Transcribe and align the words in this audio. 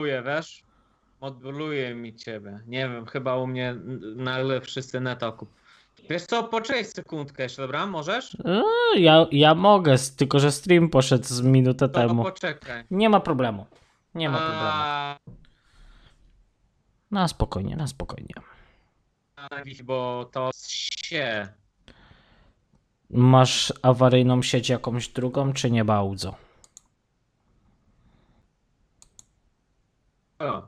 moduluje, 0.00 0.22
wiesz? 0.22 0.62
Moduluje 1.20 1.94
mi 1.94 2.14
ciebie. 2.16 2.60
Nie 2.66 2.88
wiem, 2.88 3.06
chyba 3.06 3.36
u 3.36 3.46
mnie 3.46 3.74
nagle 4.16 4.60
wszyscy 4.60 5.00
netokup. 5.00 5.50
Wiesz 6.10 6.22
co, 6.22 6.44
poczekaj 6.44 6.84
sekundkę 6.84 7.42
jeszcze, 7.42 7.62
dobra? 7.62 7.86
Możesz? 7.86 8.34
E, 8.44 8.62
Ja, 8.96 9.26
ja 9.32 9.54
mogę, 9.54 9.94
tylko 10.16 10.40
że 10.40 10.52
stream 10.52 10.88
poszedł 10.88 11.24
z 11.24 11.40
minutę 11.40 11.88
To 11.88 11.94
temu. 12.00 12.22
poczekaj. 12.22 12.84
Nie 12.90 13.08
ma 13.08 13.20
problemu. 13.20 13.66
Nie 14.14 14.28
ma 14.28 14.38
problemu. 14.38 14.60
A, 14.64 15.16
Na 17.10 17.28
spokojnie, 17.28 17.76
na 17.76 17.86
spokojnie. 17.86 18.34
Bo 19.84 20.28
to 20.32 20.50
się. 20.66 21.48
Masz 23.10 23.72
awaryjną 23.82 24.42
sieć 24.42 24.68
jakąś 24.68 25.08
drugą, 25.08 25.52
czy 25.52 25.70
nie 25.70 25.84
bardzo? 25.84 26.34
O, 30.40 30.62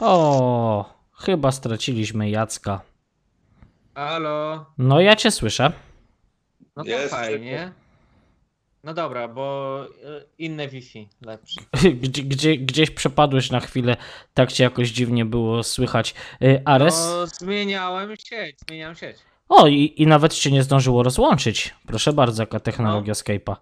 O, 0.00 0.94
chyba 1.12 1.52
straciliśmy 1.52 2.30
Jacka. 2.30 2.80
halo. 3.94 4.66
No 4.78 5.00
ja 5.00 5.16
cię 5.16 5.30
słyszę. 5.30 5.72
No 6.76 6.84
to 6.84 6.90
Jest, 6.90 7.10
fajnie. 7.14 7.72
No 8.84 8.94
dobra, 8.94 9.28
bo 9.28 9.84
y, 9.86 10.26
inne 10.38 10.68
Wi-Fi 10.68 11.08
lepsze. 11.22 11.60
Gdzie, 12.02 12.22
gdzie, 12.22 12.56
gdzieś 12.56 12.90
przepadłeś 12.90 13.50
na 13.50 13.60
chwilę, 13.60 13.96
tak 14.34 14.52
cię 14.52 14.64
jakoś 14.64 14.88
dziwnie 14.88 15.24
było 15.24 15.62
słychać. 15.62 16.14
Y, 16.42 16.62
Ares? 16.64 17.06
No, 17.06 17.26
zmieniałem 17.26 18.16
sieć, 18.16 18.56
zmieniałem 18.68 18.96
sieć. 18.96 19.16
O, 19.48 19.66
i, 19.66 19.94
i 19.96 20.06
nawet 20.06 20.34
cię 20.34 20.50
nie 20.50 20.62
zdążyło 20.62 21.02
rozłączyć. 21.02 21.74
Proszę 21.86 22.12
bardzo, 22.12 22.42
jaka 22.42 22.60
technologia 22.60 23.12
Skype'a. 23.14 23.56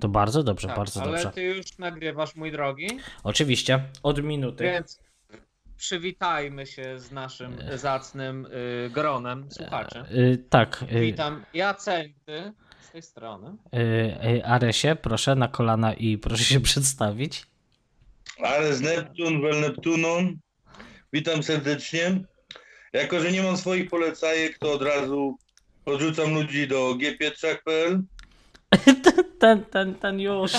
To 0.00 0.08
bardzo 0.08 0.42
dobrze, 0.42 0.68
Tak, 0.68 0.76
bardzo 0.76 1.02
ale 1.02 1.12
dobrze. 1.12 1.30
ty 1.30 1.42
już 1.42 1.78
nagrywasz, 1.78 2.34
mój 2.36 2.52
drogi, 2.52 2.88
Oczywiście, 3.24 3.82
od 4.02 4.22
minuty. 4.22 4.64
więc 4.64 5.00
przywitajmy 5.76 6.66
się 6.66 6.98
z 6.98 7.10
naszym 7.12 7.56
zacnym 7.74 8.46
y, 8.86 8.90
gronem 8.90 9.48
słuchaczy. 9.52 9.98
Y, 10.12 10.44
tak, 10.50 10.84
y, 10.92 11.00
Witam, 11.00 11.44
Jacenty 11.54 12.52
z 12.80 12.90
tej 12.90 13.02
strony. 13.02 13.56
y, 13.74 13.78
y, 14.28 14.44
Aresie, 14.44 14.96
proszę 15.02 15.34
na 15.34 15.48
kolana 15.48 15.94
i 15.94 16.18
proszę 16.18 16.44
się 16.44 16.60
przedstawić. 16.60 17.46
Ale 18.44 18.74
z 18.74 18.80
Neptun, 18.80 19.42
wel 19.42 19.60
Neptunum. 19.60 20.38
Witam 21.12 21.42
serdecznie. 21.42 22.20
Jako, 22.92 23.20
że 23.20 23.32
nie 23.32 23.42
mam 23.42 23.56
swoich 23.56 23.90
polecajek, 23.90 24.58
to 24.58 24.72
od 24.72 24.82
razu 24.82 25.38
podrzucam 25.84 26.34
ludzi 26.34 26.68
do 26.68 26.94
gpietrzak.pl. 26.94 28.02
Ten, 29.38 29.64
ten, 29.64 29.94
ten 29.94 30.20
już. 30.20 30.52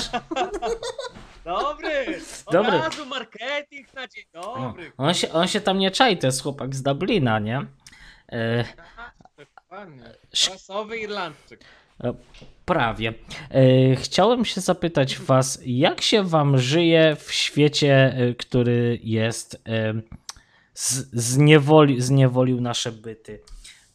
Dobry! 1.45 2.19
Od 2.45 2.53
Dobry. 2.53 2.71
razu 2.71 3.05
marketing 3.05 3.93
na 3.93 4.07
dzień 4.07 4.23
dobry. 4.33 4.91
On 4.97 5.13
się, 5.13 5.31
on 5.31 5.47
się 5.47 5.61
tam 5.61 5.77
nie 5.79 5.91
czai, 5.91 6.17
to 6.17 6.27
jest 6.27 6.43
chłopak 6.43 6.75
z 6.75 6.81
Dublina, 6.83 7.39
nie? 7.39 7.65
Y, 8.33 8.65
Dokładnie. 9.55 10.03
Sz- 10.33 10.53
Rasowy 10.53 10.97
Irlandczyk. 10.97 11.59
Prawie. 12.65 13.13
E, 13.51 13.95
Chciałem 13.95 14.45
się 14.45 14.61
zapytać 14.61 15.17
Was, 15.19 15.59
jak 15.65 16.01
się 16.01 16.23
Wam 16.23 16.57
żyje 16.57 17.15
w 17.19 17.31
świecie, 17.33 18.13
e, 18.17 18.33
który 18.33 18.99
jest 19.03 19.55
e, 19.69 19.93
z- 20.73 21.09
zniewoli, 21.23 22.01
zniewolił 22.01 22.61
nasze 22.61 22.91
byty? 22.91 23.39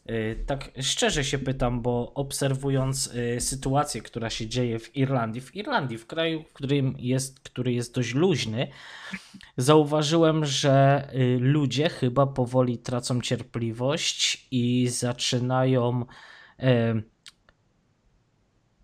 E, 0.07 0.35
Tak 0.35 0.71
szczerze 0.81 1.25
się 1.25 1.39
pytam, 1.39 1.83
bo 1.83 2.13
obserwując 2.15 3.11
e, 3.15 3.41
sytuację, 3.41 4.03
która 4.03 4.31
się 4.31 4.47
dzieje 4.47 4.79
w 4.79 4.97
Irlandii, 4.97 5.41
w 5.41 5.57
Irlandii, 5.57 5.99
w 5.99 6.07
kraju, 6.07 6.43
w 6.43 6.53
którym 6.53 6.95
jest, 6.99 7.41
który 7.41 7.73
jest 7.73 7.95
dość 7.95 8.15
luźny, 8.15 8.69
zauważyłem, 9.57 10.45
że 10.45 11.09
e, 11.09 11.39
ludzie 11.39 11.89
chyba 11.89 12.27
powoli 12.27 12.79
tracą 12.79 13.21
cierpliwość 13.21 14.49
i 14.51 14.89
zaczynają 14.89 16.05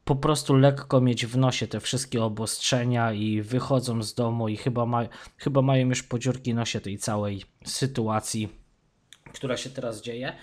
po 0.05 0.17
prostu 0.17 0.57
lekko 0.57 1.01
mieć 1.01 1.27
w 1.27 1.37
nosie 1.37 1.67
te 1.67 1.81
wszystkie 1.81 2.23
obostrzenia 2.25 3.13
i 3.13 3.43
wychodzą 3.43 4.03
z 4.03 4.15
domu 4.15 4.49
i 4.49 4.57
chyba, 4.57 4.87
ma, 4.87 5.09
chyba 5.37 5.63
mają 5.63 5.89
już 5.89 6.03
podziurki 6.03 6.55
nosie 6.55 6.81
tej 6.81 6.99
całej 6.99 7.43
sytuacji, 7.65 8.49
która 9.35 9.57
się 9.57 9.71
teraz 9.71 10.03
dzieje. 10.03 10.37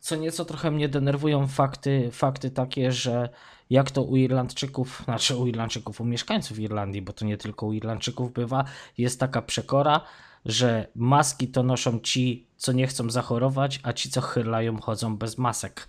Co 0.00 0.16
nieco 0.16 0.44
trochę 0.44 0.70
mnie 0.70 0.88
denerwują 0.88 1.46
fakty, 1.46 2.10
fakty 2.12 2.50
takie, 2.50 2.92
że 2.92 3.28
jak 3.70 3.90
to 3.90 4.02
u 4.02 4.16
Irlandczyków, 4.16 5.02
znaczy 5.04 5.36
u 5.36 5.46
Irlandczyków, 5.46 6.00
u 6.00 6.04
mieszkańców 6.04 6.58
Irlandii, 6.58 7.02
bo 7.02 7.12
to 7.12 7.24
nie 7.24 7.36
tylko 7.36 7.66
u 7.66 7.72
Irlandczyków 7.72 8.32
bywa, 8.32 8.64
jest 8.98 9.20
taka 9.20 9.42
przekora, 9.42 10.00
że 10.44 10.86
maski 10.94 11.48
to 11.48 11.62
noszą 11.62 12.00
ci, 12.00 12.46
co 12.56 12.72
nie 12.72 12.86
chcą 12.86 13.10
zachorować, 13.10 13.80
a 13.82 13.92
ci, 13.92 14.10
co 14.10 14.20
chyrlają, 14.20 14.80
chodzą 14.80 15.16
bez 15.16 15.38
masek. 15.38 15.86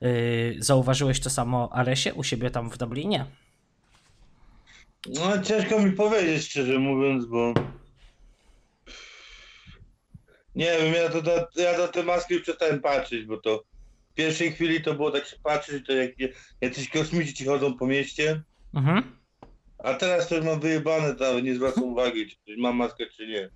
Yy, 0.00 0.56
zauważyłeś 0.58 1.20
to 1.20 1.30
samo 1.30 1.72
Aresie 1.72 2.14
u 2.14 2.24
siebie 2.24 2.50
tam 2.50 2.70
w 2.70 2.78
Dublinie? 2.78 3.26
No 5.06 5.42
ciężko 5.42 5.80
mi 5.80 5.92
powiedzieć, 5.92 6.44
szczerze 6.44 6.78
mówiąc, 6.78 7.26
bo... 7.26 7.54
Nie 10.58 10.78
wiem, 10.78 10.94
ja, 10.94 11.08
to, 11.08 11.22
to, 11.22 11.60
ja 11.62 11.78
na 11.78 11.88
te 11.88 12.02
maski 12.02 12.34
już 12.34 12.42
przestałem 12.42 12.80
patrzeć, 12.80 13.24
bo 13.26 13.36
to 13.36 13.64
w 14.10 14.14
pierwszej 14.14 14.52
chwili 14.52 14.80
to 14.80 14.94
było 14.94 15.10
tak 15.10 15.26
się 15.26 15.36
patrzeć, 15.42 15.86
to 15.86 15.92
jak 15.92 16.10
jacyś 16.60 16.88
kosmici 16.88 17.34
ci 17.34 17.44
chodzą 17.44 17.74
po 17.74 17.86
mieście, 17.86 18.42
Mhm. 18.74 19.02
a 19.78 19.94
teraz 19.94 20.28
to 20.28 20.36
już 20.36 20.44
mam 20.44 20.60
wyjebane, 20.60 21.14
nawet 21.20 21.44
nie 21.44 21.54
zwracam 21.54 21.84
uwagi, 21.84 22.26
czy 22.30 22.36
ktoś 22.36 22.56
ma 22.56 22.72
maskę, 22.72 23.04
czy 23.16 23.26
nie. 23.26 23.50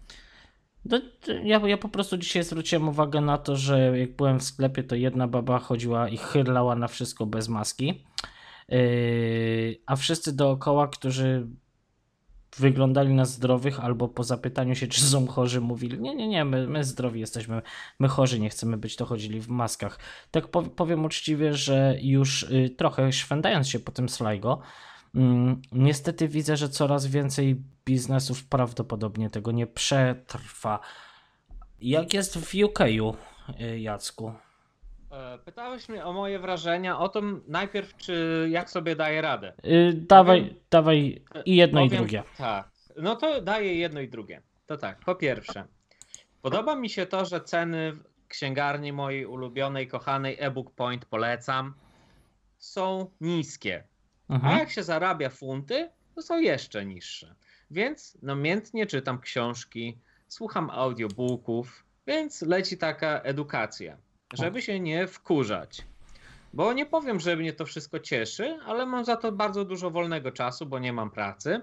No, 0.85 1.01
ja, 1.45 1.61
ja 1.67 1.77
po 1.79 1.89
prostu 1.89 2.17
dzisiaj 2.19 2.45
zwróciłem 2.45 2.89
uwagę 2.89 3.21
na 3.21 3.39
to, 3.39 3.57
że 3.57 3.99
jak 3.99 4.17
byłem 4.17 4.39
w 4.41 4.43
sklepie, 4.45 4.83
to 4.83 4.95
jedna 4.95 5.29
baba 5.29 5.59
chodziła 5.59 6.09
i 6.09 6.17
chyrlała 6.17 6.75
na 6.77 6.89
wszystko 6.89 7.27
bez 7.27 7.49
maski. 7.49 8.05
Yy, 8.69 9.77
a 9.87 9.97
wszyscy 9.97 10.37
dookoła, 10.37 10.89
którzy 10.89 11.47
wyglądali 12.57 13.15
na 13.15 13.25
zdrowych, 13.25 13.81
albo 13.81 14.09
po 14.09 14.25
zapytaniu 14.25 14.75
się, 14.75 14.87
czy 14.87 15.01
są 15.01 15.27
chorzy, 15.27 15.61
mówili: 15.61 16.01
Nie, 16.01 16.15
nie, 16.15 16.29
nie, 16.29 16.45
my, 16.45 16.67
my 16.67 16.85
zdrowi 16.85 17.21
jesteśmy, 17.21 17.63
my 17.99 18.09
chorzy, 18.09 18.41
nie 18.41 18.51
chcemy 18.51 18.77
być, 18.77 18.97
to 18.97 19.07
chodzili 19.07 19.41
w 19.41 19.49
maskach. 19.49 19.99
Tak 20.31 20.45
pow- 20.47 20.71
powiem 20.71 21.05
uczciwie, 21.05 21.55
że 21.55 21.97
już 22.01 22.43
y, 22.43 22.71
trochę 22.77 23.13
szwendając 23.13 23.69
się 23.69 23.79
po 23.81 23.93
tym 23.93 24.09
slajgo, 24.09 24.59
Mm, 25.15 25.63
Niestety 25.73 26.29
widzę, 26.29 26.57
że 26.57 26.69
coraz 26.69 27.07
więcej 27.07 27.63
biznesów 27.85 28.45
prawdopodobnie 28.45 29.31
tego 29.31 29.53
nie 29.53 29.67
przetrwa. 29.67 30.81
Jak 31.81 32.15
jest 32.15 32.39
w 32.39 32.55
UK-u, 32.65 33.17
y, 33.61 33.81
Jacku? 33.81 34.33
E, 35.13 35.39
Pytałeś 35.45 35.89
mnie 35.89 36.05
o 36.05 36.13
moje 36.13 36.39
wrażenia 36.39 36.99
o 36.99 37.09
tym 37.09 37.43
najpierw, 37.49 37.97
czy 37.97 38.47
jak 38.51 38.71
sobie 38.71 38.97
daję 38.97 39.21
radę. 39.23 39.53
Y, 39.67 39.93
Dawaj, 39.95 40.41
Powiem- 40.41 40.55
dawaj 40.71 41.23
i 41.45 41.57
jedno 41.57 41.81
i 41.81 41.85
Powiem 41.89 41.99
drugie. 42.03 42.23
Tak. 42.39 42.69
No 42.97 43.17
to 43.17 43.41
daję 43.43 43.75
jedno 43.75 44.01
i 44.01 44.09
drugie. 44.09 44.43
To 44.67 44.77
tak, 44.77 44.99
po 45.05 45.15
pierwsze, 45.15 45.65
podoba 46.43 46.77
mi 46.77 46.91
się 46.91 47.07
to, 47.07 47.25
że 47.25 47.41
ceny 47.41 47.93
w 47.93 48.05
księgarni 48.29 48.93
mojej 48.93 49.27
ulubionej, 49.27 49.89
kochanej 49.89 50.37
ebook 50.41 50.75
Point 50.75 51.05
polecam, 51.05 51.75
są 52.59 53.11
niskie. 53.21 53.85
A 54.29 54.35
Mhm. 54.35 54.59
jak 54.59 54.71
się 54.71 54.83
zarabia 54.83 55.29
funty, 55.31 55.91
to 56.15 56.23
są 56.23 56.39
jeszcze 56.41 56.85
niższe. 56.87 57.35
Więc 57.71 58.19
namiętnie 58.23 58.87
czytam 58.87 59.21
książki, 59.21 59.99
słucham 60.29 60.71
audiobooków, 60.71 61.85
więc 62.07 62.43
leci 62.43 62.79
taka 62.79 63.21
edukacja, 63.21 63.97
żeby 64.33 64.63
się 64.63 64.81
nie 64.81 65.07
wkurzać. 65.07 65.83
Bo 66.53 66.73
nie 66.73 66.87
powiem, 66.87 67.21
że 67.21 67.37
mnie 67.37 67.53
to 67.53 67.65
wszystko 67.67 67.99
cieszy, 67.99 68.59
ale 68.67 68.87
mam 68.87 69.05
za 69.05 69.17
to 69.17 69.33
bardzo 69.33 69.65
dużo 69.65 69.91
wolnego 69.91 70.33
czasu, 70.33 70.67
bo 70.67 70.79
nie 70.79 70.93
mam 70.93 71.11
pracy. 71.11 71.61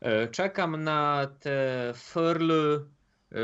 E, 0.00 0.28
Czekam 0.28 0.84
na 0.84 1.26
te 1.40 1.92
furlough 1.96 2.82
e, 3.32 3.36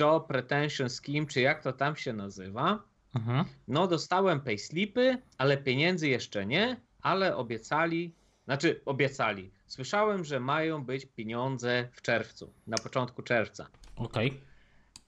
job 0.00 0.30
retention 0.30 0.90
scheme, 0.90 1.26
czy 1.26 1.40
jak 1.40 1.62
to 1.62 1.72
tam 1.72 1.96
się 1.96 2.12
nazywa. 2.12 2.82
Mhm. 3.14 3.44
No, 3.68 3.86
dostałem 3.86 4.40
payslipy, 4.40 5.18
ale 5.38 5.56
pieniędzy 5.56 6.08
jeszcze 6.08 6.46
nie, 6.46 6.80
ale 7.02 7.36
obiecali, 7.36 8.14
znaczy 8.44 8.80
obiecali. 8.86 9.50
Słyszałem, 9.66 10.24
że 10.24 10.40
mają 10.40 10.84
być 10.84 11.06
pieniądze 11.06 11.88
w 11.92 12.02
czerwcu, 12.02 12.52
na 12.66 12.76
początku 12.78 13.22
czerwca. 13.22 13.66
Okej. 13.96 14.40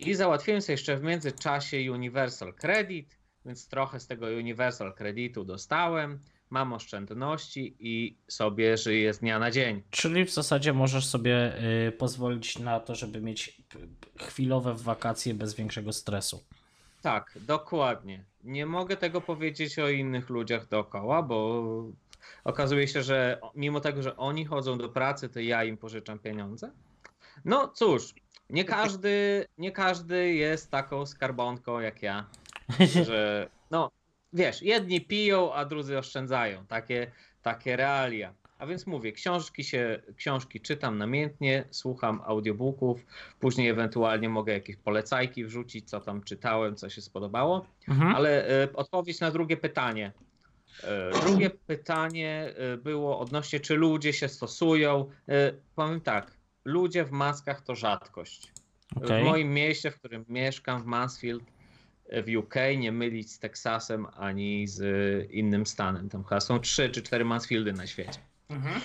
I 0.06 0.14
załatwiłem 0.14 0.62
sobie 0.62 0.74
jeszcze 0.74 0.96
w 0.96 1.02
międzyczasie 1.02 1.92
Universal 1.92 2.54
Credit, 2.54 3.18
więc 3.46 3.68
trochę 3.68 4.00
z 4.00 4.06
tego 4.06 4.26
Universal 4.26 4.94
Creditu 4.94 5.44
dostałem. 5.44 6.18
Mam 6.50 6.72
oszczędności 6.72 7.76
i 7.78 8.18
sobie 8.28 8.76
żyję 8.76 9.14
z 9.14 9.18
dnia 9.18 9.38
na 9.38 9.50
dzień. 9.50 9.82
Czyli 9.90 10.24
w 10.24 10.30
zasadzie 10.30 10.72
możesz 10.72 11.06
sobie 11.06 11.62
y, 11.88 11.92
pozwolić 11.92 12.58
na 12.58 12.80
to, 12.80 12.94
żeby 12.94 13.20
mieć 13.20 13.62
chwilowe 14.18 14.74
wakacje 14.74 15.34
bez 15.34 15.54
większego 15.54 15.92
stresu. 15.92 16.44
Tak, 17.02 17.38
dokładnie. 17.40 18.24
Nie 18.44 18.66
mogę 18.66 18.96
tego 18.96 19.20
powiedzieć 19.20 19.78
o 19.78 19.88
innych 19.88 20.28
ludziach 20.28 20.68
dookoła, 20.68 21.22
bo 21.22 21.64
okazuje 22.44 22.88
się, 22.88 23.02
że 23.02 23.40
mimo 23.54 23.80
tego, 23.80 24.02
że 24.02 24.16
oni 24.16 24.44
chodzą 24.44 24.78
do 24.78 24.88
pracy, 24.88 25.28
to 25.28 25.40
ja 25.40 25.64
im 25.64 25.76
pożyczam 25.76 26.18
pieniądze. 26.18 26.70
No 27.44 27.68
cóż, 27.68 28.14
Nie 28.52 28.64
każdy, 28.64 29.44
nie 29.58 29.72
każdy 29.72 30.34
jest 30.34 30.70
taką 30.70 31.06
skarbonką 31.06 31.80
jak 31.80 32.02
ja, 32.02 32.26
że 33.06 33.48
no 33.70 33.90
wiesz, 34.32 34.62
jedni 34.62 35.00
piją, 35.00 35.54
a 35.54 35.64
drudzy 35.64 35.98
oszczędzają. 35.98 36.66
Takie, 36.66 37.12
takie 37.42 37.76
realia. 37.76 38.34
A 38.58 38.66
więc 38.66 38.86
mówię, 38.86 39.12
książki 39.12 39.64
się, 39.64 40.02
książki 40.16 40.60
czytam 40.60 40.98
namiętnie, 40.98 41.64
słucham 41.70 42.20
audiobooków, 42.24 43.06
później 43.40 43.68
ewentualnie 43.68 44.28
mogę 44.28 44.52
jakieś 44.52 44.76
polecajki 44.76 45.44
wrzucić, 45.44 45.90
co 45.90 46.00
tam 46.00 46.22
czytałem, 46.22 46.76
co 46.76 46.90
się 46.90 47.02
spodobało. 47.02 47.66
Mhm. 47.88 48.14
Ale 48.14 48.48
e, 48.62 48.72
odpowiedź 48.74 49.20
na 49.20 49.30
drugie 49.30 49.56
pytanie. 49.56 50.12
E, 50.84 51.20
Drugie 51.20 51.50
pytanie 51.50 52.54
e, 52.56 52.76
było 52.76 53.18
odnośnie, 53.18 53.60
czy 53.60 53.74
ludzie 53.74 54.12
się 54.12 54.28
stosują. 54.28 55.10
Powiem 55.74 56.00
tak, 56.00 56.41
ludzie 56.64 57.04
w 57.04 57.10
maskach 57.10 57.60
to 57.60 57.74
rzadkość. 57.74 58.52
Okej. 58.96 59.22
W 59.22 59.26
moim 59.26 59.54
mieście, 59.54 59.90
w 59.90 59.98
którym 59.98 60.24
mieszkam, 60.28 60.82
w 60.82 60.86
Mansfield, 60.86 61.44
e, 62.08 62.22
w 62.22 62.26
UK, 62.36 62.54
nie 62.78 62.92
mylić 62.92 63.32
z 63.32 63.38
Teksasem 63.38 64.06
ani 64.16 64.68
z 64.68 64.80
e, 64.80 65.24
innym 65.24 65.66
stanem. 65.66 66.08
Tam 66.08 66.24
chyba 66.24 66.40
są 66.40 66.58
trzy 66.58 66.90
czy 66.90 67.02
cztery 67.02 67.24
Mansfieldy 67.24 67.72
na 67.72 67.86
świecie. 67.86 68.20
Mhm. 68.48 68.80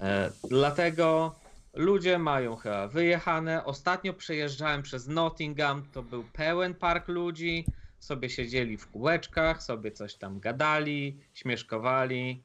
E, 0.00 0.30
Dlatego 0.48 1.34
ludzie 1.74 2.18
mają 2.18 2.56
chyba 2.56 2.88
wyjechane. 2.88 3.64
Ostatnio 3.64 4.14
przejeżdżałem 4.14 4.82
przez 4.82 5.08
Nottingham, 5.08 5.86
to 5.92 6.02
był 6.02 6.24
pełen 6.32 6.74
park 6.74 7.08
ludzi. 7.08 7.64
Sobie 7.98 8.30
siedzieli 8.30 8.76
w 8.76 8.90
kółeczkach, 8.90 9.62
sobie 9.62 9.92
coś 9.92 10.14
tam 10.14 10.40
gadali, 10.40 11.20
śmieszkowali. 11.34 12.42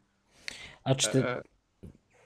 A 0.84 0.96
czy 0.96 1.10
ty 1.10 1.28
E, 1.28 1.42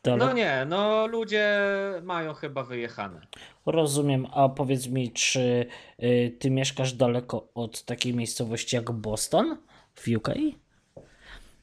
dalej... 0.03 0.27
No 0.27 0.33
nie, 0.33 0.65
no 0.69 1.07
ludzie 1.07 1.57
mają 2.03 2.33
chyba 2.33 2.63
wyjechane. 2.63 3.21
Rozumiem, 3.65 4.27
a 4.33 4.49
powiedz 4.49 4.87
mi, 4.87 5.11
czy 5.11 5.65
y, 6.03 6.37
ty 6.39 6.51
mieszkasz 6.51 6.93
daleko 6.93 7.47
od 7.55 7.83
takiej 7.83 8.13
miejscowości 8.13 8.75
jak 8.75 8.91
Boston 8.91 9.57
w 9.95 10.07
UK? 10.17 10.29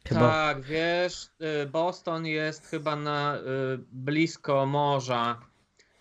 Chyba. 0.09 0.21
Tak, 0.21 0.63
wiesz, 0.63 1.31
y, 1.63 1.67
Boston 1.67 2.27
jest 2.27 2.67
chyba 2.67 2.97
na 2.97 3.37
y, 3.37 3.41
blisko 3.93 4.67
morza, 4.67 5.41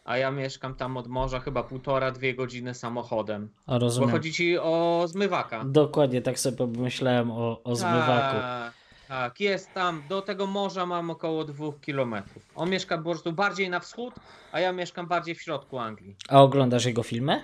a 0.06 0.18
ja 0.18 0.32
mieszkam 0.32 0.76
tam 0.76 0.98
od 0.98 1.08
morza 1.08 1.40
chyba 1.40 1.64
półtora, 1.64 2.12
dwie 2.12 2.36
godziny 2.36 2.74
samochodem. 2.74 3.50
A 3.66 3.72
Bo 3.72 3.80
rozumiem. 3.80 4.12
chodzi 4.12 4.34
ci 4.34 4.58
o 4.60 5.04
zmywaka. 5.08 5.64
Dokładnie 5.66 6.22
tak 6.22 6.40
sobie 6.40 6.58
pomyślałem 6.58 7.32
o, 7.32 7.64
o 7.64 7.76
zmywaku. 7.76 8.38
Tak, 8.40 8.74
tak, 9.10 9.40
jest 9.40 9.74
tam. 9.74 10.04
Do 10.10 10.22
tego 10.22 10.48
morza 10.48 10.86
mam 10.86 11.10
około 11.10 11.46
dwóch 11.46 11.82
kilometrów. 11.82 12.44
On 12.56 12.70
mieszka 12.70 12.98
po 12.98 13.04
prostu 13.04 13.34
bardziej 13.34 13.70
na 13.70 13.80
wschód, 13.80 14.14
a 14.52 14.60
ja 14.60 14.72
mieszkam 14.72 15.08
bardziej 15.08 15.36
w 15.36 15.42
środku 15.42 15.80
Anglii. 15.80 16.16
A 16.30 16.42
oglądasz 16.42 16.86
jego 16.86 17.04
filmy? 17.04 17.44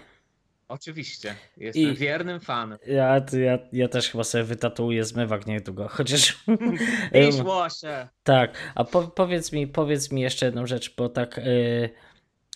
Oczywiście, 0.68 1.36
jestem 1.58 1.84
I- 1.84 1.96
wiernym 1.96 2.40
fanem. 2.40 2.78
Ja, 2.88 3.22
ja, 3.34 3.60
ja 3.74 3.88
też 3.88 4.10
chyba 4.10 4.24
sobie 4.24 4.44
wytatuuję 4.44 5.04
zmywak 5.04 5.48
niedługo, 5.48 5.88
chociaż... 5.98 6.38
Się. 7.82 8.08
Tak, 8.24 8.58
a 8.76 8.84
po, 8.84 9.04
powiedz 9.04 9.52
mi, 9.52 9.68
powiedz 9.68 10.12
mi 10.12 10.22
jeszcze 10.22 10.46
jedną 10.46 10.66
rzecz, 10.66 10.96
bo 10.96 11.10
tak. 11.10 11.38
y, 11.38 11.90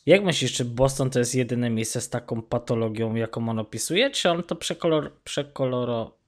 jak 0.05 0.23
myślisz, 0.23 0.53
czy 0.53 0.65
Boston 0.65 1.09
to 1.09 1.19
jest 1.19 1.35
jedyne 1.35 1.69
miejsce 1.69 2.01
z 2.01 2.09
taką 2.09 2.41
patologią, 2.41 3.15
jaką 3.15 3.49
on 3.49 3.59
opisuje, 3.59 4.09
czy 4.09 4.29
on 4.29 4.43
to 4.43 4.55
przekolor, 4.55 5.11
przekoloro... 5.23 6.18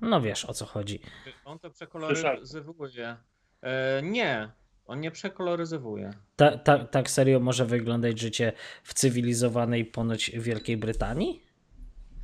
No 0.00 0.20
wiesz 0.20 0.44
o 0.44 0.54
co 0.54 0.66
chodzi. 0.66 1.00
On 1.44 1.58
to 1.58 1.70
przekoloryzowuje. 1.70 3.16
E, 3.62 4.02
nie, 4.02 4.50
on 4.86 5.00
nie 5.00 5.10
przekoloryzowuje. 5.10 6.10
Ta, 6.36 6.58
ta, 6.58 6.84
tak 6.84 7.10
serio 7.10 7.40
może 7.40 7.66
wyglądać 7.66 8.20
życie 8.20 8.52
w 8.82 8.94
cywilizowanej 8.94 9.84
ponoć 9.84 10.30
Wielkiej 10.30 10.76
Brytanii? 10.76 11.42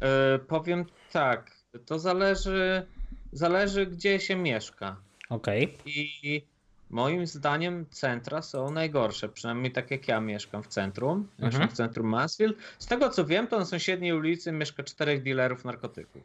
E, 0.01 0.39
powiem 0.39 0.85
tak, 1.13 1.51
to 1.87 1.99
zależy, 1.99 2.87
zależy 3.33 3.87
gdzie 3.87 4.21
się 4.21 4.37
mieszka. 4.37 4.97
Okej. 5.29 5.79
I 5.87 6.43
moim 6.91 7.27
zdaniem 7.27 7.87
centra 7.91 8.43
są 8.43 8.71
najgorsze, 8.71 9.29
przynajmniej 9.29 9.73
tak 9.73 9.91
jak 9.91 10.09
ja 10.09 10.21
mieszkam 10.21 10.63
w 10.63 10.69
centrum, 10.69 11.29
mieszkam 11.39 11.47
Mhm. 11.63 11.69
w 11.71 11.73
centrum 11.73 12.07
Mansfield. 12.09 12.57
Z 12.79 12.87
tego 12.87 13.11
co 13.11 13.25
wiem, 13.25 13.47
to 13.47 13.59
na 13.59 13.65
sąsiedniej 13.65 14.13
ulicy 14.13 14.53
mieszka 14.53 14.83
czterech 14.83 15.23
dealerów 15.23 15.65
narkotyków. 15.65 16.23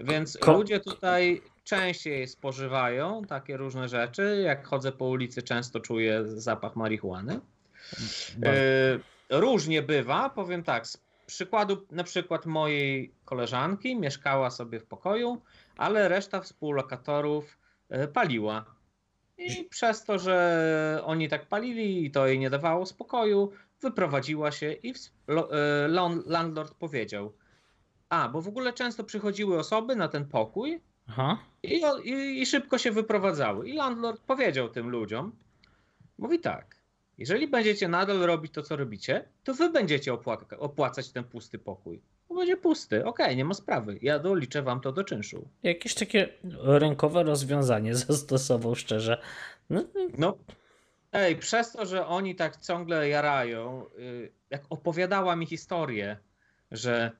Więc 0.00 0.38
Ko- 0.38 0.52
ludzie 0.52 0.80
tutaj 0.80 1.42
częściej 1.64 2.28
spożywają 2.28 3.22
takie 3.24 3.56
różne 3.56 3.88
rzeczy. 3.88 4.42
Jak 4.44 4.66
chodzę 4.66 4.92
po 4.92 5.04
ulicy, 5.04 5.42
często 5.42 5.80
czuję 5.80 6.22
zapach 6.26 6.76
marihuany. 6.76 7.40
E, 8.44 8.98
Różnie 9.30 9.82
bywa, 9.82 10.30
powiem 10.30 10.62
tak, 10.62 10.86
z 10.86 10.96
przykładu 11.26 11.86
na 11.90 12.04
przykład 12.04 12.46
mojej 12.46 13.14
koleżanki 13.24 13.96
mieszkała 13.96 14.50
sobie 14.50 14.80
w 14.80 14.84
pokoju, 14.86 15.42
ale 15.76 16.08
reszta 16.08 16.40
współlokatorów 16.40 17.58
e, 17.88 18.08
paliła. 18.08 18.64
I 19.38 19.64
przez 19.64 20.04
to, 20.04 20.18
że 20.18 21.00
oni 21.04 21.28
tak 21.28 21.46
palili 21.48 22.04
i 22.04 22.10
to 22.10 22.26
jej 22.26 22.38
nie 22.38 22.50
dawało 22.50 22.86
spokoju, 22.86 23.52
wyprowadziła 23.80 24.52
się 24.52 24.72
i 24.72 24.94
lon- 25.88 26.22
landlord 26.26 26.74
powiedział: 26.74 27.32
A, 28.12 28.28
bo 28.28 28.42
w 28.42 28.48
ogóle 28.48 28.72
często 28.72 29.04
przychodziły 29.04 29.58
osoby 29.58 29.96
na 29.96 30.08
ten 30.08 30.24
pokój 30.24 30.80
i, 31.62 31.80
i, 32.04 32.42
I 32.42 32.46
szybko 32.46 32.78
się 32.78 32.90
wyprowadzały. 32.92 33.68
I 33.68 33.72
landlord 33.72 34.20
powiedział 34.22 34.68
tym 34.68 34.88
ludziom, 34.90 35.32
mówi 36.18 36.40
tak, 36.40 36.76
jeżeli 37.18 37.48
będziecie 37.48 37.88
nadal 37.88 38.18
robić 38.18 38.52
to, 38.52 38.62
co 38.62 38.76
robicie, 38.76 39.24
to 39.44 39.54
wy 39.54 39.70
będziecie 39.70 40.12
opła- 40.12 40.56
opłacać 40.58 41.12
ten 41.12 41.24
pusty 41.24 41.58
pokój. 41.58 42.00
Bo 42.28 42.34
będzie 42.34 42.56
pusty, 42.56 43.04
okej, 43.04 43.36
nie 43.36 43.44
ma 43.44 43.54
sprawy, 43.54 43.98
ja 44.02 44.18
doliczę 44.18 44.62
wam 44.62 44.80
to 44.80 44.92
do 44.92 45.04
czynszu. 45.04 45.48
Jakieś 45.62 45.94
takie 45.94 46.28
rynkowe 46.62 47.22
rozwiązanie 47.22 47.94
zastosował 48.06 48.74
szczerze. 48.74 49.22
No, 49.70 49.84
No, 50.18 50.38
ej, 51.12 51.36
przez 51.36 51.72
to, 51.72 51.86
że 51.86 52.06
oni 52.06 52.34
tak 52.34 52.56
ciągle 52.60 53.08
jarają, 53.08 53.86
y, 53.98 54.32
jak 54.50 54.62
opowiadała 54.70 55.36
mi 55.36 55.46
historię, 55.46 56.16
że 56.70 57.10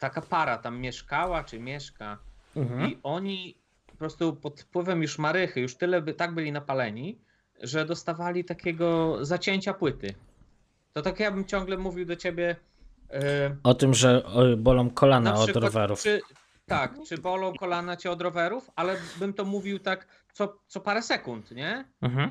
taka 0.00 0.20
para 0.20 0.58
tam 0.58 0.78
mieszkała, 0.80 1.44
czy 1.44 1.60
mieszka, 1.60 2.18
mhm. 2.56 2.90
I 2.90 2.98
oni 3.02 3.56
po 3.86 3.96
prostu 3.96 4.36
pod 4.36 4.60
wpływem 4.60 5.02
już 5.02 5.18
marychy, 5.18 5.60
już 5.60 5.76
tyle 5.76 6.02
by, 6.02 6.14
tak 6.14 6.34
byli 6.34 6.52
napaleni, 6.52 7.18
że 7.62 7.84
dostawali 7.84 8.44
takiego 8.44 9.18
zacięcia 9.24 9.74
płyty. 9.74 10.14
To 10.92 11.02
tak 11.02 11.20
ja 11.20 11.30
bym 11.30 11.44
ciągle 11.44 11.76
mówił 11.76 12.06
do 12.06 12.16
ciebie. 12.16 12.56
e, 13.10 13.56
O 13.62 13.74
tym, 13.74 13.94
że 13.94 14.22
bolą 14.56 14.90
kolana 14.90 15.32
na 15.32 15.36
od 15.38 15.44
przykład, 15.44 15.64
rowerów. 15.64 16.02
Czy, 16.02 16.20
tak, 16.66 16.94
czy 17.08 17.18
bolą 17.18 17.54
kolana 17.54 17.96
cię 17.96 18.10
od 18.10 18.22
rowerów, 18.22 18.70
ale 18.76 18.96
bym 19.18 19.32
to 19.32 19.44
mówił 19.44 19.78
tak 19.78 20.06
co, 20.32 20.56
co 20.66 20.80
parę 20.80 21.02
sekund, 21.02 21.50
nie? 21.50 21.84
Mhm. 22.02 22.30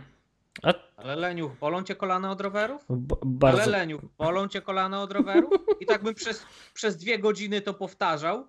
A, 0.63 0.74
Ale 0.98 1.15
Leniuch, 1.15 1.51
bolą 1.60 1.84
cię 1.84 1.96
kolana 1.96 2.32
od 2.32 2.41
rowerów? 2.41 2.86
b- 2.89 3.15
Ale 3.22 3.32
bardzo. 3.32 3.70
Leniuch, 3.72 4.01
bolą 4.18 4.48
cię 4.48 4.62
kolana 4.62 5.01
od 5.01 5.12
rowerów? 5.12 5.51
I 5.79 5.86
tak 5.86 6.03
bym 6.03 6.13
przez, 6.15 6.46
przez 6.74 6.98
dwie 6.98 7.20
godziny 7.20 7.62
to 7.62 7.74
powtarzał. 7.74 8.46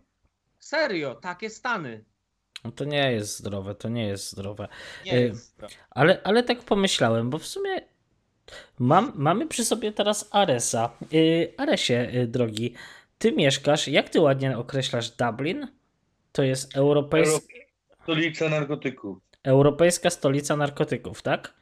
Serio, 0.58 1.14
takie 1.14 1.50
stany. 1.50 2.04
No 2.64 2.72
To 2.72 2.84
nie 2.84 3.12
jest 3.12 3.38
zdrowe, 3.38 3.74
to 3.74 3.88
nie 3.88 4.06
jest 4.06 4.30
zdrowe. 4.30 4.68
Nie 5.06 5.14
Y, 5.18 5.20
jest. 5.20 5.44
zdrowe. 5.52 5.74
Ale, 5.90 6.20
ale 6.24 6.42
tak 6.42 6.58
pomyślałem, 6.62 7.30
bo 7.30 7.38
w 7.38 7.46
sumie 7.46 7.80
mam, 8.78 9.12
mamy 9.14 9.46
przy 9.46 9.64
sobie 9.64 9.92
teraz 9.92 10.28
Aresa. 10.30 10.90
Yy, 11.10 11.54
Aresie, 11.56 12.10
yy, 12.12 12.26
drogi, 12.26 12.74
ty 13.18 13.32
mieszkasz, 13.32 13.88
jak 13.88 14.08
ty 14.08 14.20
ładnie 14.20 14.58
określasz 14.58 15.10
Dublin? 15.10 15.66
To 16.32 16.42
jest 16.42 16.76
europejs... 16.76 17.46
Stolica 18.02 18.48
narkotyków. 18.48 19.18
europejska 19.44 20.10
stolica 20.10 20.56
narkotyków, 20.56 21.22
tak? 21.22 21.59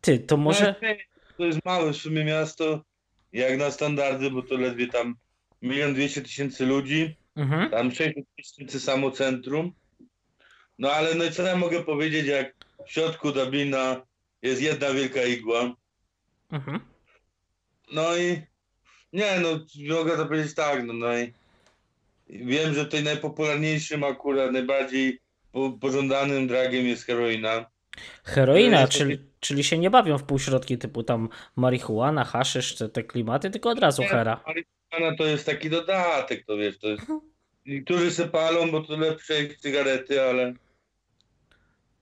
Ty, 0.00 0.18
to 0.18 0.36
może... 0.36 0.74
No, 0.82 0.88
To 1.36 1.44
jest 1.44 1.64
małe 1.64 1.92
w 1.92 1.96
sumie 1.96 2.24
miasto, 2.24 2.84
jak 3.32 3.58
na 3.58 3.70
standardy, 3.70 4.30
bo 4.30 4.42
to 4.42 4.56
ledwie 4.56 4.86
tam 4.86 5.16
milion 5.62 5.94
dwieście 5.94 6.22
tysięcy 6.22 6.66
ludzi, 6.66 7.16
Mhm. 7.36 7.70
tam 7.70 7.90
600 7.92 8.24
tysięcy 8.36 8.80
samo 8.80 9.10
centrum. 9.10 9.72
No 10.78 10.90
ale 10.92 11.14
no 11.14 11.24
i 11.24 11.30
co 11.30 11.42
ja 11.42 11.56
mogę 11.56 11.84
powiedzieć, 11.84 12.26
jak 12.26 12.54
w 12.86 12.92
środku 12.92 13.32
Dublina 13.32 14.02
jest 14.42 14.62
jedna 14.62 14.92
wielka 14.92 15.22
igła. 15.22 15.74
Mhm. 16.50 16.80
No 17.92 18.16
i 18.16 18.42
nie, 19.12 19.40
no 19.40 19.48
mogę 19.96 20.16
to 20.16 20.26
powiedzieć 20.26 20.54
tak, 20.54 20.84
no, 20.84 20.92
no 20.92 21.18
i 21.18 21.32
wiem, 22.28 22.74
że 22.74 22.84
tutaj 22.84 23.02
najpopularniejszym 23.02 24.04
akurat, 24.04 24.52
najbardziej 24.52 25.18
po, 25.52 25.70
pożądanym 25.70 26.46
dragiem 26.46 26.86
jest 26.86 27.04
heroina. 27.04 27.66
Heroina, 28.24 28.80
jest 28.80 28.92
czyli, 28.92 29.18
czyli 29.40 29.64
się 29.64 29.78
nie 29.78 29.90
bawią 29.90 30.18
w 30.18 30.24
półśrodki 30.24 30.78
typu 30.78 31.02
tam 31.02 31.28
marihuana, 31.56 32.24
haszysz, 32.24 32.74
te, 32.74 32.88
te 32.88 33.02
klimaty, 33.02 33.50
tylko 33.50 33.70
od 33.70 33.78
razu 33.78 34.02
Nie, 34.02 34.08
hera. 34.08 34.40
Marihuana 34.46 35.16
to 35.16 35.24
jest 35.24 35.46
taki 35.46 35.70
dodatek, 35.70 36.46
to 36.46 36.56
wiesz, 36.56 36.78
to 36.78 36.88
jest... 36.88 37.06
Niektórzy 37.66 38.10
se 38.10 38.28
palą, 38.28 38.70
bo 38.70 38.80
to 38.80 38.96
lepsze 38.96 39.42
jak 39.42 39.56
cygarety, 39.56 40.22
ale... 40.22 40.54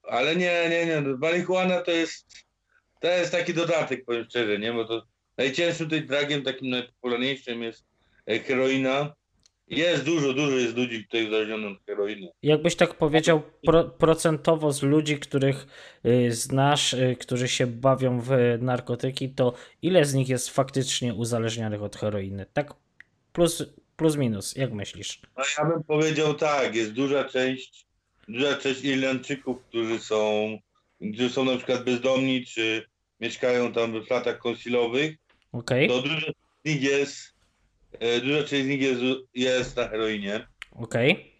Ale 0.03 0.35
nie, 0.35 0.69
nie, 0.69 0.85
nie, 0.85 1.01
marihuana 1.01 1.81
to 1.81 1.91
jest... 1.91 2.45
To 2.99 3.07
jest 3.07 3.31
taki 3.31 3.53
dodatek, 3.53 4.05
powiem 4.05 4.25
szczerze, 4.25 4.59
nie? 4.59 4.73
Bo 4.73 4.85
to 4.85 5.07
Najcięższym 5.37 5.85
tutaj 5.85 6.05
dragiem, 6.05 6.43
takim 6.43 6.69
najpopularniejszym 6.69 7.63
jest 7.63 7.85
e, 8.25 8.39
heroina. 8.39 9.13
Jest 9.67 10.03
dużo, 10.03 10.33
dużo 10.33 10.57
jest 10.57 10.77
ludzi 10.77 11.03
tutaj 11.03 11.27
uzależnionych 11.27 11.77
od 11.77 11.85
heroiny. 11.85 12.27
Jakbyś 12.43 12.75
tak 12.75 12.93
powiedział 12.93 13.41
pro, 13.65 13.83
procentowo 13.83 14.71
z 14.71 14.83
ludzi, 14.83 15.19
których 15.19 15.67
y, 16.05 16.31
znasz, 16.31 16.93
y, 16.93 17.15
którzy 17.19 17.47
się 17.47 17.67
bawią 17.67 18.21
w 18.21 18.29
narkotyki, 18.61 19.29
to 19.29 19.53
ile 19.81 20.05
z 20.05 20.13
nich 20.13 20.29
jest 20.29 20.49
faktycznie 20.49 21.13
uzależnionych 21.13 21.83
od 21.83 21.95
heroiny? 21.95 22.45
Tak 22.53 22.73
plus, 23.33 23.63
plus 23.95 24.15
minus, 24.15 24.55
jak 24.55 24.73
myślisz? 24.73 25.21
No 25.37 25.43
ja 25.57 25.65
bym 25.65 25.83
powiedział 25.83 26.33
tak, 26.33 26.75
jest 26.75 26.91
duża 26.91 27.23
część, 27.23 27.87
duża 28.27 28.55
część 28.55 28.83
Irlandczyków, 28.83 29.57
którzy 29.69 29.99
są, 29.99 30.57
którzy 31.13 31.29
są 31.29 31.45
na 31.45 31.57
przykład 31.57 31.83
bezdomni, 31.83 32.45
czy 32.45 32.85
mieszkają 33.19 33.73
tam 33.73 33.93
we 33.93 34.01
flatach 34.01 34.37
konsilowych, 34.37 35.15
Okej, 35.51 35.87
to 35.87 36.01
duża 36.01 36.31
z 36.65 36.69
nich 36.69 36.81
jest, 36.81 37.36
e, 37.99 38.21
duża 38.21 38.43
część 38.43 38.65
z 38.65 38.67
nich 38.67 38.81
jest, 38.81 39.01
jest 39.33 39.77
na 39.77 39.87
heroinie. 39.87 40.47
okej. 40.71 41.33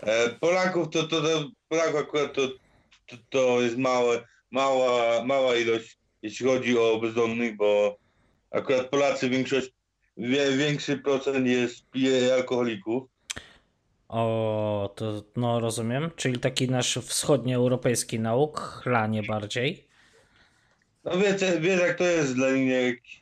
E, 0.00 0.28
Polaków 0.30 0.90
to, 0.90 1.02
to, 1.02 1.20
to 1.20 1.48
Polaków 1.68 2.00
akurat 2.00 2.34
to, 2.34 2.48
to, 3.06 3.16
to 3.30 3.62
jest 3.62 3.76
małe, 3.76 4.24
mała, 4.50 5.24
mała 5.24 5.56
ilość, 5.56 5.98
jeśli 6.22 6.46
chodzi 6.46 6.78
o 6.78 6.98
bezdomnych, 6.98 7.56
bo 7.56 7.98
akurat 8.50 8.88
Polacy 8.88 9.28
większość, 9.28 9.70
większy 10.56 10.98
procent 10.98 11.46
jest 11.46 11.90
pije 11.90 12.34
alkoholików. 12.34 13.02
O, 14.08 14.94
to 14.96 15.22
no 15.36 15.60
rozumiem. 15.60 16.10
Czyli 16.16 16.38
taki 16.38 16.68
nasz 16.68 16.98
wschodnioeuropejski 16.98 18.20
nauk, 18.20 18.60
chlanie 18.60 19.22
bardziej. 19.22 19.86
No 21.04 21.18
wiesz, 21.18 21.60
wiesz 21.60 21.80
jak 21.80 21.98
to 21.98 22.04
jest 22.04 22.34
dla 22.34 22.50
nich, 22.50 23.19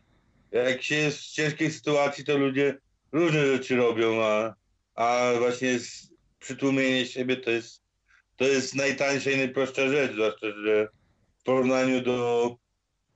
jak, 0.52 0.82
się 0.82 0.94
jest 0.94 1.18
w 1.18 1.32
ciężkiej 1.32 1.70
sytuacji, 1.70 2.24
to 2.24 2.38
ludzie 2.38 2.78
różne 3.12 3.46
rzeczy 3.46 3.76
robią, 3.76 4.22
a, 4.22 4.54
a 4.94 5.32
właśnie 5.38 5.78
przytłumienie 6.38 7.06
siebie 7.06 7.36
to 7.36 7.50
jest, 7.50 7.82
to 8.36 8.44
jest 8.44 8.74
najtańsza 8.74 9.30
i 9.30 9.36
najprostsza 9.36 9.88
rzecz, 9.88 10.12
zwłaszcza, 10.12 10.46
że 10.64 10.88
w 11.40 11.42
porównaniu 11.42 12.00
do, 12.00 12.56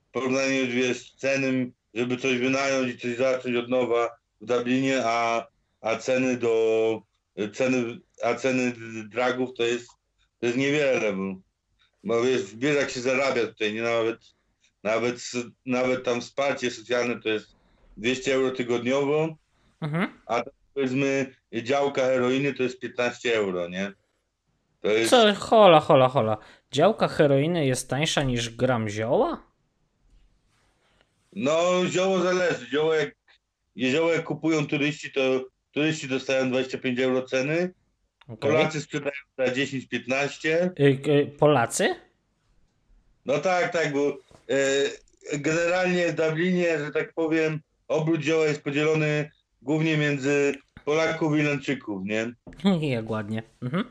w 0.08 0.12
porównaniu 0.12 0.66
wiesz, 0.66 1.12
ceny, 1.12 1.72
żeby 1.94 2.16
coś 2.16 2.38
wynająć 2.38 2.94
i 2.94 2.98
coś 2.98 3.16
zacząć 3.16 3.56
od 3.56 3.68
nowa 3.68 4.10
w 4.40 4.46
Dublinie, 4.46 5.00
a, 5.04 5.46
a 5.80 5.96
ceny 5.96 6.36
do, 6.36 7.02
ceny, 7.52 7.98
a 8.22 8.34
ceny 8.34 8.72
dragów 9.08 9.50
to 9.56 9.62
jest, 9.62 9.88
to 10.40 10.46
jest 10.46 10.58
niewiele, 10.58 11.12
bo, 11.12 11.34
bo 12.04 12.22
wiesz, 12.22 12.56
wiesz 12.56 12.76
jak 12.76 12.90
się 12.90 13.00
zarabia 13.00 13.46
tutaj, 13.46 13.74
nie 13.74 13.82
nawet 13.82 14.18
nawet, 14.82 15.16
nawet 15.66 16.04
tam 16.04 16.20
wsparcie 16.20 16.70
socjalne 16.70 17.20
to 17.20 17.28
jest 17.28 17.56
200 17.96 18.34
euro 18.34 18.50
tygodniowo, 18.50 19.36
Mhm. 19.80 20.08
powiedzmy 20.74 21.34
działka 21.62 22.02
heroiny 22.02 22.54
to 22.54 22.62
jest 22.62 22.80
15 22.80 23.34
euro, 23.34 23.68
nie? 23.68 23.92
To 24.80 24.88
jest, 24.88 25.10
Co, 25.10 25.34
hola, 25.34 25.80
hola, 25.80 26.08
hola. 26.08 26.36
Działka 26.72 27.08
heroiny 27.08 27.66
jest 27.66 27.88
tańsza 27.90 28.22
niż 28.22 28.50
gram 28.56 28.88
zioła? 28.88 29.42
no 31.32 31.86
zioło 31.86 32.18
zależy, 32.20 32.66
zioło 32.66 32.94
jak, 32.94 33.14
zioło 33.78 34.12
jak 34.12 34.24
kupują 34.24 34.66
turyści, 34.66 35.12
to 35.12 35.20
turyści 35.72 36.08
dostają 36.08 36.50
25 36.50 37.00
euro 37.00 37.22
ceny, 37.22 37.74
Okej. 38.28 38.36
Polacy 38.50 38.80
sprzedają 38.80 39.16
za 39.38 39.44
10-15, 39.44 40.70
Y, 40.80 40.82
y, 41.08 41.26
Polacy? 41.38 41.94
no 43.26 43.38
tak, 43.38 43.72
tak, 43.72 43.92
bo 43.92 44.18
generalnie 45.32 46.12
w 46.12 46.14
Dublinie, 46.16 46.78
że 46.78 46.90
tak 46.90 47.12
powiem, 47.14 47.60
obrót 47.88 48.20
zioła 48.22 48.46
jest 48.46 48.62
podzielony 48.62 49.30
głównie 49.62 49.96
między 49.96 50.54
Polaków 50.84 51.36
i 51.36 51.38
Irlandczyków, 51.38 52.02
nie? 52.04 52.32
Jak 52.96 53.10
ładnie. 53.10 53.42
Mhm. 53.62 53.84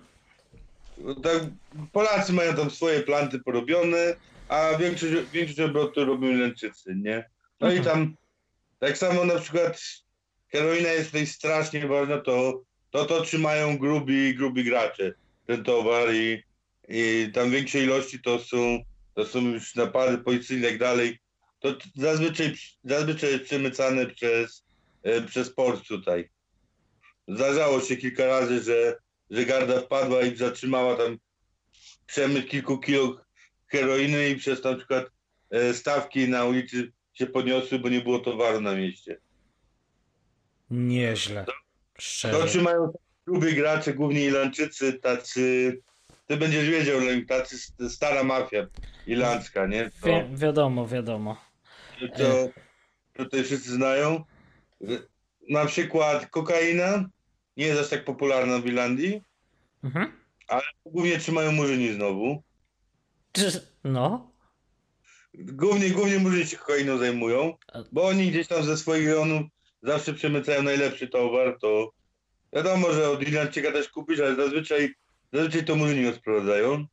Tak, 1.24 1.44
Polacy 1.91 2.34
mają 2.34 2.53
tam 2.56 2.72
swoje 2.72 3.00
planty 3.03 3.39
porobione, 3.39 4.15
a 4.48 4.77
większość, 4.77 5.13
większość 5.32 5.60
obrotu 5.60 6.06
robią 6.06 6.27
Irlandczycy, 6.27 6.96
nie? 6.96 7.30
No 7.60 7.72
i 7.72 7.77
Mhm. 7.77 7.86
tam 7.98 8.15
tak 8.80 8.98
samo 8.98 9.25
na 9.25 9.39
przykład 9.39 9.82
heroina 10.51 10.89
jest 10.89 11.06
tutaj 11.12 11.27
strasznie 11.27 11.88
ważna, 11.88 12.18
to 12.18 12.62
to, 12.91 13.06
to 13.06 13.22
trzymają 13.22 13.77
grubi, 13.77 14.36
grubi 14.36 14.63
gracze 14.63 15.13
ten 15.46 15.63
towar 15.63 16.13
i, 16.13 16.44
i 16.88 17.32
tam 17.34 17.51
większej 17.51 17.84
ilości 17.84 18.22
to 18.22 18.39
są, 18.39 18.80
to 19.13 19.25
są 19.25 19.41
już 19.41 19.75
napady 19.75 20.18
policyjne 20.18 20.68
i 20.68 20.72
tak 20.72 20.80
dalej. 20.80 21.20
To 21.60 21.75
zazwyczaj, 21.96 22.56
zazwyczaj 22.84 23.32
jest 23.32 23.44
przemycane 23.44 24.06
przez, 24.06 24.65
e, 25.03 25.22
przez 25.22 25.53
port 25.53 25.88
tutaj. 25.88 26.30
Zdarzało 27.27 27.82
się 27.82 27.98
kilka 27.98 28.25
razy, 28.25 28.63
że, 28.63 28.96
że 29.30 29.46
garda 29.46 29.82
wpadła 29.82 30.22
i 30.22 30.36
zatrzymała 30.36 30.96
tam 30.96 31.18
przemyt 32.06 32.50
kilku 32.50 32.77
kilo 32.77 33.22
heroiny 33.68 34.30
i 34.30 34.36
przez 34.36 34.63
na 34.63 34.75
przykład 34.75 35.06
e, 35.50 35.74
stawki 35.74 36.30
na 36.30 36.46
ulicy 36.46 36.91
się 37.13 37.27
podniosły, 37.27 37.80
bo 37.80 37.89
nie 37.89 38.01
było 38.01 38.20
towaru 38.20 38.62
na 38.62 38.75
mieście. 38.75 39.20
Nieźle. 40.72 41.46
To 41.46 41.53
Szczerze. 42.00 42.48
trzymają 42.48 42.94
grubi 43.27 43.56
gracze, 43.56 43.94
głównie 43.94 44.25
Irlandczycy, 44.25 44.94
tacy, 44.94 45.77
ty 46.28 46.38
będziesz 46.38 46.70
wiedział, 46.70 47.00
Lem, 47.00 47.25
tacy 47.25 47.58
st- 47.58 47.90
stara 47.94 48.24
mafia 48.24 48.68
irlandzka, 49.08 49.68
nie? 49.68 49.92
To, 50.01 50.08
Wi- 50.08 50.38
wiadomo, 50.38 50.88
wiadomo. 50.88 51.38
to 52.18 52.50
tutaj 53.13 53.44
wszyscy 53.44 53.72
znają. 53.72 54.24
Na 55.50 55.66
przykład 55.66 56.25
kokaina 56.30 57.06
nie 57.58 57.66
jest 57.66 57.82
aż 57.82 57.90
tak 57.90 58.06
popularna 58.06 58.60
w 58.60 58.66
Irlandii, 58.66 59.22
Mhm. 59.84 60.12
głównie 60.86 61.18
trzymają 61.18 61.51
murzyni 61.51 61.94
znowu. 61.94 62.44
No. 63.84 64.32
Głównie, 65.34 65.90
głównie 65.90 66.20
murzyni 66.20 66.46
się 66.48 66.58
kokainą 66.58 66.98
zajmują, 66.98 67.58
bo 67.92 68.04
oni 68.08 68.30
gdzieś 68.30 68.48
tam 68.48 68.63
ze 68.63 68.78
swoich 68.78 69.06
rejonów 69.08 69.42
zawsze 69.84 70.13
przemycają 70.13 70.63
najlepszy 70.63 71.08
towar, 71.08 71.58
to 71.62 71.92
wiadomo, 72.54 72.94
że 72.94 73.10
od 73.10 73.22
Irlandczyka 73.22 73.72
też 73.72 73.90
kupisz, 73.90 74.20
ale 74.20 74.36
zazwyczaj, 74.36 74.94
zazwyczaj 75.34 75.66
to 75.66 75.76
murzyni 75.76 76.06
rozprowadzają. 76.06 76.86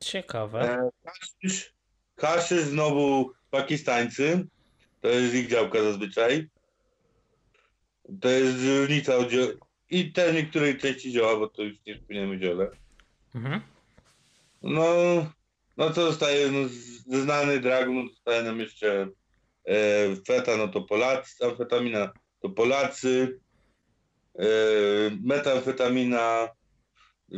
Ciekawe. 0.00 0.60
E, 0.60 0.90
Haszysz, 1.06 1.72
haszysz 2.16 2.62
znowu 2.62 3.30
Pakistańcy, 3.50 4.46
to 5.00 5.08
jest 5.08 5.34
ich 5.34 5.48
działka 5.48 5.82
zazwyczaj. 5.82 6.48
To 8.20 8.28
jest 8.28 8.56
różnica 8.80 9.16
od 9.16 9.28
dzio- 9.30 9.56
i 9.90 10.12
też 10.12 10.34
niektórej 10.34 10.78
części 10.78 11.12
dzieła, 11.12 11.36
bo 11.36 11.48
to 11.48 11.62
już 11.62 11.76
nie 11.86 11.94
wspomniemy 11.98 12.38
dziole. 12.38 12.70
Mhm. 13.34 13.60
No, 14.62 14.86
no 15.76 15.90
co 15.90 16.02
zostaje, 16.06 16.50
no, 16.50 16.58
znany 17.22 17.60
drag, 17.60 17.88
no 17.88 18.08
zostaje 18.08 18.42
nam 18.42 18.60
jeszcze 18.60 19.08
e, 19.64 19.76
feta, 20.26 20.56
no 20.56 20.68
to 20.68 20.82
Polacy, 20.82 21.44
amfetamina 21.44 22.12
to 22.42 22.48
Polacy, 22.50 23.40
e, 24.38 24.44
metamfetamina 25.22 26.48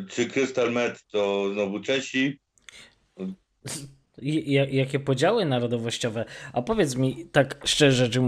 czy 0.08 0.26
crystal 0.26 0.72
meth 0.72 1.06
to 1.12 1.52
znowu 1.52 1.80
Czesi. 1.80 2.38
Jakie 4.70 5.00
podziały 5.00 5.44
narodowościowe. 5.44 6.24
A 6.52 6.62
powiedz 6.62 6.96
mi, 6.96 7.26
tak 7.32 7.60
szczerze 7.64 8.06
rzecz 8.06 8.18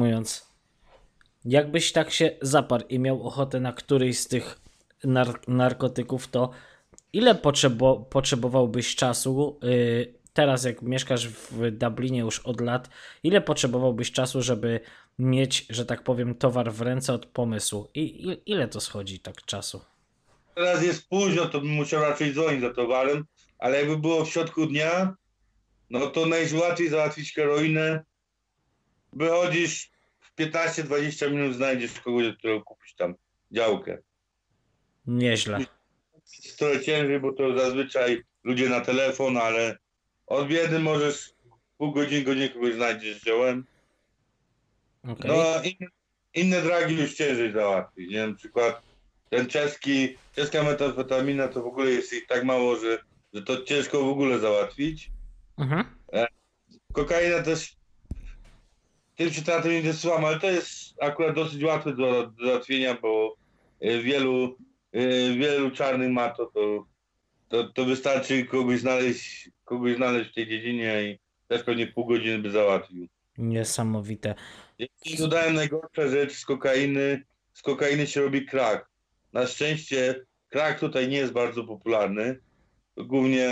jakbyś 1.44 1.92
tak 1.92 2.10
się 2.10 2.30
zaparł 2.42 2.84
i 2.88 2.98
miał 2.98 3.26
ochotę 3.26 3.60
na 3.60 3.72
któryś 3.72 4.18
z 4.18 4.28
tych 4.28 4.58
nar- 5.04 5.48
narkotyków, 5.48 6.28
to 6.28 6.50
ile 7.12 7.34
potrzebo- 7.34 8.04
potrzebowałbyś 8.04 8.96
czasu, 8.96 9.58
y, 9.64 10.14
teraz 10.32 10.64
jak 10.64 10.82
mieszkasz 10.82 11.28
w 11.28 11.70
Dublinie 11.70 12.18
już 12.18 12.38
od 12.38 12.60
lat, 12.60 12.90
ile 13.22 13.40
potrzebowałbyś 13.40 14.12
czasu, 14.12 14.42
żeby 14.42 14.80
mieć, 15.18 15.66
że 15.70 15.86
tak 15.86 16.02
powiem, 16.02 16.34
towar 16.34 16.72
w 16.72 16.80
ręce 16.80 17.12
od 17.14 17.26
pomysłu? 17.26 17.88
I 17.94 18.36
ile 18.46 18.68
to 18.68 18.80
schodzi 18.80 19.20
tak 19.20 19.42
czasu? 19.44 19.80
Teraz 20.58 20.82
jest 20.82 21.08
późno, 21.08 21.46
to 21.46 21.60
bym 21.60 21.70
musiał 21.70 22.02
raczej 22.02 22.32
dzwonić 22.32 22.60
za 22.60 22.74
towarem, 22.74 23.24
ale 23.58 23.78
jakby 23.78 23.98
było 23.98 24.24
w 24.24 24.30
środku 24.30 24.66
dnia, 24.66 25.14
no 25.90 26.06
to 26.06 26.26
najłatwiej 26.26 26.88
załatwić 26.88 27.34
heroinę. 27.34 28.04
Wychodzisz 29.12 29.90
w 30.20 30.40
15-20 30.40 31.30
minut, 31.30 31.56
znajdziesz 31.56 32.00
kogoś, 32.00 32.26
do 32.26 32.36
którego 32.36 32.62
kupić 32.64 32.94
tam 32.94 33.14
działkę. 33.52 33.98
Nieźle. 35.06 35.58
Jest 36.44 36.58
trochę 36.58 36.80
ciężej, 36.80 37.20
bo 37.20 37.32
to 37.32 37.58
zazwyczaj 37.58 38.22
ludzie 38.44 38.68
na 38.68 38.80
telefon, 38.80 39.36
ale 39.36 39.78
od 40.26 40.48
biedy 40.48 40.78
możesz 40.78 41.34
pół 41.76 41.92
godziny, 41.92 42.22
godzinę 42.22 42.48
kogoś 42.48 42.74
znajdziesz 42.74 43.20
z 43.20 43.24
dziełem. 43.24 43.64
Okej. 45.02 45.30
No 45.30 45.62
inne, 45.62 45.90
inne 46.34 46.62
dragi 46.62 46.94
już 46.94 47.14
ciężej 47.14 47.52
załatwić. 47.52 48.10
Nie? 48.10 48.26
Na 48.26 48.34
przykład 48.34 48.87
ten 49.30 49.46
czeski, 49.46 50.16
czeska 50.36 50.62
metamfetamina 50.62 51.48
to 51.48 51.62
w 51.62 51.66
ogóle 51.66 51.90
jest 51.90 52.12
ich 52.12 52.26
tak 52.26 52.44
mało, 52.44 52.76
że, 52.76 52.98
że 53.34 53.42
to 53.42 53.62
ciężko 53.62 54.04
w 54.04 54.08
ogóle 54.08 54.38
załatwić. 54.38 55.10
Mhm. 55.58 55.84
Kokaina 56.92 57.42
też 57.42 57.76
tym 59.16 59.30
cytatem 59.30 59.72
nie 59.72 59.82
dosyłam, 59.82 60.24
ale 60.24 60.40
to 60.40 60.50
jest 60.50 60.94
akurat 61.02 61.34
dosyć 61.34 61.62
łatwe 61.62 61.92
do, 61.92 62.26
do 62.26 62.46
załatwienia, 62.46 62.98
bo 63.02 63.36
y, 63.84 64.02
wielu, 64.02 64.56
y, 64.96 65.34
wielu 65.38 65.70
czarnych 65.70 66.10
ma 66.10 66.30
to, 66.30 66.46
to, 66.46 66.86
to, 67.48 67.68
to 67.72 67.84
wystarczy 67.84 68.44
kogoś 68.44 68.80
znaleźć, 68.80 69.50
kogoś 69.64 69.96
znaleźć 69.96 70.30
w 70.30 70.34
tej 70.34 70.48
dziedzinie 70.48 71.02
i 71.02 71.18
też 71.48 71.62
pewnie 71.62 71.86
pół 71.86 72.06
godziny 72.06 72.38
by 72.38 72.50
załatwił. 72.50 73.08
Niesamowite. 73.38 74.34
I 75.04 75.16
dodałem 75.18 75.54
najgorsza 75.54 76.08
rzecz 76.08 76.32
z 76.32 76.44
kokainy. 76.44 77.22
Z 77.52 77.62
kokainy 77.62 78.06
się 78.06 78.20
robi 78.20 78.46
krak. 78.46 78.88
Na 79.32 79.46
szczęście 79.46 80.24
krak 80.48 80.80
tutaj 80.80 81.08
nie 81.08 81.16
jest 81.16 81.32
bardzo 81.32 81.64
popularny. 81.64 82.40
Głównie 82.96 83.48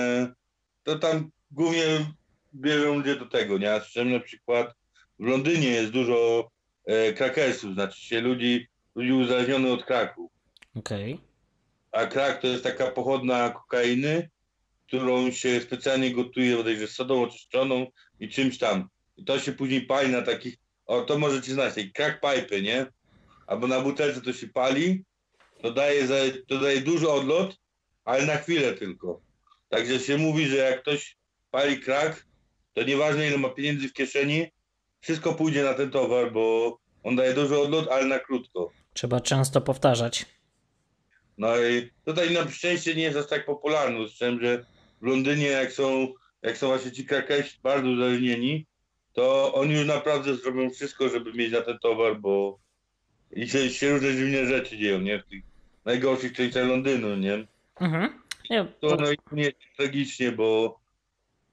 to 0.83 0.99
tam 0.99 1.31
głównie 1.51 2.07
bierzą 2.55 2.95
ludzie 2.95 3.17
do 3.17 3.27
tego, 3.27 3.59
nie? 3.59 3.75
A 3.75 3.81
z 3.81 3.87
czym 3.87 4.13
na 4.13 4.21
przykład 4.21 4.75
w 5.19 5.25
Londynie 5.25 5.69
jest 5.69 5.93
dużo 5.93 6.51
e, 6.85 7.13
krakersów, 7.13 7.75
znaczy 7.75 8.01
się 8.01 8.21
ludzi, 8.21 8.67
ludzi 8.95 9.13
uzależnionych 9.13 9.73
od 9.73 9.85
kraku. 9.85 10.31
Okej. 10.75 11.21
A 11.93 12.07
krak 12.07 12.41
to 12.41 12.47
jest 12.47 12.65
taka 12.65 12.91
pochodna 12.91 13.51
kokainy, 13.51 14.31
którą 14.87 15.31
się 15.31 15.61
specjalnie 15.61 16.11
gotuje 16.11 16.57
bodajże 16.57 16.89
sodą 16.89 17.23
oczyszczoną 17.23 17.87
i 18.21 18.29
czymś 18.29 18.59
tam. 18.59 18.89
I 19.17 19.25
to 19.25 19.39
się 19.39 19.53
później 19.53 19.87
pali 19.87 20.13
na 20.13 20.23
takich, 20.23 20.57
o 20.87 21.01
to 21.01 21.19
możecie 21.19 21.53
znać, 21.53 21.75
takie 21.75 21.91
crack 21.91 22.21
pipe, 22.21 22.63
nie? 22.63 22.87
Albo 23.47 23.67
na 23.67 23.81
butelce 23.81 24.21
to 24.21 24.33
się 24.33 24.49
pali, 24.49 25.05
to 25.63 25.71
daje, 25.73 26.09
to 26.49 26.59
daje 26.59 26.81
duży 26.81 27.09
odlot, 27.11 27.57
ale 28.05 28.27
na 28.27 28.37
chwilę 28.37 28.73
tylko. 28.73 29.21
Także 29.69 30.01
się 30.01 30.19
mówi, 30.19 30.47
że 30.47 30.57
jak 30.57 30.83
ktoś 30.83 31.17
pali 31.51 31.81
crack, 31.81 32.27
to 32.75 32.83
nieważne 32.83 33.29
ile 33.29 33.39
ma 33.39 33.49
pieniędzy 33.49 33.89
w 33.89 33.93
kieszeni, 33.93 34.47
wszystko 35.01 35.35
pójdzie 35.35 35.63
na 35.63 35.75
ten 35.75 35.91
towar, 35.91 36.33
bo 36.33 36.79
on 37.03 37.17
daje 37.17 37.35
duży 37.35 37.59
odlot, 37.59 37.89
ale 37.89 38.05
na 38.07 38.19
krótko. 38.19 38.73
Trzeba 38.93 39.21
często 39.21 39.61
powtarzać. 39.61 40.27
No 41.39 41.59
i 41.59 41.91
tutaj 42.05 42.35
na 42.35 42.51
szczęście 42.51 42.95
nie 42.95 43.03
jest 43.03 43.19
aż 43.19 43.27
tak 43.27 43.47
popularny, 43.47 44.09
z 44.09 44.13
czym, 44.13 44.41
że 44.41 44.67
w 45.03 45.07
Londynie 45.07 45.47
jak 45.47 45.73
są, 45.73 46.13
jak 46.43 46.57
są 46.57 46.67
właśnie 46.67 46.93
ci 46.93 47.07
krakeści 47.07 47.59
bardzo 47.63 47.89
uzależnieni, 47.89 48.67
to 49.13 49.55
oni 49.55 49.75
już 49.75 49.87
naprawdę 49.87 50.35
zrobią 50.35 50.71
wszystko, 50.71 51.09
żeby 51.09 51.33
mieć 51.33 51.53
na 51.53 51.61
ten 51.61 51.79
towar, 51.79 52.21
bo 52.21 52.59
i 53.33 53.49
się, 53.49 53.71
się 53.71 53.91
różne 53.91 54.13
dziwne 54.13 54.47
rzeczy 54.47 54.79
dzieją, 54.79 55.01
nie? 55.01 55.19
W 55.19 55.27
tych 55.27 55.43
najgorszych 55.85 56.33
częściach 56.33 56.69
Londynu, 56.69 57.17
nie? 57.17 57.47
Mhm. 57.81 58.23
Nie, 58.51 58.65
To 58.81 58.97
no 58.97 59.07
nie 59.33 59.43
jest 59.43 59.57
tragicznie, 59.77 60.33
bo 60.33 60.81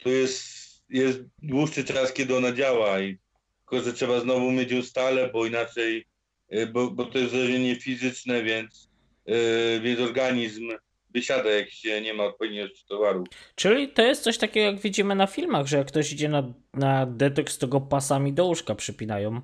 to 0.03 0.09
jest, 0.09 0.63
jest 0.89 1.19
dłuższy 1.43 1.83
czas, 1.83 2.13
kiedy 2.13 2.37
ona 2.37 2.51
działa 2.51 2.99
i 2.99 3.17
tylko, 3.59 3.85
że 3.85 3.93
trzeba 3.93 4.19
znowu 4.19 4.51
mieć 4.51 4.71
ją 4.71 4.81
stale, 4.83 5.29
bo 5.29 5.45
inaczej, 5.45 6.05
y, 6.53 6.67
bo, 6.67 6.91
bo 6.91 7.05
to 7.05 7.17
jest 7.17 7.33
uzależnienie 7.33 7.75
fizyczne, 7.75 8.43
więc, 8.43 8.89
yy, 9.25 9.81
więc 9.83 9.99
organizm 9.99 10.71
wysiada, 11.13 11.49
jak 11.49 11.69
się 11.69 12.01
nie 12.01 12.13
ma 12.13 12.23
odpowiedniej 12.23 12.59
ilości 12.65 12.85
towaru. 12.87 13.23
Czyli 13.55 13.87
to 13.87 14.01
jest 14.01 14.23
coś 14.23 14.37
takiego, 14.37 14.65
jak 14.65 14.79
widzimy 14.79 15.15
na 15.15 15.27
filmach, 15.27 15.67
że 15.67 15.77
jak 15.77 15.87
ktoś 15.87 16.13
idzie 16.13 16.29
na, 16.29 16.53
na 16.73 17.05
detoks, 17.05 17.57
to 17.57 17.67
go 17.67 17.81
pasami 17.81 18.33
do 18.33 18.45
łóżka 18.45 18.75
przypinają. 18.75 19.41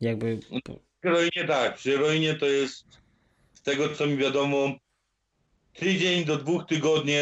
Jakby. 0.00 0.40
W 1.04 1.06
heroinie 1.06 1.44
tak, 1.48 1.74
przy 1.74 1.90
heroinie 1.90 2.34
to 2.34 2.46
jest, 2.46 2.84
z 3.54 3.62
tego 3.62 3.88
co 3.88 4.06
mi 4.06 4.16
wiadomo, 4.16 4.72
tydzień 5.72 6.24
do 6.24 6.36
dwóch 6.36 6.66
tygodni, 6.66 7.16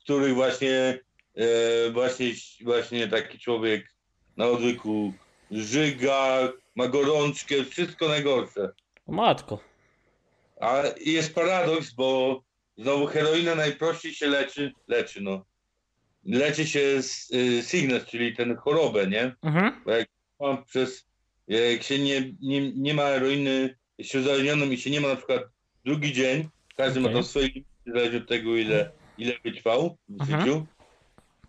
w 0.00 0.04
których 0.04 0.34
właśnie, 0.34 0.98
e, 1.34 1.90
właśnie, 1.90 2.26
właśnie 2.64 3.08
taki 3.08 3.38
człowiek 3.38 3.94
na 4.36 4.46
odwyku 4.46 5.12
żyga, 5.50 6.52
ma 6.74 6.88
gorączkę, 6.88 7.64
wszystko 7.64 8.08
najgorsze. 8.08 8.72
O 9.06 9.12
matko. 9.12 9.60
A 10.60 10.82
jest 11.00 11.34
paradoks, 11.34 11.90
bo 11.90 12.40
znowu 12.78 13.06
heroina 13.06 13.54
najprościej 13.54 14.14
się 14.14 14.26
leczy, 14.26 14.72
leczy 14.88 15.20
no. 15.20 15.44
Leczy 16.24 16.66
się 16.66 17.02
z 17.02 17.30
y, 17.34 17.62
sickness, 17.62 18.04
czyli 18.06 18.36
ten 18.36 18.56
chorobę, 18.56 19.06
nie? 19.06 19.34
Mhm. 19.42 19.84
mam 20.40 20.64
przez, 20.64 21.06
jak 21.48 21.82
się 21.82 21.98
nie, 21.98 22.32
nie, 22.40 22.72
nie 22.72 22.94
ma 22.94 23.02
heroiny, 23.02 23.76
jest 23.98 24.10
się 24.10 24.18
uzależnionym 24.20 24.72
i 24.72 24.78
się 24.78 24.90
nie 24.90 25.00
ma 25.00 25.08
na 25.08 25.16
przykład 25.16 25.42
drugi 25.84 26.12
dzień, 26.12 26.48
każdy 26.76 27.00
ma 27.00 27.06
Okej. 27.08 27.14
tam 27.14 27.24
swoje 27.24 27.46
limity, 27.48 27.70
zależy 27.86 28.16
od 28.16 28.28
tego 28.28 28.56
ile, 28.56 28.90
ile 29.18 29.32
wytrwał 29.44 29.96
w 30.08 30.20
Mhm. 30.22 30.40
życiu, 30.40 30.66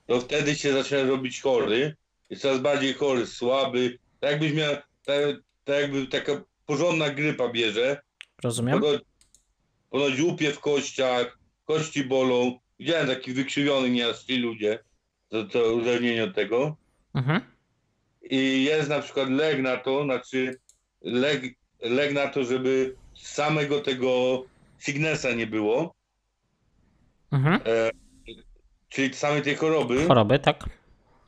to 0.07 0.19
wtedy 0.19 0.55
się 0.55 0.73
zaczyna 0.73 1.03
robić 1.03 1.41
chory, 1.41 1.95
jest 2.29 2.41
coraz 2.41 2.59
bardziej 2.59 2.93
chory, 2.93 3.27
słaby, 3.27 3.99
tak 4.19 4.31
jakbyś 4.31 4.53
miał, 4.53 4.75
tak, 5.05 5.17
tak 5.63 5.81
jakby 5.81 6.07
taka 6.07 6.43
porządna 6.65 7.09
grypa 7.09 7.49
bierze, 7.49 8.01
Rozumiem. 8.43 8.81
ponoć, 8.81 9.01
ponoć 9.89 10.19
łupie 10.21 10.51
w 10.51 10.59
kościach, 10.59 11.39
kości 11.65 12.03
bolą, 12.03 12.59
widziałem 12.79 13.07
takich 13.07 13.35
wykrzywionych 13.35 13.91
nieraz 13.91 14.25
ci 14.25 14.37
ludzie, 14.37 14.79
to, 15.29 15.43
to 15.43 15.73
uzależnienie 15.73 16.23
od 16.23 16.35
tego, 16.35 16.75
Mhm. 17.13 17.41
I 18.29 18.63
jest 18.63 18.89
na 18.89 18.99
przykład 19.01 19.29
leg 19.29 19.61
na 19.61 19.77
to, 19.77 20.03
znaczy 20.03 20.59
leg, 21.01 21.43
leg 21.81 22.13
na 22.13 22.27
to, 22.27 22.43
żeby 22.43 22.95
samego 23.15 23.81
tego 23.81 24.43
signesa 24.79 25.31
nie 25.31 25.47
było, 25.47 25.93
Mhm. 27.31 27.59
czyli 28.89 29.13
samej 29.13 29.41
tej 29.41 29.55
choroby. 29.55 30.05
Choroby, 30.07 30.39
tak. 30.39 30.69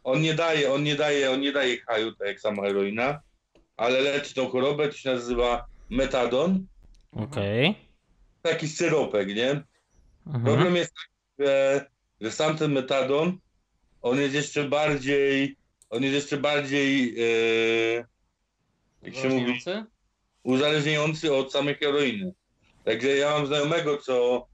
On 0.03 0.21
nie 0.21 0.33
daje, 0.33 0.73
on 0.73 0.83
nie 0.83 0.95
daje, 0.95 1.31
on 1.31 1.41
nie 1.41 1.51
daje 1.51 1.77
haju, 1.81 2.15
tak 2.15 2.27
jak 2.27 2.39
sama 2.39 2.63
heroina, 2.63 3.19
ale 3.77 4.01
leczy 4.01 4.33
tą 4.33 4.49
chorobę, 4.49 4.87
to 4.87 4.97
się 4.97 5.09
nazywa 5.09 5.65
metadon, 5.89 6.67
Okej. 7.11 7.75
taki 8.41 8.67
syropek, 8.67 9.27
nie? 9.35 9.63
Mhm. 10.27 10.43
Problem 10.43 10.75
jest 10.75 10.93
taki, 10.93 11.49
że, 11.49 11.85
że 12.21 12.31
sam 12.31 12.57
ten 12.57 12.71
metadon, 12.71 13.37
on 14.01 14.19
jest 14.21 14.35
jeszcze 14.35 14.63
bardziej, 14.63 15.55
on 15.89 16.03
jest 16.03 16.15
jeszcze 16.15 16.37
bardziej, 16.37 17.15
e, 17.19 18.05
jak 19.03 19.15
się 19.15 19.29
mówi, 19.29 19.61
Uzależniający? 20.43 21.33
od 21.33 21.51
samej 21.51 21.75
heroiny. 21.75 22.33
Także 22.85 23.07
ja 23.07 23.31
mam 23.31 23.47
znajomego, 23.47 23.97
co, 23.97 24.47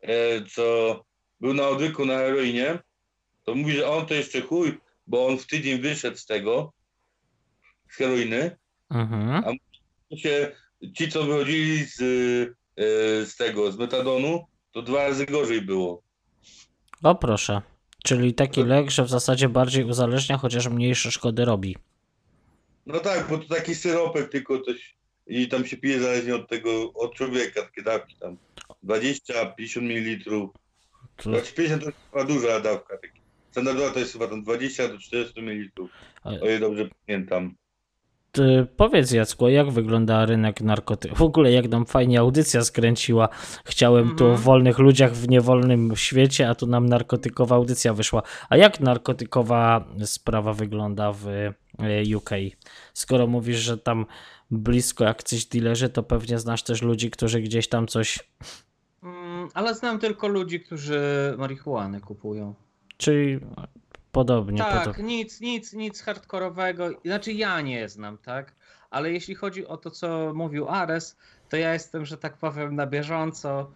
e, 0.00 0.44
co 0.44 1.04
był 1.40 1.54
na 1.54 1.68
odwyku 1.68 2.06
na 2.06 2.16
heroinie, 2.18 2.78
to 3.44 3.54
mówi, 3.54 3.72
że 3.72 3.88
on 3.88 4.06
to 4.06 4.14
jeszcze 4.14 4.40
chuj, 4.40 4.78
bo 5.06 5.26
on 5.26 5.38
w 5.38 5.46
tydzień 5.46 5.80
wyszedł 5.80 6.16
z 6.16 6.26
tego, 6.26 6.72
z 7.90 7.96
heroiny. 7.96 8.56
Mhm. 8.90 9.42
To 10.10 10.16
się, 10.16 10.56
ci, 10.96 11.08
co 11.08 11.24
wychodzili 11.24 11.84
z, 11.84 12.00
e, 12.00 13.26
z 13.26 13.36
tego, 13.36 13.72
z 13.72 13.78
metadonu, 13.78 14.44
to 14.72 14.82
dwa 14.82 15.08
razy 15.08 15.26
gorzej 15.26 15.62
było. 15.62 16.02
O 17.02 17.14
proszę. 17.14 17.62
Czyli 18.04 18.34
taki 18.34 18.62
lek, 18.64 18.90
że 18.90 19.04
w 19.04 19.08
zasadzie 19.08 19.48
bardziej 19.48 19.84
uzależnia, 19.84 20.38
chociaż 20.38 20.68
mniejsze 20.68 21.10
szkody 21.10 21.44
robi. 21.44 21.76
No 22.86 23.00
tak, 23.00 23.28
bo 23.28 23.38
to 23.38 23.54
taki 23.54 23.74
syropek 23.74 24.28
tylko 24.30 24.60
coś 24.60 24.96
i 25.26 25.48
tam 25.48 25.66
się 25.66 25.76
pije 25.76 26.00
zależnie 26.00 26.34
od 26.34 26.48
tego, 26.48 26.92
od 26.92 27.14
człowieka, 27.14 27.62
takie 27.62 27.82
dawki 27.82 28.16
tam 28.20 28.36
20-50 28.84 29.82
ml. 29.82 30.24
To, 31.16 31.30
Znaczy 31.30 31.54
50 31.54 31.82
to 31.82 31.88
jest 31.88 31.98
chyba 32.10 32.24
duża 32.24 32.60
dawka. 32.60 32.98
Standardowa 33.50 33.90
to 33.90 33.98
jest 33.98 34.12
chyba 34.12 34.26
tam 34.26 34.42
20 34.42 34.88
do 34.88 34.98
40 34.98 35.40
ml. 35.40 35.88
O 36.24 36.46
ile 36.46 36.60
dobrze 36.60 36.88
pamiętam. 37.06 37.54
Ty 38.34 38.66
powiedz 38.76 39.10
Jacku, 39.10 39.48
jak 39.48 39.70
wygląda 39.70 40.26
rynek 40.26 40.60
narkotyków? 40.60 41.18
W 41.18 41.22
ogóle 41.22 41.52
jak 41.52 41.68
nam 41.68 41.86
fajnie 41.86 42.20
audycja 42.20 42.64
skręciła. 42.64 43.28
Chciałem 43.64 44.16
tu 44.16 44.24
o 44.24 44.28
Mhm. 44.28 44.42
wolnych 44.44 44.78
ludziach 44.78 45.12
w 45.12 45.28
niewolnym 45.28 45.96
świecie, 45.96 46.48
a 46.48 46.54
tu 46.54 46.66
nam 46.66 46.86
narkotykowa 46.88 47.56
audycja 47.56 47.94
wyszła. 47.94 48.22
A 48.48 48.56
jak 48.56 48.80
narkotykowa 48.80 49.84
sprawa 50.04 50.52
wygląda 50.52 51.12
w 51.12 51.28
e, 51.28 52.16
UK? 52.16 52.30
Skoro 52.94 53.26
mówisz, 53.26 53.58
że 53.58 53.78
tam 53.78 54.06
blisko 54.50 55.04
jacyś 55.04 55.44
dealerzy, 55.46 55.88
to 55.88 56.02
pewnie 56.02 56.38
znasz 56.38 56.62
też 56.62 56.82
ludzi, 56.82 57.10
którzy 57.10 57.40
gdzieś 57.40 57.68
tam 57.68 57.86
coś... 57.86 58.18
Mm, 59.02 59.48
ale 59.54 59.74
znam 59.74 59.98
tylko 59.98 60.28
ludzi, 60.28 60.60
którzy 60.60 61.00
marihuanę 61.38 62.00
kupują. 62.00 62.54
Czyli 62.96 63.40
podobnie. 64.14 64.58
tak, 64.58 64.78
podobnie. 64.78 65.04
nic, 65.04 65.40
nic, 65.40 65.72
nic 65.72 66.02
hardkorowego. 66.02 66.90
Znaczy 67.04 67.32
ja 67.32 67.60
nie 67.60 67.88
znam, 67.88 68.18
tak? 68.18 68.52
Ale 68.90 69.12
jeśli 69.12 69.34
chodzi 69.34 69.66
o 69.66 69.76
to, 69.76 69.90
co 69.90 70.32
mówił 70.34 70.68
Ares, 70.68 71.16
to 71.48 71.56
ja 71.56 71.72
jestem, 71.72 72.04
że 72.04 72.18
tak 72.18 72.36
powiem, 72.36 72.76
na 72.76 72.86
bieżąco 72.86 73.70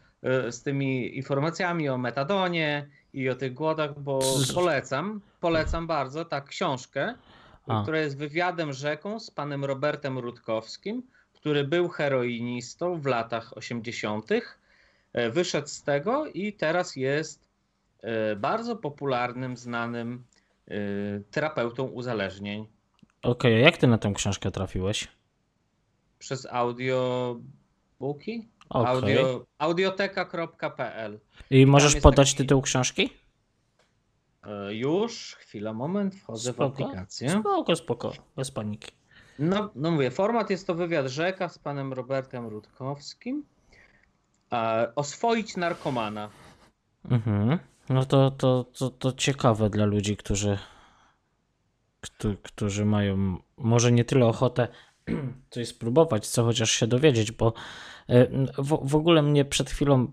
y, 0.49 0.53
z 0.53 0.63
tymi 0.63 1.17
informacjami 1.17 1.89
o 1.89 1.99
metadonie 1.99 2.89
i 3.13 3.29
o 3.29 3.35
tych 3.35 3.55
głodach, 3.55 4.01
bo 4.01 4.21
polecam, 4.55 5.21
polecam 5.41 5.87
bardzo 5.87 6.25
tak 6.25 6.45
książkę, 6.45 7.15
A. 7.67 7.83
która 7.83 7.99
jest 7.99 8.19
wywiadem 8.19 8.73
rzeką 8.73 9.21
z 9.21 9.31
panem 9.31 9.65
Robertem 9.65 10.19
Rutkowskim, 10.19 11.03
który 11.35 11.65
był 11.65 11.89
heroinistą 11.89 13.01
w 13.01 13.07
latach 13.07 13.57
80. 13.57 14.31
E, 15.13 15.31
Wyszedł 15.31 15.69
z 15.69 15.83
tego 15.83 16.27
i 16.27 16.53
teraz 16.53 16.97
jest 16.97 17.48
bardzo 18.37 18.77
popularnym, 18.77 19.57
znanym 19.57 20.25
e, 20.69 20.75
terapeutą 21.31 21.85
uzależnień. 21.85 22.67
Okej, 23.23 23.55
a 23.55 23.59
jak 23.59 23.77
ty 23.77 23.87
na 23.87 23.99
tę 23.99 24.13
książkę 24.15 24.51
trafiłeś? 24.51 25.09
Przez 26.19 26.47
audiobooki? 26.47 28.49
Okej. 28.69 28.87
Audio, 28.97 29.47
audioteka.pl 29.59 31.21
I 31.51 31.67
możesz 31.67 31.97
podać 31.97 32.33
taki- 32.33 32.43
tytuł 32.43 32.63
książki? 32.63 33.11
E, 34.47 34.75
Już, 34.75 35.37
chwila, 35.39 35.73
moment, 35.73 36.15
wchodzę 36.15 36.53
w 36.53 36.55
Spoko. 36.55 36.85
aplikację. 36.85 37.31
Spoko, 37.31 37.77
spoko, 37.77 38.13
bez 38.37 38.51
paniki. 38.51 38.93
No, 39.39 39.71
no 39.75 39.91
mówię, 39.91 40.11
format 40.11 40.51
jest 40.51 40.67
to 40.67 40.75
wywiad 40.75 41.07
rzeka 41.07 41.49
z 41.49 41.59
panem 41.59 41.93
Robertem 41.93 42.47
Rutkowskim. 42.47 43.45
E, 44.53 44.93
oswoić 44.95 45.57
narkomana. 45.57 46.31
Mhm. 47.11 47.59
No 47.91 48.05
to, 48.05 48.31
to, 48.31 48.65
to, 48.65 48.91
to 48.91 49.13
ciekawe 49.13 49.71
dla 49.71 49.85
ludzi, 49.85 50.17
którzy, 50.17 50.59
którzy, 52.01 52.37
którzy 52.43 52.85
mają 52.85 53.39
może 53.57 53.93
nie 53.93 54.05
tyle 54.05 54.27
ochotę 54.27 54.69
coś 55.51 55.69
spróbować, 55.69 56.27
co 56.27 56.45
chociaż 56.45 56.71
się 56.71 56.87
dowiedzieć, 56.87 57.33
bo 57.33 57.53
e, 58.09 58.27
w, 58.59 58.89
w 58.89 58.97
ogóle 58.97 59.23
mnie 59.23 59.45
przed 59.45 59.71
chwilą 59.71 60.13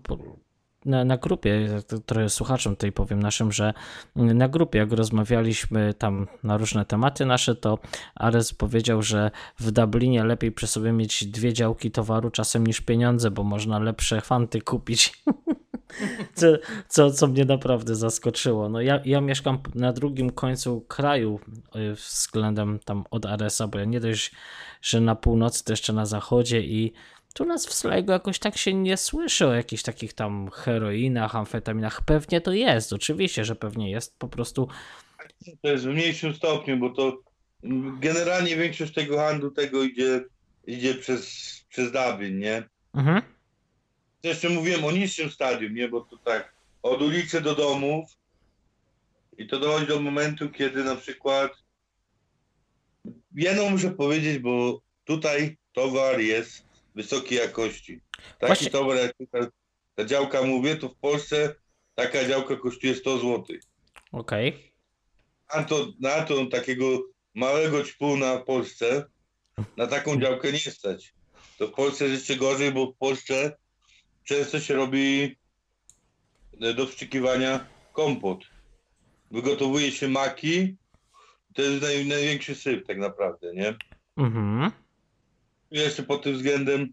na, 0.86 1.04
na 1.04 1.16
grupie, 1.16 1.68
trochę 2.06 2.28
słuchaczom 2.28 2.76
tutaj 2.76 2.92
powiem 2.92 3.22
naszym, 3.22 3.52
że 3.52 3.74
na 4.16 4.48
grupie 4.48 4.78
jak 4.78 4.92
rozmawialiśmy 4.92 5.94
tam 5.94 6.26
na 6.42 6.56
różne 6.56 6.84
tematy 6.84 7.26
nasze, 7.26 7.54
to 7.54 7.78
Ares 8.14 8.54
powiedział, 8.54 9.02
że 9.02 9.30
w 9.58 9.70
Dublinie 9.70 10.24
lepiej 10.24 10.52
przy 10.52 10.66
sobie 10.66 10.92
mieć 10.92 11.26
dwie 11.26 11.52
działki 11.52 11.90
towaru 11.90 12.30
czasem 12.30 12.66
niż 12.66 12.80
pieniądze, 12.80 13.30
bo 13.30 13.44
można 13.44 13.78
lepsze 13.78 14.20
fanty 14.20 14.60
kupić. 14.60 15.12
co, 16.34 16.46
co, 16.88 17.10
co 17.10 17.26
mnie 17.26 17.44
naprawdę 17.44 17.94
zaskoczyło. 17.94 18.68
No 18.68 18.80
ja, 18.80 19.00
ja 19.04 19.20
mieszkam 19.20 19.58
na 19.74 19.92
drugim 19.92 20.30
końcu 20.30 20.80
kraju 20.80 21.40
y, 21.76 21.94
względem 21.94 22.78
tam 22.84 23.04
od 23.10 23.26
Aresa, 23.26 23.66
bo 23.66 23.78
ja 23.78 23.84
nie 23.84 24.00
dość, 24.00 24.32
że 24.82 25.00
na 25.00 25.14
północy, 25.14 25.64
to 25.64 25.72
jeszcze 25.72 25.92
na 25.92 26.06
zachodzie 26.06 26.60
i 26.60 26.92
tu 27.36 27.44
nas 27.44 27.66
w 27.66 27.74
Sligo 27.74 28.12
jakoś 28.12 28.38
tak 28.38 28.56
się 28.56 28.74
nie 28.74 28.96
słyszy 28.96 29.46
o 29.46 29.54
jakichś 29.54 29.82
takich 29.82 30.12
tam 30.12 30.50
heroinach, 30.50 31.36
amfetaminach. 31.36 32.04
Pewnie 32.04 32.40
to 32.40 32.52
jest, 32.52 32.92
oczywiście, 32.92 33.44
że 33.44 33.56
pewnie 33.56 33.90
jest. 33.90 34.18
Po 34.18 34.28
prostu 34.28 34.68
To 35.62 35.68
jest 35.68 35.84
w 35.84 35.88
mniejszym 35.88 36.34
stopniu, 36.34 36.76
bo 36.76 36.90
to 36.90 37.18
generalnie 38.00 38.56
większość 38.56 38.94
tego 38.94 39.18
handlu 39.18 39.50
tego 39.50 39.82
idzie, 39.82 40.24
idzie 40.66 40.94
przez, 40.94 41.24
przez 41.68 41.92
Dublin, 41.92 42.38
nie? 42.38 42.62
mhm. 42.94 43.22
Jeszcze 44.22 44.48
mówiłem 44.48 44.84
o 44.84 44.92
niższym 44.92 45.30
stadium, 45.30 45.74
nie? 45.74 45.88
Bo 45.88 46.00
to 46.00 46.16
tak 46.16 46.54
od 46.82 47.02
ulicy 47.02 47.40
do 47.40 47.54
domów 47.54 48.10
i 49.38 49.46
to 49.46 49.58
dochodzi 49.58 49.86
do 49.86 50.00
momentu, 50.00 50.50
kiedy 50.50 50.84
na 50.84 50.96
przykład 50.96 51.52
jedno 53.34 53.70
muszę 53.70 53.90
powiedzieć, 53.90 54.38
bo 54.38 54.80
tutaj 55.04 55.56
towar 55.72 56.20
jest 56.20 56.65
wysokiej 56.96 57.38
jakości. 57.38 58.00
Taki 58.38 58.46
Właśnie- 58.46 58.70
towar, 58.70 58.96
jak 58.96 59.12
ta, 59.30 59.38
ta 59.94 60.04
działka 60.04 60.42
mówię, 60.42 60.76
to 60.76 60.88
w 60.88 60.96
Polsce 60.96 61.54
taka 61.94 62.28
działka 62.28 62.56
kosztuje 62.56 62.94
100 62.94 63.18
zł. 63.18 63.44
okej. 64.12 64.72
Na 65.54 65.64
to, 65.64 65.92
na 66.00 66.22
to 66.22 66.46
takiego 66.46 67.02
małego 67.34 67.84
ćpuna 67.84 68.38
w 68.38 68.44
Polsce, 68.44 69.04
na 69.76 69.86
taką 69.86 70.20
działkę 70.20 70.52
nie 70.52 70.58
stać. 70.58 71.14
To 71.58 71.66
w 71.68 71.72
Polsce 71.72 72.04
jest 72.04 72.16
jeszcze 72.16 72.36
gorzej, 72.36 72.72
bo 72.72 72.86
w 72.86 72.96
Polsce 72.96 73.56
często 74.24 74.60
się 74.60 74.74
robi 74.74 75.36
e, 76.60 76.74
do 76.74 76.86
wstrzykiwania 76.86 77.66
kompot. 77.92 78.44
Wygotowuje 79.30 79.92
się 79.92 80.08
maki, 80.08 80.76
to 81.54 81.62
jest 81.62 81.82
naj, 81.82 82.06
największy 82.06 82.54
syf 82.54 82.86
tak 82.86 82.98
naprawdę, 82.98 83.54
nie? 83.54 83.74
Mhm. 84.16 84.70
Jeszcze 85.82 86.02
pod 86.02 86.22
tym 86.22 86.34
względem, 86.34 86.92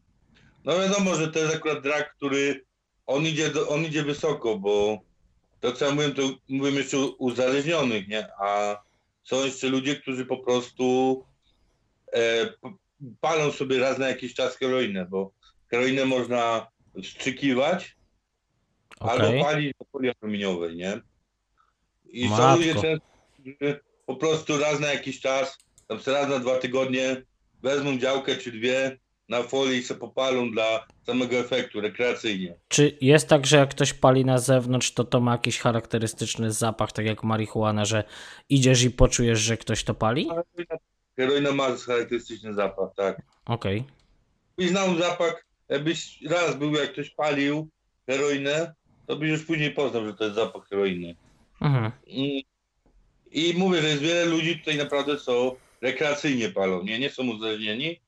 no 0.65 0.80
wiadomo, 0.80 1.15
że 1.15 1.28
to 1.28 1.39
jest 1.39 1.56
akurat 1.56 1.84
drak, 1.84 2.15
który 2.15 2.65
on 3.08 3.26
idzie, 3.26 3.50
do, 3.50 3.69
on 3.69 3.86
idzie 3.86 4.04
wysoko, 4.04 4.60
bo 4.60 5.00
to 5.60 5.72
co 5.72 5.86
ja 5.86 5.91
mówiłem, 5.91 6.13
to 6.13 6.22
mówiłem 6.50 6.76
jeszcze 6.76 6.98
uzależnionych, 6.98 8.08
nie? 8.08 8.28
A 8.39 8.78
są 9.24 9.46
jeszcze 9.46 9.67
ludzie, 9.67 9.96
którzy 9.96 10.26
po 10.26 10.38
prostu 10.38 11.26
e, 12.13 12.54
palą 13.22 13.52
sobie 13.52 13.80
raz 13.80 13.98
na 13.98 14.08
jakiś 14.08 14.34
czas 14.34 14.58
heroinę, 14.58 15.06
bo 15.06 15.32
heroinę 15.67 16.06
można 16.06 16.67
wstrzykiwać 17.04 17.96
Okej. 19.00 19.19
albo 19.19 19.43
palić 19.43 19.74
do 19.80 19.86
folii 19.91 20.12
aluminiowej, 20.22 20.76
nie? 20.76 21.02
I 22.06 22.24
są 22.24 22.38
Matko. 22.38 22.56
ludzie 22.56 22.74
często, 22.74 23.08
którzy 23.34 23.80
po 24.06 24.15
prostu 24.15 24.58
raz 24.58 24.80
na 24.80 24.93
jakiś 24.93 25.19
czas, 25.19 25.58
tam 25.88 26.00
raz 26.06 26.30
na 26.30 26.39
dwa 26.39 26.58
tygodnie 26.58 27.22
wezmą 27.63 27.97
działkę 27.97 28.36
czy 28.36 28.52
dwie 28.52 28.97
na 29.30 29.43
folii 29.43 29.80
i 29.80 29.84
se 29.84 29.95
popalą 29.95 30.52
dla 30.52 30.88
samego 31.06 31.36
efektu, 31.36 31.82
rekreacyjnie. 31.82 32.56
Czy 32.67 32.97
jest 33.02 33.28
tak, 33.28 33.45
że 33.45 33.58
jak 33.58 33.69
ktoś 33.69 33.93
pali 33.93 34.26
na 34.26 34.38
zewnątrz, 34.38 34.91
to 34.91 35.04
to 35.04 35.19
ma 35.19 35.32
jakiś 35.32 35.60
charakterystyczny 35.60 36.52
zapach, 36.52 36.91
tak 36.91 37.06
jak 37.06 37.23
marihuana, 37.23 37.86
że 37.86 38.04
idziesz 38.49 38.84
i 38.84 38.91
poczujesz, 38.91 39.39
że 39.39 39.58
ktoś 39.58 39.84
to 39.84 39.93
pali? 39.93 40.30
Heroina 41.15 41.52
ma 41.52 41.67
charakterystyczny 41.86 42.54
zapach, 42.54 42.89
tak. 42.95 43.21
Okej. 43.45 43.84
I 44.58 44.67
znał 44.67 44.95
zapach, 44.95 45.45
jakbyś 45.69 46.21
raz 46.21 46.56
był, 46.56 46.73
jak 46.73 46.91
ktoś 46.91 47.10
palił 47.10 47.69
heroinę, 48.08 48.73
to 49.08 49.15
byś 49.15 49.30
już 49.30 49.45
później 49.45 49.71
poznał, 49.71 50.06
że 50.06 50.13
to 50.13 50.23
jest 50.23 50.36
zapach 50.36 50.67
heroiny. 50.67 51.15
Mhm. 51.62 51.91
I, 52.06 52.45
I 53.32 53.54
mówię, 53.58 53.82
że 53.82 53.88
jest 53.88 54.02
wiele 54.02 54.26
ludzi 54.26 54.60
tutaj 54.60 54.78
naprawdę, 54.78 55.17
co 55.17 55.56
rekreacyjnie 55.84 56.50
palą, 56.50 56.84
nie, 56.84 57.00
nie 57.00 57.10
są 57.10 57.28
uzależnieni, 57.30 58.00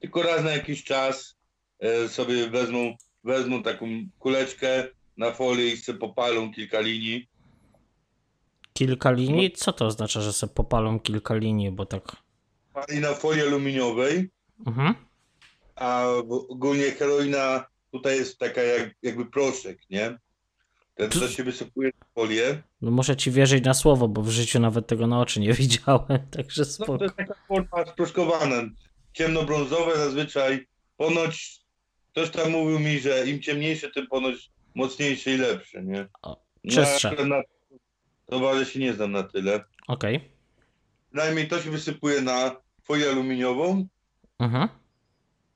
tylko 0.00 0.22
raz 0.22 0.44
na 0.44 0.50
jakiś 0.50 0.84
czas 0.84 1.36
e, 1.80 2.08
sobie 2.08 2.48
wezmą, 2.50 2.96
wezmą 3.24 3.62
taką 3.62 3.86
kuleczkę 4.18 4.88
na 5.16 5.32
folię 5.32 5.72
i 5.72 5.76
sobie 5.76 5.98
popalą 5.98 6.52
kilka 6.52 6.80
linii. 6.80 7.28
Kilka 8.72 9.10
linii? 9.12 9.50
Co 9.52 9.72
to 9.72 9.86
oznacza, 9.86 10.20
że 10.20 10.32
sobie 10.32 10.54
popalą 10.54 11.00
kilka 11.00 11.34
linii, 11.34 11.70
bo 11.70 11.86
tak... 11.86 12.16
Pali 12.72 13.00
na 13.00 13.14
folii 13.14 13.42
aluminiowej, 13.42 14.30
Mhm. 14.66 14.94
a 15.76 16.06
ogólnie 16.28 16.90
heroina 16.90 17.66
tutaj 17.92 18.16
jest 18.16 18.38
taka 18.38 18.62
jak, 18.62 18.94
jakby 19.02 19.26
proszek, 19.26 19.78
nie? 19.90 20.18
Ten, 20.94 21.10
co 21.10 21.28
się 21.28 21.44
wysypuje 21.44 21.90
na 22.00 22.06
folię. 22.14 22.62
No 22.80 22.90
muszę 22.90 23.16
ci 23.16 23.30
wierzyć 23.30 23.64
na 23.64 23.74
słowo, 23.74 24.08
bo 24.08 24.22
w 24.22 24.30
życiu 24.30 24.60
nawet 24.60 24.86
tego 24.86 25.06
na 25.06 25.20
oczy 25.20 25.40
nie 25.40 25.52
widziałem, 25.62 26.26
także 26.30 26.62
No, 26.62 26.66
to 26.66 26.72
spoko. 26.72 27.04
jest 27.04 27.16
taka 27.16 27.34
forma 27.48 27.86
sproszkowana, 27.92 28.62
ciemnobrązowe 29.12 29.96
zazwyczaj. 29.96 30.66
Ponoć 30.96 31.60
ktoś 32.12 32.30
tam 32.30 32.50
mówił 32.50 32.78
mi, 32.78 33.00
że 33.00 33.26
im 33.30 33.42
ciemniejsze, 33.42 33.90
tym 33.90 34.06
ponoć 34.06 34.50
mocniejsze 34.74 35.30
i 35.30 35.36
lepsze, 35.36 35.82
nie? 35.84 36.08
O, 36.22 36.44
No, 36.64 36.72
czystsze. 36.72 37.08
akurat 37.08 37.26
na 37.28 37.42
towarze 38.26 38.66
się 38.66 38.80
nie 38.80 38.92
znam 38.92 39.12
na 39.12 39.22
tyle. 39.22 39.64
Okej. 39.88 40.20
Najmniej 41.12 41.48
to 41.48 41.62
się 41.62 41.70
wysypuje 41.70 42.20
na 42.20 42.56
folię 42.84 43.08
aluminiową, 43.10 43.86
Mhm. 44.38 44.68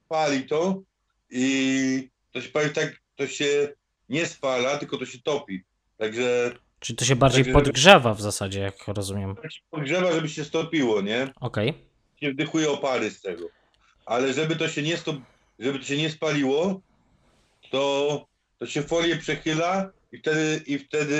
pali 0.09 0.42
to 0.42 0.83
i 1.31 2.09
to 2.33 2.40
się 2.40 2.48
pali 2.48 2.70
tak, 2.70 2.96
to 3.16 3.27
się 3.27 3.68
nie 4.09 4.27
spala, 4.27 4.79
tylko 4.79 4.99
to 4.99 5.07
się 5.07 5.18
topi. 5.23 5.62
Także 5.99 6.53
Czyli 6.81 6.97
to 6.97 7.05
się 7.05 7.16
bardziej 7.16 7.44
Także- 7.44 7.61
podgrzewa 7.61 8.14
w 8.14 8.21
zasadzie, 8.21 8.61
jak 8.61 8.88
rozumiem. 8.88 9.37
tak 9.37 9.51
podgrzewa, 9.71 10.12
żeby 10.12 10.29
się 10.29 10.44
stopiło, 10.44 11.01
nie? 11.03 11.33
Okej. 11.40 11.75
się 12.21 12.33
wdychuje 12.33 12.71
opary 12.71 13.11
z 13.11 13.21
tego. 13.23 13.49
Ale 14.07 14.33
żeby 14.33 14.57
to 14.57 14.68
się 14.68 14.83
nie, 14.83 14.97
stop, 14.97 15.16
żeby 15.59 15.79
to 15.79 15.85
się 15.85 15.97
nie 15.97 16.11
spaliło, 16.11 16.81
to, 17.71 18.27
to 18.59 18.66
się 18.66 18.83
folię 18.83 19.16
przechyla 19.16 19.90
i 20.12 20.18
wtedy, 20.18 20.62
i 20.66 20.79
wtedy 20.79 21.18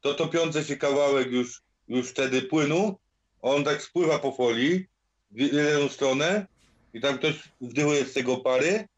to 0.00 0.14
topiące 0.14 0.64
się 0.64 0.76
kawałek 0.76 1.30
już, 1.30 1.62
już 1.88 2.08
wtedy 2.08 2.42
płynu, 2.42 2.98
on 3.42 3.64
tak 3.64 3.82
spływa 3.82 4.18
po 4.18 4.32
folii 4.32 4.86
w 5.30 5.40
jedną 5.40 5.88
stronę 5.88 6.46
i 6.94 7.00
tam 7.00 7.18
ktoś 7.18 7.34
wdychuje 7.60 8.04
z 8.04 8.12
tego 8.12 8.32
opary 8.34 8.88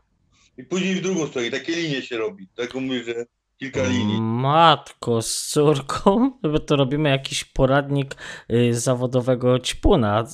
i 0.59 0.65
później 0.65 0.95
w 0.95 1.03
drugą 1.03 1.27
stronę. 1.27 1.47
I 1.47 1.51
takie 1.51 1.73
linie 1.73 2.03
się 2.03 2.19
robi. 2.19 2.49
Tak 2.55 2.75
mówię, 2.75 3.05
że 3.05 3.27
kilka 3.57 3.83
linii. 3.83 4.21
Matko 4.21 5.23
z 5.23 5.47
córką, 5.47 6.31
bo 6.53 6.59
to 6.59 6.77
robimy 6.77 7.09
jakiś 7.09 7.45
poradnik 7.45 8.15
y, 8.51 8.75
zawodowego 8.75 9.59
ćpuna. 9.59 10.25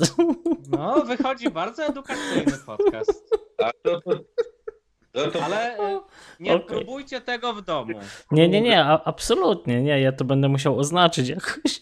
No, 0.70 1.04
wychodzi 1.04 1.50
bardzo 1.50 1.84
edukacyjny 1.84 2.58
podcast. 2.66 3.24
A 3.58 3.70
to, 3.82 4.00
to, 4.00 4.20
to, 5.12 5.30
to, 5.30 5.44
Ale 5.44 5.78
e, 5.78 6.00
nie 6.40 6.54
Okej. 6.54 6.66
próbujcie 6.66 7.20
tego 7.20 7.54
w 7.54 7.62
domu. 7.62 7.92
Nie, 8.30 8.48
nie, 8.48 8.60
nie, 8.60 8.84
a, 8.84 9.04
absolutnie 9.04 9.82
nie, 9.82 10.00
ja 10.00 10.12
to 10.12 10.24
będę 10.24 10.48
musiał 10.48 10.78
oznaczyć 10.78 11.28
jakoś. 11.28 11.80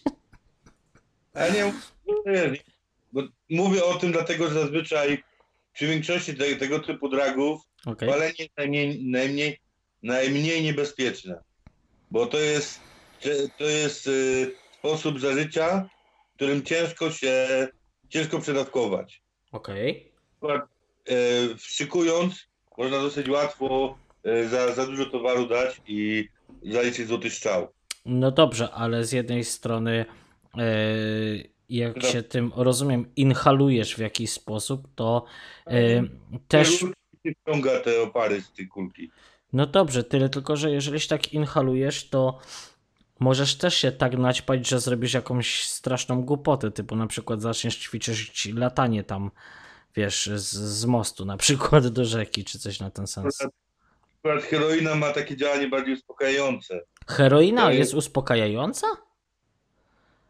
Ja 1.35 1.49
nie, 1.49 1.72
bo 3.12 3.22
mówię 3.51 3.85
o 3.85 3.94
tym 3.94 4.12
dlatego, 4.12 4.49
że 4.49 4.55
zazwyczaj 4.55 5.22
przy 5.72 5.87
większości 5.87 6.35
te, 6.35 6.57
tego 6.57 6.79
typu 6.79 7.09
dragów 7.09 7.62
Okej. 7.87 8.09
palenie 8.09 8.35
jest 8.38 8.57
najmniej, 8.57 9.05
najmniej, 9.05 9.59
najmniej 10.03 10.62
niebezpieczne. 10.62 11.40
Bo 12.11 12.27
to 12.27 12.38
jest, 12.38 12.81
to 13.59 13.64
jest 13.64 14.07
y, 14.07 14.53
sposób 14.79 15.20
zażycia, 15.20 15.88
którym 16.37 16.62
ciężko 16.62 17.11
się 17.11 17.68
ciężko 18.09 18.40
przedawkować. 18.40 19.22
Okej. 19.53 20.12
wstrzykując 21.57 22.46
można 22.79 22.99
dosyć 22.99 23.29
łatwo 23.29 23.99
e, 24.25 24.49
za, 24.49 24.75
za 24.75 24.87
dużo 24.87 25.07
towaru 25.07 25.46
dać 25.46 25.81
i 25.87 26.29
zaliczyć 26.62 27.09
złoty 27.09 27.31
strzał. 27.31 27.68
No 28.07 28.31
dobrze, 28.31 28.70
ale 28.70 29.05
z 29.05 29.12
jednej 29.12 29.44
strony, 29.44 30.05
e, 30.59 30.64
jak 31.68 31.94
Dobra. 31.94 32.11
się 32.11 32.22
tym, 32.22 32.53
rozumiem, 32.57 33.07
inhalujesz 33.16 33.94
w 33.94 33.99
jakiś 33.99 34.31
sposób, 34.31 34.88
to 34.94 35.25
e, 35.66 36.03
też. 36.49 36.85
Nie 37.26 37.34
wciąga 37.34 37.80
te 37.80 38.02
opary 38.02 38.42
z 38.42 38.52
tej 38.52 38.68
kulki. 38.68 39.10
No 39.52 39.66
dobrze, 39.66 40.04
tyle 40.04 40.28
tylko, 40.28 40.56
że 40.56 40.70
jeżeli 40.70 41.00
się 41.00 41.08
tak 41.08 41.32
inhalujesz, 41.32 42.08
to 42.08 42.38
możesz 43.20 43.58
też 43.58 43.74
się 43.76 43.92
tak 43.92 44.18
naćpać, 44.18 44.68
że 44.68 44.80
zrobisz 44.80 45.14
jakąś 45.14 45.66
straszną 45.68 46.22
głupotę, 46.22 46.70
typu 46.70 46.96
na 46.96 47.06
przykład 47.06 47.42
zaczniesz 47.42 47.76
ćwiczyć 47.78 48.48
latanie 48.54 49.04
tam, 49.04 49.30
wiesz, 49.96 50.26
z, 50.34 50.54
z 50.54 50.84
mostu 50.84 51.24
na 51.24 51.36
przykład 51.36 51.86
do 51.88 52.04
rzeki, 52.04 52.44
czy 52.44 52.58
coś 52.58 52.80
na 52.80 52.90
ten 52.90 53.06
sens. 53.06 53.38
Akurat 54.18 54.44
heroina 54.44 54.94
ma 54.94 55.10
takie 55.12 55.36
działanie 55.36 55.68
bardziej 55.68 55.94
uspokajające. 55.94 56.80
Heroina 57.08 57.62
To 57.62 57.68
jest- 57.70 57.78
jest 57.78 57.94
uspokajająca? 57.94 58.86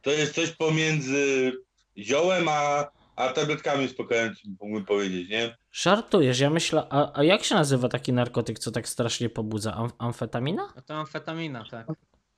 To 0.03 0.11
jest 0.11 0.35
coś 0.35 0.51
pomiędzy 0.51 1.53
ziołem 1.99 2.49
a, 2.49 2.85
a 3.17 3.29
tabletkami 3.29 3.85
uspokajającymi, 3.85 4.57
mógłbym 4.61 4.85
powiedzieć, 4.85 5.29
nie? 5.29 5.57
Żartujesz, 5.73 6.41
ja 6.41 6.51
myślę, 6.51 6.87
a, 6.91 7.19
a 7.19 7.25
jak 7.25 7.45
się 7.45 7.55
nazywa 7.55 7.89
taki 7.89 8.13
narkotyk, 8.13 8.59
co 8.59 8.71
tak 8.71 8.89
strasznie 8.89 9.29
pobudza? 9.31 9.75
Am, 9.75 9.91
amfetamina? 9.99 10.73
No 10.77 10.83
to 10.83 10.95
amfetamina, 10.95 11.65
tak. 11.71 11.87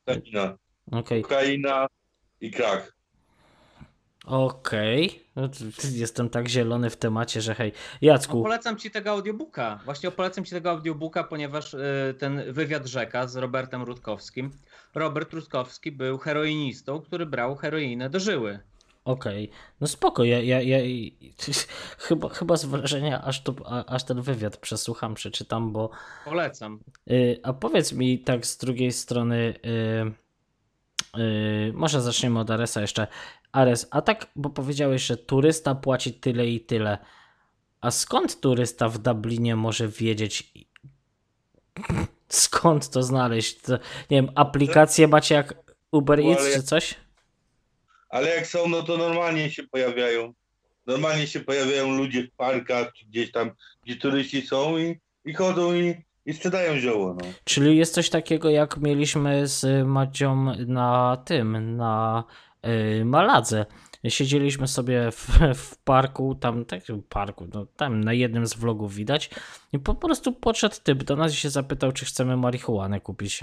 Tamina, 0.04 0.58
Okej, 0.92 1.22
kokaina 1.22 1.86
i 2.40 2.50
krak. 2.50 2.92
okej. 4.26 5.24
No, 5.36 5.48
to- 5.48 5.54
Jestem 5.92 6.30
tak 6.30 6.48
zielony 6.48 6.90
w 6.90 6.96
temacie, 6.96 7.40
że 7.40 7.54
hej. 7.54 7.72
No, 7.92 7.98
Jacku, 8.08 8.42
polecam 8.42 8.76
ci 8.76 8.90
tego 8.90 9.10
audiobooka. 9.10 9.80
Właśnie 9.84 10.10
polecam 10.10 10.44
ci 10.44 10.50
tego 10.50 10.70
audiobooka, 10.70 11.24
ponieważ 11.24 11.74
y, 11.74 12.14
ten 12.18 12.52
wywiad 12.52 12.86
rzeka 12.86 13.26
z 13.26 13.36
Robertem 13.36 13.82
Rutkowskim. 13.82 14.50
Robert 14.94 15.32
Rutkowski 15.32 15.92
był 15.92 16.18
heroinistą, 16.18 17.00
który 17.00 17.26
brał 17.26 17.56
heroinę 17.56 18.10
do 18.10 18.20
żyły. 18.20 18.58
Okej, 19.08 19.50
no 19.80 19.86
spoko, 19.86 20.24
ja, 20.24 20.40
ja, 20.40 20.60
ja 20.60 20.78
chyba, 22.06 22.28
chyba 22.28 22.56
z 22.56 22.64
wrażenia 22.64 23.22
aż, 23.24 23.42
to, 23.42 23.54
a, 23.64 23.84
aż 23.84 24.04
ten 24.04 24.22
wywiad 24.22 24.56
przesłucham, 24.56 25.14
przeczytam, 25.14 25.72
bo 25.72 25.90
Polecam. 26.24 26.80
y, 27.10 27.40
a 27.42 27.52
powiedz 27.52 27.92
mi 27.92 28.18
tak 28.18 28.46
z 28.46 28.56
drugiej 28.56 28.92
strony 28.92 29.54
y, 31.16 31.20
y, 31.20 31.72
może 31.74 32.02
zaczniemy 32.02 32.40
od 32.40 32.50
Aresa 32.50 32.80
jeszcze. 32.80 33.06
Ares, 33.52 33.88
a 33.90 34.02
tak, 34.02 34.26
bo 34.36 34.50
powiedziałeś, 34.50 35.02
że 35.02 35.16
turysta 35.16 35.74
płaci 35.74 36.14
tyle 36.14 36.46
i 36.46 36.60
tyle. 36.60 36.98
A 37.80 37.90
skąd 37.90 38.40
turysta 38.40 38.88
w 38.88 38.98
Dublinie 38.98 39.56
może 39.56 39.88
wiedzieć 39.88 40.52
skąd 42.28 42.90
to 42.90 43.02
znaleźć? 43.02 43.60
To, 43.60 43.72
nie 44.10 44.22
wiem, 44.22 44.30
aplikacje 44.34 45.08
macie 45.08 45.34
jak 45.34 45.54
Uber 45.92 46.20
Eats 46.20 46.54
czy 46.54 46.62
coś? 46.62 47.07
Ale 48.08 48.28
jak 48.34 48.46
są, 48.46 48.68
no 48.68 48.82
to 48.82 48.96
normalnie 48.96 49.50
się 49.50 49.62
pojawiają. 49.62 50.32
Normalnie 50.86 51.26
się 51.26 51.40
pojawiają 51.40 51.96
ludzie 51.96 52.22
w 52.22 52.30
parkach, 52.36 52.92
gdzieś 53.08 53.32
tam, 53.32 53.50
gdzie 53.82 53.96
turyści 53.96 54.42
są 54.42 54.78
i, 54.78 55.00
i 55.24 55.34
chodzą 55.34 55.74
i, 55.74 55.94
i 56.26 56.34
sprzedają 56.34 56.78
zioło. 56.78 57.14
No. 57.14 57.28
Czyli 57.44 57.76
jest 57.76 57.94
coś 57.94 58.10
takiego, 58.10 58.50
jak 58.50 58.76
mieliśmy 58.76 59.46
z 59.46 59.86
Madzią 59.86 60.44
na 60.66 61.22
tym, 61.24 61.76
na 61.76 62.24
y, 63.00 63.04
Maladze. 63.04 63.66
Siedzieliśmy 64.08 64.68
sobie 64.68 65.10
w, 65.10 65.28
w 65.54 65.76
parku, 65.84 66.34
tam, 66.34 66.64
tak, 66.64 66.84
w 66.84 67.02
parku, 67.02 67.46
no, 67.54 67.66
tam 67.76 68.04
na 68.04 68.12
jednym 68.12 68.46
z 68.46 68.54
vlogów 68.54 68.94
widać 68.94 69.30
i 69.72 69.78
po 69.78 69.94
prostu 69.94 70.32
podszedł 70.32 70.74
typ 70.82 71.02
do 71.02 71.16
nas 71.16 71.32
i 71.32 71.36
się 71.36 71.50
zapytał, 71.50 71.92
czy 71.92 72.04
chcemy 72.04 72.36
marihuanę 72.36 73.00
kupić. 73.00 73.40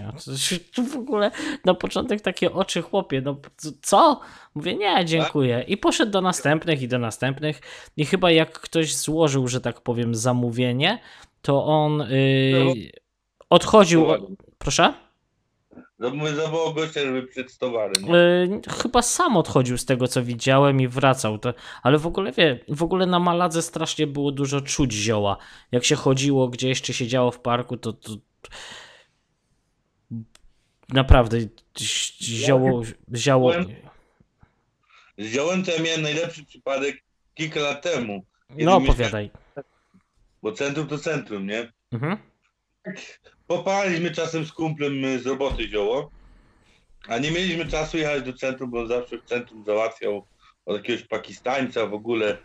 To 0.75 0.83
w 0.83 0.95
ogóle 0.95 1.31
na 1.65 1.73
początek 1.73 2.21
takie 2.21 2.53
oczy 2.53 2.81
chłopie, 2.81 3.21
no 3.21 3.37
co? 3.81 4.19
Mówię, 4.55 4.75
nie, 4.75 5.05
dziękuję. 5.05 5.65
I 5.67 5.77
poszedł 5.77 6.11
do 6.11 6.21
następnych 6.21 6.81
i 6.81 6.87
do 6.87 6.99
następnych 6.99 7.61
i 7.97 8.05
chyba 8.05 8.31
jak 8.31 8.59
ktoś 8.59 8.95
złożył, 8.95 9.47
że 9.47 9.61
tak 9.61 9.81
powiem, 9.81 10.15
zamówienie, 10.15 10.99
to 11.41 11.65
on 11.65 12.01
y, 12.01 12.91
odchodził... 13.49 14.05
o- 14.09 14.27
Mówię, 15.99 16.35
zawołał 16.35 16.73
gościa, 16.73 16.99
żeby 17.01 17.23
przed 17.27 17.57
towarem. 17.57 18.05
Yy, 18.07 18.61
chyba 18.81 19.01
sam 19.01 19.37
odchodził 19.37 19.77
z 19.77 19.85
tego, 19.85 20.07
co 20.07 20.23
widziałem 20.23 20.81
i 20.81 20.87
wracał. 20.87 21.37
To, 21.39 21.53
ale 21.83 21.97
w 21.97 22.07
ogóle 22.07 22.31
wie, 22.31 22.59
w 22.67 22.83
ogóle 22.83 23.05
na 23.05 23.19
Maladze 23.19 23.61
strasznie 23.61 24.07
było 24.07 24.31
dużo 24.31 24.61
czuć 24.61 24.93
zioła. 24.93 25.37
Jak 25.71 25.85
się 25.85 25.95
chodziło 25.95 26.47
gdzieś, 26.47 26.81
czy 26.81 26.93
siedziało 26.93 27.31
w 27.31 27.39
parku, 27.39 27.77
to, 27.77 27.93
to 27.93 28.11
naprawdę 30.89 31.39
zi- 31.77 32.23
zioło, 32.23 32.81
zioło. 33.15 33.53
Z 35.17 35.25
ziołem 35.25 35.63
to 35.63 35.71
ja 35.71 35.81
miałem 35.83 36.01
najlepszy 36.01 36.45
przypadek 36.45 37.03
kilka 37.33 37.59
lat 37.59 37.81
temu, 37.81 38.25
No 38.49 38.75
opowiadaj. 38.75 39.31
bo 40.41 40.51
centrum 40.51 40.87
to 40.87 40.97
centrum, 40.97 41.47
nie? 41.47 41.71
Mhm. 41.91 42.17
Popaliśmy 43.47 44.11
czasem 44.11 44.45
z 44.45 44.51
kumplem 44.51 45.05
y, 45.05 45.19
z 45.19 45.25
roboty 45.25 45.67
zioło, 45.69 46.11
a 47.07 47.17
nie 47.17 47.31
mieliśmy 47.31 47.65
czasu 47.65 47.97
jechać 47.97 48.23
do 48.23 48.33
centrum, 48.33 48.71
bo 48.71 48.87
zawsze 48.87 49.17
w 49.17 49.23
centrum 49.25 49.65
załatwiał 49.65 50.25
od 50.65 50.77
jakiegoś 50.77 51.03
Pakistańca 51.07 51.87
w 51.87 51.93
ogóle. 51.93 52.37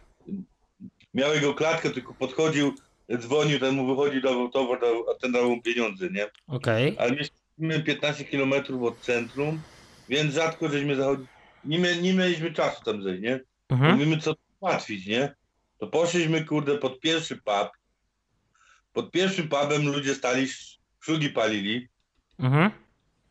Miał 1.15 1.35
jego 1.35 1.55
klatkę, 1.55 1.91
tylko 1.91 2.15
podchodził, 2.15 2.75
dzwonił, 3.19 3.59
ten 3.59 3.75
mu 3.75 3.87
wychodził, 3.87 4.21
dawał 4.21 4.49
towar, 4.49 4.79
a 5.11 5.21
ten 5.21 5.33
dał 5.33 5.51
mu 5.51 5.63
pieniądze, 5.63 6.09
nie? 6.11 6.27
Okej. 6.47 6.97
Ale 6.99 7.11
mieliśmy 7.11 7.85
15 7.85 8.25
km 8.25 8.53
od 8.85 9.01
centrum, 9.01 9.61
więc 10.09 10.35
rzadko 10.35 10.69
żeśmy 10.69 10.97
zachodzili. 10.97 11.29
Nie, 11.65 11.79
mia- 11.79 12.03
nie 12.03 12.15
mieliśmy 12.15 12.53
czasu 12.53 12.85
tam 12.85 13.03
zejść, 13.03 13.23
nie? 13.23 13.41
Mhm. 13.69 13.93
Mówimy, 13.95 14.19
co 14.19 14.35
załatwić, 14.61 15.07
nie? 15.07 15.35
To 15.79 15.87
poszliśmy, 15.87 16.45
kurde, 16.45 16.79
pod 16.79 17.01
pierwszy 17.01 17.37
pub. 17.37 17.69
Pod 18.93 19.11
pierwszym 19.11 19.49
pubem 19.49 19.87
ludzie 19.93 20.15
stali, 20.15 20.47
szlugi 21.01 21.31
palili. 21.31 21.89
Mhm. 22.39 22.71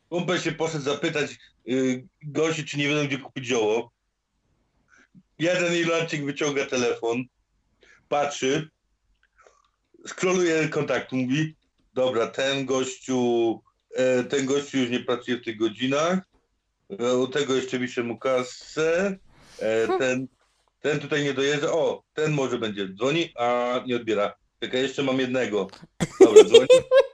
Kumpel 0.10 0.40
się 0.40 0.52
poszedł 0.52 0.84
zapytać 0.84 1.38
y, 1.68 2.08
gości, 2.24 2.66
czy 2.66 2.78
nie 2.78 2.88
wiedzą, 2.88 3.08
gdzie 3.08 3.18
kupić 3.18 3.46
zioło. 3.46 3.92
Jeden 5.40 5.76
Irlandczyk 5.76 6.26
wyciąga 6.26 6.66
telefon, 6.66 7.24
patrzy, 8.10 8.70
skroluje 10.08 10.70
kontakt, 10.70 11.12
mówi, 11.12 11.56
dobra, 11.94 12.28
ten 12.28 12.66
gościu, 12.66 13.62
e, 13.96 14.24
ten 14.24 14.46
gościu 14.46 14.78
już 14.78 14.90
nie 14.90 15.00
pracuje 15.00 15.38
w 15.38 15.44
tych 15.44 15.58
godzinach, 15.58 16.20
e, 17.00 17.18
u 17.18 17.28
tego 17.28 17.56
jeszcze 17.56 17.80
piszę 17.80 18.04
mu 18.04 18.18
kasę, 18.18 19.18
e, 19.60 19.88
ten, 19.98 20.28
ten 20.82 21.00
tutaj 21.00 21.24
nie 21.24 21.34
dojeżdża, 21.34 21.72
o, 21.72 22.04
ten 22.14 22.32
może 22.32 22.58
będzie, 22.58 22.88
dzwoni, 22.88 23.34
a 23.36 23.80
nie 23.88 23.96
odbiera. 23.96 24.34
Czekaj, 24.60 24.82
jeszcze 24.82 25.04
mam 25.04 25.20
jednego. 25.20 25.68
Dobra, 26.20 26.44
dzwoni. 26.44 26.68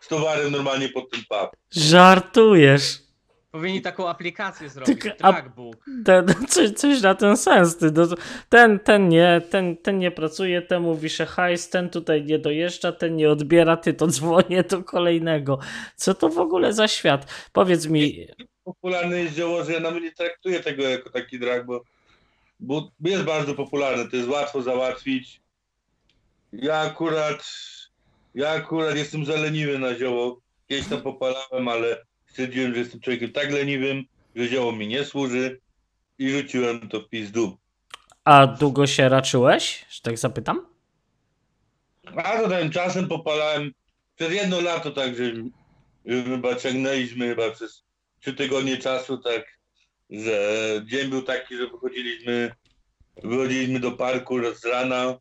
Z 0.00 0.08
towarem 0.08 0.52
normalnie 0.52 0.88
pod 0.88 1.10
ten 1.10 1.20
pub. 1.28 1.50
Żartujesz. 1.70 2.98
Powinni 3.50 3.82
taką 3.82 4.08
aplikację 4.08 4.68
zrobić. 4.68 5.00
Tylko- 5.02 5.24
a- 5.24 5.32
Trackbook. 5.32 5.76
Ten, 6.04 6.26
coś, 6.48 6.70
coś 6.70 7.02
na 7.02 7.14
ten 7.14 7.36
sens. 7.36 7.76
Ty, 7.76 7.90
no, 7.94 8.06
ten, 8.48 8.78
ten 8.78 9.08
nie, 9.08 9.42
ten, 9.50 9.76
ten 9.76 9.98
nie 9.98 10.10
pracuje, 10.10 10.62
temu 10.62 10.96
wiszę 10.96 11.26
hajs, 11.26 11.68
ten 11.70 11.90
tutaj 11.90 12.24
nie 12.24 12.38
dojeżdża, 12.38 12.92
ten 12.92 13.16
nie 13.16 13.30
odbiera, 13.30 13.76
ty 13.76 13.94
to 13.94 14.06
dzwonię 14.06 14.62
do 14.62 14.82
kolejnego. 14.82 15.58
Co 15.96 16.14
to 16.14 16.28
w 16.28 16.38
ogóle 16.38 16.72
za 16.72 16.88
świat? 16.88 17.32
Powiedz 17.52 17.86
mi, 17.86 18.26
popularne 18.64 19.20
jest 19.20 19.34
zioło, 19.34 19.64
że 19.64 19.72
ja 19.72 19.80
nawet 19.80 20.02
nie 20.02 20.12
traktuję 20.12 20.60
tego 20.60 20.82
jako 20.82 21.10
taki 21.10 21.38
drag, 21.38 21.66
bo, 21.66 21.82
bo 22.60 22.90
jest 23.04 23.22
bardzo 23.24 23.54
popularne, 23.54 24.10
to 24.10 24.16
jest 24.16 24.28
łatwo 24.28 24.62
załatwić. 24.62 25.40
Ja 26.52 26.80
akurat, 26.80 27.44
ja 28.34 28.50
akurat 28.50 28.96
jestem 28.96 29.24
zaleniwy 29.24 29.78
na 29.78 29.94
zioło. 29.94 30.40
Kiedyś 30.68 30.88
tam 30.88 31.02
popalałem, 31.02 31.68
ale 31.68 32.04
stwierdziłem, 32.26 32.72
że 32.74 32.78
jestem 32.80 33.00
człowiekiem 33.00 33.32
tak 33.32 33.50
leniwym, 33.52 34.04
że 34.36 34.48
zioło 34.48 34.72
mi 34.72 34.86
nie 34.88 35.04
służy 35.04 35.60
i 36.18 36.30
rzuciłem 36.30 36.88
to 36.88 37.00
w 37.00 37.08
pizdu. 37.08 37.56
a 38.24 38.46
długo 38.46 38.86
się 38.86 39.08
raczyłeś? 39.08 39.86
Że 39.90 40.00
tak 40.00 40.18
zapytam? 40.18 40.66
A 42.16 42.38
to 42.38 42.48
tam 42.48 42.70
czasem 42.70 43.08
popalałem 43.08 43.72
przez 44.16 44.32
jedno 44.32 44.60
lato 44.60 44.90
tak, 44.90 45.16
że, 45.16 45.32
chyba 46.24 46.54
ciągnęliśmy 46.56 47.28
chyba 47.28 47.50
przez 47.50 47.84
trzy 48.20 48.34
tygodnie 48.34 48.76
czasu 48.76 49.18
tak, 49.18 49.58
że 50.10 50.38
dzień 50.86 51.08
był 51.10 51.22
taki, 51.22 51.56
że 51.56 51.66
wychodziliśmy, 51.66 52.54
wychodziliśmy 53.22 53.80
do 53.80 53.92
parku 53.92 54.38
raz 54.38 54.60
z 54.60 54.64
rana 54.64 55.18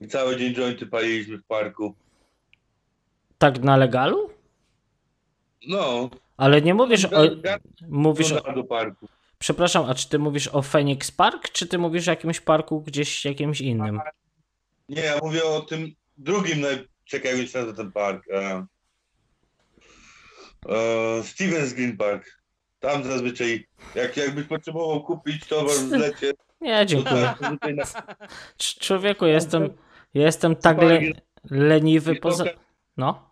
i 0.00 0.08
cały 0.08 0.36
dzień 0.36 0.54
jointy 0.54 0.86
paliliśmy 0.86 1.38
w 1.38 1.44
parku. 1.44 1.94
Tak 3.38 3.58
na 3.58 3.76
legalu? 3.76 4.30
No, 5.68 6.10
Ale 6.36 6.62
nie 6.62 6.74
mówisz 6.74 7.04
o, 7.04 7.22
mówisz 7.88 8.32
o, 8.32 8.52
do 8.52 8.64
parku. 8.64 9.08
Przepraszam, 9.38 9.84
a 9.84 9.94
czy 9.94 10.08
ty 10.08 10.18
mówisz 10.18 10.48
o 10.48 10.62
Phoenix 10.62 11.10
Park, 11.10 11.48
czy 11.52 11.66
ty 11.66 11.78
mówisz 11.78 12.08
o 12.08 12.10
jakimś 12.10 12.40
parku 12.40 12.80
gdzieś 12.80 13.24
jakimś 13.24 13.60
innym? 13.60 14.00
Nie, 14.88 15.02
ja 15.02 15.18
mówię 15.22 15.44
o 15.44 15.60
tym 15.60 15.94
drugim, 16.18 16.60
naj... 16.60 16.88
czekaj, 17.04 17.38
jak 17.38 17.48
się 17.48 17.58
nazywa 17.58 17.76
ten 17.76 17.92
park. 17.92 18.28
E... 18.30 18.66
E... 20.68 21.22
Stevens 21.22 21.72
Green 21.72 21.96
Park. 21.96 22.38
Tam 22.80 23.04
zazwyczaj, 23.04 23.66
jak, 23.94 24.16
jakbyś 24.16 24.46
potrzebował 24.46 25.02
kupić 25.02 25.46
towar 25.46 25.76
w 25.76 25.90
lecie, 25.90 26.32
Nie, 26.60 26.86
dziękuję. 26.86 27.34
Człowieku, 28.56 29.26
jestem, 29.26 29.70
jestem 30.14 30.56
tak 30.56 30.82
le, 30.82 31.00
leniwy 31.50 32.16
poza... 32.16 32.44
No. 32.96 33.30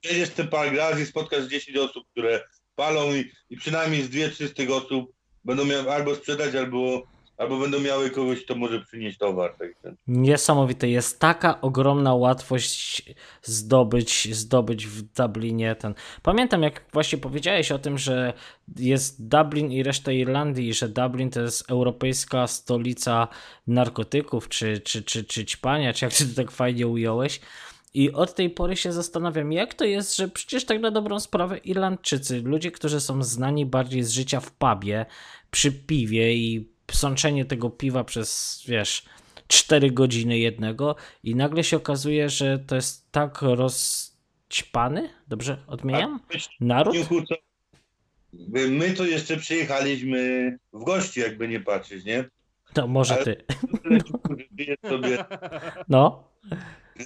Przejdziesz 0.00 0.30
ten 0.30 0.48
park 0.48 0.74
raz 0.74 1.00
i 1.00 1.06
spotkasz 1.06 1.44
10 1.44 1.76
osób, 1.76 2.04
które 2.10 2.40
palą 2.74 3.14
i, 3.14 3.32
i 3.50 3.56
przynajmniej 3.56 4.02
z 4.02 4.10
dwie, 4.10 4.28
trzy 4.28 4.48
z 4.48 4.54
tych 4.54 4.70
osób 4.70 5.12
będą 5.44 5.64
miały 5.64 5.92
albo 5.92 6.14
sprzedać, 6.14 6.54
albo, 6.54 7.02
albo 7.40 7.58
będą 7.58 7.80
miały 7.80 8.10
kogoś, 8.10 8.44
kto 8.44 8.54
może 8.54 8.80
przynieść 8.80 9.18
towar. 9.18 9.54
Także. 9.58 9.96
Niesamowite. 10.06 10.88
Jest 10.88 11.20
taka 11.20 11.60
ogromna 11.60 12.14
łatwość 12.14 13.02
zdobyć, 13.42 14.34
zdobyć 14.34 14.86
w 14.86 15.02
Dublinie 15.02 15.74
ten. 15.74 15.94
Pamiętam, 16.22 16.62
jak 16.62 16.84
właśnie 16.92 17.18
powiedziałeś 17.18 17.72
o 17.72 17.78
tym, 17.78 17.98
że 17.98 18.32
jest 18.76 19.28
Dublin 19.28 19.72
i 19.72 19.82
reszta 19.82 20.12
Irlandii, 20.12 20.74
że 20.74 20.88
Dublin 20.88 21.30
to 21.30 21.40
jest 21.40 21.70
europejska 21.70 22.46
stolica 22.46 23.28
narkotyków, 23.66 24.48
czy, 24.48 24.80
czy, 24.80 25.02
czy, 25.02 25.24
czy 25.24 25.44
ćpania, 25.44 25.92
czy 25.92 26.04
jak 26.04 26.14
ty 26.14 26.26
to 26.26 26.34
tak 26.42 26.50
fajnie 26.50 26.86
ująłeś. 26.86 27.40
I 27.94 28.12
od 28.12 28.34
tej 28.34 28.50
pory 28.50 28.76
się 28.76 28.92
zastanawiam, 28.92 29.52
jak 29.52 29.74
to 29.74 29.84
jest, 29.84 30.16
że 30.16 30.28
przecież 30.28 30.64
tak 30.64 30.80
na 30.80 30.90
dobrą 30.90 31.20
sprawę 31.20 31.58
Irlandczycy, 31.58 32.42
ludzie, 32.42 32.70
którzy 32.70 33.00
są 33.00 33.22
znani 33.22 33.66
bardziej 33.66 34.02
z 34.02 34.10
życia 34.10 34.40
w 34.40 34.50
pubie, 34.50 35.06
przy 35.50 35.72
piwie 35.72 36.34
i 36.34 36.68
sączenie 36.92 37.44
tego 37.44 37.70
piwa 37.70 38.04
przez, 38.04 38.62
wiesz, 38.68 39.02
4 39.48 39.90
godziny 39.90 40.38
jednego 40.38 40.96
i 41.22 41.34
nagle 41.34 41.64
się 41.64 41.76
okazuje, 41.76 42.28
że 42.30 42.58
to 42.58 42.74
jest 42.74 43.12
tak 43.12 43.42
rozćpany, 43.42 45.08
dobrze 45.28 45.58
odmieniam? 45.66 46.20
Naród? 46.60 46.94
Nie 46.94 47.04
kłócą. 47.04 47.34
My 48.68 48.90
to 48.90 49.04
jeszcze 49.04 49.36
przyjechaliśmy 49.36 50.58
w 50.72 50.84
gości, 50.84 51.20
jakby 51.20 51.48
nie 51.48 51.60
patrzeć, 51.60 52.04
nie? 52.04 52.24
To 52.72 52.86
może 52.88 53.14
Ale- 53.14 53.24
ty. 53.24 53.44
Żyjesz 54.58 54.78
sobie, 54.90 55.24
No. 55.88 56.30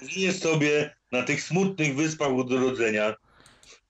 żyjesz 0.09 0.39
sobie 0.39 0.95
na 1.13 1.23
tych 1.23 1.43
smutnych 1.43 1.95
wyspach 1.97 2.29
od 2.33 2.51
urodzenia. 2.53 3.15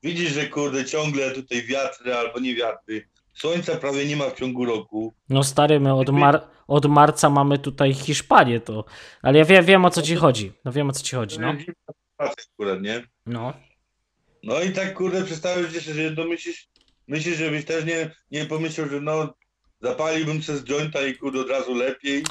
Widzisz, 0.02 0.32
że 0.32 0.46
kurde, 0.46 0.84
ciągle 0.84 1.30
tutaj 1.30 1.62
wiatry 1.62 2.14
albo 2.14 2.40
nie 2.40 2.54
wiatry. 2.54 3.08
Słońca 3.34 3.76
prawie 3.76 4.06
nie 4.06 4.16
ma 4.16 4.30
w 4.30 4.34
ciągu 4.34 4.64
roku. 4.64 5.14
No 5.28 5.42
stary, 5.44 5.80
my 5.80 5.94
od, 5.94 6.10
mar- 6.10 6.46
od 6.68 6.86
marca 6.86 7.30
mamy 7.30 7.58
tutaj 7.58 7.94
Hiszpanię, 7.94 8.60
to. 8.60 8.84
Ale 9.22 9.38
ja 9.38 9.44
wie- 9.44 9.62
wiem 9.62 9.84
o 9.84 9.90
co 9.90 10.02
ci 10.02 10.16
chodzi. 10.16 10.52
No 10.64 10.72
wiem 10.72 10.88
o 10.90 10.92
co 10.92 11.02
ci 11.04 11.16
chodzi, 11.16 11.38
no. 11.40 11.54
Pracę 12.16 12.34
akurat, 12.54 12.80
nie? 12.82 13.02
No. 13.26 13.52
No 14.42 14.60
i 14.62 14.72
tak 14.72 14.94
kurde, 14.94 15.24
przedstawisz 15.24 15.84
się, 15.84 15.94
że 15.94 16.10
no 16.10 16.24
myślisz, 17.08 17.38
żebyś 17.38 17.64
też 17.64 17.84
nie, 17.84 18.10
nie 18.30 18.44
pomyślał, 18.46 18.88
że 18.88 19.00
no 19.00 19.34
zapaliłbym 19.80 20.42
się 20.42 20.56
z 20.56 20.64
jointa 20.64 21.06
i 21.06 21.14
kurde 21.14 21.40
od 21.40 21.50
razu 21.50 21.74
lepiej. 21.74 22.24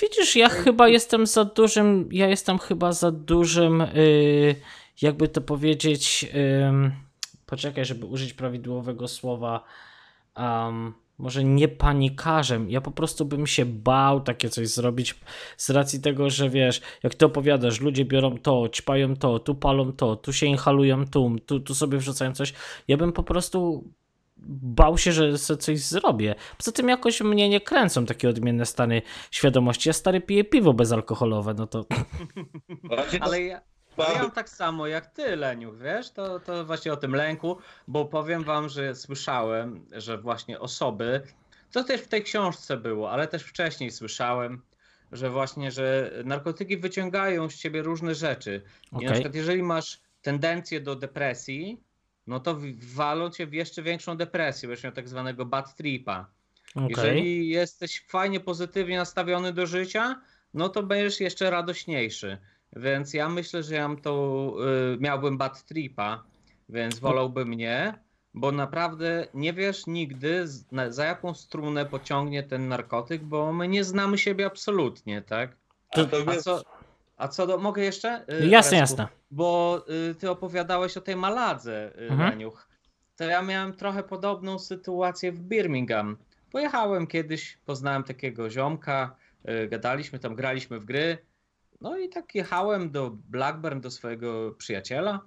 Widzisz, 0.00 0.36
ja 0.36 0.48
chyba 0.48 0.88
jestem 0.88 1.26
za 1.26 1.44
dużym, 1.44 2.08
ja 2.12 2.28
jestem 2.28 2.58
chyba 2.58 2.92
za 2.92 3.10
dużym, 3.10 3.86
yy, 3.94 4.54
jakby 5.02 5.28
to 5.28 5.40
powiedzieć, 5.40 6.26
ym, 6.68 6.92
poczekaj, 7.52 7.84
żeby 7.84 8.06
użyć 8.06 8.32
prawidłowego 8.32 9.08
słowa, 9.08 9.64
um, 10.36 10.94
może 11.18 11.44
nie 11.44 11.68
panikarzem, 11.68 12.70
ja 12.70 12.80
po 12.80 12.90
prostu 12.90 13.24
bym 13.24 13.46
się 13.46 13.64
bał 13.66 14.20
takie 14.20 14.48
coś 14.48 14.68
zrobić 14.68 15.14
z 15.56 15.70
racji 15.70 16.00
tego, 16.00 16.30
że 16.30 16.50
wiesz, 16.50 16.80
jak 17.02 17.14
ty 17.14 17.26
opowiadasz, 17.26 17.80
ludzie 17.80 18.04
biorą 18.04 18.38
to, 18.38 18.68
ćpają 18.68 19.16
to, 19.16 19.38
tu 19.38 19.54
palą 19.54 19.92
to, 19.92 20.16
tu 20.16 20.32
się 20.32 20.46
inhalują 20.46 21.06
tu, 21.06 21.36
tu, 21.46 21.60
tu 21.60 21.74
sobie 21.74 21.98
wrzucają 21.98 22.34
coś, 22.34 22.54
ja 22.88 22.96
bym 22.96 23.12
po 23.12 23.22
prostu 23.22 23.84
bał 24.62 24.98
się, 24.98 25.12
że 25.12 25.38
coś 25.38 25.80
zrobię. 25.80 26.34
Poza 26.58 26.72
tym 26.72 26.88
jakoś 26.88 27.20
mnie 27.20 27.48
nie 27.48 27.60
kręcą 27.60 28.06
takie 28.06 28.28
odmienne 28.28 28.66
stany 28.66 29.02
świadomości. 29.30 29.88
Ja 29.88 29.92
stary 29.92 30.20
piję 30.20 30.44
piwo 30.44 30.72
bezalkoholowe, 30.74 31.54
no 31.54 31.66
to 31.66 31.84
Ale 33.20 33.42
ja, 33.42 33.60
ja 33.98 34.22
mam 34.22 34.30
tak 34.30 34.48
samo 34.48 34.86
jak 34.86 35.06
ty, 35.06 35.36
Leniu, 35.36 35.72
wiesz, 35.72 36.10
to, 36.10 36.40
to 36.40 36.64
właśnie 36.64 36.92
o 36.92 36.96
tym 36.96 37.14
lęku, 37.14 37.58
bo 37.88 38.04
powiem 38.04 38.44
wam, 38.44 38.68
że 38.68 38.94
słyszałem, 38.94 39.86
że 39.92 40.18
właśnie 40.18 40.60
osoby, 40.60 41.22
to 41.72 41.84
też 41.84 42.00
w 42.00 42.08
tej 42.08 42.22
książce 42.22 42.76
było, 42.76 43.10
ale 43.10 43.28
też 43.28 43.42
wcześniej 43.42 43.90
słyszałem, 43.90 44.62
że 45.12 45.30
właśnie, 45.30 45.70
że 45.70 46.12
narkotyki 46.24 46.76
wyciągają 46.78 47.50
z 47.50 47.56
ciebie 47.56 47.82
różne 47.82 48.14
rzeczy. 48.14 48.62
I 49.00 49.04
na 49.04 49.12
przykład 49.12 49.34
jeżeli 49.34 49.62
masz 49.62 50.00
tendencję 50.22 50.80
do 50.80 50.96
depresji, 50.96 51.80
no 52.26 52.40
to 52.40 52.58
walą 52.94 53.30
cię 53.30 53.46
w 53.46 53.52
jeszcze 53.52 53.82
większą 53.82 54.16
depresję, 54.16 54.68
będziesz 54.68 54.84
miał 54.84 54.92
tak 54.92 55.08
zwanego 55.08 55.46
bad 55.46 55.76
tripa. 55.76 56.26
okej. 56.74 56.88
Jeżeli 56.88 57.48
jesteś 57.48 58.04
fajnie 58.08 58.40
pozytywnie 58.40 58.96
nastawiony 58.96 59.52
do 59.52 59.66
życia, 59.66 60.20
no 60.54 60.68
to 60.68 60.82
będziesz 60.82 61.20
jeszcze 61.20 61.50
radośniejszy. 61.50 62.38
Więc 62.76 63.14
ja 63.14 63.28
myślę, 63.28 63.62
że 63.62 63.74
ja 63.74 63.96
to 64.02 64.52
y, 64.94 64.98
miałbym 65.00 65.38
bad 65.38 65.64
tripa, 65.64 66.22
więc 66.68 66.98
wolałbym 66.98 67.54
nie, 67.54 67.94
bo 68.34 68.52
naprawdę 68.52 69.26
nie 69.34 69.52
wiesz 69.52 69.86
nigdy 69.86 70.48
z- 70.48 70.72
na, 70.72 70.90
za 70.90 71.04
jaką 71.04 71.34
strunę 71.34 71.86
pociągnie 71.86 72.42
ten 72.42 72.68
narkotyk, 72.68 73.22
bo 73.22 73.52
my 73.52 73.68
nie 73.68 73.84
znamy 73.84 74.18
siebie 74.18 74.46
absolutnie, 74.46 75.22
tak? 75.22 75.56
A 75.90 76.04
to 76.04 76.16
A 76.26 76.36
co, 76.36 76.62
a 77.16 77.28
co 77.28 77.46
do, 77.46 77.58
mogę 77.58 77.82
jeszcze? 77.82 78.24
Y, 78.42 78.46
Jasne, 78.46 78.78
jasne. 78.78 79.08
Bo 79.30 79.84
y, 80.10 80.14
ty 80.14 80.30
opowiadałeś 80.30 80.96
o 80.96 81.00
tej 81.00 81.16
maladze, 81.16 81.92
y, 82.00 82.10
Mhm. 82.10 82.50
To 83.16 83.24
ja 83.24 83.42
miałem 83.42 83.74
trochę 83.74 84.02
podobną 84.02 84.58
sytuację 84.58 85.32
w 85.32 85.40
Birmingham. 85.40 86.16
Pojechałem 86.52 87.06
kiedyś, 87.06 87.58
poznałem 87.64 88.04
takiego 88.04 88.50
ziomka, 88.50 89.16
y, 89.64 89.68
gadaliśmy 89.68 90.18
tam, 90.18 90.34
graliśmy 90.34 90.80
w 90.80 90.84
gry. 90.84 91.18
No 91.82 91.98
i 91.98 92.08
tak 92.08 92.34
jechałem 92.34 92.90
do 92.90 93.10
Blackburn, 93.10 93.80
do 93.80 93.90
swojego 93.90 94.54
przyjaciela. 94.58 95.20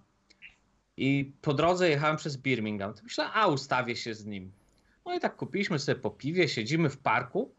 I 0.97 1.33
po 1.41 1.53
drodze 1.53 1.89
jechałem 1.89 2.17
przez 2.17 2.37
Birmingham. 2.37 2.93
To 2.93 3.03
myślałem, 3.03 3.33
a 3.35 3.47
ustawię 3.47 3.95
się 3.95 4.13
z 4.13 4.25
nim. 4.25 4.51
No 5.05 5.15
i 5.15 5.19
tak 5.19 5.35
kupiliśmy 5.35 5.79
sobie 5.79 5.99
po 5.99 6.09
piwie, 6.09 6.49
siedzimy 6.49 6.89
w 6.89 6.97
parku. 6.97 7.51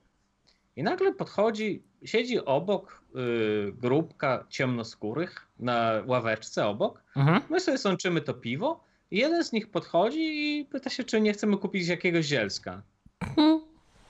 I 0.77 0.83
nagle 0.83 1.15
podchodzi, 1.15 1.83
siedzi 2.05 2.45
obok 2.45 3.03
y, 3.17 3.73
grupka 3.73 4.47
ciemnoskórych 4.49 5.49
na 5.59 6.03
ławeczce 6.07 6.67
obok. 6.67 7.03
Mhm. 7.17 7.41
My 7.51 7.61
sobie 7.61 7.79
sączymy 7.79 8.21
to 8.21 8.35
piwo. 8.35 8.85
I 9.11 9.19
jeden 9.19 9.45
z 9.45 9.53
nich 9.53 9.71
podchodzi 9.71 10.21
i 10.21 10.65
pyta 10.65 10.91
się, 10.91 11.05
czy 11.05 11.21
nie 11.21 11.33
chcemy 11.33 11.57
kupić 11.57 11.89
jakiegoś 11.89 12.27
zielska. 12.27 12.83
Mhm. 13.21 13.61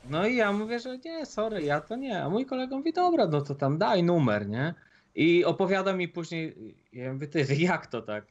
No 0.08 0.26
i 0.26 0.36
ja 0.36 0.52
mówię, 0.52 0.80
że 0.80 0.98
nie, 0.98 1.26
sorry, 1.26 1.62
ja 1.62 1.80
to 1.80 1.96
nie. 1.96 2.22
A 2.22 2.28
mój 2.28 2.46
kolega 2.46 2.76
mówi, 2.76 2.92
dobra, 2.92 3.26
no 3.26 3.40
to 3.40 3.54
tam 3.54 3.78
daj 3.78 4.02
numer, 4.02 4.48
nie? 4.48 4.74
I 5.14 5.44
opowiada 5.44 5.92
mi 5.92 6.08
później, 6.08 6.54
ja 6.92 7.12
mówię, 7.12 7.28
ty, 7.28 7.46
jak 7.58 7.86
to 7.86 8.02
tak? 8.02 8.26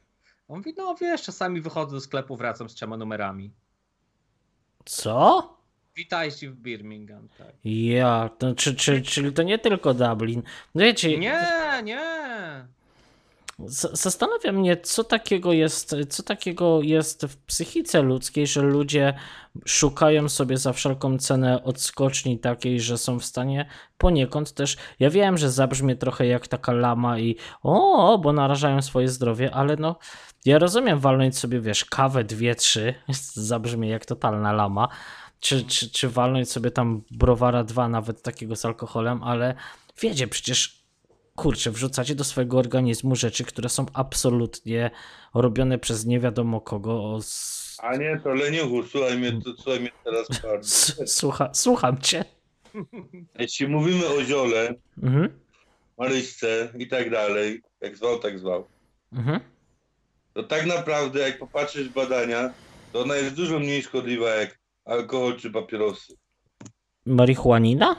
On 0.48 0.56
mówi, 0.56 0.74
no 0.76 0.94
wiesz, 1.00 1.22
czasami 1.22 1.60
wychodzę 1.60 1.92
do 1.96 2.00
sklepu, 2.00 2.36
wracam 2.36 2.68
z 2.68 2.74
trzema 2.74 2.96
numerami. 2.96 3.52
Co? 4.84 5.56
Witajcie 5.96 6.50
w 6.50 6.56
Birmingham, 6.56 7.28
tak. 7.38 7.54
Ja, 7.64 8.30
to, 8.38 8.54
czy, 8.54 8.74
czy, 8.74 9.02
czyli 9.02 9.32
to 9.32 9.42
nie 9.42 9.58
tylko 9.58 9.94
Dublin. 9.94 10.42
No 10.74 10.82
wiecie, 10.82 11.18
Nie, 11.18 11.40
nie. 11.84 12.66
Zastanawia 13.92 14.52
mnie, 14.52 14.76
co 14.76 15.04
takiego 15.04 15.52
jest, 15.52 15.96
co 16.08 16.22
takiego 16.22 16.82
jest 16.82 17.26
w 17.26 17.36
psychice 17.36 18.02
ludzkiej, 18.02 18.46
że 18.46 18.62
ludzie 18.62 19.14
szukają 19.64 20.28
sobie 20.28 20.58
za 20.58 20.72
wszelką 20.72 21.18
cenę 21.18 21.64
odskoczni 21.64 22.38
takiej, 22.38 22.80
że 22.80 22.98
są 22.98 23.18
w 23.18 23.24
stanie 23.24 23.68
poniekąd 23.98 24.52
też. 24.52 24.76
Ja 24.98 25.10
wiem, 25.10 25.38
że 25.38 25.50
zabrzmie 25.50 25.96
trochę 25.96 26.26
jak 26.26 26.48
taka 26.48 26.72
lama 26.72 27.18
i 27.18 27.36
o, 27.62 28.18
bo 28.18 28.32
narażają 28.32 28.82
swoje 28.82 29.08
zdrowie, 29.08 29.54
ale 29.54 29.76
no. 29.76 29.98
Ja 30.44 30.58
rozumiem 30.58 30.98
walnąć 30.98 31.38
sobie, 31.38 31.60
wiesz, 31.60 31.84
kawę, 31.84 32.24
dwie, 32.24 32.54
trzy, 32.54 32.94
zabrzmie 33.34 33.88
jak 33.88 34.06
totalna 34.06 34.52
lama, 34.52 34.88
czy, 35.40 35.64
czy, 35.64 35.90
czy 35.90 36.08
walnąć 36.08 36.50
sobie 36.50 36.70
tam 36.70 37.02
browara 37.10 37.64
dwa, 37.64 37.88
nawet 37.88 38.22
takiego 38.22 38.56
z 38.56 38.64
alkoholem, 38.64 39.22
ale 39.22 39.54
wiecie, 40.00 40.28
przecież 40.28 40.85
kurczę, 41.36 41.70
wrzucacie 41.70 42.14
do 42.14 42.24
swojego 42.24 42.58
organizmu 42.58 43.16
rzeczy, 43.16 43.44
które 43.44 43.68
są 43.68 43.86
absolutnie 43.92 44.90
robione 45.34 45.78
przez 45.78 46.06
nie 46.06 46.20
wiadomo 46.20 46.60
kogo. 46.60 47.16
S- 47.18 47.76
a 47.82 47.96
nie, 47.96 48.20
to 48.24 48.34
leniuchu, 48.34 48.82
słuchaj 48.82 49.18
mnie, 49.18 49.32
to, 49.32 49.50
słuchaj 49.62 49.80
mnie 49.80 49.90
teraz 50.04 50.26
bardzo. 50.42 51.06
słucha, 51.06 51.50
słucham 51.54 51.98
cię. 52.00 52.24
Jeśli 53.38 53.68
mówimy 53.68 54.06
o 54.08 54.24
ziole, 54.24 54.74
Mhm. 55.02 55.40
Maryśce 55.98 56.72
i 56.78 56.88
tak 56.88 57.10
dalej, 57.10 57.62
jak 57.80 57.96
zwał, 57.96 58.18
tak 58.18 58.38
zwał, 58.38 58.64
Mhm. 59.12 59.40
to 60.34 60.42
tak 60.42 60.66
naprawdę 60.66 61.20
jak 61.20 61.38
popatrzysz 61.38 61.88
w 61.88 61.92
badania, 61.92 62.50
to 62.92 63.00
ona 63.02 63.16
jest 63.16 63.34
dużo 63.36 63.58
mniej 63.58 63.82
szkodliwa 63.82 64.28
jak 64.30 64.58
alkohol 64.84 65.36
czy 65.36 65.50
papierosy. 65.50 66.14
Marihuanina? 67.06 67.96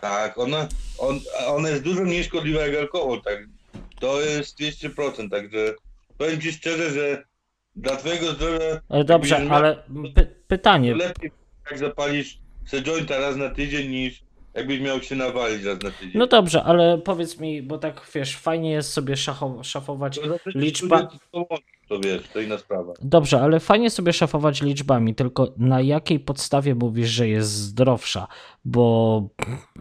Tak, 0.00 0.38
ona, 0.38 0.68
on, 0.98 1.20
ona 1.46 1.68
jest 1.68 1.82
dużo 1.82 2.02
mniej 2.02 2.24
szkodliwa 2.24 2.66
jak 2.66 2.76
alkohol, 2.76 3.22
tak. 3.22 3.38
To 4.00 4.20
jest 4.20 4.60
200%, 4.60 5.30
także 5.30 5.74
powiem 6.18 6.40
ci 6.40 6.52
szczerze, 6.52 6.90
że 6.90 7.24
dla 7.76 7.96
twojego 7.96 8.32
zdrowia 8.32 8.80
Dobrze, 9.04 9.46
ale 9.50 9.82
py 10.14 10.26
pytanie. 10.48 10.94
lepiej 10.94 11.30
jak 11.70 11.78
zapalisz 11.78 12.38
se 12.66 12.82
jointa 12.82 13.18
raz 13.18 13.36
na 13.36 13.50
tydzień 13.50 13.88
niż 13.88 14.22
jakbyś 14.54 14.80
miał 14.80 15.02
się 15.02 15.16
nawalić 15.16 15.64
raz 15.64 15.82
na 15.82 15.90
tydzień. 15.90 16.12
No 16.14 16.26
dobrze, 16.26 16.62
ale 16.62 16.98
powiedz 16.98 17.40
mi, 17.40 17.62
bo 17.62 17.78
tak 17.78 18.06
wiesz, 18.14 18.36
fajnie 18.36 18.70
jest 18.70 18.92
sobie 18.92 19.16
szafować 19.62 20.18
To 20.18 20.26
znaczy, 20.26 20.50
liczba. 20.54 21.10
To 21.90 22.00
wiesz, 22.00 22.28
to 22.28 22.40
inna 22.40 22.58
sprawa. 22.58 22.92
Dobrze, 23.02 23.40
ale 23.40 23.60
fajnie 23.60 23.90
sobie 23.90 24.12
szafować 24.12 24.62
liczbami, 24.62 25.14
tylko 25.14 25.52
na 25.56 25.80
jakiej 25.80 26.20
podstawie 26.20 26.74
mówisz, 26.74 27.08
że 27.08 27.28
jest 27.28 27.50
zdrowsza? 27.50 28.26
Bo 28.64 29.28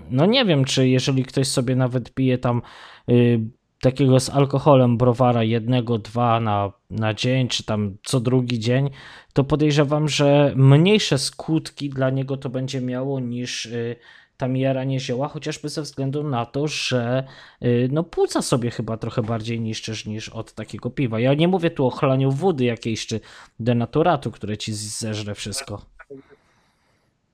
no 0.10 0.26
nie 0.26 0.45
wiem, 0.45 0.66
czy 0.66 0.88
jeżeli 0.88 1.26
ktoś 1.26 1.47
sobie 1.47 1.76
nawet 1.76 2.14
pije 2.14 2.38
tam 2.38 2.62
y, 3.10 3.39
takiego 3.82 4.20
z 4.20 4.30
alkoholem 4.30 4.97
browara 4.97 5.43
jednego, 5.43 5.97
dwa 5.97 6.39
na, 6.39 6.72
na 6.89 7.14
dzień, 7.14 7.47
czy 7.47 7.64
tam 7.64 7.97
co 8.03 8.20
drugi 8.20 8.60
dzień, 8.60 8.89
to 9.34 9.43
podejrzewam, 9.43 10.07
że 10.07 10.53
mniejsze 10.55 11.18
skutki 11.18 11.89
dla 11.89 12.10
niego 12.10 12.38
to 12.38 12.49
będzie 12.49 12.82
miało 12.82 13.20
niż 13.20 13.66
y, 13.66 13.95
tam 14.39 14.57
jaranie 14.57 14.99
zioła, 14.99 15.27
chociażby 15.27 15.69
ze 15.69 15.81
względu 15.81 16.23
na 16.23 16.45
to, 16.45 16.67
że 16.67 17.23
y, 17.63 17.89
no 17.91 18.03
płuca 18.03 18.41
sobie 18.41 18.71
chyba 18.71 18.97
trochę 18.97 19.21
bardziej 19.21 19.59
niszczysz 19.61 20.05
niż 20.05 20.29
od 20.29 20.53
takiego 20.53 20.89
piwa. 20.89 21.19
Ja 21.19 21.33
nie 21.33 21.47
mówię 21.47 21.71
tu 21.71 21.85
o 21.85 21.89
chlaniu 21.89 22.31
wody 22.31 22.63
jakiejś 22.63 23.07
czy 23.07 23.19
denaturatu, 23.59 24.31
które 24.31 24.57
ci 24.57 24.73
zeżre 24.73 25.35
wszystko. 25.35 25.85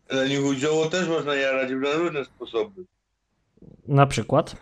Leniuchu 0.09 0.53
zioło 0.53 0.85
też 0.85 1.07
można 1.07 1.35
jarać 1.35 1.69
na 1.71 1.91
różne 1.91 2.25
sposoby. 2.25 2.83
Na 3.87 4.05
przykład? 4.05 4.55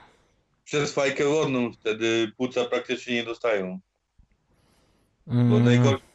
Przez 0.63 0.93
fajkę 0.93 1.25
wodną 1.25 1.73
wtedy 1.73 2.31
płuca 2.37 2.65
praktycznie 2.65 3.15
nie 3.15 3.23
dostają. 3.23 3.79
Bo 5.27 5.33
Mm, 5.33 5.65
najgorsze 5.65 6.05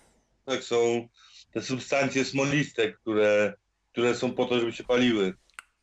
tak 0.45 0.65
są 0.65 1.09
te 1.53 1.63
substancje 1.63 2.25
smoliste, 2.25 2.93
które, 2.93 3.55
które 3.93 4.15
są 4.15 4.33
po 4.33 4.45
to, 4.45 4.61
żeby 4.61 4.73
się 4.73 4.85
paliły. 4.85 5.35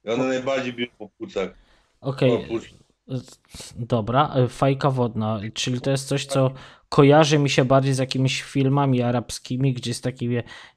I 0.05 0.09
one 0.09 0.23
najbardziej 0.27 0.73
biją 0.73 0.87
po 0.97 1.09
płucach. 1.09 1.49
Okej, 2.01 2.31
płuc- 2.31 2.73
dobra, 3.75 4.35
fajka 4.49 4.89
wodna, 4.91 5.41
czyli 5.53 5.81
to 5.81 5.91
jest 5.91 6.07
coś, 6.07 6.25
co 6.25 6.51
kojarzy 6.89 7.39
mi 7.39 7.49
się 7.49 7.65
bardziej 7.65 7.93
z 7.93 7.97
jakimiś 7.97 8.41
filmami 8.41 9.01
arabskimi, 9.01 9.73
gdzie 9.73 9.89
jest 9.89 10.03
taki 10.03 10.29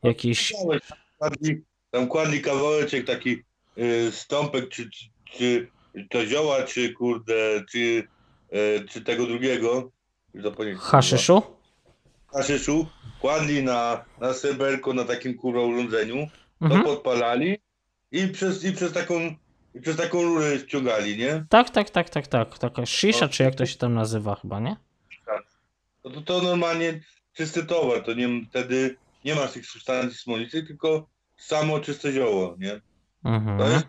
jakiś... 0.03 0.53
Tam 0.53 0.79
kładli, 1.19 1.63
tam 1.91 2.07
kładli 2.07 2.41
kawałeczek 2.43 3.07
taki 3.07 3.43
y, 3.79 4.13
stąpek, 4.13 4.69
czy, 4.69 4.91
czy, 4.91 5.09
czy 5.33 5.69
to 6.11 6.27
zioła, 6.27 6.63
czy 6.63 6.93
kurde, 6.93 7.65
czy, 7.71 7.79
y, 8.53 8.85
czy 8.91 9.01
tego 9.05 9.27
drugiego. 9.27 9.91
Haszyszu? 10.79 11.43
Haszyszu. 12.33 12.87
Kładli 13.21 13.63
na, 13.63 14.05
na 14.21 14.35
sreberko, 14.35 14.95
na 14.95 15.05
takim 15.05 15.35
kurwa 15.35 15.61
urządzeniu. 15.61 16.27
To 16.59 16.65
Mhm. 16.65 16.83
podpalali 16.85 17.59
i 18.13 18.29
przez, 18.29 18.65
i 18.65 18.73
przez 18.73 18.93
taką 18.93 19.35
i 19.75 19.81
przez 19.81 19.97
taką 19.97 20.23
rurę 20.23 20.59
ściągali, 20.59 21.17
nie? 21.17 21.45
Tak, 21.49 21.71
tak, 21.71 21.91
tak, 21.91 22.11
tak, 22.11 22.27
tak. 22.27 22.59
Taka 22.59 22.87
shisha, 22.87 23.27
No. 23.27 23.29
czy 23.29 23.43
jak 23.43 23.55
to 23.55 23.67
się 23.67 23.77
tam 23.79 23.95
nazywa 23.95 24.35
chyba, 24.35 24.61
nie? 24.61 24.77
No 26.05 26.11
to, 26.11 26.21
to 26.21 26.43
normalnie 26.43 27.01
czysty 27.33 27.67
towar, 27.67 28.05
to 28.05 28.15
nie, 28.15 28.29
wtedy 28.51 28.97
nie 29.25 29.35
masz 29.35 29.53
tych 29.53 29.67
substancji 29.67 30.19
smolistych, 30.19 30.67
tylko 30.67 31.09
samo 31.37 31.81
czyste 31.81 32.13
zioło, 32.13 32.57
nie? 32.59 32.81
To 33.23 33.29
Mhm. 33.29 33.73
jest 33.73 33.87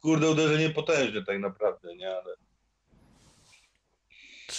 kurde 0.00 0.30
uderzenie 0.30 0.70
potężne 0.70 1.24
tak 1.24 1.38
naprawdę, 1.40 1.96
nie? 1.96 2.08
Ale 2.10 2.34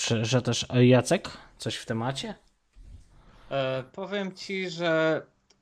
Że, 0.08 0.26
że 0.26 0.42
też 0.42 0.66
Jacek? 0.82 1.30
Coś 1.58 1.76
w 1.76 1.86
temacie? 1.86 2.36
E, 3.52 3.84
powiem 3.92 4.36
ci, 4.36 4.70
że 4.70 5.22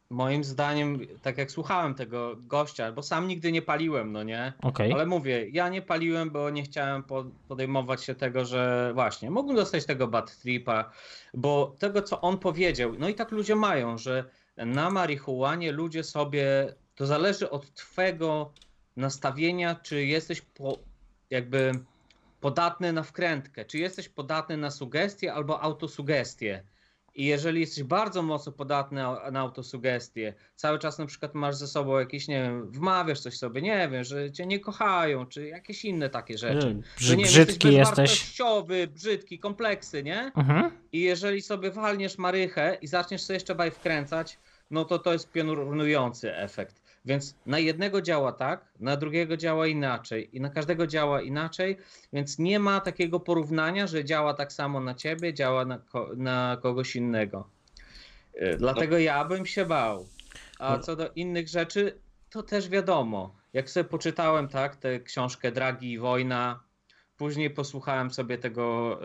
moim 0.09 0.43
zdaniem, 0.43 0.99
tak 1.21 1.37
jak 1.37 1.51
słuchałem 1.51 1.95
tego 1.95 2.35
gościa, 2.37 2.91
bo 2.91 3.03
sam 3.03 3.27
nigdy 3.27 3.51
nie 3.51 3.61
paliłem, 3.61 4.11
no 4.11 4.23
nie? 4.23 4.53
Okej. 4.61 4.93
Ale 4.93 5.05
mówię, 5.05 5.49
ja 5.49 5.69
nie 5.69 5.81
paliłem, 5.81 6.29
bo 6.29 6.49
nie 6.49 6.63
chciałem 6.63 7.03
po- 7.03 7.25
podejmować 7.47 8.03
się 8.03 8.15
tego, 8.15 8.45
że 8.45 8.91
właśnie 8.93 9.31
mógłbym 9.31 9.55
dostać 9.55 9.85
tego 9.85 10.07
bad 10.07 10.37
tripa, 10.39 10.91
bo 11.33 11.75
tego, 11.79 12.01
co 12.01 12.21
on 12.21 12.37
powiedział, 12.37 12.93
no 12.99 13.09
i 13.09 13.15
tak 13.15 13.31
ludzie 13.31 13.55
mają, 13.55 13.97
że 13.97 14.29
na 14.57 14.89
marihuanie 14.89 15.71
ludzie 15.71 16.03
sobie, 16.03 16.73
to 16.95 17.05
zależy 17.05 17.49
od 17.49 17.73
twego 17.73 18.53
nastawienia, 18.95 19.75
czy 19.75 20.05
jesteś 20.05 20.41
po, 20.41 20.79
jakby 21.29 21.71
podatny 22.41 22.93
na 22.93 23.03
wkrętkę, 23.03 23.65
czy 23.65 23.77
jesteś 23.77 24.09
podatny 24.09 24.57
na 24.57 24.71
sugestie 24.71 25.33
albo 25.33 25.61
autosugestie. 25.61 26.63
I 27.19 27.25
jeżeli 27.25 27.61
jesteś 27.61 27.83
bardzo 27.83 28.21
mocno 28.21 28.51
podatny 28.51 29.01
na, 29.31 29.39
autosugestie, 29.39 30.33
cały 30.55 30.79
czas 30.79 30.99
na 30.99 31.05
przykład 31.05 31.35
masz 31.35 31.55
ze 31.55 31.67
sobą 31.67 31.99
jakieś, 31.99 32.27
nie 32.27 32.43
wiem, 32.43 32.71
wmawiasz 32.71 33.19
coś 33.19 33.37
sobie, 33.37 33.61
nie 33.61 33.89
wiem, 33.91 34.03
że 34.03 34.31
cię 34.31 34.45
nie 34.45 34.59
kochają, 34.59 35.25
czy 35.25 35.47
jakieś 35.47 35.85
inne 35.85 36.09
takie 36.09 36.37
rzeczy. 36.37 36.81
Brzy, 36.97 37.17
nie 37.17 37.23
brzydki 37.23 37.73
jesteś. 37.73 37.89
bezwartościowy, 37.89 38.87
brzydki, 38.87 39.39
kompleksy, 39.39 40.03
nie? 40.03 40.31
Mhm. 40.35 40.71
I 40.91 41.01
jeżeli 41.01 41.41
sobie 41.41 41.71
walniesz 41.71 42.17
marychę 42.17 42.77
i 42.81 42.87
zaczniesz 42.87 43.21
sobie 43.21 43.35
jeszcze 43.35 43.55
baj 43.55 43.71
wkręcać, 43.71 44.39
no 44.71 44.85
to 44.85 44.99
to 44.99 45.13
jest 45.13 45.31
piorunujący 45.31 46.35
efekt. 46.35 46.78
Więc 47.05 47.35
na 47.45 47.59
jednego 47.59 48.01
działa 48.01 48.31
tak, 48.31 48.65
na 48.79 48.97
drugiego 48.97 49.37
działa 49.37 49.67
inaczej 49.67 50.37
i 50.37 50.41
na 50.41 50.49
każdego 50.49 50.87
działa 50.87 51.21
inaczej, 51.21 51.77
więc 52.13 52.39
nie 52.39 52.59
ma 52.59 52.79
takiego 52.79 53.19
porównania, 53.19 53.87
że 53.87 54.05
działa 54.05 54.33
tak 54.33 54.53
samo 54.53 54.79
na 54.79 54.95
ciebie, 54.95 55.33
działa 55.33 55.65
na, 55.65 55.77
ko- 55.77 56.09
na 56.17 56.57
kogoś 56.61 56.95
innego. 56.95 57.49
Y, 58.41 58.57
Dlatego 58.57 58.97
ja 58.97 59.25
bym 59.25 59.45
się 59.45 59.65
bał. 59.65 60.07
A 60.59 60.73
No. 60.77 60.79
co 60.79 60.95
do 60.95 61.09
innych 61.15 61.47
rzeczy, 61.47 61.99
to 62.29 62.43
też 62.43 62.69
wiadomo. 62.69 63.35
Jak 63.53 63.69
sobie 63.69 63.83
poczytałem 63.83 64.47
tak, 64.47 64.75
tę 64.75 64.99
książkę 64.99 65.51
Dragi 65.51 65.91
i 65.91 65.99
Wojna, 65.99 66.59
później 67.17 67.49
posłuchałem 67.49 68.11
sobie 68.11 68.37
tego 68.37 68.99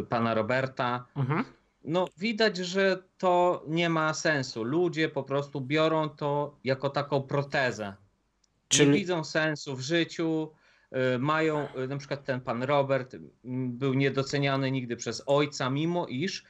y, 0.00 0.06
pana 0.08 0.34
Roberta, 0.34 1.06
Mhm. 1.16 1.44
No 1.84 2.08
widać, 2.18 2.56
że 2.56 3.02
to 3.18 3.64
nie 3.68 3.88
ma 3.88 4.14
sensu. 4.14 4.64
Ludzie 4.64 5.08
po 5.08 5.22
prostu 5.22 5.60
biorą 5.60 6.08
to 6.08 6.56
jako 6.64 6.90
taką 6.90 7.22
protezę. 7.22 7.94
Czyli- 8.68 8.90
Nie 8.90 8.98
widzą 8.98 9.24
sensu 9.24 9.76
w 9.76 9.80
życiu. 9.80 10.50
y, 11.14 11.18
Mają, 11.18 11.68
y, 11.76 11.88
na 11.88 11.96
przykład 11.96 12.24
ten 12.24 12.40
pan 12.40 12.62
Robert 12.62 13.16
był 13.68 13.94
niedoceniany 13.94 14.70
nigdy 14.70 14.96
przez 14.96 15.22
ojca, 15.26 15.70
mimo 15.70 16.06
iż 16.06 16.44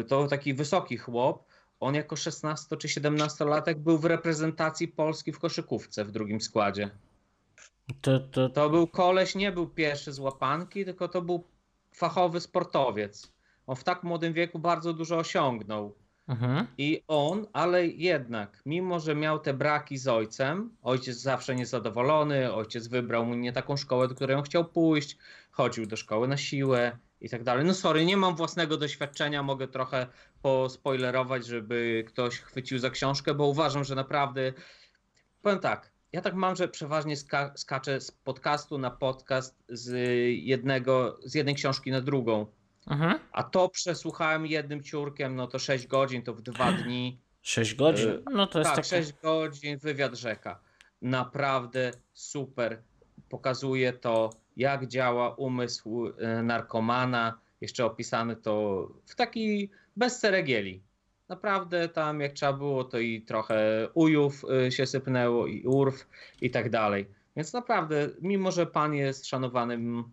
y, 0.00 0.04
to 0.04 0.26
taki 0.26 0.54
wysoki 0.54 0.96
chłop. 0.96 1.44
On 1.80 1.94
jako 1.94 2.16
16 2.16 2.76
czy 2.76 2.88
17-latek 2.88 3.74
był 3.74 3.98
w 3.98 4.04
reprezentacji 4.04 4.88
Polski 4.88 5.32
w 5.32 5.38
koszykówce 5.38 6.04
w 6.04 6.10
drugim 6.10 6.40
składzie. 6.40 6.90
To, 8.00 8.20
to, 8.20 8.48
To 8.48 8.70
był 8.70 8.86
koleś, 8.86 9.34
nie 9.34 9.52
był 9.52 9.66
pierwszy 9.66 10.12
z 10.12 10.18
łapanki, 10.18 10.84
tylko 10.84 11.08
to 11.08 11.22
był 11.22 11.44
fachowy 11.92 12.40
sportowiec. 12.40 13.32
On 13.66 13.76
w 13.76 13.84
tak 13.84 14.02
młodym 14.02 14.32
wieku 14.32 14.58
bardzo 14.58 14.92
dużo 14.92 15.18
osiągnął. 15.18 15.94
mhm. 16.28 16.66
I 16.78 17.04
on, 17.08 17.46
ale 17.52 17.86
jednak, 17.86 18.62
mimo 18.66 19.00
że 19.00 19.14
miał 19.14 19.38
te 19.38 19.54
braki 19.54 19.98
z 19.98 20.08
ojcem, 20.08 20.76
ojciec 20.82 21.16
zawsze 21.16 21.54
niezadowolony, 21.54 22.52
ojciec 22.52 22.86
wybrał 22.86 23.26
mu 23.26 23.34
nie 23.34 23.52
taką 23.52 23.76
szkołę, 23.76 24.08
do 24.08 24.14
której 24.14 24.36
on 24.36 24.42
chciał 24.42 24.64
pójść, 24.64 25.16
chodził 25.50 25.86
do 25.86 25.96
szkoły 25.96 26.28
na 26.28 26.36
siłę 26.36 26.98
i 27.20 27.28
tak 27.28 27.42
dalej. 27.42 27.64
No 27.64 27.74
sorry, 27.74 28.04
nie 28.04 28.16
mam 28.16 28.36
własnego 28.36 28.76
doświadczenia, 28.76 29.42
mogę 29.42 29.68
trochę 29.68 30.06
pospoilerować, 30.42 31.46
żeby 31.46 32.04
ktoś 32.08 32.38
chwycił 32.38 32.78
za 32.78 32.90
książkę, 32.90 33.34
bo 33.34 33.46
uważam, 33.46 33.84
że 33.84 33.94
naprawdę, 33.94 34.52
powiem 35.42 35.58
tak, 35.58 35.92
ja 36.12 36.20
tak 36.20 36.34
mam, 36.34 36.56
że 36.56 36.68
przeważnie 36.68 37.16
ska 37.16 37.52
skaczę 37.56 38.00
z 38.00 38.10
podcastu 38.10 38.78
na 38.78 38.90
podcast 38.90 39.62
z 39.68 39.92
jednego, 40.42 41.18
z 41.24 41.34
jednej 41.34 41.54
książki 41.54 41.90
na 41.90 42.00
drugą. 42.00 42.46
Mhm. 42.86 43.18
A 43.32 43.42
to 43.42 43.68
przesłuchałem 43.68 44.46
jednym 44.46 44.82
ciurkiem, 44.82 45.36
no 45.36 45.46
to 45.46 45.58
6 45.58 45.86
godzin, 45.86 46.22
to 46.22 46.34
w 46.34 46.42
dwa 46.42 46.72
dni. 46.72 47.20
6 47.42 47.74
godzin. 47.74 48.08
Y, 48.08 48.22
No 48.32 48.46
to 48.46 48.58
jest 48.58 48.70
tak, 48.70 48.76
takie... 48.76 48.88
6 48.88 49.12
godzin, 49.22 49.78
wywiad 49.78 50.14
rzeka. 50.14 50.60
Naprawdę 51.02 51.92
super. 52.12 52.82
Pokazuje 53.28 53.92
to, 53.92 54.30
jak 54.56 54.86
działa 54.86 55.34
umysł 55.34 56.06
y, 56.06 56.42
narkomana. 56.42 57.38
Jeszcze 57.60 57.84
opisane 57.84 58.36
to 58.36 58.88
w 59.06 59.14
taki 59.14 59.70
bez 59.96 60.20
ceregieli. 60.20 60.82
Naprawdę 61.28 61.88
tam 61.88 62.20
jak 62.20 62.32
trzeba 62.32 62.52
było, 62.52 62.84
to 62.84 62.98
i 62.98 63.22
trochę 63.22 63.88
ujów 63.94 64.44
y, 64.66 64.72
się 64.72 64.86
sypnęło, 64.86 65.46
i 65.46 65.62
urw 65.66 66.06
i 66.40 66.50
tak 66.50 66.70
dalej. 66.70 67.06
Więc 67.36 67.52
naprawdę, 67.52 68.08
mimo 68.20 68.50
że 68.50 68.66
pan 68.66 68.94
jest 68.94 69.26
szanowanym, 69.26 70.04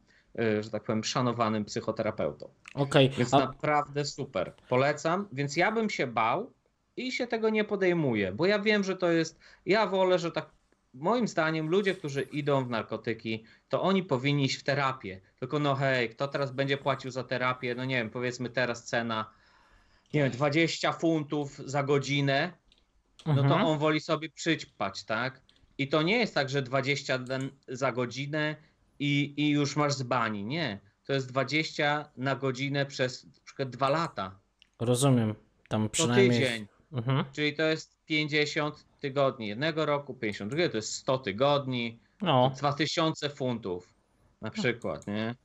że 0.61 0.69
tak 0.71 0.83
powiem, 0.83 1.03
szanowanym 1.03 1.65
psychoterapeutą. 1.65 2.49
Okej, 2.73 3.09
Więc 3.09 3.33
a- 3.33 3.39
naprawdę 3.39 4.05
super. 4.05 4.53
Polecam. 4.69 5.27
Więc 5.31 5.57
ja 5.57 5.71
bym 5.71 5.89
się 5.89 6.07
bał, 6.07 6.53
i 6.97 7.11
się 7.11 7.27
tego 7.27 7.49
nie 7.49 7.63
podejmuje, 7.63 8.31
bo 8.31 8.45
ja 8.45 8.59
wiem, 8.59 8.83
że 8.83 8.95
to 8.97 9.11
jest, 9.11 9.39
ja 9.65 9.87
wolę, 9.87 10.19
że 10.19 10.31
tak, 10.31 10.49
moim 10.93 11.27
zdaniem 11.27 11.69
ludzie, 11.69 11.95
którzy 11.95 12.21
idą 12.21 12.65
w 12.65 12.69
narkotyki, 12.69 13.43
to 13.69 13.81
oni 13.81 14.03
powinni 14.03 14.45
iść 14.45 14.55
w 14.55 14.63
terapię, 14.63 15.21
tylko 15.39 15.59
no 15.59 15.75
hej, 15.75 16.09
kto 16.09 16.27
teraz 16.27 16.51
będzie 16.51 16.77
płacił 16.77 17.11
za 17.11 17.23
terapię, 17.23 17.75
no 17.75 17.85
nie 17.85 17.95
wiem, 17.95 18.09
powiedzmy 18.09 18.49
teraz 18.49 18.83
cena, 18.83 19.29
nie 20.13 20.21
wiem, 20.23 20.31
20 20.31 20.91
funtów 20.93 21.57
za 21.57 21.83
godzinę, 21.83 22.51
no 23.25 23.35
to 23.35 23.41
Mhm. 23.41 23.65
on 23.65 23.77
woli 23.79 23.99
sobie 23.99 24.29
przyćpać, 24.29 25.03
tak? 25.05 25.41
I 25.77 25.87
to 25.87 26.01
nie 26.01 26.17
jest 26.17 26.35
tak, 26.35 26.49
że 26.49 26.61
20 26.61 27.17
den- 27.17 27.49
za 27.67 27.91
godzinę 27.91 28.55
i, 28.99 29.33
i 29.37 29.49
już 29.49 29.75
masz 29.75 29.93
z 29.93 30.03
bani, 30.03 30.45
nie. 30.45 30.79
To 31.05 31.13
jest 31.13 31.27
20 31.31 32.09
na 32.17 32.35
godzinę 32.35 32.85
przez 32.85 33.23
na 33.25 33.31
przykład 33.45 33.69
2 33.69 33.89
lata. 33.89 34.39
Rozumiem. 34.79 35.35
Tam 35.67 35.83
To 35.83 35.89
przynajmniej. 35.89 36.29
tydzień. 36.41 36.67
Mhm. 36.93 37.25
Czyli 37.33 37.53
to 37.55 37.63
jest 37.63 37.97
50 38.05 38.85
tygodni 38.99 39.47
jednego 39.47 39.85
roku, 39.85 40.13
50 40.13 40.49
drugiego, 40.51 40.71
to 40.71 40.77
jest 40.77 40.93
100 40.95 41.17
tygodni, 41.17 41.99
No, 42.21 42.51
2000 42.57 43.29
funtów 43.29 43.93
na 44.41 44.51
przykład, 44.51 45.07
nie? 45.07 45.35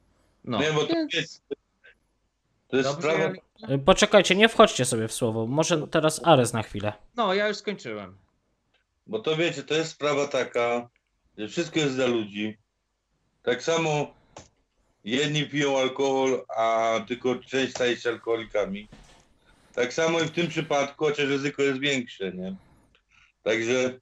No, 0.45 0.61
Nie, 0.61 0.73
bo 0.73 0.81
to 0.81 0.95
więc 0.95 1.15
jest- 1.15 1.43
To 2.69 2.77
jest 2.77 2.89
dobrze, 2.89 3.11
sprawa, 3.13 3.35
ja- 3.69 3.75
Y, 3.75 3.79
poczekajcie, 3.79 4.35
nie 4.35 4.49
wchodźcie 4.49 4.85
sobie 4.85 5.09
w 5.09 5.13
słowo. 5.13 5.47
Może 5.47 5.89
teraz 5.89 6.21
Ares 6.25 6.53
na 6.53 6.63
chwilę. 6.63 6.93
No, 7.17 7.35
ja 7.35 7.49
już 7.49 7.57
skończyłem. 7.57 8.19
bo 9.07 9.19
to 9.19 9.37
wiecie, 9.37 9.63
to 9.63 9.75
jest 9.75 9.91
sprawa 9.91 10.27
taka, 10.29 10.89
że 11.39 11.49
wszystko 11.49 11.79
jest 11.79 11.95
dla 11.95 12.07
ludzi. 12.07 12.59
Tak 13.49 13.63
samo 13.63 14.15
jedni 15.05 15.45
piją 15.47 15.79
alkohol, 15.79 16.45
a 16.57 17.01
tylko 17.09 17.37
część 17.37 17.71
staje 17.71 17.97
się 17.97 18.09
alkoholikami. 18.09 18.89
Tak 19.75 19.93
samo 19.93 20.21
i 20.21 20.25
w 20.25 20.31
tym 20.31 20.49
przypadku, 20.49 21.05
chociaż 21.05 21.29
ryzyko 21.29 21.63
jest 21.63 21.81
większe, 21.81 22.33
nie? 22.33 22.57
Także 23.43 24.01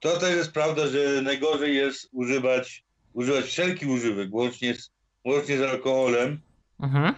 to 0.00 0.16
też 0.16 0.36
jest 0.36 0.52
prawda, 0.52 0.86
że 0.86 1.22
najgorzej 1.22 1.76
jest 1.76 2.08
używać, 2.12 2.84
używać 3.12 3.44
wszelkich 3.44 3.88
używek, 3.88 4.34
łącznie 4.34 4.74
z, 4.74 4.90
łącznie 5.24 5.58
z 5.58 5.62
alkoholem. 5.62 6.40
Mhm. 6.80 7.14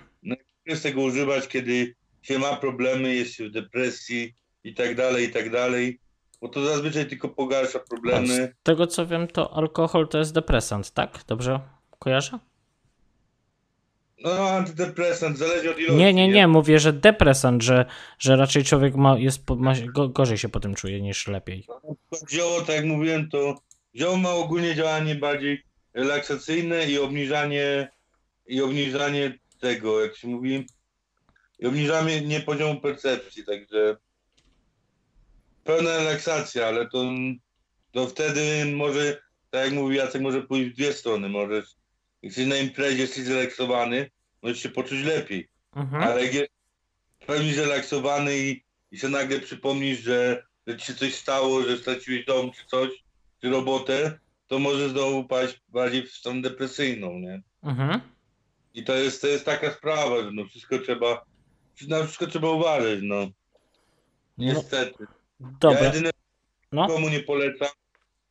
Jest 0.66 0.82
tego 0.82 1.02
używać, 1.02 1.48
kiedy 1.48 1.94
się 2.22 2.38
ma 2.38 2.56
problemy, 2.56 3.14
jest 3.14 3.34
się 3.34 3.48
w 3.48 3.52
depresji 3.52 4.34
i 4.64 4.74
tak 4.74 4.94
dalej, 4.94 5.28
i 5.28 5.32
tak 5.32 5.50
dalej. 5.50 6.00
Bo 6.40 6.48
to 6.48 6.64
zazwyczaj 6.64 7.06
tylko 7.06 7.28
pogarsza 7.28 7.78
problemy. 7.78 8.54
Z 8.60 8.62
tego 8.62 8.86
co 8.86 9.06
wiem, 9.06 9.28
to 9.28 9.56
alkohol 9.56 10.08
to 10.08 10.18
jest 10.18 10.32
depresant, 10.32 10.90
tak? 10.90 11.24
Dobrze 11.26 11.60
kojarzę? 11.98 12.38
No, 14.24 14.48
antydepresant, 14.48 15.38
zależy 15.38 15.70
od 15.70 15.78
ilości. 15.78 15.96
Nie, 15.96 16.14
nie, 16.14 16.28
nie, 16.28 16.48
mówię, 16.48 16.78
że 16.78 16.92
depresant, 16.92 17.62
że, 17.62 17.84
że 18.18 18.36
raczej 18.36 18.64
człowiek 18.64 18.94
ma, 18.94 19.18
jest, 19.18 19.50
ma, 19.50 19.74
go, 19.94 20.08
gorzej 20.08 20.38
się 20.38 20.48
po 20.48 20.60
tym 20.60 20.74
czuje 20.74 21.00
niż 21.00 21.26
lepiej. 21.26 21.66
Zioło, 22.30 22.60
tak 22.60 22.76
jak 22.76 22.84
mówiłem, 22.84 23.28
to 23.30 23.54
zioło 23.94 24.16
ma 24.16 24.30
ogólnie 24.30 24.74
działanie 24.74 25.14
bardziej 25.14 25.62
relaksacyjne 25.94 26.90
i 26.90 26.98
obniżanie 26.98 27.88
i 28.46 28.62
obniżanie 28.62 29.38
tego, 29.60 30.02
jak 30.02 30.16
się 30.16 30.28
mówi, 30.28 30.66
i 31.58 31.66
obniżanie 31.66 32.20
nie 32.20 32.40
poziomu 32.40 32.80
percepcji, 32.80 33.44
także 33.44 33.96
pełna 35.68 35.96
relaksacja, 35.96 36.66
ale 36.66 36.88
to, 36.88 37.04
to 37.92 38.06
wtedy 38.06 38.64
może, 38.76 39.22
tak 39.50 39.64
jak 39.64 39.72
mówi 39.74 39.96
Jacek, 39.96 40.22
może 40.22 40.42
pójść 40.42 40.70
w 40.70 40.74
dwie 40.74 40.92
strony, 40.92 41.28
możesz, 41.28 41.76
jesteś 42.22 42.46
na 42.46 42.56
imprezie, 42.56 43.02
jesteś 43.02 43.24
zrelaksowany, 43.24 44.10
możesz 44.42 44.62
się 44.62 44.68
poczuć 44.68 45.02
lepiej, 45.02 45.48
Mhm. 45.76 46.02
ale 46.02 46.24
jak 46.24 46.34
jest 46.34 46.50
w 47.20 47.26
pełni 47.26 47.52
zrelaksowany 47.54 48.38
i, 48.38 48.62
i 48.90 48.98
się 48.98 49.08
nagle 49.08 49.40
przypomnisz, 49.40 50.00
że, 50.00 50.42
że 50.66 50.76
ci 50.76 50.86
się 50.86 50.94
coś 50.94 51.14
stało, 51.14 51.62
że 51.62 51.78
straciłeś 51.78 52.24
dom 52.24 52.50
czy 52.52 52.66
coś, 52.66 52.90
czy 53.40 53.50
robotę, 53.50 54.18
to 54.46 54.58
może 54.58 54.88
znowu 54.88 55.24
paść 55.24 55.60
bardziej 55.68 56.06
w 56.06 56.12
stronę 56.12 56.42
depresyjną, 56.42 57.18
nie? 57.18 57.42
Mhm. 57.62 58.00
I 58.74 58.84
to 58.84 58.94
jest, 58.94 59.20
to 59.20 59.26
jest 59.26 59.44
taka 59.44 59.72
sprawa, 59.72 60.22
że 60.22 60.30
no 60.32 60.44
wszystko 60.44 60.78
trzeba, 60.78 61.24
na 61.88 62.02
wszystko 62.02 62.26
trzeba 62.26 62.50
uważać, 62.50 62.98
no. 63.02 63.30
Niestety. 64.38 65.04
Ja 65.04 65.17
Dobra, 65.40 65.84
jedyne, 65.84 66.10
no. 66.72 66.86
komu 66.86 67.08
nie 67.08 67.20
polecam 67.20 67.68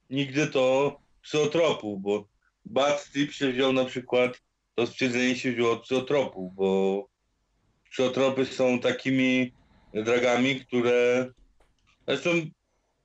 nigdy 0.10 0.48
to 0.48 0.98
psychotropów, 1.22 2.02
bo 2.02 2.28
Bad 2.66 3.10
Trip 3.12 3.32
się 3.32 3.52
wziął 3.52 3.74
na 3.74 3.86
przykład, 3.86 4.42
to 4.76 4.88
stwierdzenie 4.88 5.36
się 5.36 5.52
wzięło 5.52 5.72
od 5.72 5.84
psychotropów, 5.84 6.56
bo 6.56 7.08
psychotropy 7.92 8.46
są 8.46 8.80
takimi 8.80 9.54
dragami, 9.94 10.60
które 10.60 11.30
zresztą 12.08 12.30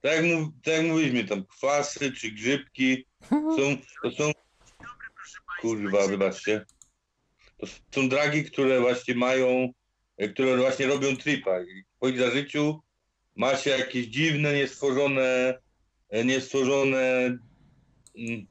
tak 0.00 0.12
jak, 0.12 0.24
mów, 0.24 0.48
tak 0.62 0.74
jak 0.74 0.86
mówiliśmy, 0.86 1.24
tam 1.24 1.44
kwasy 1.46 2.12
czy 2.12 2.30
grzybki 2.30 3.05
są, 3.30 3.76
to 4.03 4.11
są 4.11 4.32
kurwa, 5.61 6.09
wybaczcie, 6.09 6.64
to 7.59 7.66
są 7.90 8.09
dragi, 8.09 8.44
które 8.44 8.80
właśnie 8.80 9.14
mają, 9.14 9.72
które 10.34 10.57
właśnie 10.57 10.86
robią 10.86 11.16
tripa 11.16 11.61
i 11.61 11.84
po 12.00 12.09
ich 12.09 12.18
zażyciu 12.18 12.82
ma 13.37 13.57
się 13.57 13.70
jakieś 13.70 14.07
dziwne, 14.07 14.55
niestworzone, 14.55 15.59
e, 16.11 16.24
niestworzone, 16.24 17.39
mm, 18.18 18.47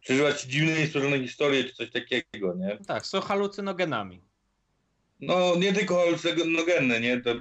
przeżywa 0.00 0.32
się 0.32 0.48
dziwne, 0.48 0.78
niestworzone 0.78 1.20
historie, 1.20 1.64
czy 1.64 1.74
coś 1.74 1.90
takiego, 1.90 2.54
nie? 2.54 2.78
Tak, 2.86 3.06
są 3.06 3.20
halucynogenami. 3.20 4.20
No, 5.20 5.56
nie 5.56 5.72
tylko 5.72 5.96
halucynogenne, 5.96 7.00
nie? 7.00 7.20
To 7.20 7.34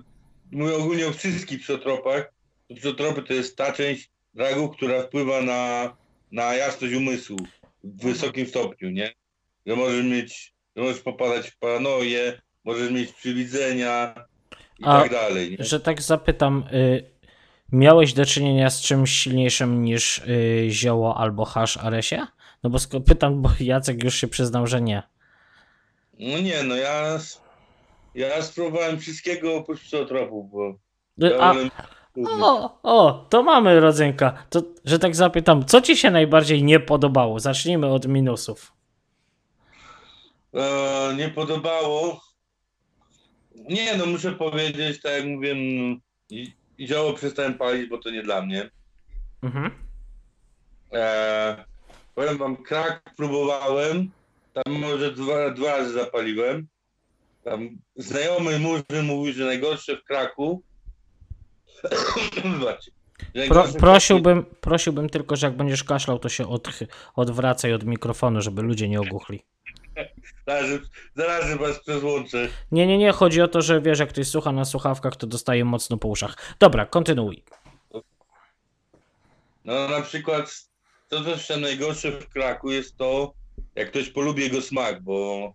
mówię 0.51 0.75
ogólnie 0.75 1.07
o 1.07 1.11
wszystkich 1.11 1.59
psychotropach. 1.59 2.33
Psychotropy 2.69 3.23
to 3.23 3.33
jest 3.33 3.57
ta 3.57 3.71
część 3.71 4.09
dragu, 4.33 4.69
która 4.69 5.03
wpływa 5.03 5.41
na, 5.41 5.95
na 6.31 6.55
jasność 6.55 6.93
umysłu 6.93 7.37
w 7.83 8.03
wysokim 8.03 8.47
stopniu, 8.47 8.89
nie? 8.89 9.13
Że 9.65 9.75
możesz 9.75 10.05
mieć, 10.05 10.53
że 10.75 10.83
możesz 10.83 11.01
popadać 11.01 11.49
w 11.49 11.57
paranoję, 11.57 12.41
możesz 12.63 12.91
mieć 12.91 13.11
przywidzenia 13.11 14.15
i 14.79 14.83
A- 14.85 15.01
tak 15.01 15.11
dalej, 15.11 15.51
nie? 15.59 15.65
Że 15.65 15.79
tak 15.79 16.01
zapytam, 16.01 16.63
y, 16.73 17.09
miałeś 17.71 18.13
do 18.13 18.25
czynienia 18.25 18.69
z 18.69 18.81
czymś 18.81 19.11
silniejszym 19.11 19.81
niż 19.81 20.17
y, 20.17 20.67
zioło 20.69 21.17
albo 21.17 21.45
hasz 21.45 21.77
Aresie? 21.77 22.27
No 22.63 22.69
bo 22.69 22.77
pytam, 23.05 23.41
bo 23.41 23.49
Jacek 23.59 24.03
już 24.03 24.15
się 24.15 24.27
przyznał, 24.27 24.67
że 24.67 24.81
nie. 24.81 25.03
No 26.19 26.39
nie, 26.39 26.63
no 26.63 26.75
ja, 26.75 27.19
ja 28.15 28.41
spróbowałem 28.41 28.99
wszystkiego 28.99 29.55
oprócz 29.55 29.81
psychotropów, 29.81 30.51
bo 30.51 30.75
Y, 31.23 31.41
A, 31.41 31.53
o, 32.41 32.79
o, 32.83 33.25
to 33.29 33.43
mamy 33.43 33.79
rodzynka. 33.79 34.45
To, 34.49 34.61
że 34.85 34.99
tak 34.99 35.15
zapytam, 35.15 35.65
co 35.65 35.81
ci 35.81 35.97
się 35.97 36.11
najbardziej 36.11 36.63
nie 36.63 36.79
podobało? 36.79 37.39
Zacznijmy 37.39 37.87
od 37.87 38.07
minusów. 38.07 38.73
e, 40.53 41.13
nie 41.17 41.29
podobało. 41.29 42.21
Nie, 43.55 43.97
no 43.97 44.05
muszę 44.05 44.31
powiedzieć, 44.31 45.01
tak 45.01 45.11
jak 45.11 45.25
no, 45.25 45.95
i 46.77 46.87
działo 46.87 47.13
przestałem 47.13 47.53
palić, 47.53 47.89
bo 47.89 47.97
to 47.97 48.09
nie 48.09 48.23
dla 48.23 48.41
mnie. 48.41 48.69
Mhm. 49.41 49.71
E, 50.93 51.65
powiem 52.15 52.37
wam, 52.37 52.57
krak 52.57 53.13
próbowałem, 53.17 54.11
tam 54.53 54.73
może 54.73 55.11
dwa, 55.11 55.49
dwa 55.49 55.77
razy 55.77 55.93
zapaliłem. 55.93 56.67
Tam 57.43 57.69
znajomy 57.95 58.59
murzyn 58.59 59.05
mówił, 59.05 59.33
że 59.33 59.45
najgorsze 59.45 59.97
w 59.97 60.03
kraku. 60.03 60.63
Pro, 63.49 63.63
prosiłbym, 63.79 64.45
prosiłbym 64.61 65.09
tylko, 65.09 65.35
że 65.35 65.47
jak 65.47 65.57
będziesz 65.57 65.83
kaszlał, 65.83 66.19
to 66.19 66.29
się 66.29 66.47
od, 66.47 66.67
odwracaj 67.15 67.73
od 67.73 67.83
mikrofonu, 67.83 68.41
żeby 68.41 68.61
ludzie 68.61 68.89
nie 68.89 69.01
ogłuchli. 69.01 69.43
Zaraz, 70.47 70.69
zaraz 71.15 71.57
was 71.57 71.79
przezłączę. 71.79 72.47
Nie, 72.71 72.87
nie, 72.87 72.97
nie, 72.97 73.11
chodzi 73.11 73.41
o 73.41 73.47
to, 73.47 73.61
że 73.61 73.81
wiesz, 73.81 73.99
jak 73.99 74.09
ktoś 74.09 74.27
słucha 74.27 74.51
na 74.51 74.65
słuchawkach, 74.65 75.15
to 75.15 75.27
dostaje 75.27 75.65
mocno 75.65 75.97
po 75.97 76.07
uszach. 76.07 76.55
Dobra, 76.59 76.85
kontynuuj. 76.85 77.43
No 79.65 79.87
na 79.87 80.01
przykład 80.01 80.65
to 81.09 81.23
też 81.23 81.49
najgorsze 81.61 82.11
w 82.11 82.29
kraku 82.29 82.71
jest 82.71 82.97
to, 82.97 83.33
jak 83.75 83.89
ktoś 83.89 84.09
polubi 84.09 84.43
jego 84.43 84.61
smak, 84.61 85.01
bo 85.03 85.53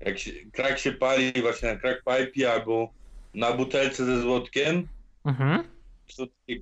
jak 0.00 0.18
się, 0.18 0.30
krak 0.52 0.78
się 0.78 0.92
pali 0.92 1.32
właśnie 1.42 1.74
na 1.74 1.80
crack 1.80 2.02
pipe 2.04 2.52
albo 2.52 2.88
na 3.34 3.52
butelce 3.52 4.04
ze 4.04 4.20
złotkiem, 4.20 4.88
Mhm. 5.24 5.64
są 6.08 6.24
takie, 6.26 6.60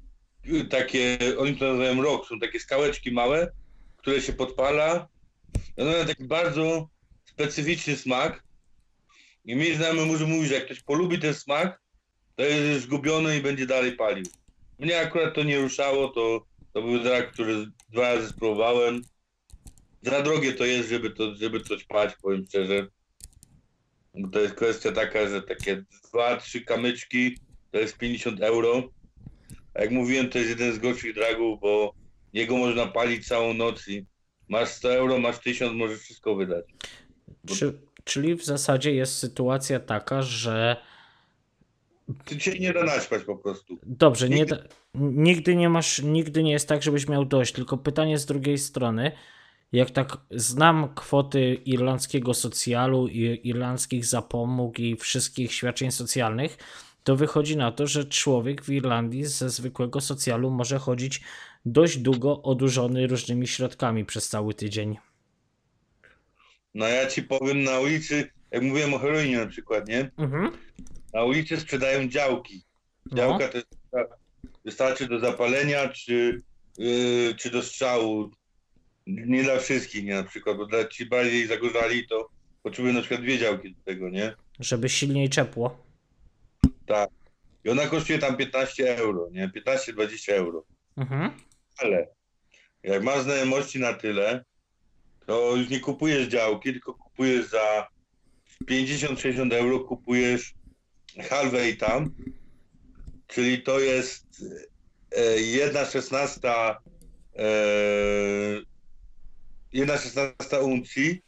takie, 0.70 1.18
oni 1.38 1.56
to 1.56 1.64
nazywają 1.64 2.02
rock, 2.02 2.28
są 2.28 2.38
takie 2.40 2.60
skałeczki 2.60 3.12
małe, 3.12 3.52
które 3.96 4.20
się 4.20 4.32
podpala. 4.32 5.08
One 5.78 5.90
mają 5.90 6.06
taki 6.06 6.24
bardzo 6.24 6.88
specyficzny 7.32 7.96
smak. 7.96 8.42
I 9.44 9.56
mi 9.56 9.74
znajomy 9.74 10.06
może 10.06 10.26
mówić, 10.26 10.48
że 10.48 10.54
jak 10.54 10.64
ktoś 10.64 10.80
polubi 10.80 11.18
ten 11.18 11.34
smak, 11.34 11.80
to 12.36 12.42
jest 12.42 12.84
zgubiony 12.84 13.36
i 13.36 13.42
będzie 13.42 13.66
dalej 13.66 13.92
palił. 13.92 14.24
Mnie 14.78 15.00
akurat 15.00 15.34
to 15.34 15.42
nie 15.42 15.58
ruszało, 15.58 16.08
to, 16.08 16.46
to 16.72 16.82
był 16.82 16.98
drak, 16.98 17.32
który 17.32 17.66
dwa 17.90 18.14
razy 18.14 18.28
spróbowałem. 18.28 19.02
Za 20.02 20.22
drogie 20.22 20.52
to 20.52 20.64
jest, 20.64 20.88
żeby, 20.88 21.10
to, 21.10 21.34
żeby 21.34 21.60
coś 21.60 21.84
pać, 21.84 22.16
powiem 22.22 22.46
szczerze. 22.46 22.86
Bo 24.14 24.28
to 24.28 24.40
jest 24.40 24.54
kwestia 24.54 24.92
taka, 24.92 25.28
że 25.28 25.42
takie 25.42 25.84
dwa, 26.08 26.36
trzy 26.36 26.60
kamyczki 26.60 27.38
to 27.70 27.78
jest 27.78 27.98
50 27.98 28.40
euro. 28.40 28.82
A 29.74 29.80
jak 29.80 29.90
mówiłem, 29.90 30.28
to 30.28 30.38
jest 30.38 30.50
jeden 30.50 30.72
z 30.72 30.78
gorszych 30.78 31.14
dragów, 31.14 31.60
bo 31.60 31.94
jego 32.32 32.56
można 32.56 32.86
palić 32.86 33.26
całą 33.26 33.54
noc 33.54 33.88
i 33.88 34.06
masz 34.48 34.68
100 34.68 34.94
euro, 34.94 35.18
masz 35.18 35.38
1000, 35.38 35.72
możesz 35.72 36.00
wszystko 36.00 36.34
wydać. 36.34 36.64
Czy, 37.46 37.78
czyli 38.04 38.34
w 38.34 38.44
zasadzie 38.44 38.94
jest 38.94 39.18
sytuacja 39.18 39.80
taka, 39.80 40.22
że 40.22 40.76
Ty 42.24 42.40
się 42.40 42.58
nie 42.58 42.72
da 42.72 42.84
naćpać 42.84 43.24
po 43.24 43.36
prostu. 43.36 43.78
Dobrze, 43.82 44.28
nie 44.28 44.36
Nigdy- 44.36 44.56
da, 44.56 44.62
nigdy 44.94 45.56
nie 45.56 45.68
masz, 45.68 46.02
nigdy 46.02 46.42
nie 46.42 46.52
jest 46.52 46.68
tak, 46.68 46.82
żebyś 46.82 47.08
miał 47.08 47.24
dość, 47.24 47.52
tylko 47.52 47.78
pytanie 47.78 48.18
z 48.18 48.26
drugiej 48.26 48.58
strony, 48.58 49.12
jak 49.72 49.90
tak 49.90 50.16
znam 50.30 50.94
kwoty 50.94 51.54
irlandzkiego 51.54 52.34
socjalu 52.34 53.08
i 53.08 53.40
irlandzkich 53.44 54.04
zapomóg 54.06 54.78
i 54.78 54.96
wszystkich 54.96 55.52
świadczeń 55.52 55.90
socjalnych, 55.90 56.58
to 57.04 57.16
wychodzi 57.16 57.56
na 57.56 57.72
to, 57.72 57.86
że 57.86 58.04
człowiek 58.04 58.64
w 58.64 58.68
Irlandii 58.70 59.24
ze 59.24 59.50
zwykłego 59.50 60.00
socjalu 60.00 60.50
może 60.50 60.78
chodzić 60.78 61.22
dość 61.64 61.98
długo 61.98 62.42
odurzony 62.42 63.06
różnymi 63.06 63.46
środkami 63.46 64.04
przez 64.04 64.28
cały 64.28 64.54
tydzień. 64.54 64.96
No 66.74 66.88
ja 66.88 67.06
ci 67.06 67.22
powiem 67.22 67.64
na 67.64 67.80
ulicy, 67.80 68.30
jak 68.50 68.62
mówiłem 68.62 68.94
o 68.94 68.98
heroinie 68.98 69.38
na 69.38 69.46
przykład, 69.46 69.88
nie? 69.88 70.10
Mhm. 70.18 70.52
Na 71.14 71.24
ulicy 71.24 71.60
sprzedają 71.60 72.08
działki. 72.08 72.62
Działka 73.12 73.48
to 73.48 73.58
jest, 73.58 73.68
wystarczy 74.64 75.08
do 75.08 75.18
zapalenia 75.20 75.88
czy, 75.88 76.42
yy, 76.78 77.34
czy 77.38 77.50
do 77.50 77.62
strzału. 77.62 78.30
Nie 79.06 79.42
dla 79.42 79.58
wszystkich, 79.58 80.04
nie 80.04 80.14
na 80.14 80.22
przykład, 80.22 80.56
bo 80.56 80.66
dla 80.66 80.84
ci 80.84 81.06
bardziej 81.06 81.46
zagorzali 81.46 82.08
to 82.08 82.28
potrzebują 82.62 82.94
na 82.94 83.00
przykład 83.00 83.20
dwie 83.20 83.38
działki 83.38 83.74
do 83.74 83.82
tego, 83.84 84.10
nie? 84.10 84.34
Żeby 84.60 84.88
silniej 84.88 85.28
czepło. 85.28 85.84
I 87.64 87.70
ona 87.70 87.86
kosztuje 87.86 88.18
tam 88.18 88.36
15 88.36 88.96
euro, 88.96 89.28
nie? 89.30 89.48
15-20 89.48 90.32
euro. 90.32 90.64
Mhm. 90.96 91.30
Ale 91.78 92.06
jak 92.82 93.02
masz 93.02 93.22
znajomości 93.22 93.80
na 93.80 93.92
tyle, 93.92 94.44
to 95.26 95.56
już 95.56 95.68
nie 95.68 95.80
kupujesz 95.80 96.28
działki, 96.28 96.72
tylko 96.72 96.94
kupujesz 96.94 97.46
za 97.48 97.88
50-60 98.70 99.54
euro 99.54 99.80
kupujesz 99.80 100.54
halwę 101.30 101.72
tam, 101.72 102.14
czyli 103.26 103.62
to 103.62 103.80
jest 103.80 104.44
e, 105.16 105.40
jedna 105.40 105.84
szesnasta 105.84 106.80
e, 107.36 107.44
jedna 109.72 109.98
szesnasta 109.98 110.60
uncji, 110.60 111.22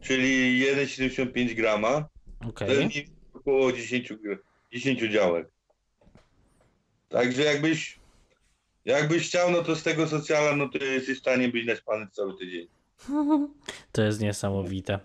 czyli 0.00 0.64
1,75 0.66 1.54
grama, 1.54 2.08
Okej. 2.48 2.68
to 2.68 2.74
jest 2.74 3.10
około 3.34 3.72
10, 3.72 4.12
gr- 4.12 4.38
10 4.72 5.00
działek. 5.00 5.48
Także 7.08 7.42
jakbyś 7.42 8.00
jakbyś 8.84 9.28
chciał, 9.28 9.50
no 9.50 9.62
to 9.62 9.76
z 9.76 9.82
tego 9.82 10.08
socjala, 10.08 10.56
no 10.56 10.68
to 10.68 10.84
jesteś 10.84 11.16
w 11.16 11.20
stanie 11.20 11.48
być 11.48 11.66
naćpany 11.66 12.06
cały 12.12 12.38
tydzień. 12.38 12.68
To 13.92 14.02
jest 14.02 14.20
niesamowite. 14.20 14.98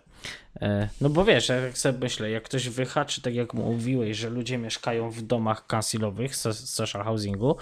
E, 0.61 0.89
No 1.01 1.09
bo 1.09 1.25
wiesz, 1.25 1.49
ja 1.49 1.55
jak 1.55 1.77
sobie 1.77 1.99
myślę, 1.99 2.29
jak 2.29 2.43
ktoś 2.43 2.69
wyhaczy, 2.69 3.21
tak 3.21 3.35
jak 3.35 3.53
mówiłeś, 3.53 4.17
że 4.17 4.29
ludzie 4.29 4.57
mieszkają 4.57 5.09
w 5.11 5.21
domach 5.21 5.67
councilowych, 5.67 6.35
so- 6.35 6.53
social 6.53 7.03
housingu, 7.03 7.55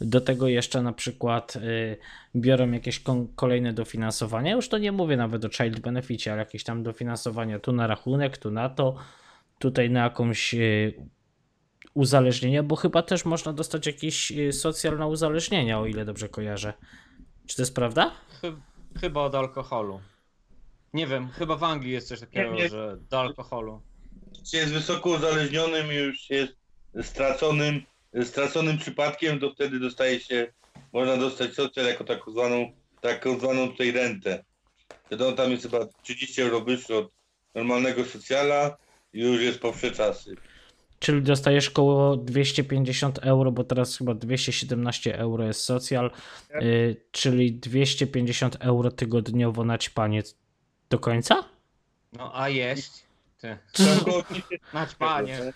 do 0.00 0.20
tego 0.20 0.48
jeszcze 0.48 0.82
na 0.82 0.92
przykład 0.92 1.56
y, 1.56 1.96
biorą 2.36 2.70
jakieś 2.70 3.02
kolejne 3.36 3.72
dofinansowania, 3.72 4.52
już 4.52 4.68
to 4.68 4.78
nie 4.78 4.92
mówię 4.92 5.16
nawet 5.16 5.44
o 5.44 5.48
child 5.48 5.80
beneficie, 5.80 6.32
ale 6.32 6.38
jakieś 6.38 6.64
tam 6.64 6.82
dofinansowania 6.82 7.58
tu 7.58 7.72
na 7.72 7.86
rachunek, 7.86 8.38
tu 8.38 8.50
na 8.50 8.68
to, 8.68 8.96
tutaj 9.58 9.90
na 9.90 10.00
jakąś 10.04 10.54
y, 10.54 10.94
uzależnienie, 11.94 12.62
bo 12.62 12.76
chyba 12.76 13.02
też 13.02 13.24
można 13.24 13.52
dostać 13.52 13.86
jakieś 13.86 14.30
y, 14.32 14.52
socjalne 14.52 15.06
uzależnienia, 15.06 15.80
o 15.80 15.86
ile 15.86 16.04
dobrze 16.04 16.28
kojarzę. 16.28 16.72
Czy 17.46 17.56
to 17.56 17.62
jest 17.62 17.74
prawda? 17.74 18.10
Chy- 18.42 18.56
Chyba 19.00 19.20
od 19.20 19.34
alkoholu. 19.34 20.00
Nie 20.92 21.06
wiem, 21.06 21.28
chyba 21.28 21.56
w 21.56 21.64
Anglii 21.64 21.92
jest 21.92 22.08
coś 22.08 22.20
takiego, 22.20 22.50
Nie, 22.50 22.62
nie. 22.62 22.68
że 22.68 22.96
do 23.10 23.20
alkoholu. 23.20 23.82
Jeśli 24.40 24.58
jest 24.58 24.72
wysoko 24.72 25.10
uzależnionym 25.10 25.92
i 25.92 25.94
już 25.94 26.30
jest 26.30 26.52
straconym, 27.02 27.82
straconym 28.24 28.78
przypadkiem, 28.78 29.40
to 29.40 29.50
wtedy 29.50 29.80
dostaje 29.80 30.20
się, 30.20 30.52
można 30.92 31.16
dostać 31.16 31.54
socjal 31.54 31.86
jako 31.86 32.04
taką 32.04 32.30
zwaną, 32.32 32.72
taką 33.00 33.38
zwaną 33.38 33.68
tutaj 33.68 33.92
rentę. 33.92 34.44
Wtedy 35.06 35.26
on 35.26 35.36
tam 35.36 35.50
jest 35.50 35.62
chyba 35.62 35.86
30 36.02 36.42
euro 36.42 36.60
wyższy 36.60 36.96
od 36.96 37.10
normalnego 37.54 38.04
socjala 38.04 38.76
i 39.12 39.20
już 39.20 39.40
jest 39.42 39.58
po 39.58 39.72
wsze 39.72 39.90
czasy. 39.90 40.34
Czyli 41.04 41.22
dostajesz 41.22 41.70
koło 41.70 42.16
250 42.16 43.18
euro, 43.18 43.52
bo 43.52 43.64
teraz 43.64 43.98
chyba 43.98 44.14
217 44.14 45.18
euro 45.18 45.44
jest 45.44 45.60
socjal, 45.60 46.10
y, 46.62 46.96
czyli 47.10 47.52
250 47.52 48.56
euro 48.60 48.90
tygodniowo 48.90 49.64
na 49.64 49.78
ćpanie 49.78 50.22
do 50.90 50.98
końca? 50.98 51.44
No 52.12 52.40
a 52.40 52.48
jeść? 52.48 52.90
Ty. 53.40 53.58
Około 54.00 54.22
30 54.22 54.48
Naćpanie. 54.74 55.52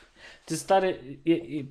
Ty 0.46 0.56
stary, 0.56 0.98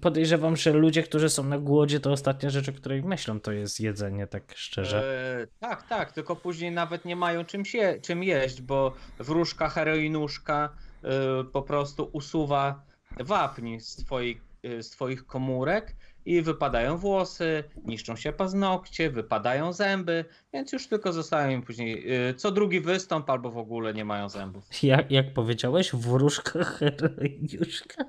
podejrzewam, 0.02 0.56
że 0.56 0.74
ludzie, 0.74 1.04
którzy 1.04 1.30
są 1.30 1.44
na 1.44 1.60
głodzie, 1.60 2.00
to 2.00 2.12
ostatnia 2.12 2.50
rzecz, 2.50 2.70
o 2.70 2.74
której 2.74 3.04
myślą, 3.04 3.40
to 3.40 3.52
jest 3.52 3.80
jedzenie, 3.80 4.28
tak 4.28 4.44
szczerze. 4.56 5.04
E, 5.44 5.48
tak, 5.60 5.88
tak, 5.88 6.12
tylko 6.12 6.36
później 6.36 6.72
nawet 6.72 7.06
nie 7.06 7.16
mają 7.16 7.46
czym, 7.46 7.66
się, 7.66 8.00
czym 8.02 8.24
jeść, 8.24 8.62
bo 8.62 8.94
wróżka, 9.20 9.70
heroinuszka 9.70 10.70
e, 11.04 11.44
po 11.44 11.62
prostu 11.62 12.10
usuwa 12.14 12.87
wapń 13.20 13.80
z 13.80 13.96
twoich, 13.96 14.42
e, 14.64 14.84
z 14.84 14.90
twoich 14.90 15.26
komórek 15.26 15.96
i 16.26 16.42
wypadają 16.42 16.98
włosy, 16.98 17.64
niszczą 17.86 18.16
się 18.16 18.32
paznokcie, 18.32 19.10
wypadają 19.10 19.74
zęby, 19.74 20.26
więc 20.54 20.74
już 20.74 20.88
tylko 20.88 21.14
zostają 21.14 21.50
im 21.50 21.62
później 21.62 22.14
e, 22.30 22.34
co 22.34 22.52
drugi 22.52 22.82
wystąp 22.82 23.30
albo 23.30 23.52
w 23.52 23.58
ogóle 23.58 23.94
nie 23.94 24.06
mają 24.06 24.30
zębów. 24.30 24.84
Jak, 24.84 25.12
jak 25.12 25.34
powiedziałeś, 25.34 25.92
wróżka 25.94 26.64
heroiniuszka. 26.64 28.06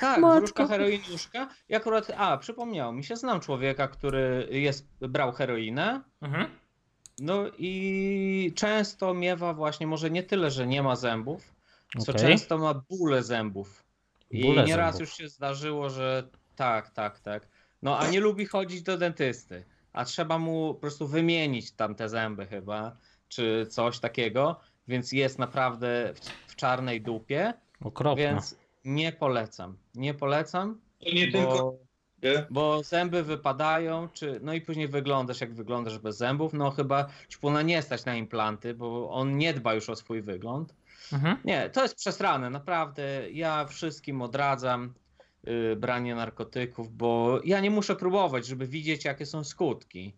Tak, 0.00 0.20
Matko. 0.20 0.36
wróżka, 0.38 0.66
heroinuszka. 0.66 1.48
I 1.68 1.74
akurat, 1.74 2.12
a, 2.16 2.38
przypomniało 2.38 2.92
mi 2.92 3.04
się, 3.04 3.16
znam 3.16 3.40
człowieka, 3.40 3.88
który 3.88 4.48
jest, 4.50 4.88
brał 5.00 5.32
heroinę, 5.32 6.00
Mhm. 6.22 6.46
No 7.20 7.44
i 7.58 8.52
często 8.56 9.14
miewa 9.14 9.54
właśnie, 9.54 9.86
może 9.86 10.10
nie 10.10 10.22
tyle, 10.22 10.50
że 10.50 10.66
nie 10.66 10.82
ma 10.82 10.96
zębów, 10.96 11.54
co 11.98 12.12
Okej. 12.12 12.22
często 12.22 12.58
ma 12.58 12.74
bóle 12.90 13.22
zębów. 13.22 13.84
I 14.30 14.42
Bóle 14.42 14.64
nieraz 14.64 14.94
zębów. 14.96 15.00
już 15.08 15.16
się 15.18 15.28
zdarzyło, 15.28 15.90
że 15.90 16.28
tak, 16.56 16.90
tak, 16.90 17.20
tak. 17.20 17.48
No 17.82 17.98
a 17.98 18.10
nie 18.10 18.20
lubi 18.20 18.46
chodzić 18.46 18.82
do 18.82 18.98
dentysty, 18.98 19.64
a 19.92 20.04
trzeba 20.04 20.38
mu 20.38 20.74
po 20.74 20.80
prostu 20.80 21.08
wymienić 21.08 21.72
tam 21.72 21.94
te 21.94 22.08
zęby 22.08 22.46
chyba, 22.46 22.96
czy 23.28 23.66
coś 23.70 23.98
takiego, 23.98 24.60
więc 24.88 25.12
jest 25.12 25.38
naprawdę 25.38 26.12
w, 26.14 26.20
w 26.52 26.56
czarnej 26.56 27.00
dupie, 27.00 27.54
Okropne. 27.84 28.24
więc 28.24 28.56
nie 28.84 29.12
polecam. 29.12 29.76
Nie 29.94 30.14
polecam, 30.14 30.80
To 31.04 31.10
nie 31.14 31.32
tylko 31.32 31.56
bo... 31.56 31.78
nie? 32.22 32.46
Bo 32.50 32.82
zęby 32.82 33.22
wypadają, 33.22 34.08
czy 34.08 34.40
no 34.42 34.54
i 34.54 34.60
później 34.60 34.88
wyglądasz 34.88 35.40
jak 35.40 35.54
wyglądasz 35.54 35.98
bez 35.98 36.16
zębów. 36.16 36.52
No 36.52 36.70
chyba 36.70 37.06
ćpuna 37.30 37.62
nie 37.62 37.82
stać 37.82 38.04
na 38.04 38.14
implanty, 38.16 38.74
bo 38.74 39.10
on 39.10 39.36
nie 39.38 39.54
dba 39.54 39.74
już 39.74 39.90
o 39.90 39.96
swój 39.96 40.22
wygląd. 40.22 40.74
Mhm. 41.12 41.36
Nie, 41.44 41.70
to 41.70 41.82
jest 41.82 41.94
przesrane, 41.94 42.50
naprawdę. 42.50 43.30
Ja 43.30 43.64
wszystkim 43.66 44.22
odradzam 44.22 44.94
y, 45.48 45.76
branie 45.76 46.14
narkotyków, 46.14 46.96
bo 46.96 47.40
ja 47.44 47.60
nie 47.60 47.70
muszę 47.70 47.96
próbować, 47.96 48.46
żeby 48.46 48.66
widzieć, 48.66 49.04
jakie 49.04 49.26
są 49.26 49.44
skutki. 49.44 50.16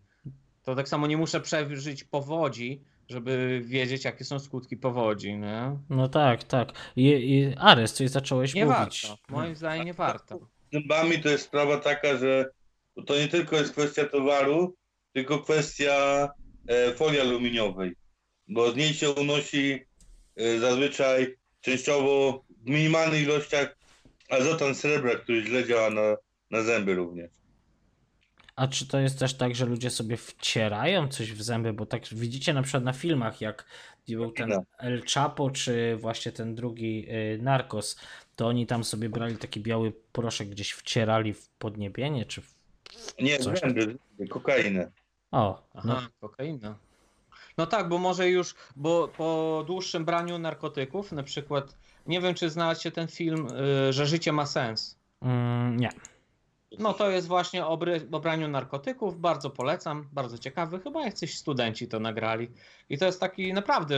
To 0.63 0.75
tak 0.75 0.89
samo 0.89 1.07
nie 1.07 1.17
muszę 1.17 1.41
przeżyć 1.41 2.03
powodzi, 2.03 2.81
żeby 3.09 3.61
wiedzieć, 3.65 4.05
jakie 4.05 4.23
są 4.25 4.39
skutki 4.39 4.77
powodzi. 4.77 5.37
Nie, 5.37 5.77
No 5.89 6.07
tak, 6.07 6.43
tak. 6.43 6.69
I, 6.95 7.03
i 7.09 7.55
Ares, 7.57 7.93
coś 7.93 8.09
zacząłeś 8.09 8.53
nie 8.53 8.65
mówić. 8.65 9.07
warto. 9.07 9.17
Moim 9.29 9.55
zdaniem 9.55 9.85
nie 9.85 9.93
warto. 9.93 10.39
zębami 10.73 11.19
to 11.21 11.29
jest 11.29 11.43
sprawa 11.43 11.77
taka, 11.77 12.17
że 12.17 12.49
to 13.07 13.15
nie 13.17 13.27
tylko 13.27 13.55
jest 13.55 13.71
kwestia 13.71 14.05
towaru, 14.05 14.75
tylko 15.13 15.39
kwestia 15.39 16.29
e, 16.67 16.93
folii 16.93 17.19
aluminiowej, 17.19 17.95
bo 18.47 18.71
z 18.71 18.75
niej 18.75 18.93
się 18.93 19.11
unosi 19.11 19.79
zazwyczaj 20.59 21.35
częściowo 21.61 22.43
w 22.63 22.69
minimalnych 22.69 23.23
ilościach 23.23 23.75
azotan 24.29 24.75
srebra, 24.75 25.15
który 25.15 25.43
źle 25.45 25.65
działa 25.65 25.89
na, 25.89 26.17
na 26.51 26.61
zęby 26.61 26.95
również. 26.95 27.31
A 28.55 28.67
czy 28.67 28.87
to 28.87 28.99
jest 28.99 29.19
też 29.19 29.33
tak, 29.33 29.55
że 29.55 29.65
ludzie 29.65 29.89
sobie 29.89 30.17
wcierają 30.17 31.07
coś 31.07 31.31
w 31.33 31.41
zęby? 31.41 31.73
Bo 31.73 31.85
tak 31.85 32.07
widzicie 32.11 32.53
na 32.53 32.61
przykład 32.61 32.83
na 32.83 32.93
filmach, 32.93 33.41
jak 33.41 33.65
był 34.07 34.31
ten 34.31 34.49
No. 34.49 34.63
El 34.77 35.03
Chapo, 35.13 35.51
czy 35.51 35.97
właśnie 35.97 36.31
ten 36.31 36.55
drugi 36.55 37.07
y, 37.09 37.39
Narcos, 37.41 37.99
to 38.35 38.47
oni 38.47 38.67
tam 38.67 38.83
sobie 38.83 39.09
brali 39.09 39.37
taki 39.37 39.59
biały 39.59 39.93
proszek, 40.11 40.49
gdzieś 40.49 40.71
wcierali 40.71 41.33
w 41.33 41.49
podniebienie, 41.49 42.25
czy 42.25 42.41
w... 42.41 42.55
Nie, 43.19 43.39
Coś. 43.39 43.59
zęby, 43.59 43.81
zęby, 43.81 44.27
kokainę. 44.29 44.91
O, 45.31 45.67
Aha, 45.73 45.83
no, 45.85 46.27
kokaina. 46.29 46.77
No 47.57 47.65
tak, 47.67 47.89
bo 47.89 47.97
może 47.97 48.29
już, 48.29 48.55
bo 48.75 49.07
po 49.07 49.63
dłuższym 49.67 50.05
braniu 50.05 50.37
narkotyków, 50.37 51.11
na 51.11 51.23
przykład, 51.23 51.75
nie 52.07 52.21
wiem 52.21 52.33
czy 52.33 52.49
znalazł 52.49 52.81
się 52.81 52.91
ten 52.91 53.07
film, 53.07 53.47
y, 53.89 53.93
że 53.93 54.05
życie 54.05 54.31
ma 54.31 54.45
sens. 54.45 54.97
mm, 55.21 55.77
nie. 55.77 55.89
No 56.79 56.93
to 56.93 57.09
jest 57.09 57.27
właśnie 57.27 57.65
o 57.65 57.77
bry- 57.77 58.07
o 58.11 58.19
braniu 58.19 58.47
narkotyków, 58.47 59.19
bardzo 59.19 59.49
polecam, 59.49 60.09
bardzo 60.13 60.37
ciekawy, 60.37 60.79
chyba 60.79 61.05
jacyś 61.05 61.37
studenci 61.37 61.87
to 61.87 61.99
nagrali. 61.99 62.47
I 62.89 62.97
to 62.97 63.05
jest 63.05 63.19
taki 63.19 63.53
naprawdę 63.53 63.95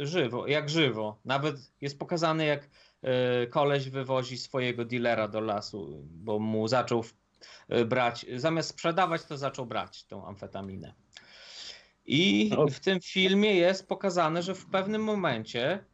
y, 0.00 0.06
żywo, 0.06 0.46
jak 0.46 0.70
żywo. 0.70 1.18
Nawet 1.24 1.56
jest 1.80 1.98
pokazane 1.98 2.46
jak 2.46 2.64
y, 2.64 3.46
koleś 3.46 3.90
wywozi 3.90 4.38
swojego 4.38 4.84
dealera 4.84 5.28
do 5.28 5.40
lasu, 5.40 6.02
bo 6.04 6.38
mu 6.38 6.68
zaczął 6.68 7.04
y, 7.72 7.84
brać, 7.84 8.26
zamiast 8.36 8.68
sprzedawać 8.68 9.24
to 9.24 9.36
zaczął 9.36 9.66
brać 9.66 10.04
tą 10.04 10.26
amfetaminę. 10.26 10.94
I 12.06 12.50
w 12.70 12.80
tym 12.80 13.00
filmie 13.00 13.54
jest 13.54 13.88
pokazane, 13.88 14.42
że 14.42 14.54
w 14.54 14.66
pewnym 14.66 15.04
momencie 15.04 15.84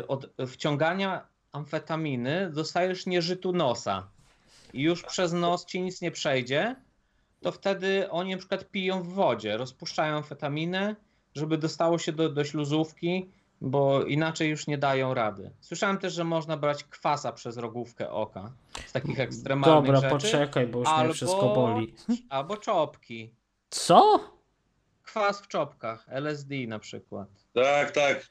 y, 0.00 0.06
od 0.06 0.26
wciągania 0.46 1.26
amfetaminy 1.52 2.50
dostajesz 2.52 3.06
nieżytu 3.06 3.52
nosa 3.52 4.08
i 4.72 4.82
już 4.82 5.02
przez 5.02 5.32
nos 5.32 5.66
ci 5.66 5.82
nic 5.82 6.00
nie 6.00 6.10
przejdzie, 6.10 6.76
to 7.42 7.52
wtedy 7.52 8.10
oni 8.10 8.30
na 8.30 8.38
przykład 8.38 8.70
piją 8.70 9.02
w 9.02 9.08
wodzie, 9.08 9.56
rozpuszczają 9.56 10.16
amfetaminę, 10.16 10.96
żeby 11.34 11.58
dostało 11.58 11.98
się 11.98 12.12
do, 12.12 12.28
do 12.28 12.44
śluzówki, 12.44 13.30
bo 13.60 14.04
inaczej 14.04 14.50
już 14.50 14.66
nie 14.66 14.78
dają 14.78 15.14
rady. 15.14 15.50
Słyszałem 15.60 15.98
też, 15.98 16.12
że 16.12 16.24
można 16.24 16.56
brać 16.56 16.84
kwasa 16.84 17.32
przez 17.32 17.56
rogówkę 17.56 18.10
oka 18.10 18.52
z 18.86 18.92
takich 18.92 19.20
ekstremalnych 19.20 19.84
Dobra, 19.84 20.00
rzeczy. 20.00 20.10
poczekaj, 20.10 20.66
bo 20.66 20.78
już 20.78 20.88
mnie 20.88 20.96
albo- 20.96 21.14
wszystko 21.14 21.54
boli. 21.54 21.94
Albo 22.28 22.56
czopki. 22.56 23.30
Co? 23.70 24.20
Kwas 25.04 25.40
w 25.40 25.48
czopkach, 25.48 26.06
LSD 26.08 26.54
na 26.68 26.78
przykład. 26.78 27.28
Tak, 27.54 27.90
tak. 27.90 28.28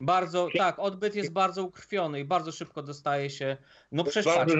Bardzo, 0.00 0.48
tak, 0.58 0.78
odbyt 0.78 1.14
jest 1.14 1.32
bardzo 1.32 1.64
ukrwiony 1.64 2.20
i 2.20 2.24
bardzo 2.24 2.52
szybko 2.52 2.82
dostaje 2.82 3.30
się. 3.30 3.56
No 3.92 4.04
przecież 4.04 4.24
Bardzo. 4.34 4.54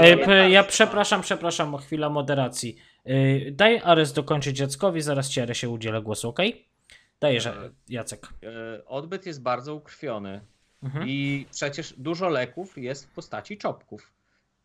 Ej, 0.00 0.18
tak, 0.18 0.28
ja 0.50 0.64
przepraszam, 0.64 1.22
przepraszam, 1.22 1.74
o 1.74 1.78
chwila 1.78 2.10
moderacji. 2.10 2.76
Yy, 3.04 3.52
Daj 3.52 3.80
Ares 3.84 4.12
dokończyć 4.12 4.58
Jackowi, 4.60 5.02
zaraz 5.02 5.28
ci 5.28 5.40
Aresie 5.40 5.68
udzielę 5.68 6.02
głosu, 6.02 6.28
ok? 6.28 6.38
Dajesz, 7.20 7.46
E, 7.46 7.70
Jacek. 7.88 8.28
e, 8.42 8.84
odbyt 8.86 9.26
jest 9.26 9.42
bardzo 9.42 9.74
ukrwiony. 9.74 10.40
Mhm. 10.82 11.08
I 11.08 11.46
przecież 11.52 11.94
dużo 11.98 12.28
leków 12.28 12.78
jest 12.78 13.06
w 13.06 13.14
postaci 13.14 13.58
czopków. 13.58 14.12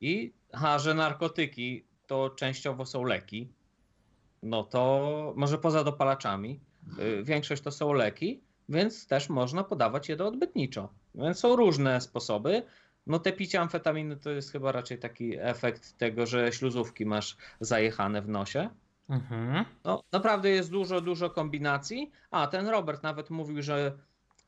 I 0.01 0.33
a, 0.51 0.79
że 0.79 0.93
narkotyki 0.93 1.85
to 2.07 2.29
częściowo 2.29 2.85
są 2.85 3.03
leki, 3.03 3.49
no 4.45 4.63
to 4.63 5.33
może 5.35 5.57
poza 5.57 5.83
dopalaczami, 5.83 6.59
y, 6.99 7.23
większość 7.23 7.61
to 7.61 7.71
są 7.71 7.93
leki, 7.93 8.41
więc 8.69 9.07
też 9.07 9.29
można 9.29 9.63
podawać 9.63 10.09
je 10.09 10.15
do 10.15 10.27
odbytniczo. 10.27 10.89
Więc 11.15 11.39
są 11.39 11.55
różne 11.55 12.01
sposoby. 12.01 12.63
No 13.07 13.19
te 13.19 13.33
picie 13.33 13.61
amfetaminy 13.61 14.17
to 14.17 14.29
jest 14.29 14.51
chyba 14.51 14.71
raczej 14.71 14.99
taki 14.99 15.37
efekt 15.39 15.97
tego, 15.97 16.25
że 16.25 16.51
śluzówki 16.51 17.05
masz 17.05 17.37
zajechane 17.59 18.21
w 18.21 18.29
nosie. 18.29 18.69
Mhm. 19.09 19.65
No, 19.83 20.03
naprawdę 20.11 20.49
jest 20.49 20.71
dużo, 20.71 21.01
dużo 21.01 21.29
kombinacji. 21.29 22.11
A, 22.31 22.47
ten 22.47 22.67
Robert 22.67 23.03
nawet 23.03 23.29
mówił, 23.29 23.61
że 23.61 23.97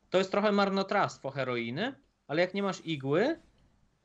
to 0.09 0.17
jest 0.17 0.31
trochę 0.31 0.51
marnotrawstwo 0.51 1.31
heroiny, 1.31 1.95
ale 2.27 2.41
jak 2.41 2.53
nie 2.53 2.63
masz 2.63 2.85
igły, 2.85 3.39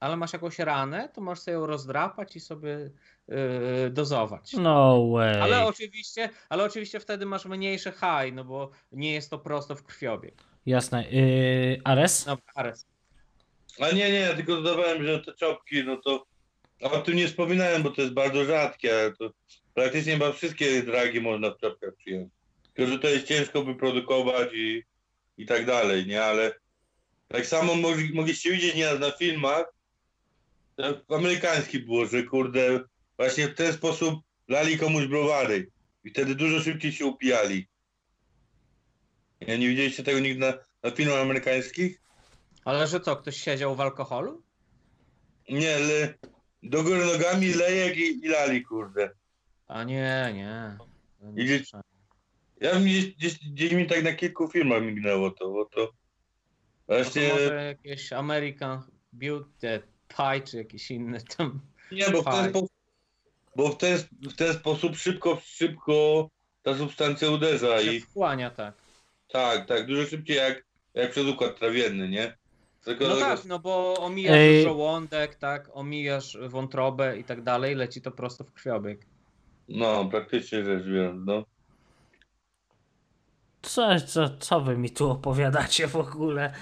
ale 0.02 0.16
masz 0.16 0.32
jakąś 0.32 0.58
ranę, 0.58 1.08
to 1.14 1.20
możesz 1.20 1.44
sobie 1.44 1.54
ją 1.54 1.66
rozdrapać 1.66 2.36
i 2.36 2.40
sobie 2.40 2.90
yy, 3.28 3.90
dozować. 3.90 4.52
No 4.52 5.08
way. 5.08 5.40
Ale 5.40 5.64
oczywiście, 5.64 6.30
ale 6.48 6.64
oczywiście 6.64 7.00
wtedy 7.00 7.26
masz 7.26 7.44
mniejszy 7.44 7.92
high, 7.92 8.34
no 8.34 8.44
bo 8.44 8.70
nie 8.92 9.12
jest 9.12 9.30
to 9.30 9.38
prosto 9.38 9.76
w 9.76 9.82
krwiobieg. 9.82 10.34
Jasne. 10.66 11.10
Yy, 11.10 11.80
Ares? 11.84 12.26
No, 12.26 12.38
Ares. 12.54 12.86
A 13.80 13.90
nie, 13.90 14.12
nie, 14.12 14.20
ja 14.20 14.34
tylko 14.34 14.56
dodawałem, 14.56 15.06
że 15.06 15.20
te 15.20 15.32
czopki, 15.32 15.84
no 15.84 15.96
to 15.96 16.26
o 16.80 16.98
tym 16.98 17.16
nie 17.16 17.28
wspominałem, 17.28 17.82
bo 17.82 17.90
to 17.90 18.02
jest 18.02 18.14
bardzo 18.14 18.44
rzadkie, 18.44 18.94
ale 19.00 19.12
to 19.12 19.30
praktycznie 19.74 20.12
chyba 20.12 20.32
wszystkie 20.32 20.82
dragi 20.82 21.20
można 21.20 21.50
w 21.50 21.58
czopkach 21.58 21.94
przyjąć. 21.96 22.32
Tylko, 22.74 22.92
że 22.92 22.98
to 22.98 23.08
jest 23.08 23.26
ciężko 23.26 23.64
wyprodukować 23.64 24.48
i, 24.54 24.82
i 25.38 25.46
tak 25.46 25.66
dalej, 25.66 26.06
nie? 26.06 26.24
Ale 26.24 26.52
tak 27.28 27.46
samo 27.46 27.74
mogli, 27.74 28.14
mogliście 28.14 28.50
widzieć 28.50 28.74
nieraz 28.74 29.00
na 29.00 29.10
filmach, 29.10 29.64
amerykański 31.08 31.78
było, 31.78 32.06
że 32.06 32.22
kurde, 32.22 32.80
właśnie 33.16 33.48
w 33.48 33.54
ten 33.54 33.72
sposób 33.72 34.20
lali 34.48 34.78
komuś 34.78 35.06
browary 35.06 35.70
i 36.04 36.10
wtedy 36.10 36.34
dużo 36.34 36.60
szybciej 36.60 36.92
się 36.92 37.06
upijali. 37.06 37.68
Ja 39.40 39.56
nie 39.56 39.68
widzieliście 39.68 40.02
tego 40.02 40.20
nigdy 40.20 40.40
na, 40.40 40.52
na 40.82 40.90
filmach 40.90 41.18
amerykańskich? 41.18 42.02
Ale 42.64 42.86
że 42.86 43.00
co, 43.00 43.16
ktoś 43.16 43.36
siedział 43.36 43.74
w 43.76 43.80
alkoholu? 43.80 44.42
Nie, 45.48 45.78
le, 45.78 46.14
do 46.62 46.82
góry 46.82 47.04
nogami 47.04 47.54
lejek 47.54 47.96
i, 47.96 48.26
i 48.26 48.28
lali, 48.28 48.62
kurde. 48.62 49.10
A 49.68 49.84
nie, 49.84 50.32
nie. 50.34 50.76
nie 51.20 51.58
słyszałem. 51.58 51.84
Ja 52.60 52.80
gdzieś, 52.80 53.14
gdzieś, 53.14 53.38
gdzieś 53.38 53.72
mi 53.72 53.86
tak 53.86 54.02
na 54.02 54.12
kilku 54.12 54.48
filmach 54.48 54.82
mignęło 54.82 55.30
to, 55.30 55.50
bo 55.50 55.64
to 55.64 55.80
No 55.80 56.96
to 56.96 57.02
właśnie, 57.02 57.28
może 57.28 57.64
jakieś 57.64 58.12
American 58.12 58.82
Beauty 59.12 59.82
Pie, 60.16 60.40
czy 60.40 60.56
jakieś 60.56 60.90
inne 60.90 61.20
tam. 61.20 61.60
nie, 61.92 62.10
bo 62.10 62.22
w 62.22 62.24
ten 62.24 62.52
bo 63.56 63.68
w 63.68 63.76
ten, 63.76 63.98
w 64.22 64.36
ten 64.36 64.54
sposób 64.54 64.96
szybko, 64.96 65.38
szybko 65.44 66.28
ta 66.62 66.76
substancja 66.76 67.30
uderza 67.30 67.82
się 67.82 67.92
i 67.92 68.00
wchłania, 68.00 68.50
tak. 68.50 68.74
tak, 69.28 69.66
tak, 69.66 69.86
dużo 69.86 70.06
szybciej 70.08 70.36
jak, 70.36 70.64
jak 70.94 71.10
przez 71.10 71.26
układ 71.26 71.58
trawienny, 71.58 72.08
nie? 72.08 72.36
Tylko 72.84 73.04
No 73.04 73.14
tego- 73.14 73.26
tak, 73.26 73.44
no 73.44 73.58
bo 73.58 73.94
omijasz 73.94 74.36
Ej. 74.36 74.62
żołądek, 74.64 75.34
tak, 75.34 75.68
omijasz 75.72 76.38
wątrobę 76.48 77.18
i 77.18 77.24
tak 77.24 77.42
dalej, 77.42 77.74
leci 77.74 78.02
to 78.02 78.10
prosto 78.10 78.44
w 78.44 78.52
krwiobieg. 78.52 79.06
No, 79.68 80.04
praktycznie 80.04 80.64
rzecz 80.64 80.84
biorąc, 80.86 81.22
no. 81.26 81.44
Co, 83.62 84.00
co, 84.00 84.28
co 84.38 84.60
wy 84.60 84.76
mi 84.78 84.90
tu 84.90 85.10
opowiadacie 85.10 85.86
w 85.88 85.96
ogóle? 85.96 86.52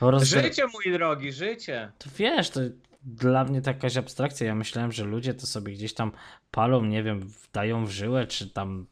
Rozdra- 0.00 0.42
Życie, 0.42 0.62
mój 0.66 0.92
drogi, 0.92 1.32
życie. 1.32 1.92
To 1.98 2.10
wiesz, 2.16 2.50
to 2.50 2.60
dla 3.02 3.44
mnie 3.44 3.62
to 3.62 3.70
jakaś 3.70 3.96
abstrakcja. 3.96 4.46
Ja 4.46 4.54
myślałem, 4.54 4.92
że 4.92 5.04
ludzie 5.04 5.34
to 5.34 5.46
sobie 5.46 5.72
gdzieś 5.72 5.94
tam 5.94 6.12
palą, 6.50 6.84
nie 6.84 7.02
wiem, 7.02 7.20
wdają 7.20 7.86
w 7.86 7.90
żyłę, 7.90 8.26
czy 8.26 8.50
tam 8.50 8.86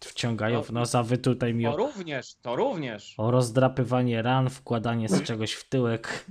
wciągają 0.00 0.62
w 0.62 0.72
nos, 0.72 0.94
a 0.94 1.02
wy 1.02 1.18
tutaj 1.18 1.54
mi 1.54 1.64
To 1.64 1.76
również, 1.76 2.34
to 2.34 2.56
również. 2.56 3.14
o 3.16 3.30
rozdrapywanie 3.30 4.22
ran, 4.22 4.50
wkładanie 4.50 5.08
z 5.08 5.22
czegoś 5.28 5.52
w 5.52 5.68
tyłek. 5.68 6.26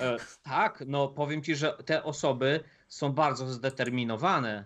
E, 0.00 0.16
tak, 0.42 0.84
no 0.86 1.08
powiem 1.08 1.42
ci, 1.42 1.56
że 1.56 1.72
te 1.84 2.04
osoby 2.04 2.60
są 2.88 3.12
bardzo 3.12 3.46
zdeterminowane 3.48 4.64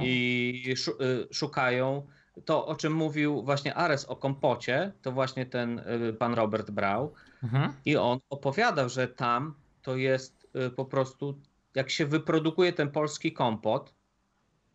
i 0.00 0.74
y, 1.00 1.34
szukają. 1.34 2.06
To, 2.44 2.66
o 2.66 2.74
czym 2.74 2.92
mówił 2.92 3.42
właśnie 3.42 3.74
Ares 3.74 4.04
o 4.04 4.16
kompocie, 4.16 4.92
to 5.02 5.12
właśnie 5.12 5.46
ten 5.46 5.78
y, 5.78 6.12
pan 6.12 6.34
Robert 6.34 6.70
brał. 6.70 7.14
Mhm. 7.42 7.72
I 7.84 7.96
on 7.96 8.18
opowiadał, 8.30 8.88
że 8.88 9.08
tam 9.08 9.54
to 9.82 9.96
jest 9.96 10.46
y, 10.66 10.70
po 10.70 10.84
prostu, 10.84 11.40
jak 11.74 11.90
się 11.90 12.06
wyprodukuje 12.06 12.72
ten 12.72 12.90
polski 12.90 13.32
kompot, 13.32 13.94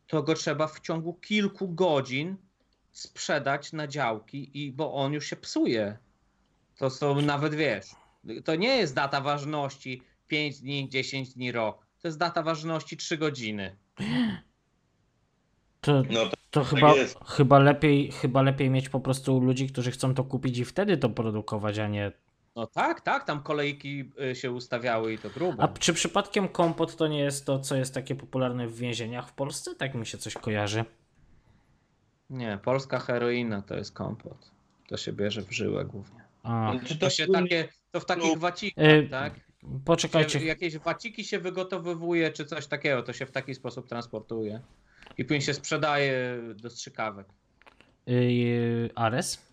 to 0.07 0.23
go 0.23 0.33
trzeba 0.33 0.67
w 0.67 0.79
ciągu 0.79 1.13
kilku 1.13 1.69
godzin 1.69 2.37
sprzedać 2.91 3.73
na 3.73 3.87
działki, 3.87 4.65
i, 4.65 4.71
bo 4.71 4.93
on 4.93 5.13
już 5.13 5.25
się 5.25 5.35
psuje. 5.35 5.97
To 6.77 6.89
są 6.89 7.21
nawet, 7.21 7.55
wiesz, 7.55 7.85
to 8.45 8.55
nie 8.55 8.77
jest 8.77 8.95
data 8.95 9.21
ważności 9.21 10.01
5 10.27 10.59
dni, 10.59 10.89
10 10.89 11.33
dni, 11.33 11.51
rok. 11.51 11.85
To 12.01 12.07
jest 12.07 12.17
data 12.17 12.43
ważności 12.43 12.97
3 12.97 13.17
godziny. 13.17 13.75
To, 15.85 16.03
No 16.09 16.25
to, 16.25 16.37
to 16.51 16.63
chyba, 16.63 16.95
jest. 16.95 17.17
chyba, 17.27 17.59
lepiej, 17.59 18.11
chyba 18.11 18.41
lepiej 18.41 18.69
mieć 18.69 18.89
po 18.89 18.99
prostu 18.99 19.39
ludzi, 19.39 19.67
którzy 19.67 19.91
chcą 19.91 20.13
to 20.13 20.23
kupić 20.23 20.57
i 20.57 20.65
wtedy 20.65 20.97
to 20.97 21.09
produkować, 21.09 21.79
a 21.79 21.87
nie. 21.87 22.11
No 22.55 22.67
tak, 22.67 23.01
tak, 23.01 23.23
tam 23.23 23.43
kolejki 23.43 24.11
y, 24.31 24.35
się 24.35 24.51
ustawiały 24.51 25.13
i 25.13 25.17
to 25.17 25.29
grubo. 25.29 25.63
A 25.63 25.67
czy 25.67 25.93
przypadkiem 25.93 26.47
kompot 26.47 26.95
to 26.95 27.07
nie 27.07 27.19
jest 27.19 27.45
to, 27.45 27.59
co 27.59 27.75
jest 27.75 27.93
takie 27.93 28.15
popularne 28.15 28.67
w 28.67 28.77
więzieniach 28.77 29.29
w 29.29 29.33
Polsce? 29.33 29.75
Tak 29.75 29.95
mi 29.95 30.05
się 30.05 30.17
coś 30.17 30.33
kojarzy. 30.33 30.85
Nie, 32.29 32.59
polska 32.63 32.99
heroina 32.99 33.61
to 33.61 33.75
jest 33.75 33.93
kompot. 33.93 34.51
To 34.87 34.97
się 34.97 35.13
bierze 35.13 35.41
w 35.41 35.51
żyłę 35.51 35.85
głównie. 35.85 36.21
A, 36.43 36.73
czy 36.85 36.97
To 36.97 37.09
się 37.09 37.27
takie, 37.27 37.67
to 37.91 37.99
w 37.99 38.05
takich 38.05 38.37
wacikach, 38.37 38.85
Y, 38.85 39.07
tak? 39.11 39.33
poczekajcie. 39.85 40.39
Się, 40.39 40.45
jakieś 40.45 40.77
waciki 40.77 41.23
się 41.23 41.39
wygotowywuje, 41.39 42.31
czy 42.31 42.45
coś 42.45 42.67
takiego, 42.67 43.03
to 43.03 43.13
się 43.13 43.25
w 43.25 43.31
taki 43.31 43.55
sposób 43.55 43.87
transportuje. 43.87 44.61
I 45.17 45.25
później 45.25 45.41
się 45.41 45.53
sprzedaje 45.53 46.39
do 46.55 46.69
strzykawek. 46.69 47.27
Yy, 48.05 48.89
Ares? 48.95 49.45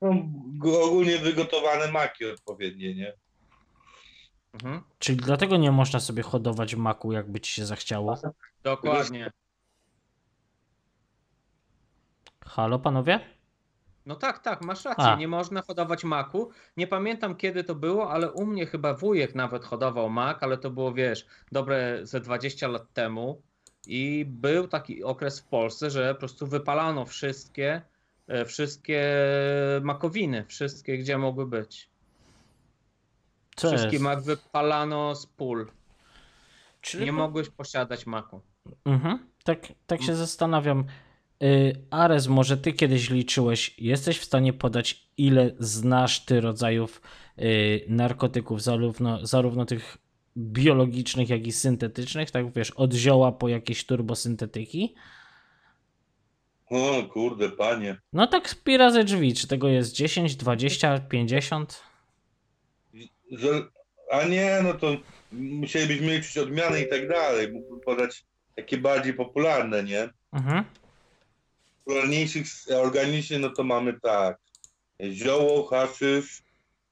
no, 0.00 0.82
ogólnie 0.82 1.18
wygotowane 1.18 1.92
maki 1.92 2.26
odpowiednie, 2.26 2.94
nie? 2.94 3.12
Mhm. 4.52 4.82
Czyli 4.98 5.18
dlatego 5.18 5.56
nie 5.56 5.72
można 5.72 6.00
sobie 6.00 6.22
hodować 6.22 6.74
maku, 6.74 7.12
jakby 7.12 7.40
ci 7.40 7.52
się 7.52 7.66
zachciało. 7.66 8.18
Dokładnie. 8.62 9.30
Halo, 12.44 12.78
panowie? 12.78 13.20
No 14.06 14.16
tak, 14.16 14.38
tak, 14.38 14.62
masz 14.62 14.84
rację. 14.84 15.04
A. 15.04 15.16
Nie 15.16 15.28
można 15.28 15.62
hodować 15.62 16.04
maku. 16.04 16.50
Nie 16.76 16.86
pamiętam 16.86 17.36
kiedy 17.36 17.64
to 17.64 17.74
było, 17.74 18.10
ale 18.10 18.32
u 18.32 18.46
mnie 18.46 18.66
chyba 18.66 18.94
wujek 18.94 19.34
nawet 19.34 19.64
hodował 19.64 20.10
mak, 20.10 20.42
ale 20.42 20.58
to 20.58 20.70
było, 20.70 20.92
wiesz, 20.92 21.26
dobre 21.52 22.00
ze 22.02 22.20
20 22.20 22.68
lat 22.68 22.92
temu. 22.92 23.42
I 23.88 24.24
był 24.28 24.68
taki 24.68 25.04
okres 25.04 25.40
w 25.40 25.44
Polsce, 25.44 25.90
że 25.90 26.14
po 26.14 26.18
prostu 26.18 26.46
wypalano 26.46 27.04
wszystkie, 27.06 27.82
e, 28.28 28.44
wszystkie 28.44 29.14
makowiny, 29.82 30.44
wszystkie, 30.48 30.98
gdzie 30.98 31.18
mogły 31.18 31.46
być. 31.46 31.88
Co 33.56 33.68
Wszystkie 33.68 33.90
jest? 33.92 34.02
mak 34.04 34.22
wypalano 34.22 35.14
z 35.14 35.26
pól. 35.26 35.70
Czyli 36.80 37.04
Nie 37.04 37.10
po- 37.10 37.16
mogłeś 37.18 37.48
posiadać 37.48 38.06
maku. 38.06 38.40
Mhm. 38.84 39.18
Tak, 39.44 39.58
tak 39.86 40.02
się 40.02 40.14
zastanawiam. 40.16 40.84
Y, 41.42 41.76
Ares, 41.90 42.28
może 42.28 42.56
ty 42.56 42.72
kiedyś 42.72 43.10
liczyłeś, 43.10 43.74
jesteś 43.78 44.18
w 44.18 44.24
stanie 44.24 44.52
podać, 44.52 45.08
ile 45.16 45.50
znasz 45.58 46.24
ty 46.24 46.40
rodzajów 46.40 47.00
y, 47.38 47.84
narkotyków, 47.88 48.62
zarówno, 48.62 49.26
zarówno 49.26 49.64
tych 49.64 49.98
biologicznych, 50.36 51.28
jak 51.28 51.46
i 51.46 51.52
syntetycznych, 51.52 52.30
tak 52.30 52.52
wiesz, 52.52 52.70
od 52.70 52.92
zioła 52.94 53.32
po 53.32 53.48
jakieś 53.48 53.86
turbosyntetyki? 53.86 54.94
O 56.70 57.02
kurde, 57.12 57.48
panie. 57.50 57.96
No 58.12 58.26
tak 58.26 58.54
pi 58.64 58.76
razy 58.76 59.04
drzwi, 59.04 59.34
czy 59.34 59.46
tego 59.48 59.68
jest 59.68 59.92
10, 59.92 60.36
20, 60.36 60.98
50? 60.98 61.82
Że- 63.32 63.62
A 64.12 64.24
nie, 64.24 64.60
no 64.62 64.74
to 64.74 64.96
musielibyśmy 65.32 66.16
liczyć 66.16 66.38
odmiany 66.38 66.80
i 66.82 66.88
tak 66.88 67.08
dalej. 67.08 67.52
Mógłbym 67.52 67.80
podać 67.80 68.24
takie 68.56 68.78
bardziej 68.78 69.14
popularne, 69.14 69.82
nie? 69.84 70.08
Mhm. 70.32 70.64
Popularniejszych 71.84 72.46
organicznie, 72.82 73.38
no 73.38 73.50
to 73.50 73.64
mamy 73.64 74.00
tak. 74.00 74.38
Zioło, 75.12 75.66
haszysz, 75.66 76.42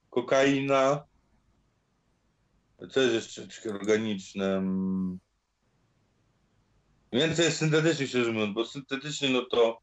kokaina. 0.09 1.03
Co 2.91 3.01
jest 3.01 3.39
organiczne? 3.69 4.57
Mm. 4.57 5.19
Więcej 7.13 7.45
jest 7.45 7.57
syntetycznych, 7.57 8.09
szczerze 8.09 8.31
mówiąc, 8.31 8.53
bo 8.53 8.65
syntetyczny, 8.65 9.29
no 9.29 9.41
to 9.41 9.79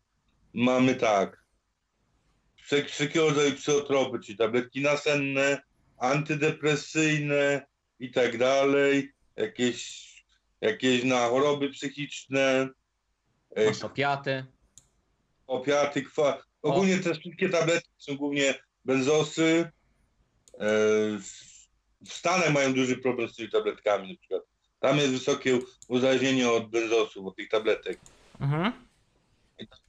mamy 0.54 0.94
tak. 0.94 1.42
Wszelkiego 2.86 3.28
rodzaju 3.28 3.52
psychotropy, 3.52 4.18
czyli 4.20 4.38
tabletki 4.38 4.80
nasenne, 4.80 5.62
antydepresyjne 5.98 7.66
i 7.98 8.10
tak 8.10 8.38
dalej. 8.38 9.12
Jakieś, 9.36 10.12
jakieś 10.60 11.04
na 11.04 11.28
choroby 11.28 11.70
psychiczne. 11.70 12.68
e, 13.56 13.66
Masz 13.66 13.82
opiaty. 13.82 14.44
opiaty, 15.46 16.02
kwa... 16.02 16.42
Ogólnie 16.62 16.98
te 16.98 17.14
wszystkie 17.14 17.48
tabletki 17.48 17.90
są 17.98 18.16
głównie 18.16 18.54
benzosy. 18.84 19.70
E, 20.60 20.68
W 22.06 22.12
Stanach 22.12 22.52
mają 22.52 22.74
duży 22.74 22.96
problem 22.96 23.28
z 23.28 23.36
tymi 23.36 23.50
tabletkami 23.50 24.08
na 24.08 24.18
przykład. 24.18 24.42
Tam 24.80 24.96
jest 24.96 25.12
wysokie 25.12 25.58
uzależnienie 25.88 26.50
od 26.50 26.70
benzosów, 26.70 27.26
od 27.26 27.36
tych 27.36 27.48
tabletek. 27.48 28.00
Mhm. 28.40 28.72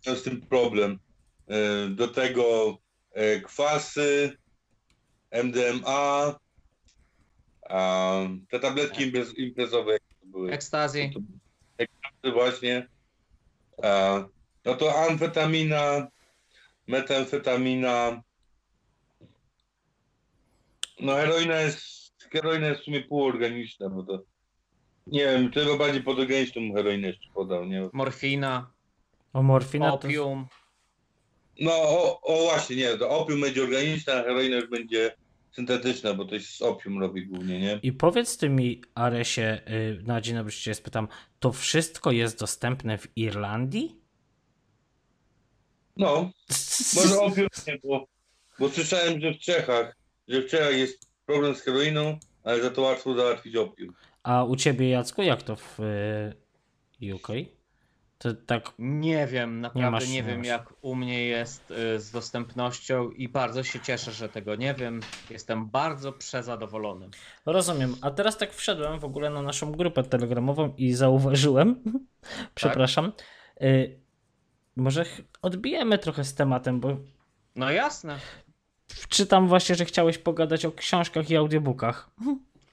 Mają 0.06 0.18
z 0.18 0.24
tym 0.24 0.42
problem. 0.42 1.00
E, 1.48 1.88
Do 1.90 2.08
tego 2.08 2.78
e, 3.12 3.40
kwasy, 3.40 4.38
MDMA, 5.32 6.40
te 8.50 8.60
tabletki 8.60 9.04
imprez, 9.04 9.38
imprezowe 9.38 10.00
to 10.00 10.26
były. 10.26 10.52
Ekstazji. 10.52 11.14
To 12.22 12.32
właśnie. 12.32 12.88
No 14.66 14.76
to 14.76 15.06
amfetamina, 15.06 16.08
metamfetamina. 16.88 18.22
No 21.00 21.16
heroina 21.16 21.62
jest, 21.62 22.03
heroina 22.34 22.68
jest 22.68 22.82
w 22.82 22.86
sumie 22.86 23.02
półorganiczna, 23.02 23.90
bo 23.90 24.04
to 24.04 24.24
nie 25.08 25.26
wiem, 25.26 25.52
to 25.52 25.60
chyba 25.60 25.78
bardziej 25.78 26.04
podorganiczną 26.04 26.62
heroinę 26.74 27.08
jeszcze 27.08 27.30
podał, 27.34 27.66
nie? 27.66 27.90
Morfina. 27.94 28.72
O 29.34 29.44
morfina 29.44 29.90
to... 29.90 29.96
Opium. 29.96 30.48
No 31.60 31.72
o, 31.74 32.22
o 32.22 32.44
właśnie, 32.44 32.76
nie, 32.76 32.98
to 32.98 33.10
opium 33.10 33.42
będzie 33.42 33.64
organiczna, 33.64 34.14
a 34.14 34.24
heroina 34.24 34.56
już 34.56 34.70
będzie 34.70 35.16
syntetyczna, 35.52 36.14
bo 36.14 36.26
to 36.26 36.36
jest 36.36 36.50
z 36.50 36.62
opium 36.62 37.00
robi 37.00 37.26
głównie, 37.26 37.60
nie? 37.60 37.80
I 37.84 37.92
powiedz 37.92 38.38
ty 38.38 38.50
mi, 38.50 38.82
Aresie, 38.96 39.62
y, 39.70 40.04
na 40.04 40.22
dzień 40.22 40.36
dobry 40.36 40.54
cię 40.54 40.74
spytam, 40.74 41.08
to 41.40 41.52
wszystko 41.52 42.12
jest 42.12 42.40
dostępne 42.40 42.98
w 42.98 43.18
Irlandii? 43.18 44.00
No, 45.98 46.32
może 46.96 47.22
opium 47.22 47.48
nie, 47.68 47.80
bo, 47.84 48.08
bo 48.60 48.70
słyszałem, 48.70 49.22
że 49.22 49.34
w 49.34 49.40
Czechach, 49.40 49.96
że 50.28 50.42
w 50.42 50.50
Czechach 50.50 50.78
jest 50.78 51.13
problem 51.26 51.56
z 51.56 51.62
heroiną, 51.62 52.18
ale 52.44 52.62
za 52.62 52.70
to 52.70 52.82
łatwo 52.82 53.14
załatwić 53.16 53.56
opium. 53.56 53.94
A 54.24 54.44
u 54.44 54.56
ciebie, 54.56 54.90
Jacku, 54.90 55.22
jak 55.22 55.44
to 55.44 55.56
w 55.56 55.80
y, 57.02 57.14
UK? 57.16 57.28
To 58.18 58.34
tak, 58.34 58.72
Nie 58.80 59.28
wiem, 59.28 59.62
naprawdę 59.62 59.92
masz- 59.92 60.08
nie, 60.08 60.14
nie 60.14 60.24
wiem 60.24 60.38
masz. 60.38 60.48
jak 60.48 60.74
u 60.82 60.96
mnie 60.96 61.26
jest 61.26 61.72
y, 61.72 62.00
z 62.00 62.12
dostępnością 62.12 63.10
i 63.10 63.30
bardzo 63.30 63.64
się 63.64 63.80
cieszę, 63.80 64.12
że 64.12 64.30
tego 64.30 64.56
nie 64.56 64.74
wiem. 64.74 65.00
Jestem 65.30 65.70
bardzo 65.70 66.12
przezadowolony. 66.14 67.10
rozumiem. 67.46 67.96
A 68.02 68.12
teraz 68.12 68.38
tak 68.38 68.54
wszedłem 68.54 69.00
w 69.00 69.06
ogóle 69.06 69.30
na 69.30 69.42
naszą 69.42 69.72
grupę 69.72 70.04
telegramową 70.04 70.74
i 70.78 70.94
zauważyłem, 70.94 71.84
przepraszam, 72.56 73.12
y, 73.62 74.00
może 74.76 75.06
odbijemy 75.42 75.98
trochę 75.98 76.24
z 76.24 76.36
tematem, 76.36 76.80
bo 76.80 76.98
No 77.56 77.72
jasne. 77.72 78.18
Czytam 79.10 79.48
właśnie, 79.48 79.76
że 79.76 79.86
chciałeś 79.86 80.18
pogadać 80.18 80.66
o 80.66 80.72
książkach 80.72 81.30
i 81.30 81.38
audiobookach. 81.38 82.10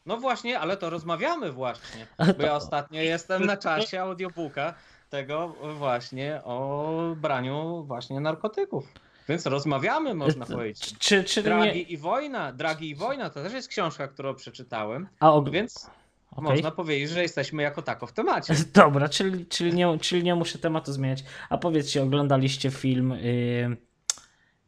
No 0.07 0.17
właśnie, 0.17 0.61
ale 0.61 0.77
to 0.77 0.91
rozmawiamy 0.91 1.53
właśnie. 1.53 2.07
Bo 2.39 2.43
ja 2.43 2.57
ostatnio 2.57 3.01
jestem 3.01 3.47
na 3.47 3.57
czasie 3.57 4.01
audiobooka 4.01 4.75
tego 5.11 5.55
właśnie 5.79 6.41
o 6.45 6.95
braniu 7.17 7.85
właśnie 7.87 8.21
narkotyków. 8.21 8.93
Więc 9.29 9.47
rozmawiamy, 9.47 10.15
można 10.15 10.47
powiedzieć. 10.47 10.99
Czy, 10.99 11.25
czy 11.25 11.41
nie... 11.41 11.45
Dragi 11.45 11.93
i 11.93 11.97
wojna, 11.97 12.53
Dragi 12.53 12.91
i 12.91 12.95
wojna 12.95 13.31
to 13.31 13.43
też 13.43 13.53
jest 13.53 13.69
książka, 13.69 14.09
którą 14.09 14.35
przeczytałem, 14.35 15.09
A, 15.21 15.33
og... 15.33 15.51
więc 15.51 15.91
okej. 16.31 16.51
można 16.51 16.71
powiedzieć, 16.71 17.11
że 17.11 17.23
jesteśmy 17.23 17.63
jako 17.63 17.83
tako 17.83 18.07
w 18.07 18.13
temacie. 18.13 18.55
Dobra, 18.75 19.09
czyli, 19.09 19.47
czyli, 19.47 19.75
nie, 19.75 19.99
czyli 19.99 20.23
nie 20.23 20.35
muszę 20.35 20.59
tematu 20.59 20.93
zmieniać. 20.93 21.25
A 21.49 21.59
powiedzcie, 21.59 22.03
oglądaliście 22.03 22.71
film, 22.71 23.13
y, 23.13 23.77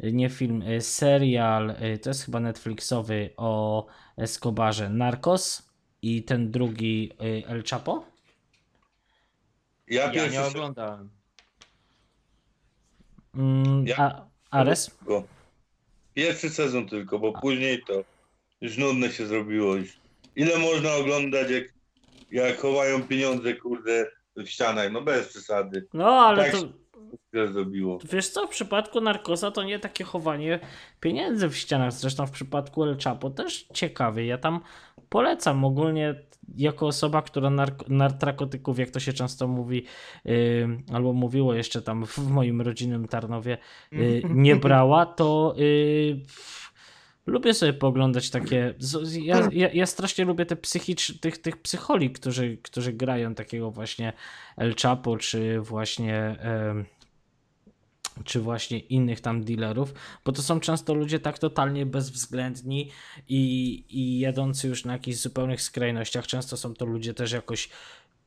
nie 0.03 0.30
film, 0.30 0.62
y, 0.62 0.80
serial, 0.80 1.70
y, 1.70 1.98
to 1.98 2.11
jest 2.11 2.24
chyba 2.24 2.40
Netflixowy 2.40 3.30
o 3.36 3.86
Escobarze 4.16 4.88
Narcos 4.88 5.70
i 6.03 6.22
ten 6.22 6.50
drugi 6.50 7.12
y, 7.22 7.46
El 7.48 7.64
Chapo? 7.64 8.05
Ja, 9.88 10.12
Ja 10.12 10.26
nie 10.28 10.42
oglądałem. 10.42 11.11
Mm, 13.34 13.86
Ja- 13.86 13.96
a, 13.98 14.26
Ares? 14.50 14.90
tylko. 14.98 15.22
Pierwszy 16.14 16.50
sezon 16.50 16.88
tylko, 16.88 17.18
bo 17.18 17.32
później 17.32 17.82
to 17.86 18.05
już 18.61 18.76
nudne 18.78 19.12
się 19.12 19.26
zrobiło 19.26 19.74
już. 19.74 19.96
Ile 20.36 20.59
można 20.59 20.94
oglądać, 20.94 21.50
jak, 21.50 21.64
jak 22.30 22.59
chowają 22.61 23.03
pieniądze, 23.03 23.55
kurde, 23.55 24.11
w 24.36 24.46
ścianach, 24.46 24.92
no 24.92 25.03
bez 25.03 25.28
przesady. 25.28 25.86
No, 25.94 26.07
ale 26.07 26.44
Tak. 26.44 26.53
to 26.53 26.68
Zrobiło. 27.53 27.99
wiesz 28.12 28.28
co, 28.28 28.47
w 28.47 28.51
przypadku 28.51 29.01
Narcosa 29.01 29.51
to 29.51 29.62
nie 29.62 29.78
takie 29.78 30.05
chowanie 30.05 30.61
pieniędzy 31.01 31.49
w 31.49 31.57
ścianach. 31.57 31.93
Zresztą 31.93 32.26
w 32.26 32.30
przypadku 32.30 32.84
El 32.84 32.97
Chapo 33.05 33.30
też 33.30 33.66
ciekawie. 33.74 34.26
Ja 34.26 34.38
tam 34.38 34.61
polecam 35.09 35.64
ogólnie 35.64 36.14
jako 36.57 36.86
osoba, 36.86 37.22
która 37.22 37.49
nark- 37.49 37.88
narkotyków, 38.20 38.78
jak 38.78 38.90
to 38.90 39.01
się 39.01 39.12
często 39.12 39.49
mówi, 39.49 39.84
yy, 40.24 40.68
albo 40.93 41.12
mówiło 41.12 41.55
jeszcze 41.55 41.82
tam 41.82 42.07
w 42.07 42.18
moim 42.18 42.61
rodzinnym 42.61 43.09
Tarnowie, 43.09 43.59
yy, 43.93 44.22
nie 44.34 44.57
brała, 44.57 45.07
to 45.07 45.55
yy, 45.57 46.22
lubię 47.27 47.55
sobie 47.55 47.73
pooglądać 47.73 48.31
takie. 48.31 48.75
z- 48.79 49.09
z- 49.09 49.14
Ja, 49.16 49.49
ja, 49.53 49.70
ja 49.73 49.87
strasznie 49.87 50.25
lubię 50.25 50.47
te 50.47 50.57
psychicz, 50.57 51.20
tych, 51.20 51.39
tych 51.39 51.57
psycholi, 51.62 52.11
którzy, 52.11 52.59
którzy 52.62 52.93
grają 52.93 53.35
takiego 53.35 53.70
właśnie 53.70 54.12
El 54.57 54.75
Chapo, 54.83 55.16
czy 55.16 55.61
właśnie. 55.61 56.16
em, 56.41 56.85
czy 58.25 58.41
właśnie 58.41 58.79
innych 58.79 59.20
tam 59.20 59.45
dealerów, 59.45 59.95
bo 60.25 60.33
to 60.33 60.43
są 60.43 60.61
często 60.61 60.95
ludzie 60.95 61.18
tak 61.20 61.39
totalnie 61.39 61.87
bezwzględni 61.87 62.91
i, 63.29 63.85
i 63.91 64.18
jadący 64.18 64.68
już 64.68 64.85
na 64.85 64.93
jakichś 64.93 65.16
zupełnych 65.18 65.62
skrajnościach. 65.62 66.27
Często 66.27 66.57
są 66.57 66.75
to 66.75 66.85
ludzie 66.87 67.14
też 67.14 67.33
jakoś, 67.33 67.68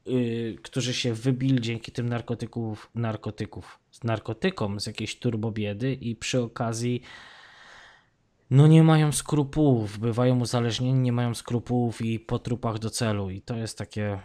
yy, 0.05 0.55
którzy 0.63 0.93
się 0.93 1.13
wybili 1.13 1.61
dzięki 1.61 1.91
tym 1.91 2.09
narkotyków, 2.09 2.89
narkotyków, 2.95 3.79
z 3.91 4.03
narkotykom 4.03 4.79
z 4.79 4.87
jakiejś 4.87 5.19
turbobiedy 5.19 5.93
i 5.93 6.15
przy 6.15 6.41
okazji 6.41 7.01
no 8.49 8.67
nie 8.67 8.83
mają 8.83 9.11
skrupułów, 9.11 9.99
bywają 9.99 10.39
uzależnieni, 10.39 10.99
nie 10.99 11.11
mają 11.11 11.35
skrupułów 11.35 12.01
i 12.01 12.19
po 12.19 12.39
trupach 12.39 12.79
do 12.79 12.89
celu 12.89 13.29
i 13.29 13.41
to 13.41 13.55
jest 13.55 13.77
takie 13.77 14.19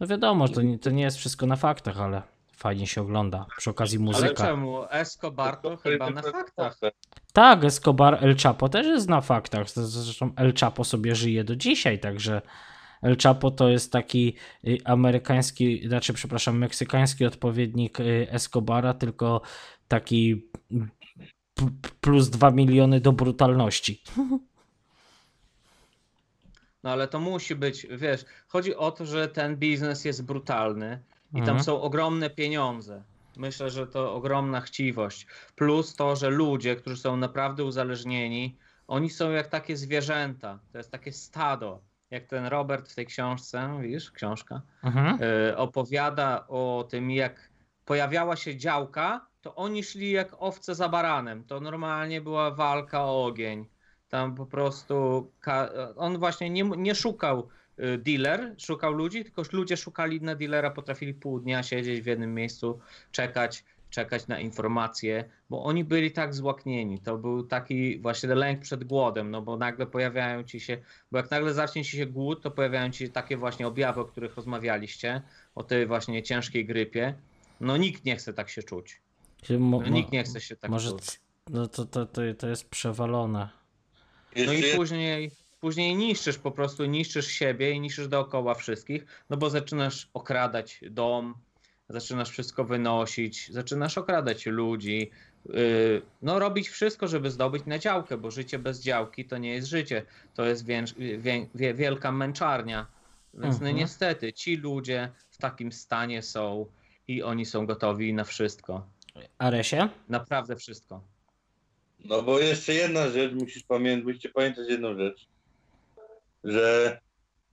no 0.00 0.06
wiadomo, 0.06 0.46
że 0.46 0.52
to 0.52 0.62
nie, 0.62 0.78
to 0.78 0.90
nie 0.90 1.02
jest 1.02 1.16
wszystko 1.16 1.46
na 1.46 1.56
faktach, 1.56 2.00
ale 2.00 2.22
Fajnie 2.56 2.86
się 2.86 3.00
ogląda. 3.00 3.46
Przy 3.56 3.70
okazji 3.70 3.98
Ale 3.98 4.04
muzyka. 4.04 4.46
czemu? 4.46 4.84
Escobar 4.90 5.56
to 5.56 5.76
chyba 5.76 6.10
na 6.10 6.22
faktach. 6.22 6.78
Tak, 7.32 7.64
Escobar 7.64 8.24
El 8.24 8.36
Chapo 8.36 8.68
też 8.68 8.86
jest 8.86 9.08
na 9.08 9.20
faktach. 9.20 9.70
Zresztą 9.70 10.30
El 10.36 10.54
Chapo 10.60 10.84
sobie 10.84 11.14
żyje 11.14 11.44
do 11.44 11.56
dzisiaj, 11.56 11.98
także 12.00 12.42
El 13.02 13.16
Chapo 13.22 13.50
to 13.50 13.68
jest 13.68 13.92
taki 13.92 14.36
y, 14.66 14.78
amerykański, 14.84 15.88
znaczy, 15.88 16.12
przepraszam, 16.12 16.58
meksykański 16.58 17.26
odpowiednik 17.26 18.00
y, 18.00 18.26
Escobara, 18.30 18.94
tylko 18.94 19.40
taki 19.88 20.50
plus 22.00 22.30
2 22.30 22.50
miliony 22.50 23.00
do 23.00 23.12
brutalności. 23.12 24.02
No 26.82 26.90
ale 26.92 27.08
to 27.08 27.20
musi 27.20 27.54
być, 27.54 27.86
wiesz, 27.90 28.24
chodzi 28.48 28.76
o 28.76 28.90
to, 28.90 29.06
że 29.06 29.28
ten 29.28 29.56
biznes 29.56 30.04
jest 30.04 30.24
brutalny 30.24 31.02
i 31.32 31.38
tam 31.38 31.42
Mhm. 31.48 31.62
są 31.64 31.80
ogromne 31.82 32.30
pieniądze. 32.30 33.02
Myślę, 33.36 33.70
że 33.70 33.86
to 33.86 34.14
ogromna 34.14 34.60
chciwość. 34.60 35.26
Plus 35.56 35.94
to, 35.96 36.16
że 36.16 36.30
ludzie, 36.30 36.76
którzy 36.76 36.96
są 36.96 37.16
naprawdę 37.16 37.64
uzależnieni, 37.64 38.56
oni 38.88 39.10
są 39.10 39.30
jak 39.30 39.46
takie 39.48 39.76
zwierzęta. 39.76 40.58
To 40.72 40.78
jest 40.78 40.90
takie 40.90 41.12
stado. 41.12 41.80
Jak 42.10 42.26
ten 42.26 42.46
Robert 42.46 42.92
w 42.92 42.94
tej 42.94 43.06
książce, 43.06 43.78
widzisz, 43.82 44.10
książka, 44.10 44.62
Mhm. 44.82 45.18
y, 45.50 45.56
opowiada 45.56 46.46
o 46.48 46.86
tym, 46.90 47.10
jak 47.10 47.48
pojawiała 47.84 48.36
się 48.36 48.56
działka, 48.56 49.26
to 49.46 49.54
oni 49.54 49.82
szli 49.82 50.10
jak 50.10 50.36
owce 50.38 50.74
za 50.74 50.88
baranem. 50.88 51.44
To 51.44 51.60
normalnie 51.60 52.20
była 52.20 52.50
walka 52.50 53.04
o 53.04 53.24
ogień. 53.24 53.66
Tam 54.08 54.34
po 54.34 54.46
prostu 54.46 55.26
on 55.96 56.18
właśnie 56.18 56.50
nie, 56.50 56.62
nie 56.62 56.94
szukał 56.94 57.48
y, 57.78 57.98
dealer, 57.98 58.54
szukał 58.58 58.92
ludzi, 58.92 59.24
tylko 59.24 59.42
ludzie 59.52 59.76
szukali 59.76 60.20
na 60.20 60.34
dealera, 60.34 60.70
potrafili 60.70 61.14
pół 61.14 61.40
dnia 61.40 61.62
siedzieć 61.62 62.00
w 62.00 62.06
jednym 62.06 62.34
miejscu, 62.34 62.80
czekać, 63.12 63.64
czekać 63.90 64.26
na 64.26 64.40
informacje, 64.40 65.24
bo 65.50 65.64
oni 65.64 65.84
byli 65.84 66.12
tak 66.12 66.34
złaknieni. 66.34 67.00
To 67.00 67.18
był 67.18 67.42
taki 67.42 67.98
właśnie 67.98 68.34
lęk 68.34 68.60
przed 68.60 68.84
głodem, 68.84 69.30
no 69.30 69.42
bo 69.42 69.56
nagle 69.56 69.86
pojawiają 69.86 70.44
ci 70.44 70.60
się, 70.60 70.78
bo 71.12 71.18
jak 71.18 71.30
nagle 71.30 71.54
zacznie 71.54 71.84
ci 71.84 71.96
się 71.96 72.06
głód, 72.06 72.42
to 72.42 72.50
pojawiają 72.50 72.90
ci 72.90 73.06
się 73.06 73.12
takie 73.12 73.36
właśnie 73.36 73.66
objawy, 73.66 74.00
o 74.00 74.04
których 74.04 74.36
rozmawialiście, 74.36 75.22
o 75.54 75.62
tej 75.62 75.86
właśnie 75.86 76.22
ciężkiej 76.22 76.66
grypie. 76.66 77.14
No 77.60 77.76
nikt 77.76 78.04
nie 78.04 78.16
chce 78.16 78.32
tak 78.34 78.48
się 78.48 78.62
czuć. 78.62 79.05
Mo- 79.50 79.80
No, 79.80 79.86
mo- 79.86 79.94
nikt 79.96 80.12
nie 80.12 80.24
chce 80.24 80.40
się 80.40 80.56
tak 80.56 80.70
Może 80.70 80.90
czuć. 80.90 81.20
no 81.50 81.66
to, 81.66 81.84
to, 81.84 82.06
to, 82.06 82.22
to 82.38 82.48
jest 82.48 82.68
przewalone. 82.68 83.48
No 84.46 84.52
i 84.52 84.62
później, 84.76 85.30
później 85.60 85.96
niszczysz 85.96 86.38
po 86.38 86.50
prostu, 86.50 86.84
niszczysz 86.84 87.26
siebie 87.26 87.70
i 87.70 87.80
niszczysz 87.80 88.08
dookoła 88.08 88.54
wszystkich, 88.54 89.06
no 89.30 89.36
bo 89.36 89.50
zaczynasz 89.50 90.08
okradać 90.14 90.80
dom, 90.90 91.34
zaczynasz 91.88 92.30
wszystko 92.30 92.64
wynosić, 92.64 93.52
zaczynasz 93.52 93.98
okradać 93.98 94.46
ludzi, 94.46 95.10
yy, 95.48 96.02
no 96.22 96.38
robić 96.38 96.68
wszystko, 96.68 97.08
żeby 97.08 97.30
zdobyć 97.30 97.66
na 97.66 97.78
działkę, 97.78 98.16
bo 98.18 98.30
życie 98.30 98.58
bez 98.58 98.80
działki 98.82 99.24
to 99.24 99.38
nie 99.38 99.50
jest 99.54 99.68
życie, 99.68 100.02
to 100.34 100.44
jest 100.44 100.66
wię, 100.66 100.84
wię, 101.18 101.46
wie, 101.54 101.74
wielka 101.74 102.12
męczarnia. 102.12 102.86
Więc 103.34 103.54
no 103.54 103.66
Mhm. 103.66 103.76
niestety 103.76 104.32
ci 104.32 104.56
ludzie 104.56 105.12
w 105.30 105.38
takim 105.38 105.72
stanie 105.72 106.22
są 106.22 106.66
i 107.08 107.22
oni 107.22 107.46
są 107.46 107.66
gotowi 107.66 108.14
na 108.14 108.24
wszystko, 108.24 108.86
Aresie? 109.38 109.88
naprawdę 110.08 110.56
wszystko. 110.56 111.00
No 112.04 112.22
bo 112.22 112.40
jeszcze 112.40 112.74
jedna 112.74 113.08
rzecz, 113.10 113.32
musisz 113.32 113.62
pamiętać, 113.62 114.06
musicie 114.06 114.28
pamiętać 114.28 114.68
jedną 114.68 114.98
rzecz, 114.98 115.28
że 116.44 117.00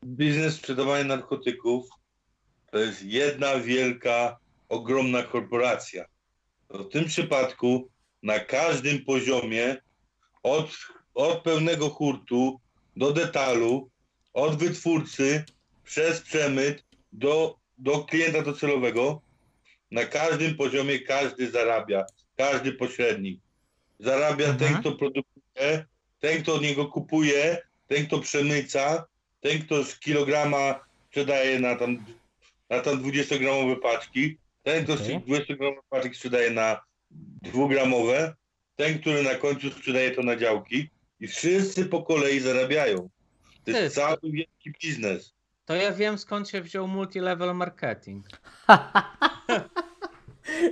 biznes 0.05 0.55
sprzedawania 0.55 1.03
narkotyków 1.03 1.89
to 2.71 2.77
jest 2.77 3.03
jedna 3.03 3.59
wielka, 3.59 4.37
ogromna 4.69 5.23
korporacja. 5.23 6.05
W 6.69 6.89
tym 6.89 7.05
przypadku 7.05 7.89
na 8.23 8.39
każdym 8.39 9.05
poziomie, 9.05 9.77
od, 10.43 10.69
od 11.13 11.41
pełnego 11.41 11.89
hurtu 11.89 12.59
do 12.95 13.11
detalu, 13.11 13.89
od 14.33 14.55
wytwórcy 14.55 15.45
przez 15.83 16.21
przemyt 16.21 16.83
do, 17.11 17.55
do 17.77 18.03
klienta 18.03 18.41
docelowego, 18.41 19.21
na 19.93 20.05
każdym 20.05 20.55
poziomie 20.55 20.99
każdy 20.99 21.51
zarabia, 21.51 22.05
każdy 22.37 22.71
pośrednik. 22.71 23.39
Zarabia 23.99 24.47
Mhm. 24.47 24.57
ten, 24.57 24.79
kto 24.81 24.91
produkuje, 24.91 25.85
ten, 26.19 26.43
kto 26.43 26.53
od 26.55 26.61
niego 26.61 26.85
kupuje, 26.85 27.57
ten, 27.87 28.07
kto 28.07 28.19
przemyca, 28.19 29.05
ten, 29.41 29.61
kto 29.61 29.83
z 29.83 29.99
kilograma 29.99 30.79
sprzedaje 31.07 31.59
na 31.59 31.75
tam, 31.75 32.05
na 32.69 32.79
tam 32.79 33.03
20-gramowe 33.03 33.75
paczki, 33.79 34.37
ten, 34.63 34.83
kto 34.83 34.97
z 34.97 35.01
Okej. 35.01 35.21
tych 35.21 35.25
20-gramowych 35.25 35.87
paczek 35.89 36.15
sprzedaje 36.15 36.51
na 36.51 36.81
dwugramowe, 37.41 38.33
ten, 38.75 38.99
który 38.99 39.23
na 39.23 39.35
końcu 39.35 39.71
sprzedaje 39.71 40.11
to 40.11 40.23
na 40.23 40.35
działki 40.35 40.89
i 41.19 41.27
wszyscy 41.27 41.85
po 41.85 42.03
kolei 42.03 42.39
zarabiają. 42.39 42.97
To 42.97 43.09
Ty, 43.63 43.71
jest 43.71 43.95
cały 43.95 44.17
wielki 44.23 44.71
biznes. 44.83 45.33
To 45.65 45.75
ja 45.75 45.91
wiem 45.91 46.17
skąd 46.17 46.49
się 46.49 46.61
wziął 46.61 46.87
multilevel 46.87 47.55
marketing. 47.55 48.25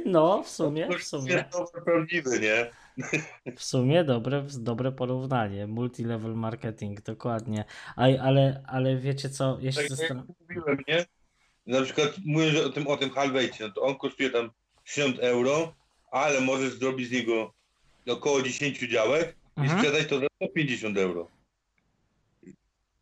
No, 0.05 0.43
w 0.43 0.49
sumie, 0.49 0.88
w 0.99 1.03
sumie. 1.03 1.45
prawdziwy, 1.86 2.39
nie? 2.39 2.71
W 3.55 3.63
sumie 3.63 4.03
dobre, 4.03 4.45
dobre 4.59 4.91
porównanie. 4.91 5.67
Multilevel 5.67 6.34
marketing, 6.34 7.01
dokładnie. 7.01 7.65
Aj, 7.95 8.17
ale, 8.17 8.63
ale 8.67 8.97
wiecie 8.97 9.29
co, 9.29 9.57
ja 9.61 9.71
się 9.71 9.82
Tak 9.89 9.99
jak 10.09 10.17
mówiłem, 10.39 10.77
nie? 10.88 11.05
Na 11.67 11.82
przykład 11.82 12.11
mówię 12.25 12.49
że 12.51 12.65
o 12.65 12.69
tym, 12.69 12.88
o 12.88 12.97
tym 12.97 13.09
halwejcie, 13.09 13.67
no 13.67 13.73
to 13.73 13.82
on 13.82 13.95
kosztuje 13.97 14.29
tam 14.29 14.51
60 14.84 15.19
euro, 15.19 15.73
ale 16.11 16.41
możesz 16.41 16.73
zrobić 16.73 17.07
z 17.07 17.11
niego 17.11 17.53
około 18.07 18.41
10 18.41 18.79
działek 18.79 19.36
i 19.57 19.61
Mhm. 19.61 19.79
sprzedać 19.79 20.07
to 20.07 20.19
za 20.19 20.25
150 20.36 20.97
euro. 20.97 21.27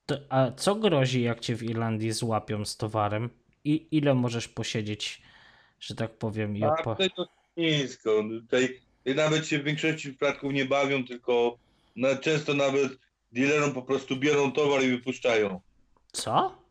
To, 0.05 0.15
a 0.29 0.51
co 0.51 0.75
grozi, 0.75 1.21
jak 1.21 1.39
cię 1.39 1.55
w 1.55 1.63
Irlandii 1.63 2.11
złapią 2.11 2.65
z 2.65 2.77
towarem? 2.77 3.29
I 3.63 3.87
ile 3.91 4.13
możesz 4.15 4.47
posiedzieć, 4.47 5.21
że 5.79 5.95
tak 5.95 6.17
powiem, 6.17 6.57
i 6.57 6.63
A 6.63 6.67
opo- 6.69 6.83
tutaj 6.95 7.09
to 7.15 7.27
nisko. 7.57 8.23
Tutaj 8.41 8.79
nawet 9.05 9.47
się 9.47 9.59
w 9.59 9.63
większości 9.63 10.09
przypadków 10.09 10.53
nie 10.53 10.65
bawią, 10.65 11.05
tylko 11.05 11.57
na, 11.95 12.15
często 12.15 12.53
nawet 12.53 12.91
dealerom 13.31 13.73
po 13.73 13.81
prostu 13.81 14.15
biorą 14.15 14.51
towar 14.51 14.83
i 14.83 14.89
wypuszczają. 14.91 15.61
Co? 16.11 16.63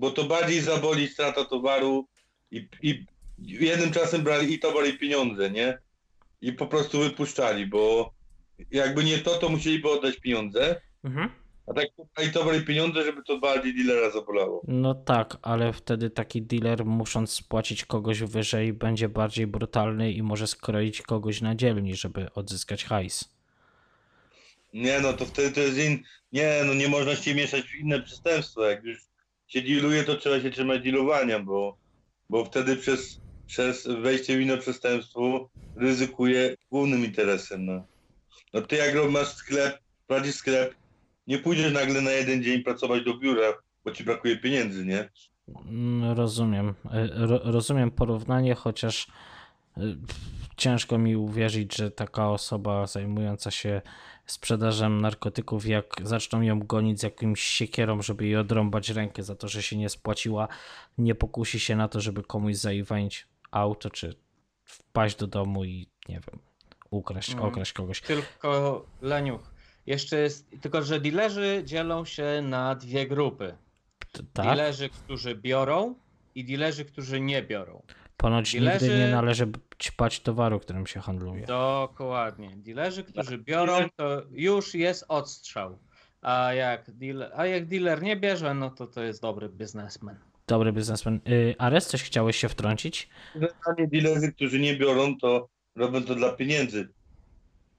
Bo 0.00 0.10
to 0.10 0.24
bardziej 0.24 0.60
zaboli 0.60 1.08
strata 1.08 1.44
towaru 1.44 2.06
i, 2.50 2.68
i 2.82 3.06
jednym 3.38 3.92
czasem 3.92 4.22
brali 4.22 4.54
i 4.54 4.58
towar 4.58 4.86
i 4.86 4.98
pieniądze, 4.98 5.50
nie? 5.50 5.78
I 6.40 6.52
po 6.52 6.66
prostu 6.66 6.98
wypuszczali, 6.98 7.66
bo 7.66 8.12
jakby 8.70 9.04
nie 9.04 9.18
to, 9.18 9.34
to 9.34 9.48
musieliby 9.48 9.90
oddać 9.90 10.16
pieniądze, 10.16 10.80
Mhm. 11.04 11.30
A 11.70 11.74
tak 11.74 11.88
brali 12.14 12.32
towar 12.32 12.56
i 12.56 12.64
pieniądze, 12.64 13.04
żeby 13.04 13.22
to 13.22 13.38
bardziej 13.38 13.74
dealera 13.74 14.10
zabolało. 14.10 14.62
No 14.68 14.94
tak, 14.94 15.36
ale 15.42 15.72
wtedy 15.72 16.10
taki 16.10 16.42
dealer, 16.42 16.84
musząc 16.84 17.32
spłacić 17.32 17.84
kogoś 17.84 18.20
wyżej, 18.20 18.72
będzie 18.72 19.08
bardziej 19.08 19.46
brutalny 19.46 20.12
i 20.12 20.22
może 20.22 20.46
skroić 20.46 21.02
kogoś 21.02 21.40
na 21.40 21.54
dzielni, 21.54 21.94
żeby 21.94 22.32
odzyskać 22.34 22.84
hajs. 22.84 23.34
Nie 24.74 25.00
no, 25.00 25.12
to 25.12 25.26
wtedy 25.26 25.50
to 25.50 25.60
jest 25.60 25.78
in... 25.78 26.02
Nie 26.32 26.60
no, 26.66 26.74
nie 26.74 26.88
można 26.88 27.16
się 27.16 27.34
mieszać 27.34 27.62
w 27.62 27.74
inne 27.74 28.02
przestępstwa. 28.02 28.70
Jak 28.70 28.84
już 28.84 28.98
się 29.48 29.62
dealuje, 29.62 30.04
to 30.04 30.16
trzeba 30.16 30.40
się 30.40 30.50
trzymać 30.50 30.82
dealowania, 30.82 31.38
bo, 31.38 31.76
bo 32.30 32.44
wtedy 32.44 32.76
przez, 32.76 33.20
przez 33.46 33.86
wejście 33.86 34.36
w 34.36 34.40
inne 34.40 34.58
przestępstwo 34.58 35.48
ryzykuje 35.76 36.56
głównym 36.70 37.04
interesem. 37.04 37.66
No, 37.66 37.84
no 38.52 38.60
ty 38.60 38.76
jak 38.76 39.10
masz 39.10 39.28
sklep, 39.28 39.78
prowadzisz 40.06 40.34
sklep, 40.34 40.74
nie 41.30 41.38
pójdziesz 41.38 41.72
nagle 41.72 42.00
na 42.00 42.10
jeden 42.10 42.42
dzień 42.42 42.62
pracować 42.62 43.04
do 43.04 43.14
biura, 43.18 43.52
bo 43.84 43.90
ci 43.90 44.04
brakuje 44.04 44.36
pieniędzy, 44.36 44.84
nie? 44.86 45.08
Mm, 45.66 46.12
Rozumiem. 46.16 46.74
E, 46.92 47.08
Ro, 47.26 47.40
rozumiem 47.44 47.90
porównanie, 47.90 48.54
chociaż 48.54 49.06
e, 49.76 49.80
ciężko 50.56 50.98
mi 50.98 51.16
uwierzyć, 51.16 51.76
że 51.76 51.90
taka 51.90 52.30
osoba 52.30 52.86
zajmująca 52.86 53.50
się 53.50 53.82
sprzedażą 54.26 54.90
narkotyków, 54.90 55.66
jak 55.66 55.96
zaczną 56.02 56.42
ją 56.42 56.58
gonić 56.60 57.00
z 57.00 57.02
jakimś 57.02 57.40
siekierą, 57.42 58.02
żeby 58.02 58.24
jej 58.24 58.36
odrąbać 58.36 58.88
rękę 58.88 59.22
za 59.22 59.34
to, 59.34 59.48
że 59.48 59.62
się 59.62 59.76
nie 59.76 59.88
spłaciła, 59.88 60.48
nie 60.98 61.14
pokusi 61.14 61.60
się 61.60 61.76
na 61.76 61.88
to, 61.88 62.00
żeby 62.00 62.22
komuś 62.22 62.56
zaiwanić 62.56 63.26
auto, 63.50 63.90
czy 63.90 64.14
wpaść 64.64 65.16
do 65.16 65.26
domu 65.26 65.64
i 65.64 65.86
nie 66.08 66.14
wiem, 66.20 66.40
ukraść, 66.90 67.32
Mm. 67.32 67.44
okraść 67.44 67.72
kogoś. 67.72 68.00
Tylko 68.00 68.86
Leniuch. 69.02 69.59
Jeszcze 69.86 70.18
jest, 70.20 70.50
tylko 70.60 70.82
że 70.82 71.00
dealerzy 71.00 71.62
dzielą 71.64 72.04
się 72.04 72.42
na 72.42 72.74
dwie 72.74 73.06
grupy. 73.06 73.54
Tak? 74.32 74.46
Dealerzy, 74.46 74.88
którzy 74.88 75.34
biorą 75.34 75.94
i 76.34 76.44
dealerzy, 76.44 76.84
którzy 76.84 77.20
nie 77.20 77.42
biorą. 77.42 77.82
Ponoć 78.16 78.54
nigdy 78.54 78.68
Dealerzy- 78.68 78.98
nie 78.98 79.08
należy 79.10 79.46
ćpać 79.82 80.20
towaru, 80.20 80.60
którym 80.60 80.86
się 80.86 81.00
handluje. 81.00 81.46
Dokładnie. 81.46 82.50
Dealerzy, 82.56 83.04
którzy 83.04 83.38
biorą, 83.38 83.78
to 83.96 84.22
już 84.30 84.74
jest 84.74 85.04
odstrzał. 85.08 85.78
A 86.22 86.52
jak, 86.54 86.90
dealer, 86.90 87.32
a 87.36 87.46
jak 87.46 87.66
dealer 87.66 88.02
nie 88.02 88.16
bierze, 88.16 88.54
no 88.54 88.70
to 88.70 88.86
to 88.86 89.02
jest 89.02 89.22
dobry 89.22 89.48
biznesmen. 89.48 90.16
dobry 90.46 90.72
biznesmen. 90.72 91.20
Y, 91.28 91.54
Ares, 91.58 91.86
coś 91.86 92.02
chciałeś 92.02 92.36
się 92.36 92.48
wtrącić? 92.48 93.08
Generalnie 93.34 93.88
dilerzy, 93.88 94.32
którzy 94.32 94.58
nie 94.60 94.76
biorą, 94.76 95.18
to 95.18 95.48
robią 95.76 96.02
to 96.04 96.14
dla 96.14 96.32
pieniędzy. 96.32 96.88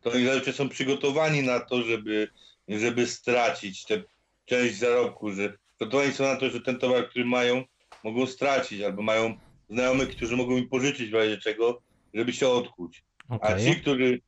To 0.02 0.12
oni 0.12 0.26
zazwyczaj 0.26 0.54
są 0.54 0.70
przygotowani 0.70 1.44
na 1.44 1.60
to, 1.60 1.84
żeby, 1.84 2.28
żeby 2.68 3.08
stracić 3.08 3.86
tę 3.86 4.04
część 4.46 4.76
zarobku, 4.76 5.32
że 5.32 5.58
przygotowani 5.76 6.14
są 6.14 6.24
na 6.24 6.36
to, 6.36 6.50
że 6.50 6.62
ten 6.62 6.80
towar, 6.80 7.10
który 7.10 7.26
mają, 7.26 7.64
mogą 8.04 8.28
stracić, 8.28 8.82
albo 8.82 9.02
mają 9.02 9.38
znajomych, 9.70 10.10
którzy 10.10 10.38
mogą 10.38 10.58
im 10.58 10.70
pożyczyć 10.70 11.10
w 11.10 11.14
razie 11.14 11.38
czego, 11.38 11.82
żeby 12.14 12.34
się 12.34 12.48
odkuć. 12.48 13.04
A 13.30 13.36
Okej. 13.36 13.66
ci, 13.66 13.82
którzy, 13.82 14.20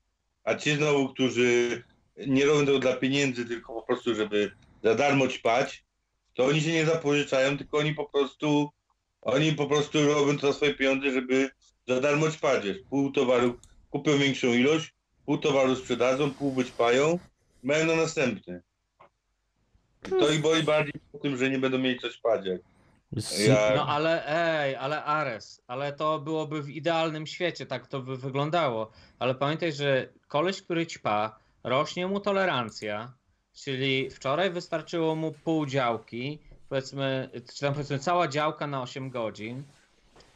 a 0.43 0.55
ci 0.55 0.75
znowu, 0.75 1.09
którzy 1.09 1.83
nie 2.27 2.45
robią 2.45 2.65
tego 2.65 2.79
dla 2.79 2.95
pieniędzy, 2.95 3.45
tylko 3.45 3.73
po 3.73 3.81
prostu, 3.81 4.15
żeby 4.15 4.51
za 4.83 4.95
darmo 4.95 5.27
ćpać, 5.27 5.83
to 6.33 6.45
oni 6.45 6.61
się 6.61 6.71
nie 6.71 6.85
zapożyczają, 6.85 7.57
tylko 7.57 7.77
oni 7.77 7.93
po 7.93 8.05
prostu, 8.05 8.69
oni 9.21 9.53
po 9.53 9.67
prostu 9.67 10.07
robią 10.07 10.37
to 10.37 10.47
za 10.47 10.53
swoje 10.53 10.73
pieniądze, 10.73 11.11
żeby 11.11 11.49
za 11.87 11.99
darmo 11.99 12.31
ćpać. 12.31 12.63
Pół 12.89 13.11
towaru 13.11 13.59
kupią 13.89 14.17
większą 14.17 14.47
ilość, 14.47 14.93
pół 15.25 15.37
towaru 15.37 15.75
sprzedadzą, 15.75 16.31
pół 16.31 16.51
wyćpają, 16.51 17.19
mają 17.63 17.85
na 17.85 17.95
następny. 17.95 18.61
To 20.09 20.29
ich 20.31 20.41
boli 20.41 20.63
bardziej 20.63 20.93
po 21.11 21.17
tym, 21.19 21.37
że 21.37 21.49
nie 21.49 21.59
będą 21.59 21.77
mieli 21.77 21.99
coś 21.99 22.17
Ja- 23.47 23.73
No 23.75 23.87
ale 23.87 24.27
ej, 24.27 24.75
ale 24.75 25.03
Ares, 25.03 25.61
ale 25.67 25.93
to 25.93 26.19
byłoby 26.19 26.61
w 26.63 26.69
idealnym 26.69 27.27
świecie, 27.27 27.65
tak 27.65 27.87
to 27.87 27.99
by 28.01 28.17
wyglądało. 28.17 28.91
Ale 29.19 29.35
pamiętaj, 29.35 29.73
że 29.73 30.09
koleś, 30.27 30.61
który 30.61 30.87
ćpa, 30.87 31.39
rośnie 31.63 32.07
mu 32.07 32.19
tolerancja, 32.19 33.13
czyli 33.53 34.09
wczoraj 34.09 34.51
wystarczyło 34.51 35.15
mu 35.15 35.31
pół 35.31 35.65
działki, 35.65 36.39
powiedzmy, 36.69 37.29
czy 37.53 37.59
tam 37.59 37.73
powiedzmy 37.73 37.99
cała 37.99 38.27
działka 38.27 38.67
na 38.67 38.81
8 38.81 39.09
godzin. 39.09 39.63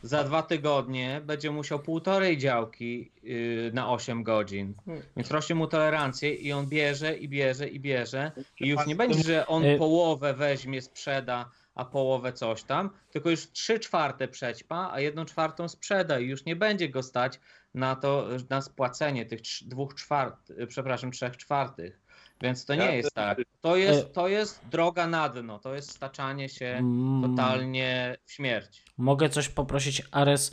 Za 0.02 0.24
dwa 0.24 0.44
tygodnie 0.44 1.22
będzie 1.26 1.52
musiał 1.52 1.80
półtorej 1.80 2.38
działki 2.38 3.12
yy, 3.24 3.72
na 3.74 3.90
8 3.92 4.24
godzin. 4.24 4.74
Więc 5.18 5.32
rośnie 5.32 5.56
mu 5.56 5.68
tolerancję 5.68 6.34
i 6.34 6.54
on 6.54 6.68
bierze 6.68 7.18
i 7.18 7.30
bierze 7.30 7.68
i 7.68 7.80
bierze. 7.80 8.32
I 8.60 8.68
już 8.68 8.86
nie 8.86 8.96
będzie, 8.96 9.24
że 9.24 9.48
on 9.48 9.66
Y- 9.66 9.78
połowę 9.78 10.34
weźmie, 10.34 10.82
sprzeda, 10.82 11.52
a 11.76 11.86
połowę 11.86 12.34
coś 12.34 12.64
tam, 12.64 12.90
tylko 13.12 13.30
już 13.30 13.52
trzy 13.52 13.80
czwarte 13.80 14.28
przećpa, 14.28 14.90
a 14.94 15.00
jedną 15.00 15.26
czwartą 15.26 15.68
sprzeda 15.68 16.20
i 16.20 16.26
już 16.26 16.46
nie 16.46 16.56
będzie 16.56 16.90
go 16.90 17.04
stać 17.04 17.40
na 17.74 17.96
to, 17.96 18.28
na 18.50 18.62
spłacenie 18.62 19.26
tych 19.26 19.42
dwóch 19.62 19.96
czwart, 19.96 20.52
przepraszam, 20.68 21.12
trzech 21.12 21.38
czwartych. 21.38 22.07
Więc 22.42 22.66
to 22.66 22.76
nie 22.76 22.86
Ja 22.86 22.92
jest 22.92 23.14
tak. 23.14 23.38
To 23.62 23.76
jest, 23.76 24.02
E- 24.02 24.10
to 24.10 24.28
jest 24.28 24.62
droga 24.72 25.08
na 25.08 25.30
dno, 25.30 25.60
to 25.60 25.76
jest 25.76 25.92
staczanie 25.92 26.50
się 26.50 26.66
Mm, 26.66 27.22
totalnie 27.30 28.18
w 28.26 28.32
śmierć. 28.32 28.84
Mogę 28.98 29.30
coś 29.30 29.50
poprosić, 29.50 30.02
Ares? 30.12 30.52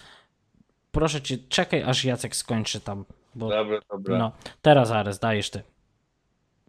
Proszę 0.92 1.22
cię, 1.22 1.38
czekaj 1.48 1.82
aż 1.82 2.04
Jacek 2.04 2.36
skończy 2.36 2.80
tam. 2.80 3.04
Bo, 3.34 3.48
Dobra, 3.48 3.78
dobra. 3.90 4.18
no, 4.18 4.32
teraz 4.62 4.90
Ares, 4.90 5.18
dajesz 5.18 5.50
ty. 5.50 5.62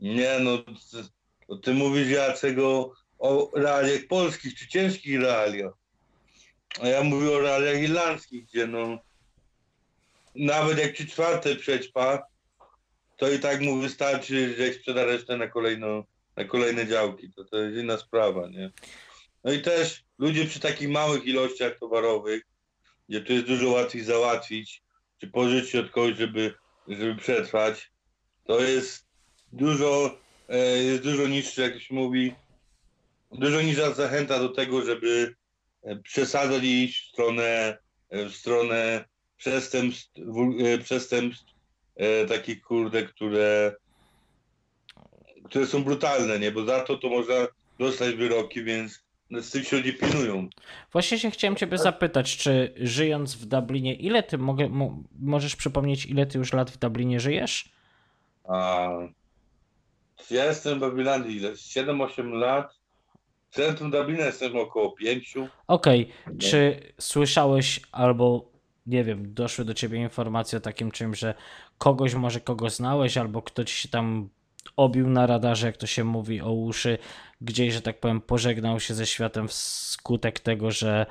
Nie 0.01 0.39
no, 0.39 0.57
ty, 0.57 1.03
to 1.47 1.55
ty 1.57 1.74
mówisz 1.74 2.09
Jacek 2.09 2.57
o, 2.59 2.91
o 3.20 3.51
realiach 3.55 4.01
polskich 4.09 4.55
czy 4.55 4.68
ciężkich 4.68 5.22
realiach. 5.22 5.74
A 6.82 6.88
ja 6.88 7.03
mówię 7.03 7.32
o 7.32 7.39
realiach 7.39 7.82
irlandzkich, 7.82 8.45
gdzie 8.45 8.68
no 8.68 8.97
nawet 10.36 10.78
jak 10.78 10.97
ci 10.97 11.07
czwarte 11.07 11.55
przećpa, 11.55 12.24
to 13.18 13.32
i 13.32 13.39
tak 13.39 13.61
mu 13.61 13.78
wystarczy, 13.78 14.55
że 14.57 14.74
sprzeda 14.74 15.05
resztę 15.05 15.38
na 15.38 15.47
na 16.36 16.45
kolejne 16.45 16.88
działki. 16.88 17.34
To, 17.34 17.45
to 17.45 17.57
jest 17.57 17.78
inna 17.78 17.97
sprawa, 17.97 18.47
nie? 18.47 18.72
No 19.43 19.51
i 19.51 19.61
też 19.61 20.03
ludzie 20.18 20.45
przy 20.45 20.59
takich 20.59 20.89
małych 20.89 21.26
ilościach 21.26 21.80
towarowych, 21.80 22.43
gdzie 23.09 23.22
to 23.22 23.34
jest 23.34 23.45
dużo 23.45 23.70
łatwiej 23.70 24.03
załatwić, 24.03 24.84
czy 25.22 25.28
pożyczyć 25.28 25.76
od 25.76 25.91
kogoś, 25.91 26.18
żeby, 26.18 26.53
żeby 26.88 27.16
przetrwać, 27.16 27.91
to 28.45 28.61
jest 28.61 29.05
dużo, 29.53 30.18
e, 30.49 30.84
jest 30.84 31.03
dużo 31.03 31.28
niższy, 31.28 31.61
jak 31.61 31.82
się 31.82 31.95
mówi, 31.95 32.36
dużo 33.32 33.61
niższa 33.61 33.93
zachęta 33.93 34.39
do 34.39 34.49
tego, 34.49 34.86
żeby 34.86 35.36
e, 35.84 35.95
przesadzać 35.95 36.63
i 36.63 36.84
iść 36.84 37.07
w 37.07 37.11
stronę, 37.13 37.78
w 38.11 38.32
stronę 38.32 39.05
przestępstw, 39.38 40.09
e, 40.66 40.78
przestępstw 40.78 41.55
e, 41.96 42.26
takich 42.26 42.62
kurde, 42.62 43.04
które, 43.04 43.76
które 45.43 45.68
są 45.68 45.84
brutalne, 45.84 46.39
nie? 46.39 46.52
Bo 46.52 46.66
za 46.66 46.80
to 46.80 46.98
to 46.98 47.10
można 47.10 47.36
dostać 47.80 48.16
wyroki, 48.16 48.64
więc 48.64 49.06
z 49.32 49.52
tych 49.52 49.68
się 49.68 49.78
ludzie 49.78 49.93
pilnują. 49.93 50.50
Właśnie 50.91 51.20
się 51.20 51.32
chciałem 51.32 51.56
ciebie 51.56 51.78
zapytać, 51.78 52.38
czy 52.38 52.74
żyjąc 52.78 53.36
w 53.36 53.46
Dublinie, 53.46 53.93
ile 53.93 54.24
ty 54.24 54.38
mogę, 54.38 54.70
mo, 54.70 54.98
możesz 55.20 55.56
przypomnieć, 55.56 56.06
ile 56.06 56.26
ty 56.26 56.38
już 56.38 56.54
lat 56.54 56.72
w 56.72 56.78
Dublinie 56.78 57.20
żyjesz? 57.20 57.70
A 58.43 58.89
ja 60.32 60.46
jestem 60.46 60.78
w 60.78 60.82
Babilandii 60.82 61.38
ile? 61.38 61.52
7-8 61.52 62.32
lat. 62.32 62.76
W 63.50 63.56
centrum 63.56 63.91
Dublina 63.91 64.26
jestem 64.26 64.58
około 64.58 64.91
5. 64.91 65.34
Okej, 65.68 66.10
czy 66.39 66.80
słyszałeś 67.00 67.82
albo 67.91 68.56
nie 68.88 69.04
wiem, 69.04 69.34
doszły 69.34 69.66
do 69.66 69.74
ciebie 69.74 70.02
informacje 70.02 70.58
o 70.58 70.62
takim 70.62 70.91
czymś, 70.91 71.20
że 71.20 71.34
kogoś 71.78 72.13
może 72.13 72.39
kogo 72.39 72.69
znałeś, 72.69 73.17
albo 73.17 73.41
ktoś 73.41 73.71
się 73.71 73.89
tam 73.89 74.30
obił 74.78 75.09
na 75.09 75.26
radarze, 75.26 75.67
jak 75.67 75.78
to 75.78 75.88
się 75.88 76.03
mówi, 76.03 76.41
o 76.41 76.51
uszy, 76.51 76.97
gdzieś, 77.41 77.73
że 77.73 77.82
tak 77.82 77.99
powiem, 77.99 78.21
pożegnał 78.21 78.80
się 78.80 78.93
ze 78.93 79.05
światem 79.05 79.47
wskutek 79.47 80.39
tego, 80.39 80.71
że 80.71 81.05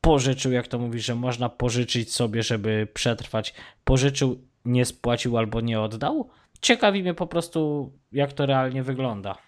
pożyczył, 0.00 0.52
jak 0.52 0.68
to 0.68 0.78
mówi, 0.78 1.00
że 1.00 1.14
można 1.14 1.48
pożyczyć 1.48 2.14
sobie, 2.14 2.42
żeby 2.42 2.88
przetrwać. 2.94 3.54
Pożyczył, 3.84 4.42
nie 4.64 4.84
spłacił 4.84 5.38
albo 5.38 5.60
nie 5.60 5.80
oddał? 5.80 6.30
Ciekawi 6.60 7.02
mnie 7.02 7.14
po 7.14 7.26
prostu, 7.26 7.92
jak 8.12 8.32
to 8.32 8.46
realnie 8.46 8.82
wygląda. 8.82 9.38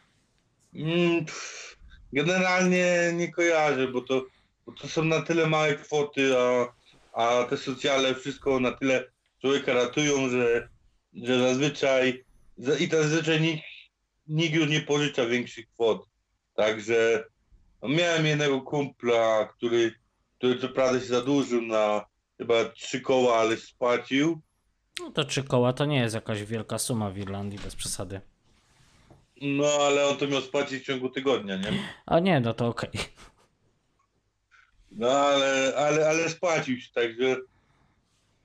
Mm, 0.74 1.24
generalnie 2.12 3.12
nie 3.14 3.32
kojarzę, 3.32 3.88
bo 3.88 4.00
to, 4.00 4.26
bo 4.66 4.72
to 4.72 4.88
są 4.88 5.04
na 5.04 5.22
tyle 5.22 5.46
małe 5.46 5.74
kwoty, 5.74 6.38
a, 6.38 6.66
a 7.12 7.44
te 7.44 7.56
socjale 7.56 8.14
wszystko 8.14 8.60
na 8.60 8.72
tyle 8.72 9.04
człowieka 9.40 9.74
ratują, 9.74 10.28
że, 10.28 10.68
że 11.14 11.38
zazwyczaj 11.38 12.24
za- 12.58 12.76
i 12.78 12.88
zazwyczaj 12.88 13.40
nikt, 13.40 13.62
nikt 14.26 14.54
już 14.54 14.68
nie 14.68 14.80
pożycza 14.80 15.26
większych 15.26 15.66
kwot. 15.74 16.06
Także 16.54 17.24
no, 17.82 17.88
miałem 17.88 18.26
jednego 18.26 18.60
kumpla, 18.60 19.48
który, 19.56 19.94
który 20.38 20.58
co 20.58 20.68
prawda 20.68 21.00
się 21.00 21.06
zadłużył 21.06 21.62
na 21.62 22.04
chyba 22.38 22.64
trzy 22.64 23.00
koła, 23.00 23.36
ale 23.38 23.56
spłacił. 23.56 24.40
No 25.00 25.10
to 25.10 25.24
trzy 25.24 25.42
koła 25.42 25.72
to 25.72 25.84
nie 25.84 25.98
jest 26.00 26.14
jakaś 26.14 26.42
wielka 26.42 26.78
suma 26.78 27.10
w 27.10 27.18
Irlandii, 27.18 27.58
bez 27.58 27.76
przesady. 27.76 28.20
No 29.42 29.66
ale 29.80 30.06
on 30.06 30.16
to 30.16 30.26
miał 30.26 30.40
spłacić 30.40 30.82
w 30.82 30.86
ciągu 30.86 31.08
tygodnia, 31.10 31.56
nie? 31.56 31.72
A 32.06 32.18
nie, 32.20 32.40
no 32.40 32.54
to 32.54 32.66
okej. 32.68 32.90
No 34.92 35.10
ale, 35.10 35.74
ale, 35.76 36.08
ale 36.08 36.28
spłacił 36.30 36.80
się, 36.80 36.92
także 36.94 37.36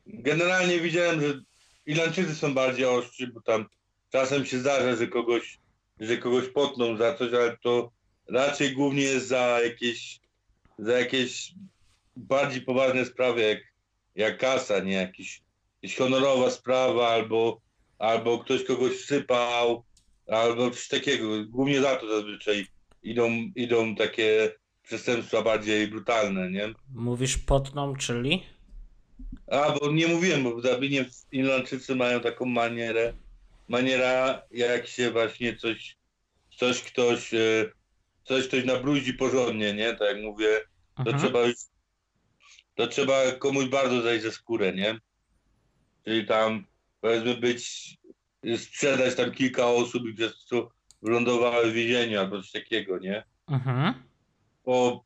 generalnie 0.06 0.80
widziałem, 0.80 1.22
że 1.22 1.41
Irlandczycy 1.86 2.36
są 2.36 2.53
bardziej 2.53 2.86
ostrzy, 2.86 3.27
bo 3.27 3.41
tam 3.41 3.65
czasem 4.11 4.45
się 4.45 4.60
zdarza, 4.60 4.95
że 4.95 5.07
kogoś, 5.07 5.60
że 5.99 6.18
kogoś 6.18 6.48
potną 6.48 6.98
za 6.98 7.15
coś, 7.15 7.34
ale 7.34 7.57
to 7.57 7.91
raczej 8.30 8.73
głównie 8.73 9.02
jest 9.02 9.27
za 9.27 9.60
jakieś, 9.64 10.19
za 10.80 10.99
jakieś 10.99 11.53
bardziej 12.15 12.61
poważne 12.61 13.06
sprawy, 13.06 13.41
jak, 13.41 13.60
jak 14.15 14.38
kasa, 14.38 14.80
nie 14.80 14.94
jakiś, 14.94 15.41
jakaś 15.82 15.98
honorowa 15.98 16.52
sprawa, 16.52 17.07
albo, 17.07 17.61
albo 17.99 18.40
ktoś 18.40 18.64
kogoś 18.64 18.91
wsypał, 18.91 19.84
albo 20.27 20.72
coś 20.72 20.88
takiego. 20.88 21.27
Głównie 21.49 21.82
za 21.82 21.95
to 21.95 22.07
zazwyczaj 22.07 22.68
idą, 23.03 23.32
idą 23.56 23.95
takie 23.95 24.52
przestępstwa 24.84 25.41
bardziej 25.41 25.88
brutalne, 25.88 26.52
nie? 26.52 26.73
Mówisz 26.94 27.38
potną, 27.38 27.95
czyli? 27.95 28.44
A, 29.52 29.72
bo 29.80 29.92
nie 29.92 30.08
mówiłem, 30.08 30.44
bo 30.44 30.56
w 30.56 30.62
Dublinie 30.62 31.06
Irlandczycy 31.32 31.96
mają 31.96 32.20
taką 32.20 32.46
manierę, 32.46 33.14
maniera 33.68 34.42
jak 34.52 34.88
się 34.88 35.12
właśnie 35.12 35.56
coś, 35.56 35.98
coś 36.58 36.82
ktoś, 36.82 37.34
e, 37.34 37.72
coś 38.24 38.48
ktoś 38.48 38.66
nabruzi 38.66 39.14
porządnie, 39.14 39.74
nie? 39.74 39.94
Tak 39.94 40.08
jak 40.16 40.24
mówię, 40.24 40.48
to 40.96 41.04
Mhm. 41.04 41.20
trzeba 41.20 41.42
już, 41.42 41.56
to 42.76 42.88
trzeba 42.88 43.32
komuś 43.32 43.66
bardzo 43.66 44.02
zejść 44.02 44.24
ze 44.24 44.32
skórę, 44.32 44.74
nie? 44.74 45.00
Czyli 46.06 46.26
tam, 46.28 46.66
powiedzmy 47.02 47.38
być, 47.38 47.90
sprzedać 48.58 49.16
tam 49.16 49.32
kilka 49.32 49.68
osób 49.68 50.04
i 50.08 50.14
przez 50.14 50.46
to 50.46 50.70
wylądowały 51.02 51.72
w 51.72 51.74
więzieniu 51.74 52.20
albo 52.20 52.42
coś 52.42 52.52
takiego, 52.52 53.00
nie? 53.00 53.24
Mhm. 53.48 53.94
po, 54.64 55.06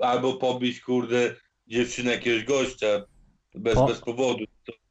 albo 0.00 0.34
pobić, 0.34 0.80
kurde, 0.80 1.36
dziewczynę 1.66 2.10
jakiegoś 2.12 2.44
gościa 2.44 3.04
bez, 3.54 3.74
Po- 3.74 3.86
bez 3.86 4.00
powodu. 4.00 4.44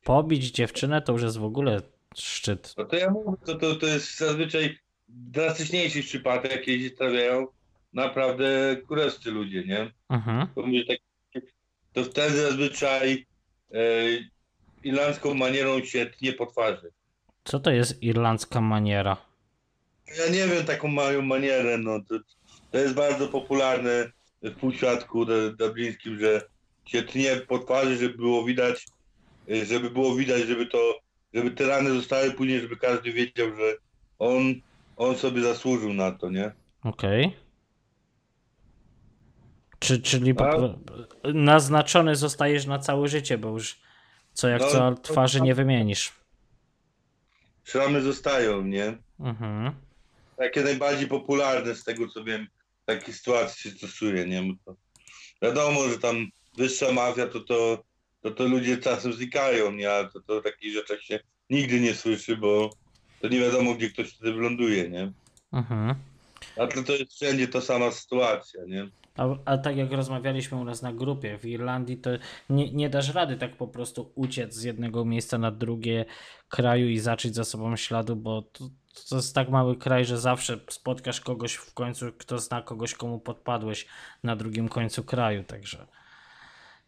Pobić 0.03 0.51
dziewczynę 0.51 1.01
to 1.01 1.13
już 1.13 1.21
jest 1.21 1.37
w 1.37 1.43
ogóle 1.43 1.81
szczyt. 2.15 2.73
no 2.77 2.85
to 2.85 2.95
ja 2.95 3.09
mówię, 3.09 3.37
to, 3.45 3.55
to, 3.55 3.75
to 3.75 3.85
jest 3.87 4.17
zazwyczaj 4.17 4.77
drastyczniejszy 5.07 6.03
przypadek, 6.03 6.51
jakie 6.51 6.83
się 6.83 6.89
trafiają, 6.91 7.47
naprawdę 7.93 8.75
kurescy 8.87 9.31
ludzie, 9.31 9.63
nie? 9.63 9.91
Mhm. 10.09 10.47
To, 10.55 10.61
mówię, 10.61 10.85
tak, 10.85 10.97
to 11.93 12.03
wtedy 12.03 12.41
zazwyczaj 12.41 13.25
e, 13.73 13.77
irlandzką 14.83 15.33
manierą 15.33 15.83
się 15.83 16.05
tnie 16.05 16.33
po 16.33 16.45
twarzy. 16.45 16.91
Co 17.43 17.59
to 17.59 17.71
jest 17.71 18.03
irlandzka 18.03 18.61
maniera? 18.61 19.17
Ja 20.17 20.29
nie 20.33 20.47
wiem, 20.55 20.65
taką 20.65 20.87
mają 20.87 21.21
manierę, 21.21 21.77
no 21.77 21.99
to, 22.09 22.15
to 22.71 22.77
jest 22.77 22.93
bardzo 22.93 23.27
popularne 23.27 24.11
w 24.41 24.51
półświadku 24.55 25.25
du- 25.25 25.55
dublińskim, 25.55 26.19
że 26.19 26.41
się 26.85 27.03
tnie 27.03 27.35
po 27.35 27.59
twarzy, 27.59 27.97
żeby 27.97 28.17
było 28.17 28.43
widać, 28.45 28.85
y, 29.49 29.65
żeby 29.65 29.89
było 29.89 30.15
widać, 30.15 30.41
żeby 30.47 30.65
to, 30.65 30.99
żeby 31.33 31.51
te 31.51 31.67
rany 31.67 31.89
zostały 31.89 32.31
później, 32.31 32.61
żeby 32.61 32.77
każdy 32.77 33.13
wiedział, 33.13 33.47
że 33.55 33.75
on, 34.19 34.41
on 34.97 35.15
sobie 35.17 35.41
zasłużył 35.41 35.93
na 35.93 36.11
to, 36.11 36.29
nie? 36.29 36.51
Okej. 36.83 37.33
Czy, 39.79 40.01
czyli 40.01 40.33
A? 40.39 40.57
naznaczony 41.33 42.15
zostajesz 42.15 42.65
na 42.65 42.79
całe 42.79 43.07
życie, 43.07 43.37
bo 43.37 43.49
już 43.49 43.79
co 44.33 44.47
jak 44.47 44.61
No, 44.61 44.67
co 44.69 44.91
to- 44.91 44.95
twarzy 45.01 45.41
nie 45.41 45.55
wymienisz. 45.55 46.11
Szramy 47.63 48.01
zostają, 48.01 48.61
nie? 48.61 48.97
Mhm. 49.19 49.71
Takie 50.37 50.61
najbardziej 50.63 51.07
popularne 51.07 51.75
z 51.75 51.83
tego, 51.83 52.07
co 52.07 52.23
wiem, 52.23 52.47
takie 52.85 53.13
sytuacje 53.13 53.71
się 53.71 53.77
stosuje, 53.77 54.25
nie? 54.25 54.43
Bo 54.43 54.53
to 54.65 54.75
wiadomo, 55.41 55.87
że 55.89 55.99
tam 55.99 56.27
wyższa 56.57 56.91
mafia, 56.91 57.27
to 57.27 57.39
to, 57.39 57.83
to, 58.21 58.31
to 58.31 58.43
ludzie 58.43 58.77
czasem 58.77 59.13
znikają, 59.13 59.71
nie? 59.71 59.91
A 59.91 60.03
to, 60.03 60.21
to 60.21 60.37
o 60.37 60.41
takich 60.41 60.73
rzeczach 60.73 61.01
się 61.01 61.19
nigdy 61.49 61.79
nie 61.79 61.93
słyszy, 61.93 62.37
bo 62.37 62.69
to 63.21 63.27
nie 63.27 63.39
wiadomo, 63.39 63.75
gdzie 63.75 63.89
ktoś 63.89 64.09
wtedy 64.09 64.33
wyląduje, 64.33 64.89
nie? 64.89 65.11
Mhm. 65.53 65.95
A 66.57 66.67
to, 66.67 66.83
to 66.83 66.93
jest 66.93 67.13
wszędzie 67.13 67.47
ta 67.47 67.61
sama 67.61 67.91
sytuacja, 67.91 68.61
nie? 68.67 68.87
A, 69.17 69.27
a 69.45 69.57
tak 69.57 69.77
jak 69.77 69.91
rozmawialiśmy 69.91 70.57
u 70.57 70.63
nas 70.63 70.81
na 70.81 70.93
grupie 70.93 71.37
w 71.37 71.45
Irlandii, 71.45 71.97
to 71.97 72.09
nie, 72.49 72.71
nie 72.71 72.89
dasz 72.89 73.13
rady 73.13 73.37
tak 73.37 73.57
po 73.57 73.67
prostu 73.67 74.11
uciec 74.15 74.53
z 74.53 74.63
jednego 74.63 75.05
miejsca 75.05 75.37
na 75.37 75.51
drugie 75.51 76.05
kraju 76.49 76.87
i 76.87 76.99
zacząć 76.99 77.35
za 77.35 77.43
sobą 77.43 77.75
śladu, 77.75 78.15
bo 78.15 78.41
to, 78.41 78.69
to 79.09 79.15
jest 79.15 79.35
tak 79.35 79.49
mały 79.49 79.77
kraj, 79.77 80.05
że 80.05 80.17
zawsze 80.17 80.59
spotkasz 80.69 81.21
kogoś 81.21 81.53
w 81.53 81.73
końcu, 81.73 82.05
kto 82.17 82.39
zna 82.39 82.61
kogoś, 82.61 82.95
komu 82.95 83.19
podpadłeś 83.19 83.87
na 84.23 84.35
drugim 84.35 84.69
końcu 84.69 85.03
kraju, 85.03 85.43
także. 85.43 85.87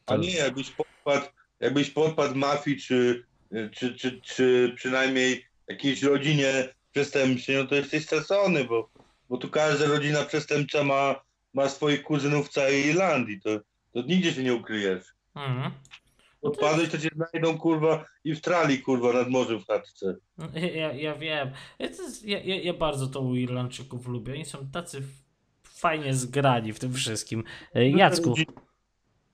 A 0.06 0.16
nie, 0.16 0.32
jakbyś 0.32 0.72
podpadł, 0.72 1.26
jakbyś 1.60 1.90
podpadł 1.90 2.36
mafii, 2.36 2.82
czy, 2.82 3.26
czy, 3.72 3.96
czy, 3.96 4.22
czy 4.22 4.74
przynajmniej 4.76 5.46
jakiejś 5.68 6.04
rodzinie 6.04 6.70
przestępczej, 6.92 7.56
no 7.56 7.66
to 7.66 7.76
jesteś 7.76 8.06
stracony, 8.06 8.64
bo, 8.64 8.90
bo 9.30 9.38
tu 9.38 9.50
każda 9.50 9.88
rodzina 9.88 10.24
przestępcza 10.24 10.84
ma, 10.84 11.22
ma 11.54 11.70
swoich 11.70 12.04
kuzynów 12.04 12.48
w 12.48 12.52
całej 12.52 12.86
Irlandii, 12.86 13.42
to, 13.42 13.50
to 13.94 14.02
nigdzie 14.02 14.34
się 14.34 14.44
nie 14.44 14.54
ukryjesz. 14.54 15.04
Mhm. 15.36 15.72
Odpadłeś, 16.42 16.90
to 16.90 16.98
cię 16.98 17.10
znajdą, 17.16 17.58
kurwa, 17.58 18.06
i 18.24 18.36
w 18.36 18.42
trali, 18.42 18.80
kurwa, 18.80 19.14
nad 19.14 19.30
morzem 19.30 19.60
w 19.60 19.68
chatce. 19.68 20.16
No, 20.38 20.48
Ja, 20.54 20.94
ja 20.94 21.16
wiem. 21.16 21.52
Ja, 22.24 22.40
ja, 22.40 22.56
ja, 22.62 22.74
bardzo 22.74 23.08
to 23.08 23.22
u 23.22 23.36
Irlandczyków 23.36 24.08
lubię. 24.08 24.34
Oni 24.34 24.46
są 24.46 24.68
tacy 24.72 25.02
fajnie 25.64 26.14
zgrani 26.14 26.74
w 26.74 26.80
tym 26.80 26.94
wszystkim. 26.94 27.44
E, 27.74 27.90
Jacku, 27.90 28.36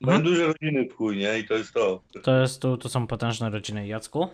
Mają 0.02 0.18
Mhm. 0.18 0.23
duże 0.23 0.48
rodziny 0.48 0.90
w 0.90 0.95
chuj, 0.95 1.18
nie? 1.18 1.40
I 1.40 1.48
to 1.48 1.53
jest 1.53 1.73
to. 1.73 2.02
to, 2.23 2.41
jest, 2.41 2.61
to, 2.61 2.78
to 2.78 2.90
są 2.90 3.07
potężne 3.07 3.49
rodziny. 3.49 3.88
Jacku? 3.88 4.28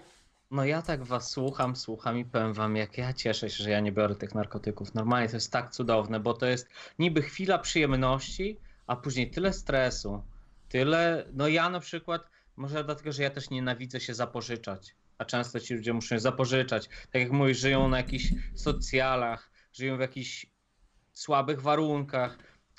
No 0.51 0.65
ja 0.65 0.81
tak 0.81 1.03
was 1.03 1.31
słucham, 1.31 1.75
słucham 1.75 2.17
i 2.17 2.25
powiem 2.25 2.53
wam, 2.53 2.75
jak 2.75 2.97
ja 2.97 3.13
cieszę 3.13 3.49
się, 3.49 3.63
że 3.63 3.69
ja 3.69 3.79
nie 3.79 3.91
biorę 3.91 4.15
tych 4.15 4.35
narkotyków. 4.35 4.93
Normalnie 4.93 5.29
to 5.29 5.35
jest 5.35 5.51
tak 5.51 5.71
cudowne, 5.71 6.19
bo 6.19 6.33
to 6.33 6.45
jest 6.45 6.69
niby 6.99 7.21
chwila 7.21 7.57
przyjemności, 7.59 8.57
a 8.87 8.95
później 8.95 9.31
tyle 9.31 9.53
stresu, 9.53 10.23
tyle... 10.69 11.25
No 11.33 11.47
ja 11.47 11.69
na 11.69 11.79
przykład, 11.79 12.29
może 12.55 12.83
dlatego, 12.83 13.11
że 13.11 13.23
ja 13.23 13.29
też 13.29 13.49
nienawidzę 13.49 13.99
się 13.99 14.13
zapożyczać, 14.13 14.95
a 15.17 15.25
często 15.25 15.59
ci 15.59 15.73
ludzie 15.75 15.93
muszą 15.93 16.15
się 16.15 16.19
zapożyczać. 16.19 16.87
Tak 17.11 17.21
jak 17.21 17.31
mówisz, 17.31 17.59
żyją 17.59 17.89
na 17.89 17.97
jakichś 17.97 18.33
socjalach, 18.55 19.51
żyją 19.73 19.97
w 19.97 19.99
jakichś 19.99 20.45
słabych 21.13 21.61
warunkach, 21.61 22.37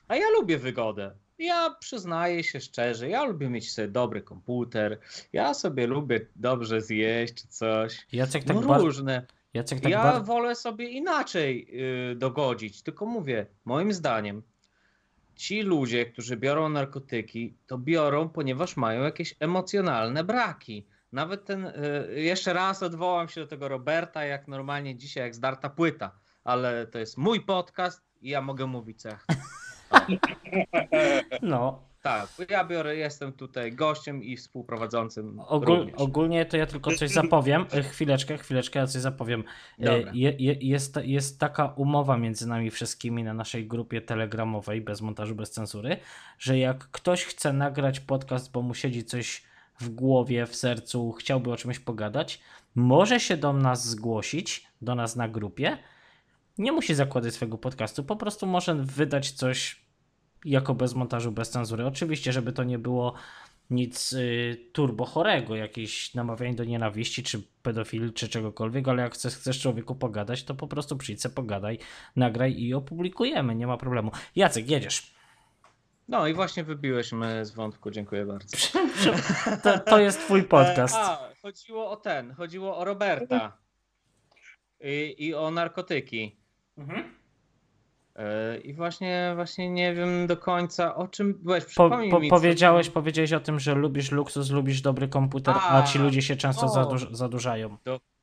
a 0.09 0.16
ja 0.16 0.31
lubię 0.31 0.59
wygodę. 0.59 1.16
Ja 1.39 1.77
przyznaję 1.81 2.44
się 2.44 2.60
szczerze, 2.60 3.09
ja 3.09 3.24
lubię 3.24 3.48
mieć 3.48 3.73
sobie 3.73 3.89
dobry 3.89 4.23
komputer, 4.23 4.98
ja 5.32 5.55
sobie 5.55 5.86
lubię 5.86 6.20
dobrze 6.36 6.81
zjeść 6.81 7.35
czy 7.35 7.48
coś. 7.48 8.06
Jacek 8.12 8.44
tak, 8.44 8.56
No 8.56 8.78
różne. 8.78 9.27
Jacek 9.55 9.81
tak 9.81 9.93
Ja 9.93 10.02
bar- 10.02 10.24
wolę 10.24 10.55
sobie 10.55 10.89
inaczej 10.89 11.69
yy, 12.10 12.16
dogodzić, 12.16 12.82
tylko 12.82 13.06
mówię, 13.06 13.47
moim 13.65 13.93
zdaniem, 13.93 14.43
ci 15.36 15.62
ludzie, 15.62 16.06
którzy 16.06 16.36
biorą 16.36 16.69
narkotyki, 16.69 17.55
to 17.66 17.78
biorą, 17.78 18.28
ponieważ 18.28 18.77
mają 18.77 19.02
jakieś 19.02 19.35
emocjonalne 19.40 20.24
braki. 20.24 20.86
Nawet 21.12 21.44
ten, 21.44 21.73
yy, 22.15 22.23
jeszcze 22.23 22.52
raz 22.52 22.82
odwołam 22.82 23.28
się 23.28 23.40
do 23.40 23.47
tego 23.47 23.69
Roberta, 23.69 24.24
jak 24.24 24.48
normalnie 24.48 24.97
dzisiaj, 24.97 25.23
jak 25.23 25.35
zdarta 25.35 25.70
płyta, 25.70 26.10
ale 26.44 26.86
to 26.86 26.98
jest 26.98 27.19
mój 27.19 27.40
podcast 27.40 28.02
i 28.20 28.28
ja 28.28 28.40
mogę 28.43 28.66
mówić 28.66 29.02
co 29.02 29.09
ja 29.09 29.16
chcę. 29.16 29.36
No, 31.43 31.89
Tak, 32.02 32.28
ja 32.51 32.65
biorę, 32.65 32.97
jestem 32.97 33.32
tutaj 33.32 33.73
gościem 33.73 34.23
i 34.23 34.36
współprowadzącym 34.36 35.40
ogól, 35.40 35.90
ogólnie 35.97 36.47
to 36.47 36.56
ja 36.56 36.66
tylko 36.66 36.93
coś 36.93 37.10
zapowiem. 37.10 37.66
E, 37.73 37.82
Chwileczkę, 37.82 38.39
chwileczkę, 38.39 38.78
ja 38.78 38.86
coś 38.86 39.02
zapowiem. 39.02 39.44
E. 39.81 40.01
Je, 40.12 40.35
je, 40.39 40.56
jest, 40.60 40.98
jest 41.02 41.40
taka 41.40 41.66
umowa 41.77 42.16
między 42.16 42.48
nami 42.48 42.70
wszystkimi 42.70 43.24
na 43.24 43.35
naszej 43.35 43.66
grupie 43.66 44.01
telegramowej, 44.01 44.81
bez 44.81 45.01
montażu, 45.01 45.35
bez 45.35 45.51
cenzury, 45.51 45.97
że 46.39 46.59
jak 46.59 46.78
ktoś 46.90 47.24
chce 47.24 47.52
nagrać 47.52 48.01
podcast, 48.01 48.52
bo 48.52 48.62
mu 48.62 48.74
siedzi 48.74 49.05
coś 49.05 49.43
w 49.81 49.89
głowie, 49.89 50.47
w 50.47 50.56
sercu, 50.56 51.12
chciałby 51.12 51.52
o 51.52 51.56
czymś 51.56 51.78
pogadać, 51.78 52.40
może 52.74 53.20
się 53.20 53.36
do 53.36 53.52
nas 53.52 53.89
zgłosić, 53.89 54.66
do 54.82 54.94
nas 54.94 55.16
na 55.16 55.28
grupie. 55.28 55.78
Nie 56.59 56.72
musi 56.72 56.94
zakładać 56.94 57.35
swojego 57.35 57.59
podcastu, 57.59 58.05
po 58.05 58.16
prostu 58.16 58.47
może 58.47 58.74
wydać 58.74 59.30
coś 59.30 59.89
jako 60.44 60.74
bez 60.74 60.94
montażu, 60.94 61.32
bez 61.32 61.51
cenzury. 61.51 61.86
Oczywiście, 61.86 62.32
żeby 62.32 62.52
to 62.52 62.64
nie 62.64 62.78
było 62.78 63.14
nic 63.70 64.12
y, 64.12 64.70
turbo 64.72 65.05
chorego, 65.05 65.56
jakieś 65.56 66.14
namawianie 66.14 66.55
do 66.55 66.64
nienawiści, 66.64 67.22
czy 67.22 67.43
pedofilii, 67.62 68.12
czy 68.12 68.28
czegokolwiek, 68.28 68.89
ale 68.89 69.02
jak 69.02 69.14
chcesz, 69.14 69.35
chcesz 69.35 69.60
człowieku 69.60 69.94
pogadać, 69.94 70.44
to 70.44 70.55
po 70.55 70.68
prostu 70.68 70.97
przyjdź 70.97 71.22
se, 71.22 71.30
pogadaj, 71.30 71.78
nagraj 72.16 72.60
i 72.60 72.74
opublikujemy, 72.74 73.55
nie 73.55 73.66
ma 73.66 73.76
problemu. 73.76 74.10
Jacek, 74.36 74.70
jedziesz. 74.70 75.14
No 76.09 76.26
i 76.26 76.35
właśnie 76.35 76.64
wybiłeś 76.64 77.12
mnie 77.12 77.44
z 77.44 77.51
wątku, 77.51 77.90
dziękuję 77.90 78.26
bardzo. 78.26 78.56
To, 79.62 79.78
to 79.78 80.01
jest 80.01 80.20
twój 80.20 80.43
podcast. 80.43 80.94
E, 80.94 80.98
A, 80.98 81.32
chodziło 81.43 81.90
o 81.90 81.97
ten, 81.97 82.35
chodziło 82.35 82.76
o 82.76 82.85
Roberta 82.85 83.59
i, 84.80 85.14
i 85.18 85.35
o 85.35 85.51
narkotyki. 85.51 86.38
Mhm. 86.78 87.05
E, 88.16 88.59
I 88.59 88.74
właśnie, 88.74 89.32
właśnie 89.34 89.70
nie 89.70 89.94
wiem 89.94 90.26
do 90.26 90.36
końca 90.36 90.94
o 90.94 91.09
czym 91.09 91.34
byłeś. 91.34 91.64
Po, 91.64 91.68
Przypomnij 91.70 92.10
po, 92.10 92.20
mi. 92.20 92.28
co- 92.30 92.36
powiedziałeś, 92.36 92.90
powiedziałeś 92.90 93.32
o 93.32 93.40
tym, 93.40 93.60
że 93.60 93.74
lubisz 93.74 94.10
luksus, 94.12 94.50
lubisz 94.50 94.80
dobry 94.80 95.09
komputer, 95.09 95.55
a, 95.59 95.78
A, 95.78 95.82
ci 95.82 95.98
ludzie 95.98 96.22
się 96.22 96.36
często 96.36 96.66
o. 96.66 96.68
zadłuż, 96.68 97.06
zadłużają. 97.10 97.76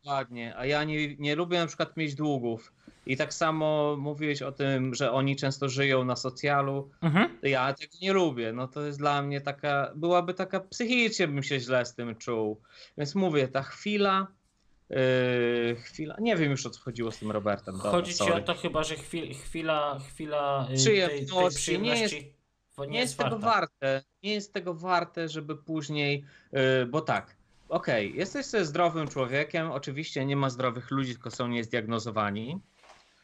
Dokładnie, 0.03 0.53
a 0.57 0.65
ja 0.65 0.83
nie, 0.83 1.15
nie 1.15 1.35
lubię 1.35 1.59
na 1.59 1.67
przykład 1.67 1.97
mieć 1.97 2.15
długów. 2.15 2.73
I 3.07 3.17
tak 3.17 3.33
samo 3.33 3.95
mówiłeś 3.99 4.41
o 4.41 4.51
tym, 4.51 4.95
że 4.95 5.11
oni 5.11 5.35
często 5.35 5.69
żyją 5.69 6.05
na 6.05 6.15
socjalu. 6.15 6.89
Mhm. 7.01 7.29
Ja 7.43 7.73
tego 7.73 7.93
nie 8.01 8.13
lubię. 8.13 8.53
No 8.53 8.67
to 8.67 8.81
jest 8.81 8.99
dla 8.99 9.21
mnie 9.21 9.41
taka, 9.41 9.91
byłaby 9.95 10.33
taka, 10.33 10.59
psychicznie 10.59 11.27
bym 11.27 11.43
się 11.43 11.59
źle 11.59 11.85
z 11.85 11.95
tym 11.95 12.15
czuł. 12.15 12.61
Więc 12.97 13.15
mówię, 13.15 13.47
ta 13.47 13.61
chwila, 13.63 14.27
yy, 14.89 15.75
chwila, 15.75 16.15
nie 16.19 16.35
wiem 16.35 16.51
już 16.51 16.65
o 16.65 16.69
co 16.69 16.81
chodziło 16.81 17.11
z 17.11 17.17
tym 17.19 17.31
Robertem. 17.31 17.75
Dobra, 17.75 17.91
Chodzi 17.91 18.11
ci 18.11 18.17
sorry. 18.17 18.33
o 18.33 18.41
to 18.41 18.53
chyba, 18.55 18.83
że 18.83 18.95
chwil, 18.95 19.33
chwila, 19.33 19.99
chwila 19.99 20.67
y, 20.71 20.75
Przyjemności, 20.75 21.17
tej, 21.17 21.27
tej 21.27 21.43
nie 21.43 21.49
przyjemności 21.49 22.33
nie, 22.79 22.87
nie 22.87 22.99
jest 22.99 23.17
tego 23.17 23.39
warte. 23.39 24.03
Nie 24.23 24.33
jest 24.33 24.53
tego 24.53 24.73
warte, 24.73 25.29
żeby 25.29 25.55
później, 25.57 26.25
yy, 26.51 26.85
bo 26.85 27.01
tak, 27.01 27.35
okej, 27.69 28.15
jesteś 28.15 28.45
sobie 28.45 28.65
zdrowym 28.65 29.07
człowiekiem, 29.07 29.71
oczywiście 29.71 30.25
nie 30.25 30.35
ma 30.35 30.49
zdrowych 30.49 30.91
ludzi, 30.91 31.13
tylko 31.13 31.31
są 31.31 31.47
niezdiagnozowani, 31.47 32.59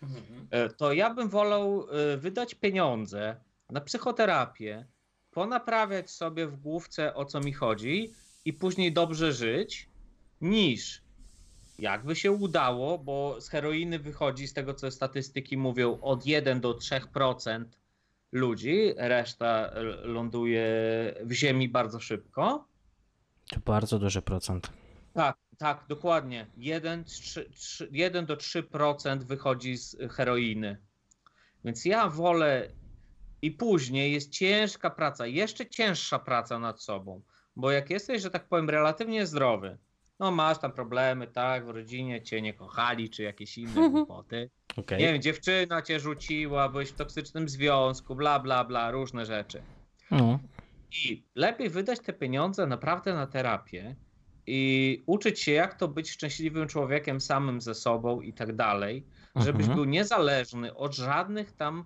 Mhm. 0.03 0.47
e, 0.51 0.69
to 0.69 0.93
ja 0.93 1.13
bym 1.13 1.29
wolał 1.29 1.87
e, 2.13 2.17
wydać 2.17 2.55
pieniądze 2.55 3.35
na 3.69 3.81
psychoterapię, 3.81 4.85
ponaprawiać 5.31 6.11
sobie 6.11 6.47
w 6.47 6.55
główce 6.55 7.13
o 7.15 7.25
co 7.25 7.39
mi 7.39 7.53
chodzi 7.53 8.13
i 8.45 8.53
później 8.53 8.93
dobrze 8.93 9.33
żyć, 9.33 9.89
niż 10.41 11.01
jakby 11.81 12.15
się 12.15 12.31
udało, 12.31 12.97
bo 12.97 13.41
z 13.41 13.49
heroiny 13.49 13.99
wychodzi 13.99 14.47
z 14.47 14.53
tego, 14.53 14.73
co 14.73 14.91
statystyki 14.91 15.57
mówią, 15.57 15.99
od 16.01 16.25
1 16.25 16.61
do 16.61 16.73
3% 16.73 17.65
ludzi, 18.31 18.93
reszta 18.97 19.71
ląduje 20.03 20.65
w 21.23 21.31
ziemi 21.31 21.69
bardzo 21.69 21.99
szybko. 21.99 22.67
To 23.49 23.59
bardzo 23.59 23.99
duży 23.99 24.21
procent. 24.21 24.69
Tak, 25.13 25.37
tak, 25.57 25.85
dokładnie. 25.87 26.47
1, 26.57 27.03
3, 27.03 27.49
3, 27.55 27.89
1 27.91 28.25
do 28.25 28.35
3% 28.35 29.23
wychodzi 29.23 29.77
z 29.77 29.97
heroiny. 30.11 30.77
Więc 31.65 31.85
ja 31.85 32.09
wolę 32.09 32.71
I 33.41 33.51
później 33.51 34.13
jest 34.13 34.31
ciężka 34.31 34.89
praca, 34.89 35.27
jeszcze 35.27 35.65
cięższa 35.65 36.19
praca 36.19 36.59
nad 36.59 36.81
sobą. 36.81 37.21
Bo 37.55 37.71
jak 37.71 37.89
jesteś, 37.89 38.21
że 38.21 38.29
tak 38.29 38.47
powiem, 38.47 38.69
relatywnie 38.69 39.25
zdrowy, 39.25 39.77
no 40.21 40.31
masz 40.31 40.59
tam 40.59 40.71
problemy, 40.71 41.27
tak, 41.27 41.65
w 41.65 41.69
rodzinie 41.69 42.21
cię 42.21 42.41
nie 42.41 42.53
kochali, 42.53 43.09
czy 43.09 43.23
jakieś 43.23 43.57
inne 43.57 43.89
głupoty. 43.89 44.49
Okej. 44.77 44.99
Nie 44.99 45.13
wiem, 45.13 45.21
dziewczyna 45.21 45.81
cię 45.81 45.99
rzuciła, 45.99 46.69
byłeś 46.69 46.89
w 46.89 46.95
toksycznym 46.95 47.49
związku, 47.49 48.15
bla, 48.15 48.39
bla, 48.39 48.63
bla, 48.63 48.91
różne 48.91 49.25
rzeczy. 49.25 49.61
No. 50.11 50.39
I 51.05 51.23
lepiej 51.35 51.69
wydać 51.69 51.99
te 51.99 52.13
pieniądze 52.13 52.67
naprawdę 52.67 53.13
na 53.13 53.27
terapię 53.27 53.95
i 54.47 55.03
uczyć 55.05 55.39
się, 55.39 55.51
jak 55.51 55.75
to 55.75 55.87
być 55.87 56.11
szczęśliwym 56.11 56.67
człowiekiem 56.67 57.21
samym 57.21 57.61
ze 57.61 57.75
sobą 57.75 58.21
i 58.21 58.33
tak 58.33 58.55
dalej, 58.55 59.05
żebyś 59.35 59.61
Mhm. 59.61 59.75
był 59.75 59.85
niezależny 59.85 60.75
od 60.75 60.95
żadnych 60.95 61.51
tam 61.51 61.85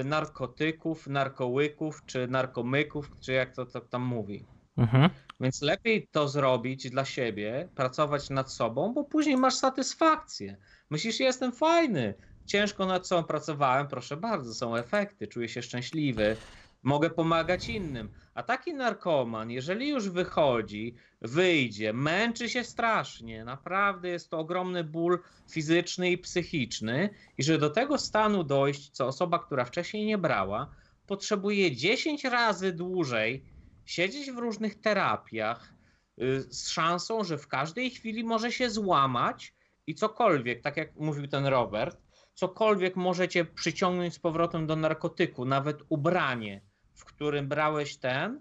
y, 0.00 0.04
narkotyków, 0.04 1.06
narkołyków, 1.06 2.02
czy 2.06 2.28
narkomyków, 2.28 3.10
czy 3.20 3.32
jak 3.32 3.54
to, 3.54 3.66
to 3.66 3.80
tam 3.80 4.02
mówi. 4.02 4.44
Mhm. 4.76 5.10
Więc 5.42 5.62
lepiej 5.62 6.08
to 6.10 6.28
zrobić 6.28 6.90
dla 6.90 7.04
siebie, 7.04 7.68
pracować 7.74 8.30
nad 8.30 8.52
sobą, 8.52 8.94
bo 8.94 9.04
później 9.04 9.36
masz 9.36 9.54
satysfakcję. 9.54 10.56
Myślisz, 10.90 11.20
jestem 11.20 11.52
fajny, 11.52 12.14
ciężko 12.46 12.86
nad 12.86 13.06
sobą 13.06 13.24
pracowałem, 13.24 13.88
proszę 13.88 14.16
bardzo, 14.16 14.54
są 14.54 14.76
efekty, 14.76 15.26
czuję 15.26 15.48
się 15.48 15.62
szczęśliwy, 15.62 16.36
mogę 16.82 17.10
pomagać 17.10 17.68
innym. 17.68 18.10
A 18.34 18.42
taki 18.42 18.74
narkoman, 18.74 19.50
jeżeli 19.50 19.88
już 19.88 20.08
wychodzi, 20.08 20.96
wyjdzie, 21.20 21.92
męczy 21.92 22.48
się 22.48 22.64
strasznie, 22.64 23.44
naprawdę 23.44 24.08
jest 24.08 24.30
to 24.30 24.38
ogromny 24.38 24.84
ból 24.84 25.18
fizyczny 25.50 26.10
i 26.10 26.18
psychiczny, 26.18 27.10
i 27.38 27.42
że 27.42 27.58
do 27.58 27.70
tego 27.70 27.98
stanu 27.98 28.44
dojść, 28.44 28.90
co 28.90 29.06
osoba, 29.06 29.38
która 29.38 29.64
wcześniej 29.64 30.06
nie 30.06 30.18
brała, 30.18 30.74
potrzebuje 31.06 31.76
10 31.76 32.24
razy 32.24 32.72
dłużej 32.72 33.51
siedzieć 33.92 34.30
w 34.30 34.38
różnych 34.38 34.80
terapiach 34.80 35.74
y, 36.22 36.40
z 36.42 36.68
szansą, 36.68 37.24
że 37.24 37.38
w 37.38 37.48
każdej 37.48 37.90
chwili 37.90 38.24
może 38.24 38.52
się 38.52 38.70
złamać 38.70 39.54
i 39.86 39.94
cokolwiek, 39.94 40.62
tak 40.62 40.76
jak 40.76 40.96
mówił 40.96 41.26
ten 41.28 41.46
Robert, 41.46 41.98
cokolwiek 42.34 42.96
możecie 42.96 43.44
przyciągnąć 43.44 44.14
z 44.14 44.18
powrotem 44.18 44.66
do 44.66 44.76
narkotyku, 44.76 45.44
nawet 45.44 45.78
ubranie, 45.88 46.60
w 46.94 47.04
którym 47.04 47.48
brałeś 47.48 47.96
ten. 47.96 48.40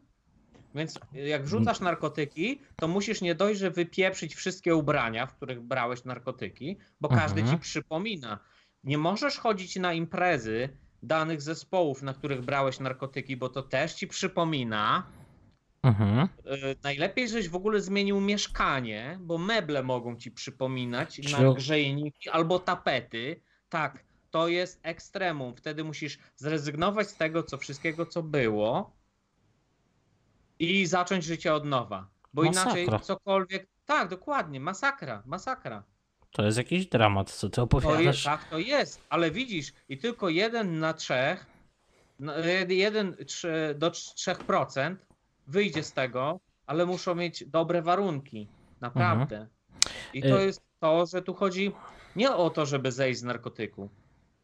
Więc 0.75 0.99
jak 1.13 1.43
wrzucasz 1.43 1.79
narkotyki, 1.79 2.61
to 2.79 2.87
musisz 2.87 3.21
nie 3.21 3.35
dość, 3.35 3.59
że 3.59 3.71
wypieprzyć 3.71 4.35
wszystkie 4.35 4.75
ubrania, 4.75 5.25
w 5.25 5.35
których 5.35 5.61
brałeś 5.61 6.03
narkotyki, 6.03 6.77
bo 7.01 7.09
każdy 7.09 7.41
Mhm. 7.41 7.57
ci 7.57 7.63
przypomina. 7.63 8.39
Nie 8.83 8.97
możesz 8.97 9.37
chodzić 9.37 9.75
na 9.75 9.93
imprezy 9.93 10.69
danych 11.03 11.41
zespołów, 11.41 12.01
na 12.01 12.13
których 12.13 12.41
brałeś 12.41 12.79
narkotyki, 12.79 13.37
bo 13.37 13.49
to 13.49 13.63
też 13.63 13.93
ci 13.93 14.07
przypomina. 14.07 15.11
Mhm. 15.83 16.19
Y, 16.45 16.75
Najlepiej, 16.83 17.29
żeś 17.29 17.49
w 17.49 17.55
ogóle 17.55 17.81
zmienił 17.81 18.21
mieszkanie, 18.21 19.17
bo 19.21 19.37
meble 19.37 19.83
mogą 19.83 20.15
ci 20.15 20.31
przypominać, 20.31 21.15
Czyli- 21.15 21.33
nagrzejniki 21.33 22.29
albo 22.29 22.59
tapety. 22.59 23.41
Tak, 23.69 24.03
to 24.31 24.47
jest 24.47 24.79
ekstremum. 24.83 25.55
Wtedy 25.55 25.83
musisz 25.83 26.19
zrezygnować 26.35 27.09
z 27.09 27.15
tego, 27.15 27.43
co 27.43 27.57
wszystkiego, 27.57 28.05
co 28.05 28.23
było 28.23 28.93
i 30.59 30.85
zacząć 30.85 31.23
życie 31.23 31.53
od 31.53 31.65
nowa. 31.65 32.07
Bo 32.33 32.43
inaczej 32.43 32.85
Masakra. 32.85 32.99
cokolwiek. 32.99 33.67
Tak, 33.85 34.09
dokładnie, 34.09 34.59
masakra, 34.59 35.23
masakra. 35.25 35.83
To 36.31 36.45
jest 36.45 36.57
jakiś 36.57 36.85
dramat, 36.87 37.31
co 37.31 37.49
ty 37.49 37.55
To 37.55 37.61
jest, 37.61 37.73
opowiadasz. 37.85 38.23
tak, 38.23 38.49
to 38.49 38.57
jest, 38.59 39.05
ale 39.09 39.31
widzisz, 39.31 39.73
i 39.89 39.97
tylko 39.97 40.29
jeden 40.29 40.79
na 40.79 40.93
trzech, 40.93 41.45
no, 42.19 42.33
jeden 42.69 43.15
do 43.75 43.91
3% 43.91 44.95
wyjdzie 45.51 45.83
z 45.83 45.93
tego, 45.93 46.39
ale 46.65 46.85
muszą 46.85 47.15
mieć 47.15 47.45
dobre 47.45 47.81
warunki, 47.81 48.47
naprawdę. 48.81 49.47
I 50.13 50.21
to 50.21 50.27
Mhm. 50.27 50.43
Y- 50.43 50.45
jest 50.45 50.61
to, 50.79 51.05
że 51.05 51.21
tu 51.21 51.33
chodzi 51.33 51.71
nie 52.15 52.31
o 52.35 52.49
to, 52.49 52.65
żeby 52.65 52.91
zejść 52.91 53.19
z 53.19 53.23
narkotyku, 53.23 53.89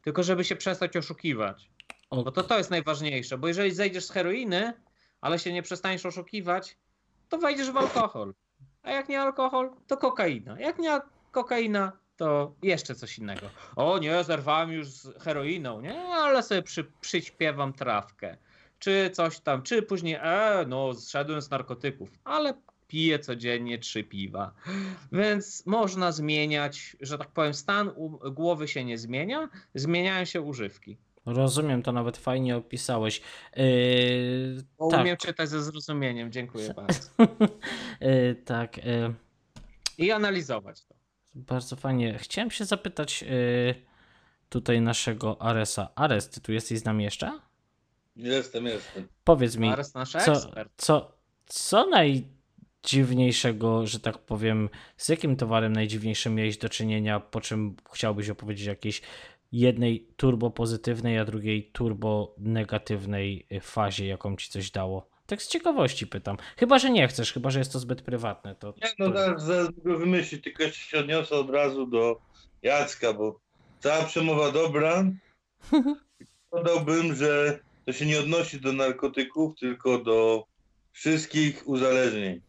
tylko 0.01 0.23
żeby 0.23 0.43
się 0.43 0.55
przestać 0.55 0.97
oszukiwać. 0.97 1.69
O- 2.09 2.23
Bo 2.23 2.31
to 2.31 2.43
to 2.43 2.57
jest 2.57 2.69
najważniejsze, 2.71 3.37
bo 3.37 3.47
jeżeli 3.47 3.71
zejdziesz 3.71 4.05
z 4.05 4.11
heroiny, 4.11 4.73
ale 5.21 5.39
się 5.39 5.53
nie 5.53 5.63
przestaniesz 5.63 6.05
oszukiwać, 6.05 6.77
to 7.29 7.37
wejdziesz 7.37 7.71
w 7.71 7.77
alkohol. 7.77 8.33
A 8.83 8.91
jak 8.91 9.09
nie 9.09 9.21
alkohol, 9.21 9.71
to 9.87 9.97
kokaina. 9.97 10.59
Jak 10.59 10.79
nie 10.79 10.99
kokaina, 11.31 11.91
to 12.17 12.55
jeszcze 12.63 12.95
coś 12.95 13.17
innego. 13.19 13.49
O 13.75 13.97
nie, 13.99 14.23
zerwałem 14.23 14.71
już 14.71 14.87
z 14.87 15.23
heroiną, 15.23 15.81
nie? 15.81 15.99
Ale 16.01 16.43
sobie 16.43 16.61
przy, 16.63 16.91
przyśpiewam 17.01 17.73
trawkę. 17.73 18.37
Czy 18.79 19.09
coś 19.13 19.39
tam, 19.39 19.63
czy 19.63 19.81
później, 19.81 20.17
e, 20.21 20.65
no, 20.67 20.93
zszedłem 20.93 21.41
z 21.41 21.49
narkotyków, 21.49 22.09
ale 22.23 22.53
piję 22.87 23.19
codziennie 23.19 23.77
trzy 23.77 24.03
piwa. 24.03 24.53
Więc 25.11 25.65
można 25.65 26.11
zmieniać, 26.11 26.97
że 27.01 27.17
tak 27.17 27.31
powiem, 27.31 27.53
stan 27.53 27.91
głowy 28.31 28.67
się 28.67 28.85
nie 28.85 28.97
zmienia, 28.97 29.49
zmieniają 29.75 30.25
się 30.25 30.41
używki. 30.41 30.97
Rozumiem, 31.25 31.83
to 31.83 31.91
nawet 31.91 32.17
fajnie 32.17 32.57
opisałeś. 32.57 33.21
Yy, 33.55 34.63
Bo 34.77 34.89
tak. 34.91 35.01
Umiem 35.01 35.17
czytać 35.17 35.49
ze 35.49 35.63
zrozumieniem, 35.63 36.31
dziękuję 36.31 36.73
bardzo. 36.73 37.09
Yy, 38.01 38.35
tak. 38.45 38.77
Yy, 38.77 39.13
I 39.97 40.11
analizować 40.11 40.85
to. 40.85 40.95
bardzo 41.35 41.75
fajnie. 41.75 42.17
Chciałem 42.17 42.51
się 42.51 42.65
zapytać 42.65 43.21
yy, 43.21 43.75
tutaj 44.49 44.81
naszego 44.81 45.41
Aresa. 45.41 45.89
Ares, 45.95 46.29
ty 46.29 46.41
tu 46.41 46.53
jesteś 46.53 46.79
z 46.79 46.85
nami 46.85 47.03
jeszcze? 47.03 47.39
Jestem, 48.17 48.65
jestem. 48.65 49.07
Powiedz 49.23 49.55
mi, 49.57 49.69
nasz 49.69 50.11
co, 50.11 50.31
ekspert. 50.31 50.71
co, 50.77 51.11
co 51.45 51.87
najdziwniejszego, 51.89 53.87
że 53.87 53.99
tak 53.99 54.17
powiem, 54.17 54.69
z 54.97 55.09
jakim 55.09 55.35
towarem 55.35 55.73
najdziwniejszym 55.73 56.35
miałeś 56.35 56.57
do 56.57 56.69
czynienia, 56.69 57.19
po 57.19 57.41
czym 57.41 57.75
chciałbyś 57.93 58.29
opowiedzieć 58.29 58.65
jakiejś 58.65 59.01
jednej 59.51 60.07
turbo 60.17 60.51
pozytywnej, 60.51 61.19
a 61.19 61.25
drugiej 61.25 61.71
turbo 61.71 62.35
negatywnej 62.37 63.47
fazie, 63.61 64.05
jaką 64.07 64.35
ci 64.35 64.49
coś 64.49 64.71
dało? 64.71 65.09
Tak 65.25 65.41
z 65.41 65.47
ciekawości 65.47 66.07
pytam. 66.07 66.37
Chyba, 66.57 66.79
że 66.79 66.89
nie 66.89 67.07
chcesz, 67.07 67.33
chyba, 67.33 67.49
że 67.49 67.59
jest 67.59 67.73
to 67.73 67.79
zbyt 67.79 68.01
prywatne. 68.01 68.55
To, 68.55 68.73
Nie, 68.83 68.89
no 68.99 69.11
to... 69.11 69.17
zaraz, 69.17 69.43
zaraz 69.43 69.69
go 69.69 69.97
wymyślić, 69.97 70.43
tylko 70.43 70.63
jeszcze 70.63 70.81
się 70.81 70.99
odniosę 70.99 71.35
od 71.35 71.49
razu 71.49 71.87
do 71.87 72.21
Jacka, 72.61 73.13
bo 73.13 73.39
cała 73.79 74.03
przemowa 74.05 74.51
dobra. 74.51 75.03
Dodałbym, 76.53 77.15
że 77.15 77.59
to 77.87 77.93
się 77.93 78.05
nie 78.05 78.19
odnosi 78.19 78.59
do 78.61 78.73
narkotyków, 78.73 79.59
tylko 79.59 79.97
do 79.97 80.45
wszystkich 80.91 81.67
uzależnień. 81.67 82.41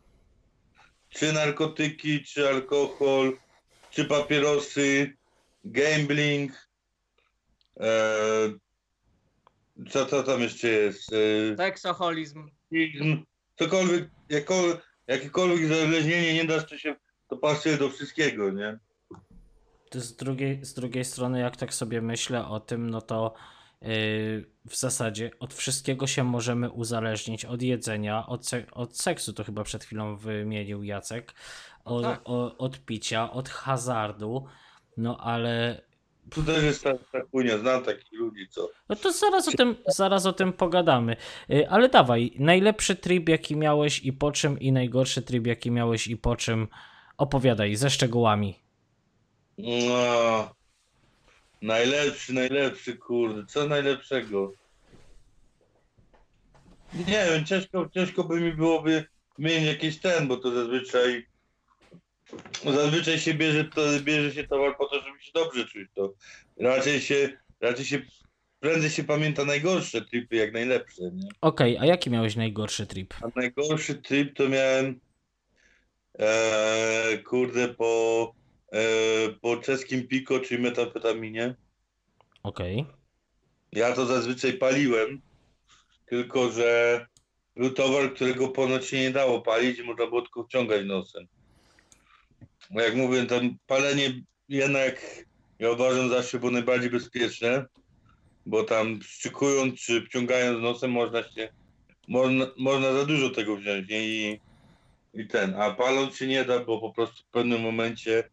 Czy 1.08 1.32
narkotyki, 1.32 2.24
czy 2.24 2.48
alkohol, 2.48 3.38
czy 3.90 4.04
papierosy, 4.04 5.16
gambling. 5.64 6.68
E, 7.80 7.90
co, 9.90 10.06
co 10.06 10.22
tam 10.22 10.40
jeszcze 10.40 10.68
jest? 10.68 11.12
E, 11.12 11.56
Seksoholizm. 11.56 12.50
cokolwiek, 13.58 14.10
jakkolwiek, 14.28 14.82
jakiekolwiek 15.06 15.64
uzależnienie 15.70 16.34
nie 16.34 16.44
dasz, 16.44 16.66
to 16.66 16.78
się 16.78 16.96
to 17.28 17.36
pasuje 17.36 17.76
do 17.76 17.90
wszystkiego, 17.90 18.50
nie? 18.50 18.78
To 19.90 20.00
Z 20.00 20.16
drugiej, 20.16 20.64
z 20.64 20.74
drugiej 20.74 21.04
strony, 21.04 21.40
jak 21.40 21.56
tak 21.56 21.74
sobie 21.74 22.02
myślę 22.02 22.46
o 22.46 22.60
tym, 22.60 22.90
no 22.90 23.00
to 23.00 23.34
w 24.66 24.76
zasadzie 24.76 25.30
od 25.40 25.54
wszystkiego 25.54 26.06
się 26.06 26.24
możemy 26.24 26.70
uzależnić. 26.70 27.44
Od 27.44 27.62
jedzenia, 27.62 28.26
od, 28.26 28.46
se 28.46 28.64
od 28.72 28.96
seksu, 28.96 29.32
to 29.32 29.44
chyba 29.44 29.64
przed 29.64 29.84
chwilą 29.84 30.16
wymienił 30.16 30.82
Jacek, 30.82 31.34
od, 31.84 32.02
Tak. 32.02 32.20
o, 32.24 32.56
od 32.56 32.84
picia, 32.84 33.32
od 33.32 33.48
hazardu, 33.48 34.46
no 34.96 35.18
ale 35.20 35.82
Tu 36.30 36.42
też 36.42 36.64
jest 36.64 36.84
ta, 36.84 36.94
ta 36.94 37.58
znam 37.58 37.84
takich 37.84 38.12
ludzi, 38.12 38.48
co... 38.48 38.70
no 38.88 38.96
to 38.96 39.12
zaraz 39.12 39.48
o 39.48 39.52
tym, 39.52 39.76
zaraz 39.86 40.26
o 40.26 40.32
tym 40.32 40.52
pogadamy. 40.52 41.16
Yy, 41.48 41.70
ale 41.70 41.88
dawaj, 41.88 42.32
najlepszy 42.38 42.96
trip 42.96 43.28
jaki 43.28 43.56
miałeś 43.56 44.04
i 44.04 44.12
po 44.12 44.32
czym 44.32 44.60
i 44.60 44.72
najgorszy 44.72 45.22
trip 45.22 45.46
jaki 45.46 45.70
miałeś 45.70 46.06
i 46.06 46.16
po 46.16 46.36
czym 46.36 46.68
opowiadaj 47.16 47.76
ze 47.76 47.90
szczegółami. 47.90 48.62
No, 49.58 50.54
najlepszy, 51.62 52.34
najlepszy, 52.34 52.96
kurde, 52.96 53.46
co 53.46 53.68
najlepszego? 53.68 54.52
Nie 56.94 57.26
wiem, 57.30 57.44
ciężko, 57.44 57.88
ciężko 57.94 58.24
by 58.24 58.40
mi 58.40 58.52
byłoby 58.52 59.04
mieć 59.38 59.64
jakiś 59.64 59.98
ten, 59.98 60.28
bo 60.28 60.36
to 60.36 60.54
zazwyczaj 60.54 61.26
zazwyczaj 62.64 63.18
się 63.18 63.34
bierze, 63.34 63.64
to, 63.64 63.82
bierze 64.02 64.32
się 64.32 64.44
towar 64.48 64.76
po 64.76 64.86
to, 64.86 65.02
żeby 65.02 65.22
się 65.22 65.30
dobrze 65.34 65.64
czuć, 65.64 65.88
to 65.94 66.14
raczej 66.60 67.00
się, 67.00 67.28
raczej 67.60 67.84
się, 67.84 68.02
prędzej 68.60 68.90
się 68.90 69.04
pamięta 69.04 69.44
najgorsze 69.44 70.02
tripy 70.02 70.36
jak 70.36 70.52
najlepsze, 70.52 71.02
nie? 71.02 71.28
Okej, 71.40 71.78
a 71.78 71.86
jaki 71.86 72.10
miałeś 72.10 72.36
najgorszy 72.36 72.86
trip? 72.86 73.14
A 73.22 73.40
najgorszy 73.40 73.94
trip 73.94 74.36
to 74.36 74.48
miałem 74.48 75.00
e, 76.18 77.18
kurde 77.18 77.68
po, 77.68 78.34
po 79.40 79.56
czeskim 79.56 80.08
piko, 80.08 80.40
czyli 80.40 80.62
metamfetaminie. 80.62 81.54
Okej. 82.42 82.86
Ja 83.72 83.92
to 83.92 84.06
zazwyczaj 84.06 84.52
paliłem 84.52 85.20
tylko 86.06 86.50
że 86.50 87.06
był 87.56 87.70
towar, 87.70 88.14
którego 88.14 88.48
ponoć 88.48 88.86
się 88.86 89.00
nie 89.00 89.10
dało 89.10 89.40
palić 89.40 89.82
można 89.82 90.06
było 90.06 90.22
tylko 90.22 90.44
wciągać 90.44 90.86
nosem. 90.86 91.26
No 92.70 92.82
jak 92.82 92.94
mówię, 92.94 93.26
tam 93.26 93.56
palenie 93.66 94.22
jednak 94.48 95.24
ja 95.58 95.70
uważam 95.70 96.08
zawsze 96.08 96.38
było 96.38 96.50
najbardziej 96.50 96.90
bezpieczne, 96.90 97.66
bo 98.46 98.64
tam 98.64 99.02
szczykując 99.02 99.80
czy 99.80 100.02
wciągając 100.02 100.62
nosem 100.62 100.90
można 100.90 101.22
się, 101.22 101.48
można, 102.08 102.46
można 102.56 102.92
za 102.92 103.04
dużo 103.04 103.30
tego 103.30 103.56
wziąć, 103.56 103.88
nie? 103.88 104.08
I, 104.08 104.40
i 105.14 105.26
ten, 105.26 105.54
a 105.54 105.70
paląc 105.70 106.16
się 106.16 106.26
nie 106.26 106.44
da, 106.44 106.64
bo 106.64 106.80
po 106.80 106.92
prostu 106.92 107.22
w 107.22 107.30
pewnym 107.30 107.60
momencie 107.60 108.30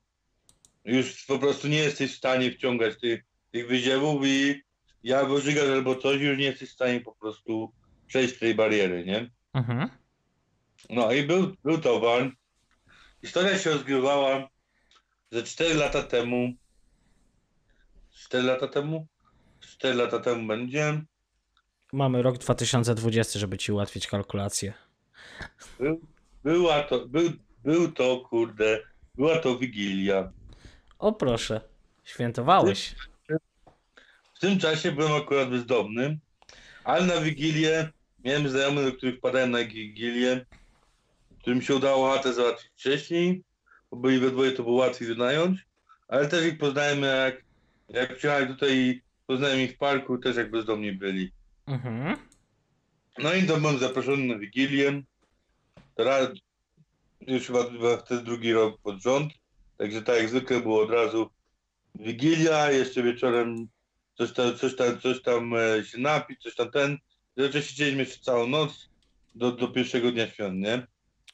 już 0.86 1.26
po 1.26 1.40
prostu 1.40 1.68
nie 1.68 1.78
jesteś 1.78 2.14
w 2.14 2.18
stanie 2.18 2.52
wciągać 2.52 3.00
tych, 3.00 3.24
tych 3.52 3.68
wyziewów 3.68 4.22
i 4.26 4.64
ja 5.04 5.26
wyżygasz 5.26 5.70
albo 5.70 5.96
coś, 5.96 6.22
już 6.22 6.38
nie 6.38 6.46
jesteś 6.46 6.70
w 6.70 6.74
stanie 6.74 7.02
po 7.02 7.16
prostu 7.16 7.74
przejść 8.08 8.40
tej 8.40 8.56
bariery, 8.56 9.06
nie? 9.06 9.30
Mhm. 9.54 9.90
No 10.90 11.12
i 11.12 11.24
był, 11.24 11.56
był 11.64 11.78
towar. 11.78 12.32
Historia 13.22 13.58
się 13.58 13.70
rozgrywała 13.70 14.50
ze 15.32 15.44
4 15.44 15.74
lata 15.74 16.04
temu. 16.04 16.54
4 18.14 18.44
lata 18.44 18.68
temu? 18.68 19.08
4 19.60 19.96
lata 19.96 20.20
temu 20.20 20.48
będzie. 20.48 21.02
Mamy 21.94 22.22
rok 22.22 22.38
2020, 22.38 23.40
żeby 23.40 23.58
ci 23.58 23.72
ułatwić 23.72 24.08
kalkulację. 24.08 24.74
Był, 25.80 26.02
była 26.44 26.84
to, 26.84 27.08
był, 27.08 27.32
był 27.64 27.92
to, 27.92 28.20
kurde, 28.30 28.80
była 29.16 29.40
to 29.40 29.58
Wigilia. 29.58 30.32
O 31.00 31.14
proszę, 31.14 31.62
świętowałeś. 32.04 32.96
W 34.36 34.40
tym 34.40 34.60
czasie 34.60 34.92
byłem 34.92 35.14
akurat 35.14 35.50
bezdomny, 35.50 36.20
ale 36.84 37.06
na 37.06 37.22
Wigilię 37.22 37.90
miałem 38.24 38.50
znajomych, 38.50 38.86
do 38.86 38.92
których 38.92 39.18
wpadałem 39.18 39.52
na 39.52 39.58
Wigilię, 39.58 40.46
którym 41.40 41.62
się 41.62 41.76
udało 41.76 42.14
chatę 42.14 42.34
załatwić 42.34 42.72
wcześniej, 42.72 43.44
bo 43.92 43.98
byli 43.98 44.20
we 44.20 44.32
dwoje, 44.32 44.52
to 44.52 44.64
było 44.64 44.76
łatwiej 44.76 45.08
wynająć, 45.08 45.66
ale 46.08 46.28
też 46.28 46.46
ich 46.46 46.58
poznałem 46.58 47.02
jak, 47.02 47.44
jak 47.90 48.18
przyjechali 48.18 48.48
tutaj 48.48 48.78
i 48.78 49.02
poznałem 49.28 49.60
ich 49.60 49.74
w 49.74 49.78
parku, 49.78 50.18
też 50.18 50.36
jak 50.36 50.52
bezdomni 50.52 50.92
byli. 50.92 51.32
Mhm. 51.68 52.18
No 53.18 53.34
i 53.34 53.44
to 53.44 53.58
byłem 53.58 53.80
zaproszony 53.80 54.26
na 54.26 54.38
Wigilię, 54.40 55.04
Teraz 55.96 56.30
już 57.28 57.48
chyba 57.48 57.98
wtedy 57.98 58.24
drugi 58.24 58.54
rok 58.54 58.82
pod 58.82 59.02
rząd, 59.02 59.34
także 59.78 60.02
tak 60.02 60.18
jak 60.18 60.30
zwykle 60.30 60.60
było 60.60 60.84
od 60.84 60.92
razu 60.92 61.30
Wigilia, 61.96 62.72
jeszcze 62.72 63.04
wieczorem 63.04 63.68
coś 64.18 64.34
tam, 64.34 64.58
coś 64.58 64.76
tam, 64.76 65.00
coś 65.00 65.22
tam 65.22 65.54
e, 65.56 65.84
się 65.86 65.98
napić, 65.98 66.42
coś 66.42 66.56
tam 66.56 66.72
ten. 66.72 66.98
Oczywiście 67.38 67.62
siedzieliśmy 67.62 68.00
jeszcze 68.00 68.24
całą 68.24 68.48
noc 68.48 68.90
do, 69.36 69.52
do 69.52 69.68
pierwszego 69.68 70.12
dnia 70.12 70.28
świąt, 70.28 70.60
nie? 70.60 70.88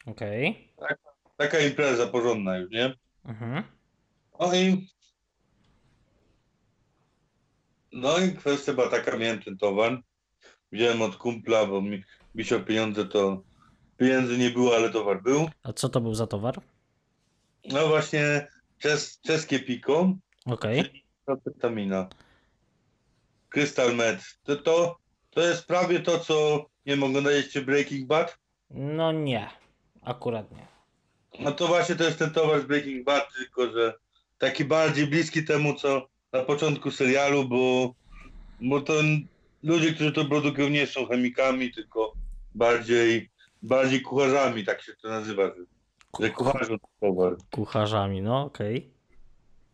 Okej. 0.06 0.68
Taka 1.38 1.60
impreza 1.60 2.08
porządna 2.08 2.58
już, 2.58 2.72
nie? 2.72 2.96
Mhm. 3.26 3.64
No 4.40 4.56
i 4.56 4.88
no 7.92 8.20
i 8.20 8.32
kwestia 8.36 8.74
była 8.74 8.90
taka, 8.90 9.18
miałem 9.18 9.42
ten 9.42 9.58
towar. 9.58 10.02
Wziąłem 10.72 11.02
od 11.02 11.16
kumpla, 11.16 11.66
bo 11.66 11.82
mi 11.82 12.04
wisiał 12.36 12.64
pieniądze, 12.64 13.06
to 13.06 13.44
pieniędzy 13.98 14.38
nie 14.38 14.50
było, 14.50 14.76
ale 14.76 14.90
towar 14.90 15.24
był. 15.24 15.50
A 15.64 15.74
co 15.74 15.90
to 15.90 16.02
był 16.02 16.16
za 16.16 16.28
towar? 16.28 16.62
No 17.66 17.88
właśnie 17.88 18.48
czes, 18.80 19.20
czeskie 19.22 19.60
piko, 19.60 20.14
Okej. 20.46 21.04
amfetamina. 21.26 22.10
Crystal 23.50 23.96
Med. 23.96 24.22
To, 24.44 24.56
to, 24.56 24.98
to 25.30 25.42
jest 25.42 25.68
prawie 25.68 26.00
to, 26.00 26.20
co 26.20 26.66
nie 26.86 26.94
wiem, 26.94 27.04
oglądaliście 27.04 27.62
Breaking 27.62 28.08
Bad? 28.08 28.38
No 28.70 29.12
nie, 29.12 29.50
akurat 30.02 30.52
nie. 30.52 30.68
No 31.40 31.52
to 31.52 31.68
właśnie 31.68 31.96
to 31.96 32.04
jest 32.04 32.20
ten 32.20 32.32
towar 32.32 32.62
z 32.62 32.66
Breaking 32.66 33.06
Bad, 33.06 33.34
tylko 33.34 33.72
że 33.72 33.94
taki 34.38 34.66
bardziej 34.66 35.08
bliski 35.08 35.44
temu, 35.44 35.74
co 35.76 36.08
na 36.34 36.44
początku 36.44 36.92
serialu, 36.92 37.46
bo, 37.46 37.94
bo 38.62 38.82
to 38.82 38.94
ludzie, 39.64 39.94
którzy 39.94 40.12
to 40.12 40.26
produkują, 40.26 40.70
nie 40.70 40.88
są 40.88 41.06
chemikami, 41.06 41.72
tylko 41.74 42.14
bardziej, 42.56 43.30
bardziej 43.62 44.02
kucharzami, 44.02 44.66
tak 44.66 44.82
się 44.82 44.94
to 45.02 45.10
nazywa, 45.10 45.52
że, 46.20 46.78
towar. 47.00 47.36
Kucharzami, 47.52 48.22
no 48.22 48.42
okej. 48.42 48.92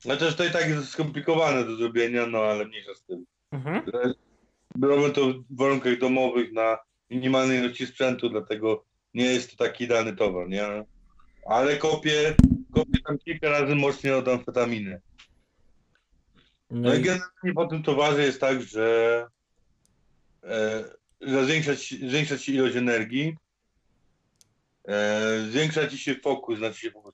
Chociaż 0.04 0.36
to 0.36 0.46
i 0.46 0.52
tak 0.52 0.70
jest 0.70 0.90
skomplikowane 0.90 1.66
do 1.66 1.76
zrobienia, 1.76 2.26
no 2.26 2.40
ale 2.40 2.66
mniejsza 2.66 2.96
z 2.96 3.04
tym. 3.04 3.26
Mhm. 3.52 3.82
Robię 4.82 5.10
to 5.10 5.28
w 5.28 5.58
warunkach 5.58 6.00
domowych 6.00 6.54
na 6.54 6.78
minimalnej 7.10 7.60
ilości 7.60 7.88
sprzętu, 7.88 8.30
dlatego 8.30 8.84
nie 9.14 9.26
jest 9.26 9.52
to 9.52 9.66
taki 9.66 9.84
idealny 9.84 10.16
towar, 10.16 10.50
nie? 10.50 10.86
Ale 11.46 11.78
kopię, 11.78 12.36
kopię 12.74 13.00
tam 13.08 13.18
kilka 13.18 13.50
razy 13.50 13.76
mocniej 13.76 14.14
od 14.14 14.28
amfetaminy. 14.28 15.02
No 16.70 16.90
No 16.90 16.96
i 16.96 17.02
generalnie 17.02 17.54
po 17.56 17.68
tym 17.68 17.84
towarze 17.84 18.24
jest 18.24 18.42
tak, 18.42 18.62
że, 18.62 19.26
e, 20.44 20.84
że 21.22 21.46
zwiększa, 21.46 22.38
ci 22.38 22.56
ilość 22.56 22.76
energii, 22.76 23.36
zwiększa 25.50 25.88
ci 25.88 25.98
się 25.98 26.16
fokus, 26.16 26.58
znaczy 26.58 26.80
się 26.80 26.92
fokus, 26.92 27.14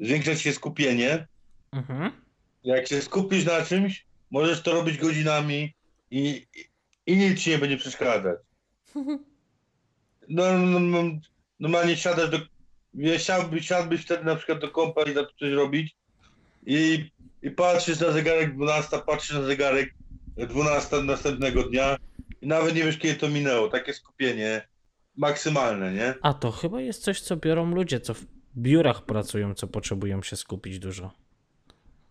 zwiększa 0.00 0.36
ci 0.36 0.42
się 0.42 0.52
skupienie. 0.52 1.26
mhm. 1.72 2.12
Jak 2.64 2.88
się 2.88 3.02
skupisz 3.02 3.44
na 3.44 3.62
czymś, 3.62 4.06
możesz 4.30 4.62
to 4.62 4.72
robić 4.72 4.98
godzinami 4.98 5.74
i, 6.10 6.46
i, 7.06 7.16
nic 7.16 7.40
ci 7.40 7.50
nie 7.50 7.58
będzie 7.58 7.76
przeszkadzać. 7.76 8.38
No, 10.28 10.58
no, 10.58 10.80
no, 10.80 11.02
normalnie 11.60 11.96
siadasz 11.96 12.30
do. 12.30 12.38
Siadłbyś, 13.18 13.66
siadłbyś 13.66 14.02
wtedy 14.02 14.24
na 14.24 14.36
przykład 14.36 14.58
do 14.58 14.70
kompa 14.70 15.02
i 15.02 15.14
za 15.14 15.26
coś 15.26 15.52
robić 15.52 15.96
i, 16.66 17.10
i 17.42 17.50
patrzysz 17.50 18.00
na 18.00 18.12
zegarek 18.12 18.54
12, 18.54 18.98
patrzysz 19.06 19.36
na 19.36 19.42
zegarek 19.42 19.94
12 20.36 21.02
następnego 21.02 21.62
dnia 21.62 21.96
i 22.42 22.46
nawet 22.46 22.74
nie 22.74 22.84
wiesz 22.84 22.98
kiedy 22.98 23.14
to 23.14 23.28
minęło. 23.28 23.68
Takie 23.68 23.94
skupienie 23.94 24.68
maksymalne, 25.16 25.92
nie? 25.92 26.14
A 26.22 26.34
to 26.34 26.50
chyba 26.50 26.80
jest 26.80 27.02
coś, 27.02 27.20
co 27.20 27.36
biorą 27.36 27.74
ludzie, 27.74 28.00
co 28.00 28.14
w 28.14 28.26
biurach 28.56 29.04
pracują, 29.04 29.54
co 29.54 29.66
potrzebują 29.66 30.22
się 30.22 30.36
skupić 30.36 30.78
dużo. 30.78 31.12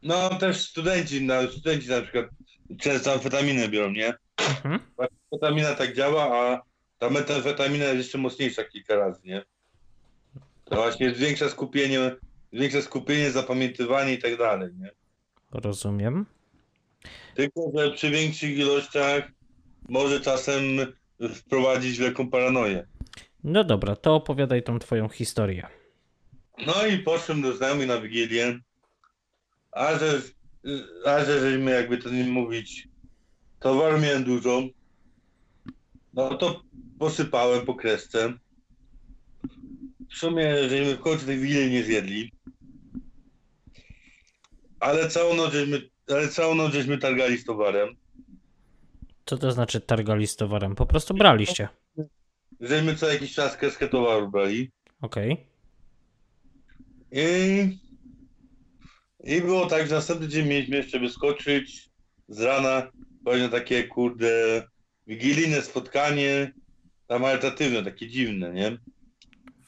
No 0.04 0.30
też 0.30 0.70
studenci, 0.70 1.26
na, 1.26 1.48
studenci 1.48 1.90
na 1.90 2.02
przykład 2.02 2.26
często 2.80 3.14
amfetaminę 3.14 3.68
biorą, 3.68 3.92
nie? 3.92 4.14
Mhm. 4.38 4.80
Metamfetamina 4.98 5.76
tak 5.76 5.96
działa, 5.96 6.38
a 6.38 6.62
ta 7.00 7.10
metamfetamina 7.10 7.86
jest 7.86 7.98
jeszcze 7.98 8.18
mocniejsza 8.18 8.64
kilka 8.64 8.96
razy, 8.96 9.22
nie? 9.26 9.44
To 10.66 10.76
właśnie 10.76 11.16
zwiększa 11.16 11.50
skupienie, 11.50 12.16
zwiększa 12.54 12.82
skupienie, 12.82 13.32
zapamiętywanie 13.32 14.14
i 14.14 14.18
tak 14.18 14.38
dalej, 14.38 14.70
nie? 14.80 14.92
Rozumiem. 15.52 16.26
Tylko, 17.36 17.72
że 17.76 17.92
przy 17.92 18.10
większych 18.10 18.58
ilościach 18.58 19.32
może 19.90 20.20
czasem 20.20 20.62
wprowadzić 21.36 22.00
lekką 22.00 22.30
paranoję. 22.30 22.88
No 23.44 23.64
dobra, 23.64 23.96
to 23.96 24.16
opowiadaj 24.16 24.64
tą 24.64 24.80
twoją 24.80 25.10
historię. 25.10 25.68
No 26.68 26.86
i 26.86 27.00
poszłem 27.00 27.42
do 27.42 27.56
znajomych 27.56 27.88
na 27.88 28.02
Wigilię, 28.02 28.60
a 29.72 30.00
że, 30.00 30.22
a 31.06 31.26
że 31.26 31.40
żeśmy 31.40 31.72
jakby 31.72 31.98
to 31.98 32.10
nie 32.10 32.24
mówić, 32.24 32.88
towaru 33.60 34.00
miałem 34.00 34.24
dużo, 34.24 34.62
no 36.14 36.38
to 36.38 36.62
posypałem 37.00 37.66
po 37.66 37.76
kresce. 37.76 38.34
W 40.10 40.18
sumie, 40.18 40.70
żeśmy 40.70 40.96
w 40.96 41.00
końcu 41.00 41.26
tej 41.26 41.40
Wigilii 41.40 41.72
nie 41.72 41.84
zjedli, 41.84 42.32
ale 44.80 45.10
całą 45.10 45.36
noc 45.36 45.54
żeśmy, 45.54 45.82
ale 46.08 46.28
całą 46.28 46.56
noc 46.56 46.74
żeśmy 46.74 46.98
targali 46.98 47.38
z 47.38 47.46
towarem, 47.46 47.96
Co 49.26 49.38
to 49.38 49.52
znaczy 49.52 49.82
targali 49.82 50.28
z 50.28 50.36
towarem? 50.36 50.76
Po 50.76 50.86
prostu 50.86 51.14
braliście. 51.14 51.68
Żeśmy 52.64 52.96
co 52.96 53.08
jakiś 53.14 53.34
czas 53.34 53.58
kreskę 53.58 53.88
towaru 53.88 54.32
brali. 54.32 54.72
Okej. 55.02 55.48
I, 57.12 57.78
I 59.24 59.42
było 59.42 59.66
tak, 59.66 59.88
że 59.88 59.96
następny 59.96 60.28
dzień 60.28 60.48
mieliśmy 60.48 60.78
jeszcze 60.78 61.00
wyskoczyć 61.00 61.90
z 62.28 62.42
rana, 62.42 62.92
właśnie 63.24 63.50
takie 63.50 63.84
kurde 63.84 64.64
wigilijne 65.08 65.62
spotkanie, 65.62 66.54
tam 67.08 67.22
charytatywne, 67.22 67.84
takie 67.84 68.08
dziwne, 68.08 68.54
nie? 68.54 68.78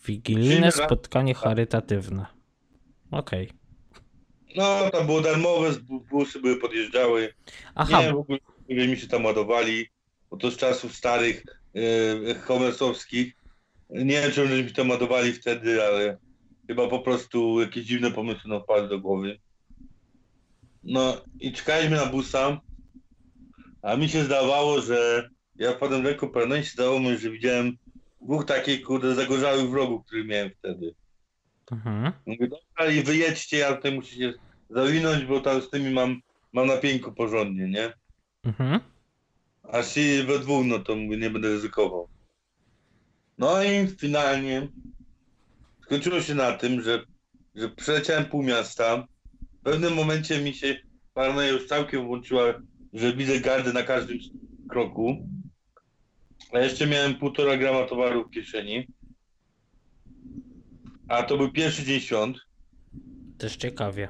Wigilijne 0.06 0.72
spotkanie 0.72 1.34
charytatywne. 1.34 2.26
Okej. 3.12 3.50
No, 4.56 4.90
tam 4.92 5.06
było 5.06 5.22
darmowe, 5.22 5.72
busy 6.12 6.40
były 6.40 6.58
podjeżdżały. 6.58 7.34
Aha, 7.76 8.02
Nie 8.02 8.14
w 8.14 8.18
ogóle, 8.18 8.40
mi 8.70 8.98
się 8.98 9.08
tam 9.08 9.26
ładowali, 9.26 9.88
bo 10.30 10.38
to 10.38 10.52
z 10.52 10.58
czasów 10.58 10.96
starych, 10.96 11.44
yy, 11.76 12.36
komersowskich. 12.36 13.34
Nie 13.90 14.22
wiem, 14.22 14.32
czemu 14.32 14.48
żeśmy 14.48 14.72
tam 14.72 14.90
ładowali 14.90 15.34
wtedy, 15.34 15.84
ale 15.84 16.18
chyba 16.68 16.88
po 16.88 17.00
prostu 17.00 17.62
jakieś 17.62 17.86
dziwne 17.86 18.12
pomysły 18.12 18.50
nam 18.50 18.64
wpadły 18.64 18.90
do 18.90 19.00
głowy. 19.00 19.40
No 20.84 21.22
i 21.40 21.52
czekaliśmy 21.52 21.96
na 21.96 22.06
busa, 22.06 22.62
a 23.82 23.96
mi 23.96 24.10
się 24.10 24.24
zdawało, 24.24 24.82
że 24.82 25.30
ja 25.56 25.74
wpadłem 25.74 26.04
w 26.22 26.32
paranoję 26.32 26.62
i 26.62 26.66
się 26.66 26.72
zdawało 26.72 27.00
mi, 27.00 27.18
że 27.18 27.30
widziałem 27.30 27.78
dwóch 28.22 28.46
takich, 28.46 28.84
kurde, 28.84 29.16
zagorzałych 29.16 29.70
wrogów, 29.70 30.06
których 30.06 30.28
miałem 30.28 30.50
wtedy. 30.60 30.96
Mhm. 31.72 32.12
Mówię, 32.26 32.48
dobra, 32.48 32.92
i 32.92 33.04
wyjedźcie, 33.04 33.58
ja 33.58 33.76
tutaj 33.76 33.92
muszę 33.92 34.16
się 34.16 34.34
zawinąć, 34.70 35.26
bo 35.26 35.40
tam 35.40 35.62
z 35.62 35.70
tymi 35.70 35.94
mam, 35.94 36.22
mam 36.54 36.68
na 36.68 36.78
pieńku 36.78 37.12
porządnie, 37.12 37.68
nie? 37.68 37.94
Mhm. 38.44 38.80
A 39.72 39.84
się 39.84 40.24
we 40.24 40.40
dwóch, 40.40 40.66
no 40.66 40.80
to 40.80 40.96
mówię, 40.96 41.18
nie 41.18 41.30
będę 41.30 41.50
ryzykował. 41.50 42.10
No 43.38 43.64
i 43.64 43.88
finalnie 43.88 44.68
skończyło 45.84 46.22
się 46.22 46.36
na 46.36 46.52
tym, 46.52 46.82
że, 46.82 47.06
że 47.56 47.70
przeleciałem 47.70 48.26
pół 48.26 48.44
miasta. 48.44 49.08
W 49.60 49.64
pewnym 49.64 49.94
momencie 49.94 50.42
mi 50.42 50.54
się 50.54 50.76
paranoja 51.14 51.50
już 51.50 51.68
całkiem 51.68 52.06
włączyła, 52.06 52.54
że 52.94 53.14
widzę 53.14 53.40
gardy 53.40 53.74
na 53.74 53.84
każdym 53.84 54.18
kroku. 54.70 55.30
A 56.54 56.60
jeszcze 56.60 56.88
miałem 56.88 57.16
półtora 57.16 57.58
grama 57.58 57.84
towaru 57.88 58.28
w 58.28 58.32
kieszeni. 58.32 58.88
A 61.08 61.24
to 61.24 61.38
był 61.38 61.52
pierwszy 61.52 61.84
dzień 61.84 62.00
świąt. 62.00 62.38
Też 63.38 63.56
ciekawie. 63.56 64.10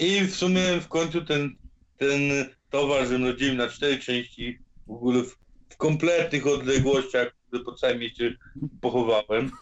I 0.00 0.20
w 0.20 0.34
sumie 0.34 0.80
w 0.80 0.88
końcu 0.88 1.24
ten, 1.24 1.56
ten 1.96 2.20
towar, 2.72 3.06
że 3.06 3.18
rozdzielił 3.18 3.54
na 3.54 3.68
cztery 3.68 3.98
części, 3.98 4.58
w 4.86 4.90
ogóle 4.90 5.22
w, 5.22 5.36
w 5.68 5.76
kompletnych 5.76 6.46
odległościach, 6.46 7.34
które 7.48 7.64
po 7.64 7.74
całym 7.74 7.98
mieście 7.98 8.36
pochowałem. 8.80 9.50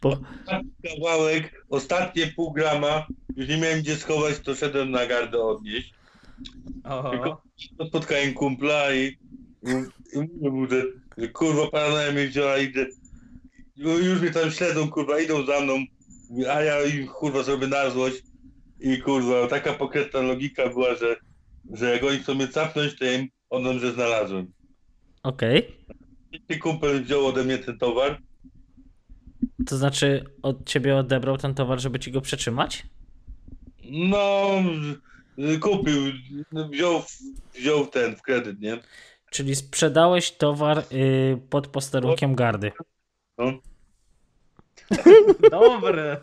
Po... 0.00 0.16
Kawałek, 0.84 1.64
ostatnie 1.70 2.26
pół 2.26 2.52
grama, 2.52 3.06
już 3.36 3.48
nie 3.48 3.56
miałem 3.56 3.80
gdzie 3.80 3.96
schować, 3.96 4.38
to 4.38 4.54
szedłem 4.54 4.90
na 4.90 5.06
gardę 5.06 5.38
odnieść. 5.42 5.94
Oho. 6.84 7.42
To 7.78 7.86
spotkałem 7.86 8.34
kumpla 8.34 8.94
i, 8.94 9.18
i 10.12 10.18
mówię 10.18 10.50
mu, 10.50 10.70
że, 10.70 10.82
że 11.18 11.28
kurwa 11.28 11.70
paranoja 11.70 12.12
mnie 12.12 12.28
wzięła, 12.28 12.58
idę. 12.58 12.86
Ju- 13.76 14.04
Już 14.04 14.20
mnie 14.20 14.30
tam 14.30 14.50
śledzą, 14.50 14.90
kurwa, 14.90 15.20
idą 15.20 15.46
za 15.46 15.60
mną, 15.60 15.84
Mówię, 16.30 16.52
a 16.52 16.62
ja 16.62 16.82
im 16.82 17.06
kurwa 17.06 17.42
zrobię 17.42 17.66
na 17.66 17.90
złość. 17.90 18.22
I 18.80 18.98
kurwa, 18.98 19.46
taka 19.46 19.72
pokrętna 19.72 20.20
logika 20.20 20.68
była, 20.68 20.94
że, 20.94 21.16
że 21.72 21.92
jak 21.92 22.04
oni 22.04 22.18
chcą 22.18 22.34
mnie 22.34 22.48
capnąć, 22.48 22.98
to 22.98 23.04
ja 23.04 23.12
im 23.12 23.28
oddam, 23.50 23.78
że 23.78 23.92
znalazłem. 23.92 24.52
Okej. 25.22 25.76
I 26.48 26.58
kumpel 26.58 27.04
wziął 27.04 27.26
ode 27.26 27.44
mnie 27.44 27.58
ten 27.58 27.78
towar. 27.78 28.20
To 29.66 29.76
znaczy 29.76 30.24
od 30.42 30.66
ciebie 30.66 30.96
odebrał 30.96 31.38
ten 31.38 31.54
towar, 31.54 31.80
żeby 31.80 31.98
ci 31.98 32.12
go 32.12 32.20
przetrzymać? 32.20 32.86
No, 33.90 34.50
kupił, 35.60 36.02
wziął, 36.70 37.02
wziął 37.54 37.86
ten 37.86 38.16
w 38.16 38.22
kredyt, 38.22 38.60
nie? 38.60 38.78
Czyli 39.30 39.56
sprzedałeś 39.56 40.32
towar 40.32 40.78
y, 40.92 41.38
pod 41.50 41.68
posterunkiem 41.68 42.34
gardy. 42.34 42.72
No. 43.38 43.52
Dobre. 45.50 46.20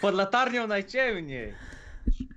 Pod 0.00 0.14
latarnią 0.14 0.66
najciemniej. 0.66 1.54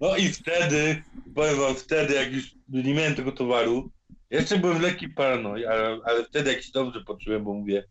No 0.02 0.16
i 0.18 0.30
wtedy, 0.30 1.04
powiem 1.36 1.60
wam, 1.60 1.76
wtedy 1.76 2.14
jak 2.14 2.34
już 2.34 2.52
nie 2.70 2.94
miałem 2.94 3.16
tego 3.16 3.32
towaru, 3.32 3.92
jeszcze 4.30 4.58
byłem 4.58 4.78
w 4.78 4.82
lekkiej 4.82 5.10
paranoi, 5.10 5.66
ale, 5.66 6.00
ale 6.06 6.26
wtedy 6.26 6.54
jak 6.54 6.64
się 6.64 6.72
dobrze 6.72 7.02
poczułem, 7.02 7.44
bo 7.44 7.54
mówię, 7.54 7.84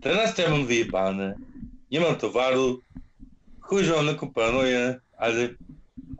teraz 0.00 0.34
to 0.34 0.42
ja 0.42 0.50
mam 0.50 0.66
wyjebane, 0.66 1.34
nie 1.90 2.00
mam 2.00 2.16
towaru, 2.16 2.80
chuj, 3.60 3.84
że 3.84 3.92
mam 3.92 4.06
lekką 4.06 4.32
paranoję, 4.32 5.00
ale, 5.16 5.48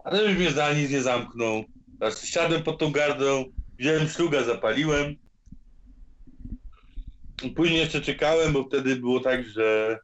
ale 0.05 0.25
już 0.25 0.39
mnie 0.39 0.51
za 0.51 0.73
nic 0.73 0.91
nie 0.91 1.03
zamknął. 1.03 1.65
Teraz 2.01 2.25
siadłem 2.25 2.63
pod 2.63 2.79
tą 2.79 2.93
gardą, 2.93 3.45
wziąłem 3.79 4.09
szluga, 4.09 4.43
zapaliłem. 4.43 5.17
Później 7.57 7.79
jeszcze 7.79 8.01
czekałem, 8.01 8.53
bo 8.53 8.65
wtedy 8.65 8.97
było 8.97 9.21
tak, 9.21 9.49
że, 9.49 9.99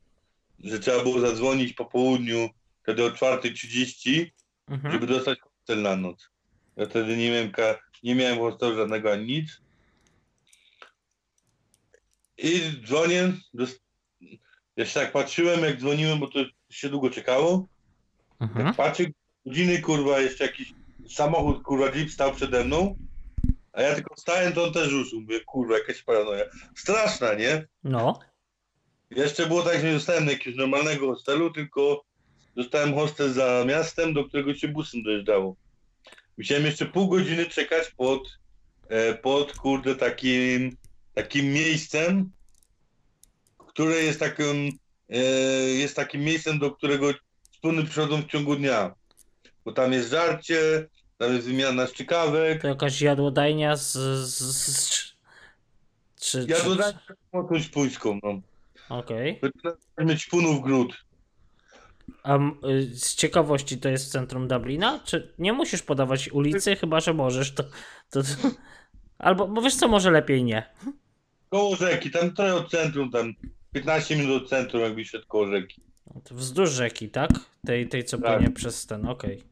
że 0.64 0.78
trzeba 0.78 1.02
było 1.02 1.20
zadzwonić 1.20 1.72
po 1.72 1.84
południu, 1.84 2.48
wtedy 2.82 3.04
o 3.04 3.10
4.30, 3.10 4.30
Mhm. 4.68 4.92
żeby 4.92 5.06
dostać 5.06 5.38
hostel 5.40 5.82
na 5.82 5.96
noc. 5.96 6.30
Ja 6.76 6.86
wtedy 6.86 7.16
nie 7.16 7.30
miałem, 7.30 7.52
ka- 7.52 7.78
nie 8.02 8.14
miałem 8.14 8.38
hostelu 8.38 8.76
żadnego 8.76 9.12
ani 9.12 9.26
nic. 9.26 9.60
I 12.38 12.60
dzwonię. 12.86 13.32
Dos- 13.54 13.78
jeszcze 14.76 15.00
tak 15.00 15.12
patrzyłem, 15.12 15.64
jak 15.64 15.78
dzwoniłem, 15.80 16.18
bo 16.20 16.26
to 16.28 16.38
się 16.70 16.88
długo 16.88 17.10
czekało. 17.10 17.66
Mhm. 18.40 18.66
Jak 18.66 18.76
patrzę, 18.76 19.04
godziny 19.46 19.82
kurwa, 19.82 20.20
jeszcze 20.20 20.44
jakiś 20.46 20.72
samochód, 21.08 21.62
kurwa, 21.62 21.90
jeep 21.92 22.10
stał 22.10 22.32
przede 22.34 22.64
mną. 22.64 22.96
A 23.72 23.82
ja 23.82 23.94
tylko 23.94 24.16
stałem, 24.16 24.52
to 24.52 24.64
on 24.64 24.72
też 24.72 24.92
ruszył. 24.92 25.20
Mówię, 25.20 25.40
kurwa, 25.40 25.78
jakaś 25.78 26.02
paranoja. 26.02 26.44
Straszna, 26.76 27.34
nie? 27.34 27.66
No. 27.84 28.20
Jeszcze 29.10 29.46
było 29.46 29.62
tak, 29.62 29.80
że 29.80 29.86
nie 29.86 29.92
dostałem 29.92 30.26
jakiegoś 30.26 30.58
normalnego 30.58 31.06
hostelu, 31.06 31.52
tylko 31.52 32.04
dostałem 32.56 32.94
hostel 32.94 33.32
za 33.32 33.64
miastem, 33.66 34.14
do 34.14 34.24
którego 34.24 34.54
się 34.54 34.68
busem 34.68 35.02
dojeżdżało. 35.02 35.56
Musiałem 36.38 36.64
jeszcze 36.64 36.86
pół 36.86 37.08
godziny 37.08 37.46
czekać 37.46 37.90
pod, 37.96 38.38
e, 38.88 39.14
pod 39.14 39.52
kurde 39.52 39.94
takim, 39.94 40.76
takim 41.14 41.52
miejscem, 41.52 42.30
które 43.58 43.94
jest 43.94 44.20
takim, 44.20 44.78
e, 45.10 45.18
jest 45.68 45.96
takim 45.96 46.20
miejscem, 46.20 46.58
do 46.58 46.70
którego 46.70 47.12
wspólny 47.52 47.84
przychodzą 47.84 48.22
w 48.22 48.26
ciągu 48.26 48.56
dnia. 48.56 48.94
Bo 49.64 49.72
tam 49.72 49.92
jest 49.92 50.10
żarcie, 50.10 50.88
tam 51.18 51.34
jest 51.34 51.46
wymiana 51.46 51.86
szczykawek. 51.86 52.62
To 52.62 52.68
jakaś 52.68 53.00
jadłodajnia 53.00 53.76
z... 53.76 53.92
z, 54.28 54.38
z 54.56 55.16
czy, 56.20 56.46
Ja 56.48 56.56
czy, 56.56 56.64
dodałem 56.64 56.94
jakąś 57.32 57.68
puńską, 57.68 58.20
no. 58.22 58.40
Okej. 58.88 59.40
Mieć 59.98 60.26
punów 60.26 60.62
gród. 60.62 61.04
A 62.22 62.38
y, 62.38 62.94
z 62.94 63.14
ciekawości 63.14 63.78
to 63.78 63.88
jest 63.88 64.06
w 64.06 64.12
centrum 64.12 64.48
Dublina? 64.48 65.00
Czy 65.04 65.34
nie 65.38 65.52
musisz 65.52 65.82
podawać 65.82 66.28
ulicy, 66.28 66.76
chyba 66.76 67.00
że 67.00 67.14
możesz, 67.14 67.54
to... 67.54 67.62
to, 68.10 68.22
to... 68.22 68.28
Albo, 69.18 69.48
bo 69.48 69.62
wiesz 69.62 69.76
co, 69.76 69.88
może 69.88 70.10
lepiej 70.10 70.44
nie. 70.44 70.62
Koło 71.48 71.76
rzeki, 71.76 72.10
tam 72.10 72.34
trochę 72.34 72.54
od 72.54 72.70
centrum, 72.70 73.10
tam 73.10 73.34
15 73.72 74.16
minut 74.16 74.42
od 74.42 74.48
centrum, 74.48 74.82
jakby 74.82 75.04
szedł 75.04 75.26
koło 75.26 75.46
rzeki. 75.46 75.82
No 76.14 76.20
Wzdłuż 76.30 76.70
rzeki, 76.70 77.08
tak? 77.08 77.30
Tej, 77.66 77.88
tej 77.88 78.04
co 78.04 78.18
Tak. 78.18 78.36
płynie 78.36 78.50
przez 78.50 78.86
ten, 78.86 79.06
okej. 79.06 79.42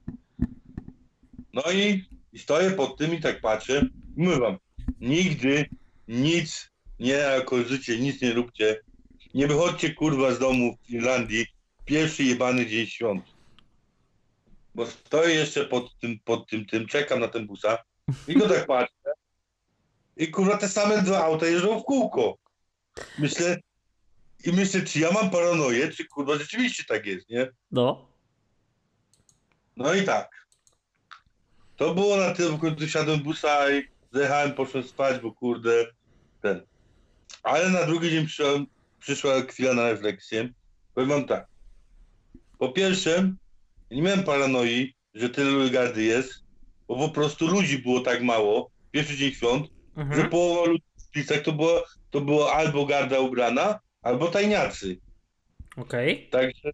No 1.52 1.62
i, 1.72 2.04
i 2.32 2.38
stoję 2.38 2.70
pod 2.70 2.98
tym 2.98 3.14
i 3.14 3.20
tak 3.20 3.40
patrzę. 3.40 3.82
Mówię 4.16 4.38
wam, 4.38 4.56
nigdy 5.00 5.68
nic, 6.08 6.70
nie 7.00 7.12
jako 7.12 7.62
życie, 7.62 7.98
nic 8.00 8.22
nie 8.22 8.32
róbcie. 8.32 8.80
Nie 9.34 9.46
wychodźcie 9.46 9.94
kurwa 9.94 10.34
z 10.34 10.38
domu 10.38 10.76
w 10.84 10.90
Irlandii 10.90 11.46
pierwszy 11.84 12.24
jebany 12.24 12.66
dzień 12.66 12.86
świąt. 12.86 13.24
Bo 14.74 14.86
stoję 14.86 15.34
jeszcze 15.34 15.64
pod 15.64 15.98
tym, 15.98 16.18
pod 16.24 16.48
tym, 16.48 16.66
tym, 16.66 16.86
czekam 16.86 17.20
na 17.20 17.28
ten 17.28 17.46
busa 17.46 17.78
i 18.28 18.40
to 18.40 18.48
tak 18.48 18.66
patrzę. 18.66 19.12
I 20.16 20.28
kurwa 20.28 20.56
te 20.56 20.68
same 20.68 21.02
dwa 21.02 21.24
auta 21.24 21.46
jeżdżą 21.46 21.80
w 21.80 21.84
kółko. 21.84 22.38
Myślę, 23.18 23.60
i 24.44 24.52
myślę, 24.52 24.82
czy 24.82 25.00
ja 25.00 25.10
mam 25.10 25.30
paranoję, 25.30 25.88
czy 25.88 26.04
kurwa 26.04 26.38
rzeczywiście 26.38 26.84
tak 26.88 27.06
jest, 27.06 27.28
nie? 27.28 27.50
No. 27.70 28.08
No 29.76 29.94
i 29.94 30.02
tak. 30.02 30.46
To 31.76 31.94
było 31.94 32.16
na 32.16 32.34
tym, 32.34 32.58
końcu 32.58 32.88
siadłem 32.88 33.20
busa 33.22 33.72
i 33.72 33.88
zjechałem, 34.12 34.54
poszedłem 34.54 34.84
spać, 34.84 35.20
bo 35.22 35.32
kurde, 35.32 35.86
ten. 36.42 36.66
Ale 37.42 37.70
na 37.70 37.86
drugi 37.86 38.10
dzień 38.10 38.26
przyszła, 38.26 38.46
przyszła 39.04 39.40
chwila 39.40 39.74
na 39.74 39.90
refleksję. 39.90 40.48
Powiem 40.94 41.10
wam 41.10 41.24
tak. 41.26 41.46
Po 42.58 42.68
pierwsze, 42.72 43.32
nie 43.90 44.02
miałem 44.02 44.24
paranoi, 44.24 44.94
że 45.14 45.28
tyle 45.30 45.70
gardy 45.70 46.02
jest, 46.02 46.32
bo 46.88 46.96
po 46.96 47.08
prostu 47.08 47.46
ludzi 47.46 47.78
było 47.78 48.00
tak 48.00 48.22
mało, 48.22 48.70
pierwszy 48.90 49.16
dzień 49.16 49.32
świąt, 49.32 49.66
że 49.96 50.02
Mhm. 50.02 50.30
połowa 50.30 50.64
ludzi 50.70 50.84
w 50.98 51.10
plicach 51.10 51.40
to 51.42 51.52
było, 51.52 51.84
to 52.10 52.20
było 52.20 52.52
albo 52.54 52.86
garda 52.86 53.20
ubrana, 53.20 53.78
albo 54.02 54.26
tajniacy. 54.28 54.96
Okej. 55.76 56.28
Także 56.30 56.70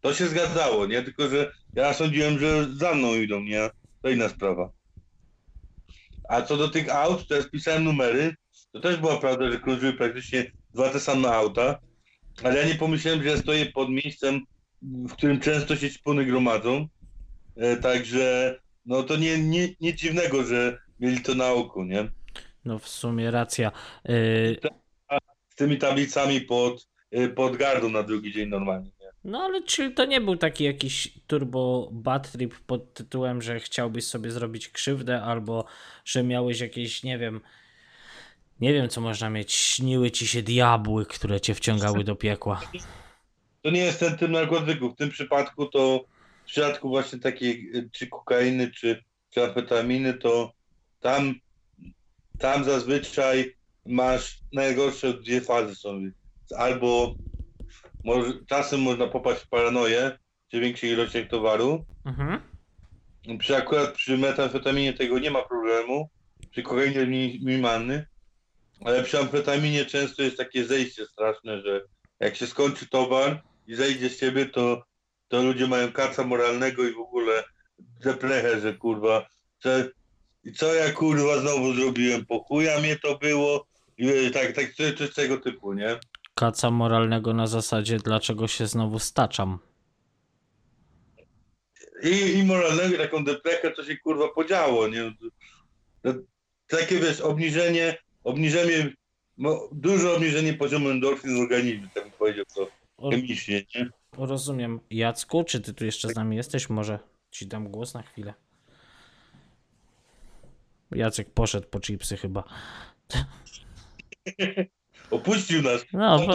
to 0.00 0.14
się 0.14 0.26
zgadzało, 0.28 0.86
nie? 0.86 1.02
Tylko, 1.02 1.28
że 1.28 1.52
ja 1.74 1.94
sądziłem, 1.94 2.38
że 2.38 2.74
za 2.74 2.94
mną 2.94 3.14
idą, 3.14 3.40
nie? 3.40 3.70
To 4.02 4.08
inna 4.10 4.28
sprawa. 4.28 4.70
A 6.28 6.42
co 6.42 6.56
do 6.56 6.68
tych 6.68 6.88
aut, 6.94 7.28
to 7.28 7.34
ja 7.34 7.42
spisałem 7.42 7.84
numery. 7.84 8.34
To 8.72 8.80
też 8.80 8.96
była 8.96 9.16
prawda, 9.20 9.50
że 9.50 9.58
krążyły 9.58 9.92
praktycznie 9.92 10.52
dwa 10.76 10.90
te 10.90 11.00
same 11.00 11.28
auta. 11.28 11.78
Ale 12.42 12.60
ja 12.60 12.68
nie 12.68 12.74
pomyślałem, 12.74 13.22
że 13.22 13.28
ja 13.28 13.36
stoję 13.36 13.66
pod 13.66 13.90
miejscem, 13.90 14.40
w 14.82 15.12
którym 15.12 15.40
często 15.40 15.76
się 15.76 15.90
szpony 15.90 16.24
gromadzą. 16.24 16.88
E, 17.56 17.76
także 17.76 18.54
no 18.86 19.02
to 19.02 19.16
nie, 19.16 19.38
nie, 19.38 19.68
nie 19.80 19.94
dziwnego, 19.94 20.44
że 20.44 20.78
mieli 21.00 21.20
to 21.20 21.34
na 21.34 21.52
oku, 21.52 21.84
nie? 21.84 22.08
No 22.64 22.78
w 22.78 22.88
sumie 22.88 23.30
racja. 23.30 23.72
Y, 24.08 24.56
Z 25.50 25.56
tymi 25.56 25.78
tablicami 25.78 26.40
pod, 26.40 26.88
e, 27.10 27.28
pod 27.28 27.56
gardą 27.56 27.88
na 27.88 28.02
drugi 28.02 28.32
dzień 28.32 28.48
normalnie. 28.48 28.90
Nie? 29.00 29.06
No 29.24 29.38
ale 29.38 29.62
czyli 29.62 29.94
to 29.94 30.04
nie 30.04 30.20
był 30.20 30.36
taki 30.36 30.64
jakiś 30.64 31.20
turbo 31.26 31.88
bad 31.92 32.32
trip 32.32 32.54
pod 32.66 32.94
tytułem, 32.94 33.42
że 33.42 33.60
chciałbyś 33.60 34.04
sobie 34.04 34.30
zrobić 34.30 34.68
krzywdę 34.68 35.22
albo 35.22 35.64
że 36.04 36.22
miałeś 36.22 36.60
jakieś, 36.60 37.02
nie 37.02 37.18
wiem, 37.18 37.40
nie 38.60 38.72
wiem 38.72 38.88
co 38.88 39.00
można 39.00 39.30
mieć, 39.30 39.52
śniły 39.52 40.10
ci 40.10 40.26
się 40.26 40.42
diabły, 40.42 41.06
które 41.06 41.40
cię 41.40 41.54
wciągały 41.54 42.04
do 42.04 42.16
piekła. 42.16 42.60
To 43.62 43.70
nie 43.70 43.80
jest 43.80 44.00
ten 44.00 44.16
typ 44.16 44.30
narkotyków. 44.30 44.92
W 44.92 44.96
tym 44.96 45.10
przypadku 45.10 45.66
to 45.66 46.04
w 46.42 46.46
przypadku 46.46 46.88
właśnie 46.88 47.18
takiej 47.18 47.70
y, 47.76 47.90
czy 47.92 48.06
kokainy, 48.06 48.70
czy, 48.70 49.04
czy 49.30 49.44
amfetaminy, 49.44 50.14
to 50.14 50.52
tam, 51.00 51.34
tam 52.38 52.64
zazwyczaj 52.64 53.54
masz 53.86 54.38
najgorsze 54.52 55.14
dwie 55.14 55.40
fazy 55.40 55.74
są. 55.74 56.00
Albo 56.56 57.14
może, 58.04 58.32
czasem 58.46 58.80
można 58.80 59.06
popaść 59.06 59.42
w 59.42 59.48
paranoję 59.48 60.18
przy 60.48 60.60
większych 60.60 60.90
ilościach 60.90 61.28
towaru. 61.28 61.84
Mhm. 62.04 62.40
Przy 63.38 63.56
akurat 63.56 63.92
przy 63.92 64.18
metamfetaminie 64.18 64.92
tego 64.92 65.18
nie 65.18 65.30
ma 65.30 65.42
problemu. 65.42 66.10
Przy 66.50 66.62
kokainie 66.62 67.06
minimalny. 67.06 68.06
Ale 68.84 69.02
przy 69.02 69.18
amfetaminie 69.18 69.84
często 69.84 70.22
jest 70.22 70.36
takie 70.36 70.64
zejście 70.64 71.06
straszne, 71.06 71.60
że 71.62 71.80
jak 72.20 72.36
się 72.36 72.46
skończy 72.46 72.88
towar 72.88 73.42
i 73.66 73.74
zejdzie 73.74 74.10
z 74.10 74.20
ciebie, 74.20 74.46
to, 74.46 74.82
to 75.28 75.42
ludzie 75.42 75.66
mają 75.66 75.92
kaca 75.92 76.24
moralnego 76.24 76.84
i 76.84 76.92
w 76.92 76.98
ogóle 76.98 77.44
deplechę, 77.78 78.60
że 78.60 78.74
kurwa, 78.74 79.26
i 80.44 80.52
co 80.52 80.74
ja 80.74 80.92
kurwa 80.92 81.40
znowu 81.40 81.74
zrobiłem, 81.74 82.26
po 82.26 82.38
chuja 82.38 82.80
mnie 82.80 82.96
to 82.96 83.18
było 83.18 83.66
i 83.98 84.08
e, 84.08 84.30
tak, 84.30 84.52
tak 84.52 84.66
tego 85.14 85.36
typu, 85.36 85.72
nie? 85.72 86.00
Kaca 86.34 86.70
moralnego 86.70 87.34
na 87.34 87.46
zasadzie, 87.46 87.96
dlaczego 87.96 88.48
się 88.48 88.66
znowu 88.66 88.98
staczam. 88.98 89.58
I, 92.02 92.38
i 92.38 92.44
moralnego, 92.44 92.94
i 92.94 92.98
taką 92.98 93.24
deplechę, 93.24 93.72
co 93.72 93.84
się 93.84 93.96
kurwa 93.96 94.28
podziało, 94.28 94.88
nie? 94.88 95.14
To, 96.02 96.14
takie 96.66 96.98
wiesz, 96.98 97.20
obniżenie, 97.20 97.98
obniżenie, 98.26 98.92
no, 99.38 99.68
duże 99.72 100.12
obniżenie 100.12 100.54
poziomu 100.54 100.88
endorfin 100.88 101.36
w 101.36 101.40
organizmie, 101.40 101.88
tak 101.94 102.02
bym 102.02 102.12
powiedział 102.12 102.44
to 102.54 102.70
chemicznie, 103.10 103.62
nie? 103.74 103.88
rozumiem. 104.18 104.80
Jacku, 104.90 105.44
czy 105.44 105.60
ty 105.60 105.74
tu 105.74 105.84
jeszcze 105.84 106.08
z 106.08 106.14
nami 106.14 106.36
jesteś? 106.36 106.70
Może 106.70 106.98
ci 107.30 107.46
dam 107.46 107.68
głos 107.68 107.94
na 107.94 108.02
chwilę. 108.02 108.34
Jacek 110.90 111.30
poszedł 111.30 111.68
po 111.68 111.80
chipsy 111.80 112.16
chyba. 112.16 112.44
Opuścił 115.10 115.62
nas, 115.62 115.84
No. 115.92 116.26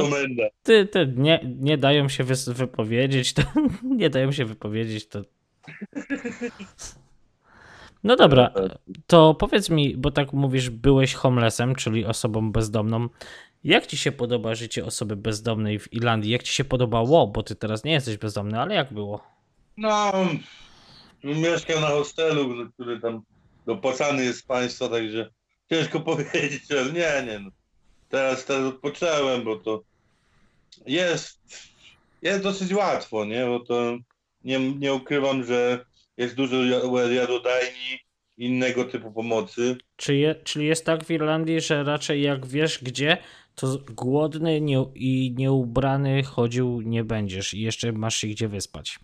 Ty, 0.64 0.86
ty 0.86 1.14
nie, 1.18 1.40
nie 1.60 1.78
dają 1.78 2.10
się 2.10 2.24
wypowiedzieć, 2.48 3.34
to 3.34 3.42
nie 3.84 4.10
dają 4.10 4.32
się 4.32 4.46
wypowiedzieć, 4.46 5.08
to. 5.08 5.22
No 8.04 8.16
dobra, 8.16 8.54
to 9.08 9.34
powiedz 9.34 9.70
mi, 9.70 9.98
bo 9.98 10.12
tak 10.12 10.34
mówisz, 10.34 10.70
byłeś 10.70 11.14
homelessem, 11.14 11.76
czyli 11.76 12.06
osobą 12.06 12.52
bezdomną. 12.52 13.10
Jak 13.64 13.88
ci 13.88 13.98
się 13.98 14.12
podoba 14.12 14.56
życie 14.56 14.86
osoby 14.86 15.16
bezdomnej 15.16 15.80
w 15.80 15.94
Irlandii? 15.94 16.32
Jak 16.32 16.44
ci 16.44 16.54
się 16.54 16.64
podobało? 16.64 17.28
Bo 17.28 17.44
ty 17.44 17.56
teraz 17.56 17.84
nie 17.84 17.92
jesteś 17.92 18.18
bezdomny, 18.18 18.60
ale 18.60 18.76
jak 18.76 18.94
było? 18.94 19.24
No, 19.78 20.12
mieszkam 21.24 21.82
na 21.82 21.88
hostelu, 21.88 22.72
który 22.74 23.00
tam 23.00 23.22
dopłacany 23.66 24.24
jest 24.24 24.40
z 24.40 24.44
państwa, 24.44 24.90
także 24.90 25.30
ciężko 25.70 26.00
powiedzieć, 26.12 26.72
ale 26.72 26.86
nie, 26.86 27.32
nie. 27.32 27.40
No. 27.40 27.52
Teraz, 28.10 28.46
teraz 28.46 28.64
odpocząłem, 28.64 29.44
bo 29.44 29.56
to 29.56 29.84
jest, 30.86 31.40
jest 32.22 32.44
dosyć 32.44 32.74
łatwo, 32.74 33.26
nie? 33.26 33.46
Bo 33.46 33.60
to 33.60 33.98
nie, 34.44 34.76
nie 34.76 34.94
ukrywam, 34.94 35.44
że 35.44 35.86
jest 36.18 36.36
dużo 36.36 36.66
ja- 36.66 37.12
jadodajni, 37.12 38.00
innego 38.38 38.86
typu 38.86 39.12
pomocy. 39.12 39.78
Czy 39.96 40.16
je, 40.16 40.36
czyli 40.36 40.66
jest 40.66 40.86
tak 40.86 41.04
w 41.04 41.12
Irlandii, 41.12 41.62
że 41.62 41.84
raczej 41.84 42.22
jak 42.22 42.48
wiesz 42.48 42.84
gdzie, 42.84 43.18
to 43.56 43.78
głodny 43.92 44.62
nie, 44.62 44.86
i 44.96 45.34
nieubrany 45.38 46.24
chodził 46.24 46.82
nie 46.82 47.04
będziesz 47.04 47.54
i 47.54 47.62
jeszcze 47.62 47.92
masz 47.92 48.16
się 48.16 48.28
gdzie 48.28 48.48
wyspać. 48.48 49.00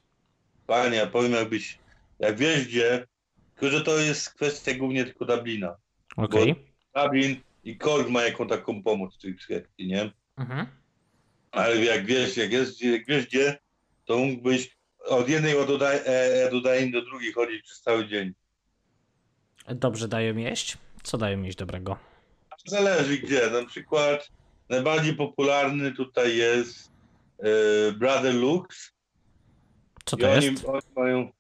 Panie, 0.68 0.98
ja 0.98 1.08
powiem 1.08 1.32
jakbyś, 1.32 1.80
jak 2.20 2.38
wiesz 2.38 2.68
gdzie, 2.68 3.08
tylko 3.56 3.78
że 3.78 3.84
to 3.84 3.98
jest 3.98 4.34
kwestia 4.34 4.74
głównie 4.74 5.06
tylko 5.06 5.26
Dublina. 5.26 5.76
Okej. 6.18 6.56
Dublin 6.96 7.36
i 7.64 7.78
Cork 7.78 8.10
ma 8.10 8.24
jaką 8.24 8.48
taką 8.48 8.84
pomoc 8.84 9.16
w 9.16 9.22
tej 9.22 9.36
kwestii, 9.36 9.88
nie? 9.88 10.12
Mhm. 10.38 10.68
Ale 11.52 11.86
jak 11.86 12.06
wiesz, 12.06 12.38
jak, 12.38 12.52
jest, 12.52 12.82
jak 12.82 13.06
wiesz 13.06 13.26
gdzie, 13.26 13.58
to 14.06 14.18
mógłbyś 14.18 14.77
od 15.08 15.30
jednej 15.30 15.56
ładoda- 15.56 16.04
e, 16.06 16.44
ładodarni 16.46 16.92
do 16.92 17.02
drugiej 17.02 17.34
chodzić 17.34 17.64
przez 17.64 17.82
cały 17.82 18.08
dzień. 18.08 18.34
Dobrze 19.68 20.08
dają 20.08 20.38
jeść? 20.38 20.78
Co 21.04 21.18
dają 21.18 21.42
jeść 21.42 21.58
dobrego? 21.58 21.98
Zależy 22.66 23.18
gdzie, 23.18 23.50
na 23.50 23.66
przykład 23.66 24.30
najbardziej 24.70 25.16
popularny 25.16 25.92
tutaj 25.92 26.38
jest 26.38 26.92
e, 27.40 27.92
Brother 27.92 28.36
Lux. 28.36 28.92
Co 30.06 30.18
to 30.18 30.32
oni, 30.32 30.46
jest? 30.46 30.66
oni 30.66 30.82
mają, 30.96 31.32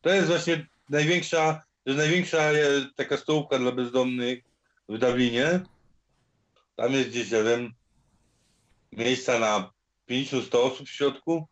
to 0.00 0.10
jest 0.10 0.28
właśnie 0.28 0.66
największa, 0.90 1.62
jest 1.86 1.98
największa 1.98 2.38
e, 2.38 2.62
taka 2.96 3.16
stołówka 3.16 3.58
dla 3.58 3.72
bezdomnych 3.72 4.44
w 4.88 4.98
Dublinie. 4.98 5.60
Tam 6.76 6.92
jest 6.92 7.08
gdzieś, 7.08 7.30
nie 7.30 7.42
wiem, 7.42 7.72
miejsca 8.92 9.38
na 9.38 9.70
50-100 10.10 10.56
osób 10.58 10.86
w 10.86 10.90
środku. 10.90 11.46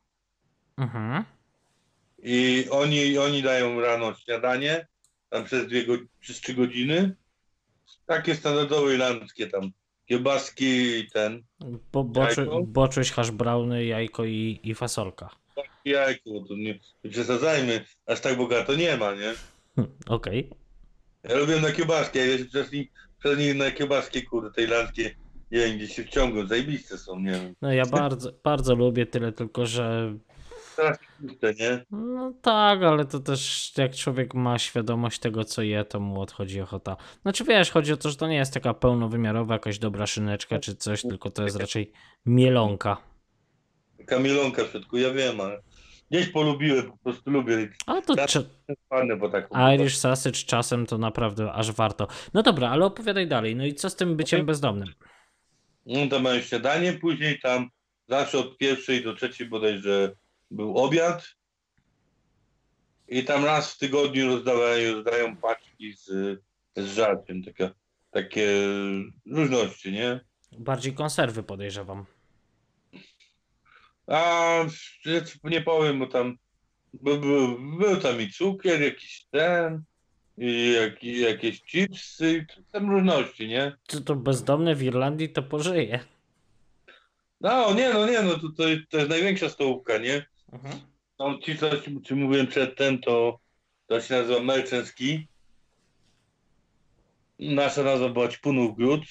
Mhm. 0.76 1.24
I 2.22 2.66
oni, 2.70 3.18
oni 3.18 3.42
dają 3.42 3.80
rano 3.80 4.14
śniadanie, 4.14 4.86
tam 5.30 5.44
przez, 5.44 5.66
dwie 5.66 5.86
go, 5.86 5.92
przez 6.20 6.40
3 6.40 6.54
godziny. 6.54 7.16
Takie 8.06 8.34
standardowe 8.34 8.94
irlandzkie 8.94 9.46
tam. 9.46 9.70
Kiełbaski 10.06 10.98
i 10.98 11.10
ten. 11.10 11.42
Bo, 11.92 12.04
boczuś, 12.66 13.10
hash 13.10 13.30
browny, 13.30 13.84
jajko 13.84 14.24
i, 14.24 14.60
i 14.62 14.74
fasolka. 14.74 15.30
i 15.84 15.90
Jajko, 15.90 16.30
to 16.48 16.54
nie, 16.56 16.78
nie 17.04 17.10
przesadzajmy, 17.10 17.84
aż 18.06 18.20
tak 18.20 18.36
bogato 18.36 18.74
nie 18.74 18.96
ma, 18.96 19.14
nie? 19.14 19.34
Hm, 19.76 19.88
Okej. 20.06 20.50
Ja 21.22 21.36
lubię 21.36 21.60
na 21.60 21.72
kiełbaski, 21.72 22.18
ja 22.18 22.38
się 22.38 22.44
przez 22.44 22.72
nich, 22.72 22.88
przez 23.18 23.38
nich 23.38 23.56
na 23.56 23.70
kiełbaski, 23.70 24.22
kurde, 24.22 24.50
te 24.50 24.62
irlandzkie, 24.62 25.02
nie 25.50 25.58
wiem, 25.58 25.76
gdzie 25.76 25.88
się 25.88 26.04
wciągną, 26.04 26.46
zajebiste 26.46 26.98
są, 26.98 27.20
nie 27.20 27.30
wiem. 27.32 27.54
No 27.62 27.72
ja 27.72 27.86
bardzo, 27.86 28.32
bardzo 28.44 28.74
lubię 28.74 29.06
tyle 29.06 29.32
tylko, 29.32 29.66
że 29.66 30.14
Nie? 31.42 31.84
no 31.90 32.32
tak, 32.42 32.82
ale 32.82 33.04
to 33.04 33.20
też 33.20 33.72
jak 33.78 33.94
człowiek 33.94 34.34
ma 34.34 34.58
świadomość 34.58 35.18
tego, 35.18 35.44
co 35.44 35.62
je, 35.62 35.84
to 35.84 36.00
mu 36.00 36.20
odchodzi 36.20 36.60
ochota. 36.60 36.96
Znaczy 37.22 37.44
wiesz, 37.44 37.70
chodzi 37.70 37.92
o 37.92 37.96
to, 37.96 38.10
że 38.10 38.16
to 38.16 38.26
nie 38.28 38.36
jest 38.36 38.54
taka 38.54 38.74
pełnowymiarowa 38.74 39.54
jakaś 39.54 39.78
dobra 39.78 40.06
szyneczka 40.06 40.58
czy 40.58 40.76
coś, 40.76 41.02
tylko 41.02 41.30
to 41.30 41.42
jest 41.42 41.56
raczej 41.56 41.92
mielonka. 42.26 42.96
Kamilonka 44.06 44.64
w 44.64 44.68
środku, 44.70 44.96
ja 44.96 45.10
wiem, 45.10 45.40
ale 45.40 45.62
gdzieś 46.10 46.28
polubiłem, 46.28 46.90
po 46.90 46.96
prostu 46.98 47.30
lubię. 47.30 47.68
A 47.86 48.00
to 48.00 48.14
Tak. 48.14 48.28
cze- 48.28 48.44
Panę, 48.88 49.16
bo 49.16 49.28
taką. 49.28 49.72
Irish 49.74 49.96
sausage 49.96 50.36
czasem 50.46 50.86
to 50.86 50.98
naprawdę 50.98 51.52
aż 51.52 51.72
warto. 51.72 52.06
No 52.34 52.42
dobra, 52.42 52.70
ale 52.70 52.84
opowiadaj 52.86 53.28
dalej. 53.28 53.56
No 53.56 53.64
i 53.66 53.74
co 53.74 53.90
z 53.90 53.96
tym 53.96 54.16
byciem 54.16 54.38
Okej. 54.40 54.46
bezdomnym? 54.46 54.88
No 55.86 56.06
to 56.10 56.20
mają 56.20 56.40
śniadanie, 56.40 56.92
później 56.92 57.40
tam 57.40 57.68
zawsze 58.08 58.38
od 58.38 58.56
pierwszej 58.58 59.04
do 59.04 59.14
trzeciej 59.14 59.48
bodajże 59.48 60.12
był 60.54 60.78
obiad. 60.78 61.28
I 63.08 63.24
tam 63.24 63.44
raz 63.44 63.74
w 63.74 63.78
tygodniu 63.78 64.26
rozdawają, 64.26 64.94
rozdają 64.94 65.36
paczki 65.36 65.94
z, 65.94 66.06
z 66.76 66.94
żarciem, 66.94 67.42
takie, 67.42 67.70
takie 68.10 68.48
różności, 69.26 69.92
nie? 69.92 70.20
Bardziej 70.58 70.94
konserwy 70.94 71.42
podejrzewam. 71.42 72.06
A 74.06 74.64
nie 75.44 75.60
powiem, 75.60 75.98
bo 75.98 76.06
tam 76.06 76.38
był, 76.92 77.20
był, 77.20 77.58
był 77.78 77.96
tam 77.96 78.20
i 78.20 78.30
cukier, 78.30 78.82
jakiś 78.82 79.26
ten, 79.30 79.82
i, 80.38 80.72
jak, 80.72 81.04
i 81.04 81.20
jakieś 81.20 81.62
chipsy, 81.62 82.46
tam 82.72 82.90
różności, 82.90 83.48
nie? 83.48 83.76
To, 83.86 84.00
to 84.00 84.16
bezdomny 84.16 84.74
w 84.74 84.82
Irlandii 84.82 85.28
to 85.28 85.42
pożyje. 85.42 86.00
No 87.40 87.74
nie, 87.74 87.92
no 87.92 88.06
nie, 88.06 88.22
no 88.22 88.34
to, 88.34 88.48
to, 88.48 88.64
to 88.90 88.98
jest 88.98 89.10
największa 89.10 89.48
stołówka, 89.48 89.98
nie? 89.98 90.26
Mhm. 90.52 90.80
No 91.18 91.38
ci, 91.38 91.58
co 91.58 91.80
ci, 91.80 92.14
mówiłem 92.14 92.46
przedtem, 92.46 92.98
to, 92.98 93.38
to 93.86 94.00
się 94.00 94.14
nazywa 94.14 94.40
Merczenski. 94.40 95.28
Nasza 97.38 97.82
nazwa 97.82 98.08
była 98.08 98.28
Ćpunów 98.28 98.76
Gród. 98.76 99.02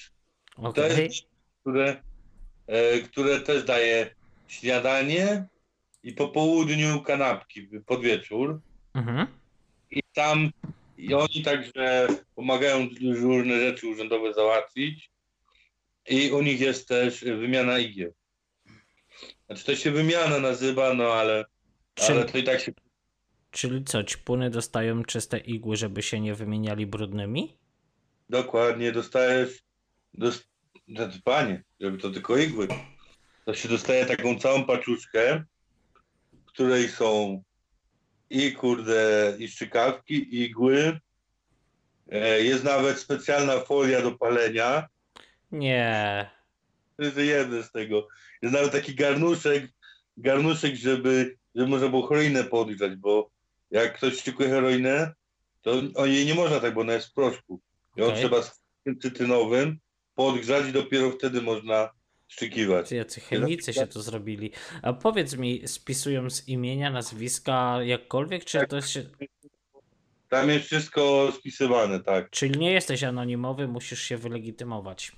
To 0.56 0.62
Okej. 0.62 1.04
jest, 1.04 1.26
które, 1.60 2.02
e, 2.66 2.98
które 2.98 3.40
też 3.40 3.64
daje 3.64 4.14
śniadanie 4.48 5.44
i 6.02 6.12
po 6.12 6.28
południu 6.28 7.02
kanapki 7.02 7.68
pod 7.86 8.00
wieczór. 8.00 8.60
Mhm. 8.94 9.26
I 9.90 10.02
tam 10.12 10.50
i 10.98 11.14
oni 11.14 11.42
także 11.42 12.08
pomagają 12.34 12.88
różne 13.20 13.60
rzeczy 13.60 13.88
urzędowe 13.88 14.34
załatwić. 14.34 15.10
I 16.08 16.30
u 16.30 16.42
nich 16.42 16.60
jest 16.60 16.88
też 16.88 17.24
wymiana 17.24 17.78
igieł. 17.78 18.12
Znaczy 19.46 19.64
to 19.64 19.76
się 19.76 19.90
wymiana 19.90 20.38
nazywa, 20.38 20.94
no 20.94 21.04
ale, 21.04 21.44
Czy, 21.94 22.12
ale 22.12 22.24
to 22.24 22.38
i 22.38 22.44
tak 22.44 22.60
się 22.60 22.72
Czyli 23.50 23.84
co, 23.84 24.04
ćpuny 24.04 24.50
dostają 24.50 25.04
czyste 25.04 25.38
igły, 25.38 25.76
żeby 25.76 26.02
się 26.02 26.20
nie 26.20 26.34
wymieniali 26.34 26.86
brudnymi? 26.86 27.58
dokładnie 28.28 28.92
dostajesz, 28.92 29.62
dos, 30.14 30.44
znaczy, 30.88 31.20
panie, 31.24 31.62
żeby 31.80 31.98
to 31.98 32.10
tylko 32.10 32.36
igły, 32.36 32.68
to 33.44 33.54
się 33.54 33.68
dostaje 33.68 34.06
taką 34.06 34.38
całą 34.38 34.64
paczuszkę, 34.64 35.44
w 36.32 36.44
której 36.46 36.88
są 36.88 37.42
i 38.30 38.52
kurde, 38.52 39.34
i 39.38 39.48
szczykawki, 39.48 40.42
igły, 40.42 41.00
e, 42.12 42.40
jest 42.40 42.64
nawet 42.64 42.98
specjalna 42.98 43.60
folia 43.60 44.02
do 44.02 44.12
palenia, 44.18 44.88
Nie. 45.52 46.30
To 46.96 47.02
jest 47.02 47.16
jeden 47.16 47.62
z 47.62 47.70
tego. 47.70 48.08
Jest 48.44 48.54
nawet 48.54 48.72
taki 48.72 48.94
garnuszek, 48.94 49.72
garnuszek, 50.16 50.74
żeby, 50.74 51.36
żeby 51.54 51.68
można 51.68 51.88
było 51.88 52.06
heroinę 52.06 52.44
podgrzać, 52.44 52.96
bo 52.96 53.30
jak 53.70 53.96
ktoś 53.96 54.22
szykuje 54.22 54.48
heroinę, 54.48 55.14
to 55.62 55.82
o 55.94 56.06
jej 56.06 56.26
nie 56.26 56.34
można 56.34 56.60
tak, 56.60 56.74
bo 56.74 56.80
ona 56.80 56.92
jest 56.92 57.06
w 57.06 57.12
proszku. 57.12 57.60
Ją 57.96 58.06
Okej. 58.06 58.18
trzeba 58.18 58.42
z 58.42 58.60
cytrynowym 59.00 59.78
podgrzać 60.14 60.68
i 60.68 60.72
dopiero 60.72 61.10
wtedy 61.10 61.42
można 61.42 61.90
szczykiwać. 62.28 62.88
Czy 62.88 62.96
jacy 62.96 63.20
chemicy 63.20 63.72
się 63.72 63.86
to 63.86 64.02
zrobili. 64.02 64.50
A 64.82 64.92
powiedz 64.92 65.36
mi, 65.36 65.68
spisują 65.68 66.30
z 66.30 66.48
imienia, 66.48 66.90
nazwiska, 66.90 67.82
jakkolwiek, 67.82 68.44
czy 68.44 68.66
to 68.66 68.80
się... 68.80 69.04
Tam 70.28 70.50
jest 70.50 70.66
wszystko 70.66 71.32
spisywane, 71.38 72.00
tak. 72.00 72.30
Czyli 72.30 72.58
nie 72.58 72.72
jesteś 72.72 73.04
anonimowy, 73.04 73.68
musisz 73.68 74.02
się 74.02 74.16
wylegitymować. 74.16 75.12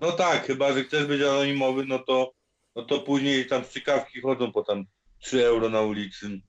No 0.00 0.12
tak, 0.12 0.46
chyba, 0.46 0.72
że 0.72 0.84
chcesz 0.84 1.06
być 1.06 1.22
anonimowy, 1.22 1.84
no 1.84 1.98
to, 1.98 2.32
no 2.76 2.82
to 2.82 3.00
później 3.00 3.46
tam 3.46 3.64
strzykawki 3.64 4.20
chodzą 4.20 4.52
po 4.52 4.62
tam 4.62 4.84
3 5.18 5.46
euro 5.46 5.68
na 5.68 5.80
ulicy. 5.80 6.40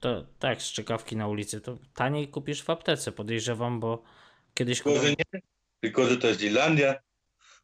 To 0.00 0.26
tak, 0.38 0.62
strzykawki 0.62 1.16
na 1.16 1.28
ulicy, 1.28 1.60
to 1.60 1.78
taniej 1.94 2.28
kupisz 2.28 2.62
w 2.62 2.70
aptece, 2.70 3.12
podejrzewam, 3.12 3.80
bo 3.80 4.02
kiedyś 4.54 4.82
Tylko, 4.82 5.02
że 5.02 5.10
nie, 5.10 5.40
tylko, 5.80 6.06
że 6.06 6.16
to 6.16 6.28
jest 6.28 6.42
Irlandia. 6.42 6.94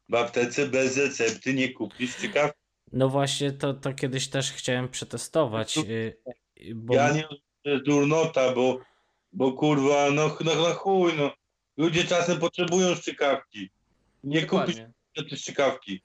W 0.09 0.15
aptece 0.15 0.67
bez 0.67 0.97
recepty 0.97 1.53
nie 1.53 1.73
kupisz 1.73 2.11
strzykawki. 2.11 2.59
No 2.91 3.09
właśnie, 3.09 3.51
to, 3.51 3.73
to 3.73 3.93
kiedyś 3.93 4.27
też 4.27 4.51
chciałem 4.51 4.89
przetestować, 4.89 5.77
y, 5.77 6.17
y, 6.57 6.75
bo... 6.75 6.95
Ja 6.95 7.13
nie 7.13 7.27
to 7.65 7.69
jest 7.69 7.85
durnota, 7.85 8.53
bo, 8.53 8.79
bo 9.31 9.53
kurwa, 9.53 10.11
no, 10.11 10.37
no, 10.45 10.55
no 10.55 10.73
chuj, 10.73 11.13
no. 11.17 11.31
Ludzie 11.77 12.03
czasem 12.03 12.39
potrzebują 12.39 12.95
strzykawki. 12.95 13.69
Nie 14.25 14.45
kupisz 14.45 14.75
Dokładnie. 14.75 14.93
te 15.29 15.37
strzykawki. 15.37 16.01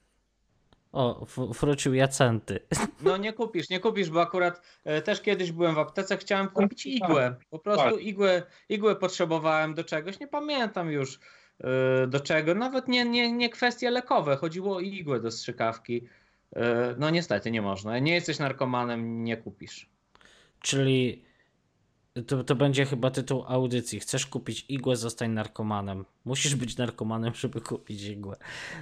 O, 0.91 1.25
w- 1.25 1.59
wrócił 1.59 1.93
Jacenty. 1.93 2.59
No 3.03 3.17
nie 3.17 3.33
kupisz, 3.33 3.69
nie 3.69 3.79
kupisz, 3.79 4.09
bo 4.09 4.21
akurat 4.21 4.61
e, 4.83 5.01
też 5.01 5.21
kiedyś 5.21 5.51
byłem 5.51 5.75
w 5.75 5.79
aptece, 5.79 6.17
chciałem 6.17 6.47
kupić 6.49 6.85
igłę. 6.85 7.35
Po 7.49 7.59
prostu 7.59 7.97
igłę, 7.97 8.43
igłę 8.69 8.95
potrzebowałem 8.95 9.73
do 9.73 9.83
czegoś, 9.83 10.19
nie 10.19 10.27
pamiętam 10.27 10.91
już 10.91 11.19
e, 11.59 12.07
do 12.07 12.19
czego. 12.19 12.55
Nawet 12.55 12.87
nie, 12.87 13.05
nie, 13.05 13.31
nie 13.31 13.49
kwestie 13.49 13.91
lekowe, 13.91 14.35
chodziło 14.37 14.75
o 14.75 14.79
igłę 14.79 15.19
do 15.19 15.31
strzykawki. 15.31 16.07
E, 16.55 16.95
No 16.99 17.09
niestety 17.09 17.51
nie 17.51 17.61
można. 17.61 17.99
Nie 17.99 18.13
jesteś 18.13 18.39
narkomanem, 18.39 19.23
nie 19.23 19.37
kupisz. 19.37 19.89
Czyli 20.61 21.23
to, 22.27 22.43
to 22.43 22.55
będzie 22.55 22.85
chyba 22.85 23.11
tytuł 23.11 23.43
audycji. 23.47 23.99
Chcesz 23.99 24.25
kupić 24.25 24.65
igłę, 24.69 24.95
zostań 24.95 25.31
narkomanem. 25.31 26.05
Musisz 26.25 26.55
być 26.55 26.77
narkomanem, 26.77 27.33
żeby 27.35 27.61
kupić 27.61 28.03
igłę. 28.03 28.35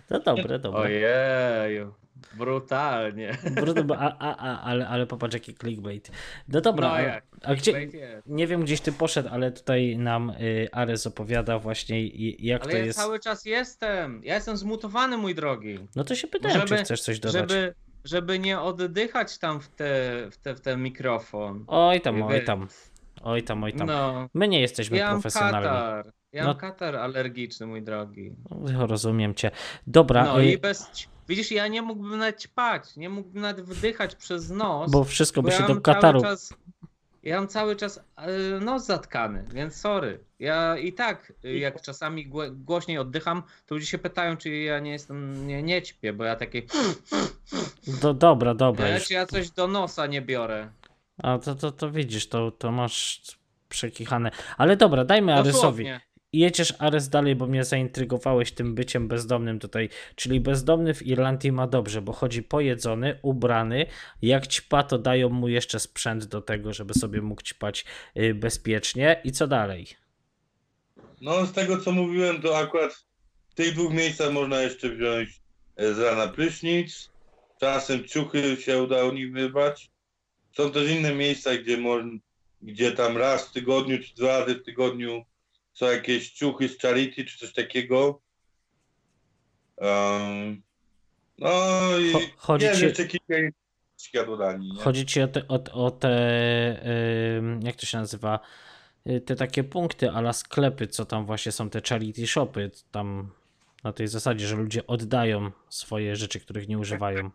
No 0.10 0.20
dobre, 0.20 0.60
dobre. 0.60 0.80
Ojeju, 0.82 1.94
brutalnie. 2.34 3.38
Brudno, 3.56 3.84
bo- 3.84 3.98
a, 3.98 4.18
a, 4.20 4.36
a, 4.38 4.62
ale, 4.62 4.88
ale 4.88 5.08
popatrz 5.08 5.34
jaki 5.34 5.54
clickbait. 5.56 6.12
No 6.48 6.62
dobra, 6.62 6.98
No 7.44 7.50
a, 7.50 7.56
gdzie, 7.56 7.88
nie 8.26 8.48
wiem 8.48 8.64
gdzieś 8.64 8.82
ty 8.82 8.92
poszedł, 8.92 9.30
ale 9.32 9.52
tutaj 9.52 9.98
nam 9.98 10.30
y, 10.30 10.68
Ares 10.72 11.08
opowiada 11.08 11.60
właśnie 11.60 12.02
i- 12.04 12.46
jak 12.46 12.62
Ale 12.64 12.72
to 12.72 12.78
ja 12.78 12.86
jest. 12.86 13.00
cały 13.00 13.20
czas 13.20 13.46
jestem. 13.46 14.22
Ja 14.24 14.36
jestem 14.36 14.58
zmutowany, 14.58 15.18
mój 15.18 15.36
drogi. 15.36 15.80
No 15.96 16.04
to 16.04 16.16
się 16.16 16.28
pytałem, 16.28 16.62
czy 16.62 16.68
Żeby- 16.68 16.84
chcesz 16.84 17.02
coś 17.02 17.20
dodać. 17.20 17.50
Żeby, 17.50 17.74
żeby 18.06 18.40
nie 18.40 18.60
oddychać 18.60 19.38
tam 19.38 19.62
w, 19.62 19.68
te, 19.68 19.86
w, 20.32 20.38
te, 20.38 20.56
w 20.56 20.62
ten 20.62 20.84
mikrofon. 20.84 21.64
Oj 21.68 22.02
tam, 22.02 22.22
oj 22.24 22.44
tam. 22.44 22.68
Oj 23.24 23.44
tam, 23.44 23.64
oj 23.64 23.74
tam. 23.74 23.88
No, 23.88 24.30
My 24.34 24.48
nie 24.48 24.62
jesteśmy 24.62 24.98
ja 24.98 25.10
profesjonalni. 25.12 25.68
katar. 25.68 26.12
Ja 26.32 26.44
No- 26.44 26.50
mam 26.50 26.58
katar 26.58 26.96
alergiczny, 26.96 27.66
mój 27.68 27.82
drogi. 27.82 28.32
No, 28.50 28.88
Rozumiem 28.88 29.36
cię. 29.36 29.52
Dobra, 29.88 30.24
No 30.24 30.42
y, 30.42 30.46
i 30.46 30.58
bez. 30.58 30.92
Widzisz, 31.28 31.52
ja 31.52 31.68
nie 31.68 31.82
mógłbym 31.82 32.20
nawet 32.20 32.42
ćpać, 32.42 32.96
nie 32.98 33.10
mógłbym 33.10 33.42
nawet 33.42 33.66
wdychać 33.66 34.16
przez 34.16 34.50
nos. 34.50 34.92
bo 34.92 35.04
wszystko 35.04 35.42
by 35.42 35.52
się 35.52 35.62
ja 35.62 35.68
do 35.68 35.82
Kataru. 35.82 36.22
Czas, 36.22 36.54
ja 37.24 37.36
mam 37.36 37.48
cały 37.48 37.76
czas 37.76 38.04
e, 38.18 38.60
nos 38.60 38.86
zatkany, 38.86 39.46
więc 39.54 39.76
sorry. 39.76 40.20
Ja 40.40 40.78
i 40.78 40.94
tak, 40.94 41.34
y, 41.46 41.58
jak 41.58 41.82
czasami 41.82 42.30
gło- 42.30 42.52
głośniej 42.56 42.98
oddycham, 42.98 43.44
to 43.66 43.76
ludzie 43.76 43.88
się 43.88 43.98
pytają, 43.98 44.38
czy 44.38 44.50
ja 44.50 44.80
nie 44.80 44.92
jestem, 44.92 45.48
nie, 45.48 45.64
nie 45.64 45.82
ćpię, 45.82 46.14
bo 46.14 46.24
ja 46.24 46.36
takie. 46.36 46.62
Do, 48.02 48.14
dobra, 48.14 48.54
dobra. 48.54 48.90
Już. 48.96 49.08
czy 49.08 49.14
ja 49.14 49.26
coś 49.26 49.50
do 49.52 49.68
nosa 49.68 50.08
nie 50.08 50.22
biorę. 50.22 50.70
A 51.24 51.38
to, 51.38 51.56
to, 51.56 51.72
to 51.72 51.92
widzisz, 51.92 52.30
to, 52.30 52.52
to 52.52 52.72
masz 52.72 53.22
przekichane. 53.70 54.32
Ale 54.58 54.78
dobra, 54.78 55.06
dajmy 55.06 55.34
Aresowi. 55.34 55.84
Dosłownie. 55.84 56.10
Jedziesz 56.34 56.74
Ares 56.80 57.10
dalej, 57.10 57.36
bo 57.36 57.48
mnie 57.48 57.64
zaintrygowałeś 57.64 58.52
tym 58.52 58.76
byciem 58.76 59.08
bezdomnym 59.08 59.60
tutaj. 59.60 59.90
Czyli 60.16 60.40
bezdomny 60.40 60.94
w 60.94 61.08
Irlandii 61.08 61.52
ma 61.52 61.68
dobrze, 61.68 62.02
bo 62.02 62.14
chodzi 62.14 62.44
pojedzony, 62.44 63.20
ubrany. 63.22 63.86
Jak 64.22 64.48
ćpa, 64.48 64.84
to 64.84 64.98
dają 64.98 65.30
mu 65.30 65.48
jeszcze 65.48 65.80
sprzęt 65.80 66.26
do 66.26 66.42
tego, 66.42 66.74
żeby 66.74 66.94
sobie 66.94 67.22
mógł 67.22 67.42
ćpać 67.42 67.86
y, 68.18 68.34
bezpiecznie. 68.34 69.22
I 69.24 69.32
co 69.32 69.48
dalej? 69.48 69.88
No 71.22 71.46
z 71.46 71.54
tego 71.54 71.78
co 71.78 71.92
mówiłem, 71.92 72.42
to 72.42 72.58
akurat 72.58 73.06
w 73.50 73.56
tych 73.56 73.74
dwóch 73.74 73.94
miejscach 73.94 74.32
można 74.32 74.62
jeszcze 74.62 74.90
wziąć 74.90 75.42
e, 75.76 75.94
z 75.94 76.00
rana 76.00 76.28
prysznic. 76.28 77.10
Czasem 77.60 78.04
ciuchy 78.04 78.58
się 78.58 78.84
uda 78.84 79.04
u 79.06 79.14
nich 79.14 79.34
wyrwać. 79.34 79.89
Są 80.52 80.72
też 80.72 80.92
inne 80.92 81.16
miejsca, 81.16 81.58
gdzie, 81.58 81.78
można, 81.78 82.12
gdzie 82.62 82.92
tam 82.92 83.18
raz 83.18 83.48
w 83.48 83.52
tygodniu 83.52 84.04
czy 84.04 84.16
dwa 84.16 84.40
razy 84.40 84.56
w 84.56 84.64
tygodniu 84.64 85.26
są 85.74 85.86
jakieś 85.86 86.32
ciuchy 86.32 86.70
z 86.70 86.80
charity 86.80 87.26
czy 87.26 87.38
coś 87.38 87.54
takiego. 87.54 88.22
Um, 89.78 90.62
no 91.38 91.50
i 92.00 92.14
Cho- 92.14 92.30
chodzi 92.38 92.66
nie 92.66 92.72
ci- 92.72 92.78
wiem, 92.80 92.88
jeszcze 92.90 93.06
kilka 93.08 93.36
nie? 94.58 94.76
Chodzi 94.80 95.06
ci 95.06 95.22
o 95.22 95.28
te, 95.28 95.48
o, 95.48 95.86
o 95.86 95.92
te 95.92 96.10
ym, 97.38 97.62
jak 97.62 97.76
to 97.76 97.86
się 97.86 97.98
nazywa, 97.98 98.40
Y, 99.08 99.22
te 99.22 99.36
takie 99.36 99.64
punkty 99.64 100.12
ala 100.12 100.34
sklepy, 100.34 100.88
co 100.88 101.06
tam 101.06 101.26
właśnie 101.26 101.52
są 101.52 101.70
te 101.70 101.82
charity 101.90 102.28
shopy, 102.28 102.72
tam 102.92 103.32
na 103.84 103.94
tej 103.94 104.08
zasadzie, 104.08 104.48
że 104.48 104.56
ludzie 104.56 104.88
oddają 104.88 105.52
swoje 105.70 106.16
rzeczy, 106.16 106.40
których 106.40 106.68
nie 106.68 106.80
używają. 106.80 107.32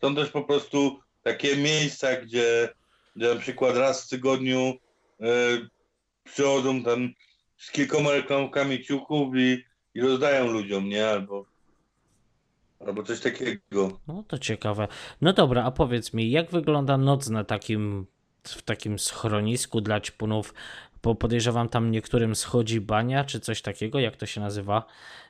są 0.00 0.14
też 0.14 0.30
po 0.30 0.42
prostu 0.42 1.00
takie 1.22 1.56
miejsca, 1.56 2.16
gdzie, 2.16 2.68
gdzie 3.16 3.34
na 3.34 3.40
przykład 3.40 3.76
raz 3.76 4.06
w 4.06 4.08
tygodniu 4.08 4.74
e, 5.20 5.26
przychodzą 6.24 6.82
tam 6.82 7.10
z 7.56 7.70
kilkoma 7.70 8.10
reklamkami 8.10 8.84
ciuchów 8.84 9.36
i, 9.36 9.64
i 9.94 10.00
rozdają 10.00 10.46
ludziom, 10.46 10.88
nie? 10.88 11.08
Albo, 11.08 11.44
albo 12.86 13.02
coś 13.02 13.20
takiego. 13.20 14.00
No 14.08 14.24
to 14.28 14.38
ciekawe. 14.38 14.88
No 15.20 15.32
dobra, 15.32 15.64
a 15.64 15.70
powiedz 15.70 16.14
mi, 16.14 16.30
jak 16.30 16.50
wygląda 16.50 16.96
noc 16.96 17.28
na 17.28 17.44
takim, 17.44 18.06
w 18.44 18.62
takim 18.62 18.98
schronisku 18.98 19.80
dla 19.80 20.00
ćpunów? 20.00 20.54
Bo 21.02 21.14
podejrzewam 21.14 21.68
tam 21.68 21.90
niektórym 21.90 22.34
schodzi 22.34 22.80
bania, 22.80 23.24
czy 23.24 23.40
coś 23.40 23.62
takiego, 23.62 23.98
jak 24.00 24.16
to 24.16 24.26
się 24.26 24.40
nazywa? 24.40 24.84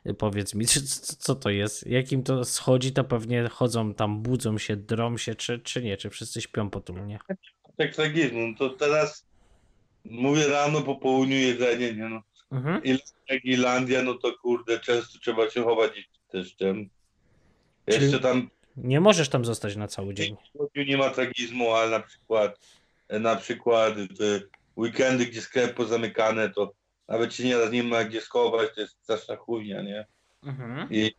Y, 0.06 0.14
Powiedz 0.14 0.54
mi, 0.54 0.66
co, 1.24 1.34
to 1.34 1.50
jest? 1.50 1.86
Jak 1.86 2.12
im 2.12 2.22
to 2.22 2.44
schodzi, 2.44 2.92
to 2.92 3.04
pewnie 3.04 3.48
chodzą 3.48 3.94
tam, 3.94 4.22
budzą 4.22 4.58
się, 4.58 4.76
drą 4.76 5.16
się, 5.16 5.34
czy, 5.34 5.58
czy 5.58 5.82
nie? 5.82 5.96
Czy 5.96 6.10
wszyscy 6.10 6.40
śpią 6.40 6.70
potulnie? 6.70 7.18
Tak 7.76 7.94
tragizmu. 7.94 8.48
No 8.48 8.54
to 8.58 8.70
teraz 8.70 9.26
mówię 10.04 10.46
rano, 10.48 10.80
po 10.82 10.96
południu 10.96 11.36
jedzenie, 11.36 11.94
nie 11.94 12.08
no. 12.08 12.22
Mhm. 12.52 12.80
Jak 13.28 13.44
Irlandia, 13.44 14.02
no 14.02 14.14
to 14.14 14.32
kurde, 14.42 14.80
często 14.80 15.18
trzeba 15.18 15.50
się 15.50 15.62
chować 15.62 16.10
deszczem. 16.32 16.88
Czyli- 17.90 18.02
Jeszcze 18.04 18.20
tam 18.20 18.50
Nie 18.76 19.00
możesz 19.00 19.28
tam 19.28 19.44
zostać 19.44 19.76
na 19.76 19.88
cały 19.88 20.14
dzień. 20.14 20.36
Nie 20.88 20.96
ma 20.96 21.10
tragizmu, 21.10 21.70
ale 21.70 21.90
na 21.90 22.00
przykład 22.00 22.60
na 23.10 23.36
przykład 23.36 23.94
weekendy, 24.76 25.26
gdzie 25.26 25.42
sklepy 25.42 25.74
pozamykane, 25.74 26.50
to 26.50 26.72
nawet 27.08 27.34
się 27.34 27.44
nie, 27.44 27.56
da- 27.56 27.68
nie 27.68 27.82
ma 27.82 28.04
gdzie 28.04 28.20
schować, 28.20 28.68
to 28.74 28.80
jest 28.80 28.98
straszna 29.02 29.36
chujnia, 29.36 29.82
nie? 29.82 30.06
Mhm. 30.42 30.88
I 30.90 31.14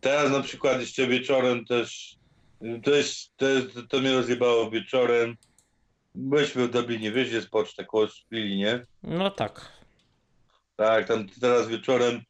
teraz 0.00 0.30
na 0.30 0.40
przykład 0.40 0.80
jeszcze 0.80 1.06
wieczorem 1.06 1.64
też, 1.66 2.16
to 2.84 2.90
jest, 2.90 3.36
to, 3.36 3.48
jest, 3.48 3.68
to 3.88 4.00
mnie 4.00 4.12
rozjebało 4.12 4.70
wieczorem. 4.70 5.36
Byliśmy 6.14 6.68
w 6.68 6.70
Dublinie, 6.70 7.12
wiesz, 7.12 7.32
jest 7.32 7.48
poczta 7.50 7.84
koło 7.84 8.08
szpili, 8.08 8.56
nie? 8.56 8.86
No 9.02 9.30
tak. 9.30 9.72
Tak, 10.76 11.08
tam 11.08 11.28
teraz 11.40 11.68
wieczorem 11.68 12.20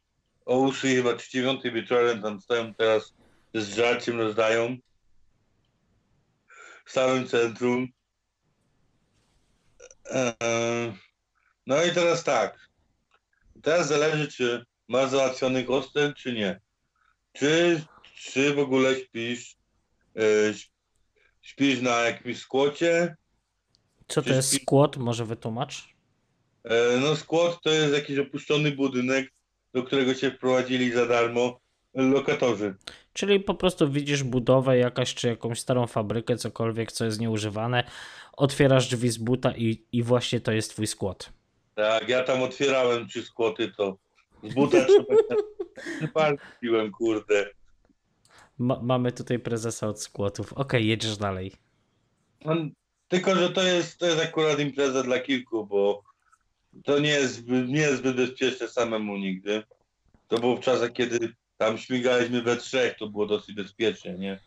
o 0.45 0.65
8 0.65 0.95
chyba 0.95 1.17
czy 1.17 1.31
9 1.31 1.63
wieczorem 1.63 2.21
tam 2.21 2.41
stoją 2.41 2.73
teraz 2.73 3.13
z 3.53 3.75
żarciem 3.75 4.19
rozdają 4.19 4.77
w 6.85 6.91
samym 6.91 7.27
centrum. 7.27 7.87
Eee, 10.11 10.93
No 11.67 11.83
i 11.83 11.91
teraz 11.91 12.23
tak. 12.23 12.69
Teraz 13.61 13.87
zależy, 13.87 14.27
czy 14.27 14.65
masz 14.87 15.09
załatwiony 15.09 15.65
hostel, 15.65 16.13
czy 16.13 16.33
nie. 16.33 16.59
Czy, 17.33 17.81
czy 18.15 18.53
w 18.53 18.59
ogóle 18.59 18.95
śpisz, 18.95 19.55
e, 20.15 20.21
śp- 20.53 20.71
śpisz 21.41 21.81
na 21.81 21.99
jakimś 22.01 22.37
skłocie. 22.39 23.15
Co 24.07 24.21
to 24.21 24.29
jest 24.29 24.61
skład? 24.61 24.97
Może 24.97 25.25
wytłumacz? 25.25 25.89
E, 26.63 26.97
No 26.99 27.15
skłot 27.15 27.61
to 27.63 27.69
jest 27.69 27.93
jakiś 27.93 28.17
opuszczony 28.19 28.71
budynek, 28.71 29.31
do 29.73 29.83
którego 29.83 30.15
cię 30.15 30.31
wprowadzili 30.31 30.91
za 30.91 31.05
darmo 31.05 31.59
lokatorzy. 31.93 32.75
Czyli 33.13 33.39
po 33.39 33.53
prostu 33.55 33.91
widzisz 33.91 34.23
budowę 34.23 34.77
jakaś, 34.77 35.13
czy 35.15 35.27
jakąś 35.27 35.59
starą 35.59 35.87
fabrykę, 35.87 36.37
cokolwiek, 36.37 36.91
co 36.91 37.05
jest 37.05 37.19
nieużywane, 37.19 37.83
otwierasz 38.37 38.87
drzwi 38.87 39.09
z 39.09 39.17
buta 39.17 39.51
i, 39.57 39.85
i 39.91 40.03
właśnie 40.03 40.39
to 40.39 40.51
jest 40.51 40.69
twój 40.69 40.87
skład. 40.87 41.33
Tak, 41.75 42.09
ja 42.09 42.23
tam 42.23 42.41
otwierałem 42.43 43.07
trzy 43.07 43.23
skłoty, 43.23 43.71
to 43.77 43.97
z 44.43 44.53
buta 44.53 44.77
trzeba 44.85 46.31
piłem, 46.61 46.91
kurde. 46.91 47.49
Ma, 48.57 48.79
mamy 48.81 49.11
tutaj 49.11 49.39
prezesa 49.39 49.87
od 49.87 50.01
skłotów. 50.01 50.53
Okej, 50.53 50.87
jedziesz 50.87 51.17
dalej. 51.17 51.51
No, 52.45 52.55
tylko, 53.07 53.35
że 53.35 53.49
to 53.49 53.63
jest, 53.63 53.97
to 53.97 54.05
jest 54.05 54.21
akurat 54.21 54.59
impreza 54.59 55.03
dla 55.03 55.19
kilku, 55.19 55.65
bo 55.65 56.03
to 56.83 56.99
nie 56.99 57.09
jest, 57.09 57.47
nie 57.47 57.81
jest 57.81 57.97
zbyt 57.97 58.15
bezpieczne 58.15 58.67
samemu 58.67 59.17
nigdy. 59.17 59.63
To 60.27 60.39
było 60.39 60.57
w 60.57 60.59
czasach, 60.59 60.93
kiedy 60.93 61.33
tam 61.57 61.77
śmigaliśmy 61.77 62.41
we 62.41 62.57
trzech, 62.57 62.97
to 62.97 63.07
było 63.07 63.25
dosyć 63.25 63.55
bezpiecznie, 63.55 64.13
nie? 64.13 64.39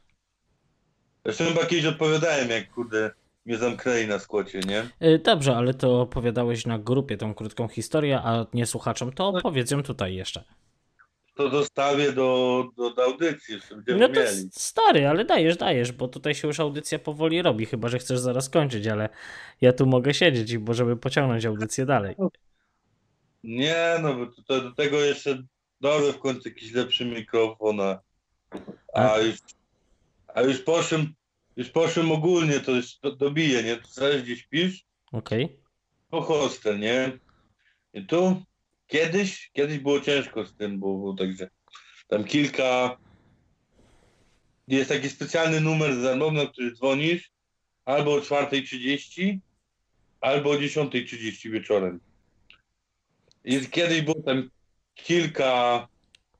Zresztą 1.24 1.44
chyba 1.44 1.66
kiedyś 1.66 1.84
odpowiadałem, 1.84 2.50
jak 2.50 2.70
kurde 2.70 3.10
mnie 3.46 3.58
zamknęli 3.58 4.06
na 4.06 4.18
skłocie, 4.18 4.60
nie? 4.60 4.86
Y, 5.08 5.18
Dobrze, 5.18 5.56
ale 5.56 5.74
to 5.74 6.00
opowiadałeś 6.00 6.66
na 6.66 6.78
grupie 6.78 7.16
tą 7.16 7.34
krótką 7.34 7.68
historię, 7.68 8.18
a 8.24 8.46
nie 8.54 8.66
słuchaczom, 8.66 9.12
to 9.12 9.32
No. 9.32 9.38
opowiedz 9.38 9.70
ją 9.70 9.82
tutaj 9.82 10.14
jeszcze. 10.14 10.44
To 11.34 11.48
dostawię 11.48 12.12
do, 12.12 12.64
do, 12.76 12.90
do 12.90 13.04
audycji, 13.04 13.54
żeby 13.60 13.76
będziemy 13.82 13.98
No 14.00 14.08
to 14.08 14.20
mieli. 14.20 14.48
stary, 14.52 15.06
ale 15.08 15.24
dajesz, 15.24 15.56
dajesz, 15.56 15.92
bo 15.92 16.08
tutaj 16.08 16.34
się 16.34 16.48
już 16.48 16.60
audycja 16.60 16.98
powoli 16.98 17.42
robi, 17.42 17.66
chyba 17.66 17.88
że 17.88 17.98
chcesz 17.98 18.18
zaraz 18.18 18.48
kończyć, 18.50 18.86
ale 18.86 19.08
ja 19.60 19.72
tu 19.72 19.86
mogę 19.86 20.14
siedzieć 20.14 20.50
i 20.50 20.58
możemy 20.58 20.96
pociągnąć 20.96 21.44
audycję 21.46 21.86
dalej. 21.86 22.14
Nie, 23.44 23.96
no 24.02 24.14
bo 24.14 24.26
to, 24.26 24.42
to 24.42 24.60
do 24.60 24.72
tego 24.72 25.00
jeszcze 25.00 25.42
dorwę 25.80 26.12
w 26.12 26.18
końcu 26.18 26.48
jakiś 26.48 26.72
lepszy 26.72 27.04
mikrofon, 27.04 27.80
a, 27.80 28.00
a 28.94 29.12
A- 29.12 29.18
już, 29.18 29.36
a 30.34 30.42
już 30.42 30.58
poszłem, 30.58 31.14
już 31.56 31.70
poszłem 31.70 32.12
ogólnie, 32.12 32.60
to 32.60 32.72
już 32.72 32.98
do, 32.98 33.16
dobiję, 33.16 33.62
nie? 33.62 33.78
Zależy 33.90 34.22
gdzie 34.22 34.36
śpisz, 34.36 34.84
Okej. 35.12 35.58
po 36.10 36.22
hostel, 36.22 36.80
nie? 36.80 37.18
I 37.92 38.06
tu 38.06 38.42
kiedyś, 38.86 39.50
kiedyś 39.52 39.78
było 39.78 40.00
ciężko 40.00 40.44
z 40.44 40.56
tym, 40.56 40.78
bo 40.78 40.86
było 40.86 41.14
także 41.14 41.48
tam 42.08 42.24
kilka, 42.24 42.96
jest 44.68 44.88
taki 44.88 45.10
specjalny 45.10 45.60
numer 45.60 46.02
darmowy, 46.02 46.36
na 46.36 46.46
który 46.46 46.72
dzwonisz, 46.72 47.30
albo 47.84 48.14
o 48.14 48.18
4.30, 48.18 49.38
albo 50.20 50.50
o 50.50 50.54
10.30 50.54 51.50
wieczorem. 51.50 52.00
I 53.44 53.66
kiedyś 53.66 54.00
było 54.00 54.22
tam 54.22 54.50
kilka, 54.94 55.88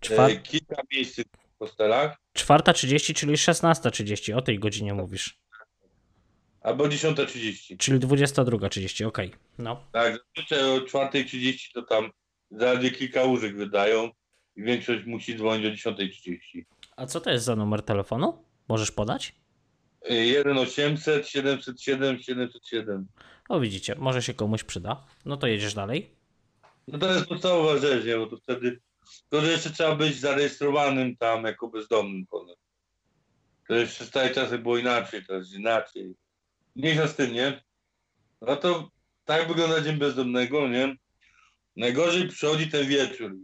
Czwar... 0.01 0.31
e, 0.31 0.37
kilka 0.37 0.83
miejsc 0.93 1.21
w 1.21 1.59
hostelach, 1.59 2.19
Czwarta 2.37 2.73
30, 2.73 3.15
czyli 3.15 3.35
16.30, 3.35 4.35
o 4.37 4.43
tej 4.43 4.59
godzinie 4.59 4.95
mówisz. 4.95 5.39
albo 6.61 6.85
10.30. 6.85 7.77
Czyli 7.77 8.01
22.30, 8.01 9.07
okej. 9.07 9.33
No. 9.59 9.83
Tak, 9.93 10.13
zazwyczaj 10.37 10.71
o 10.71 10.81
4.30 10.81 11.73
to 11.75 11.83
tam 11.83 12.11
zaledwie 12.51 12.91
kilka 12.91 13.25
łóżek 13.25 13.57
wydają 13.57 14.11
i 14.57 14.63
większość 14.63 15.07
musi 15.07 15.37
dzwonić 15.37 15.87
o 15.87 15.91
10.30. 15.93 16.39
A 16.97 17.07
co 17.07 17.21
to 17.21 17.31
jest 17.31 17.45
za 17.45 17.57
numer 17.57 17.83
telefonu? 17.83 18.45
Możesz 18.69 18.91
podać? 18.93 19.35
1 20.11 20.59
800 20.59 21.29
707 21.29 22.19
707. 22.23 23.07
O 23.49 23.61
widzicie, 23.61 23.95
może 23.99 24.23
się 24.23 24.35
komuś 24.35 24.65
przyda. 24.65 25.05
No 25.25 25.37
to 25.37 25.47
jedziesz 25.47 25.75
dalej. 25.75 26.11
No 26.89 26.99
to 26.99 27.13
jest 27.13 27.27
podstawowa 27.27 27.79
rzecz, 27.79 28.05
nie? 28.05 28.17
Bo 28.17 28.27
to 28.27 28.37
wtedy, 28.37 28.81
to 29.29 29.41
że 29.41 29.51
jeszcze 29.51 29.71
trzeba 29.71 29.95
być 29.95 30.21
zarejestrowanym 30.21 31.17
tam 31.17 31.45
jako 31.45 31.69
bezdomnym 31.69 32.27
potem. 32.27 32.57
To 33.69 33.75
jeszcze 33.75 34.05
w 34.05 34.09
starych 34.09 34.33
czasach 34.33 34.63
było 34.63 34.79
inaczej, 34.79 35.25
teraz 35.27 35.53
inaczej. 35.53 36.15
Mniejsza 36.77 37.09
z 37.09 37.17
tym, 37.17 37.33
nie? 37.33 37.63
No 38.41 38.57
to 38.57 38.91
tak 39.25 39.49
wygląda 39.49 39.81
dzień 39.81 39.97
bezdomnego, 39.97 40.69
nie? 40.69 40.97
Najgorzej 41.77 42.29
przychodzi 42.29 42.71
ten 42.71 42.87
wieczór. 42.87 43.37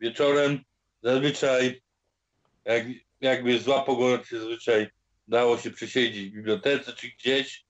Wieczorem 0.00 0.64
zazwyczaj, 1.02 1.82
jak, 2.64 2.86
jakby 3.20 3.58
zła 3.58 3.82
pogoda, 3.82 4.24
zazwyczaj 4.30 4.88
dało 5.28 5.58
się 5.58 5.70
przesiedzieć 5.70 6.30
w 6.30 6.34
bibliotece 6.34 6.92
czy 6.92 7.08
gdzieś, 7.08 7.66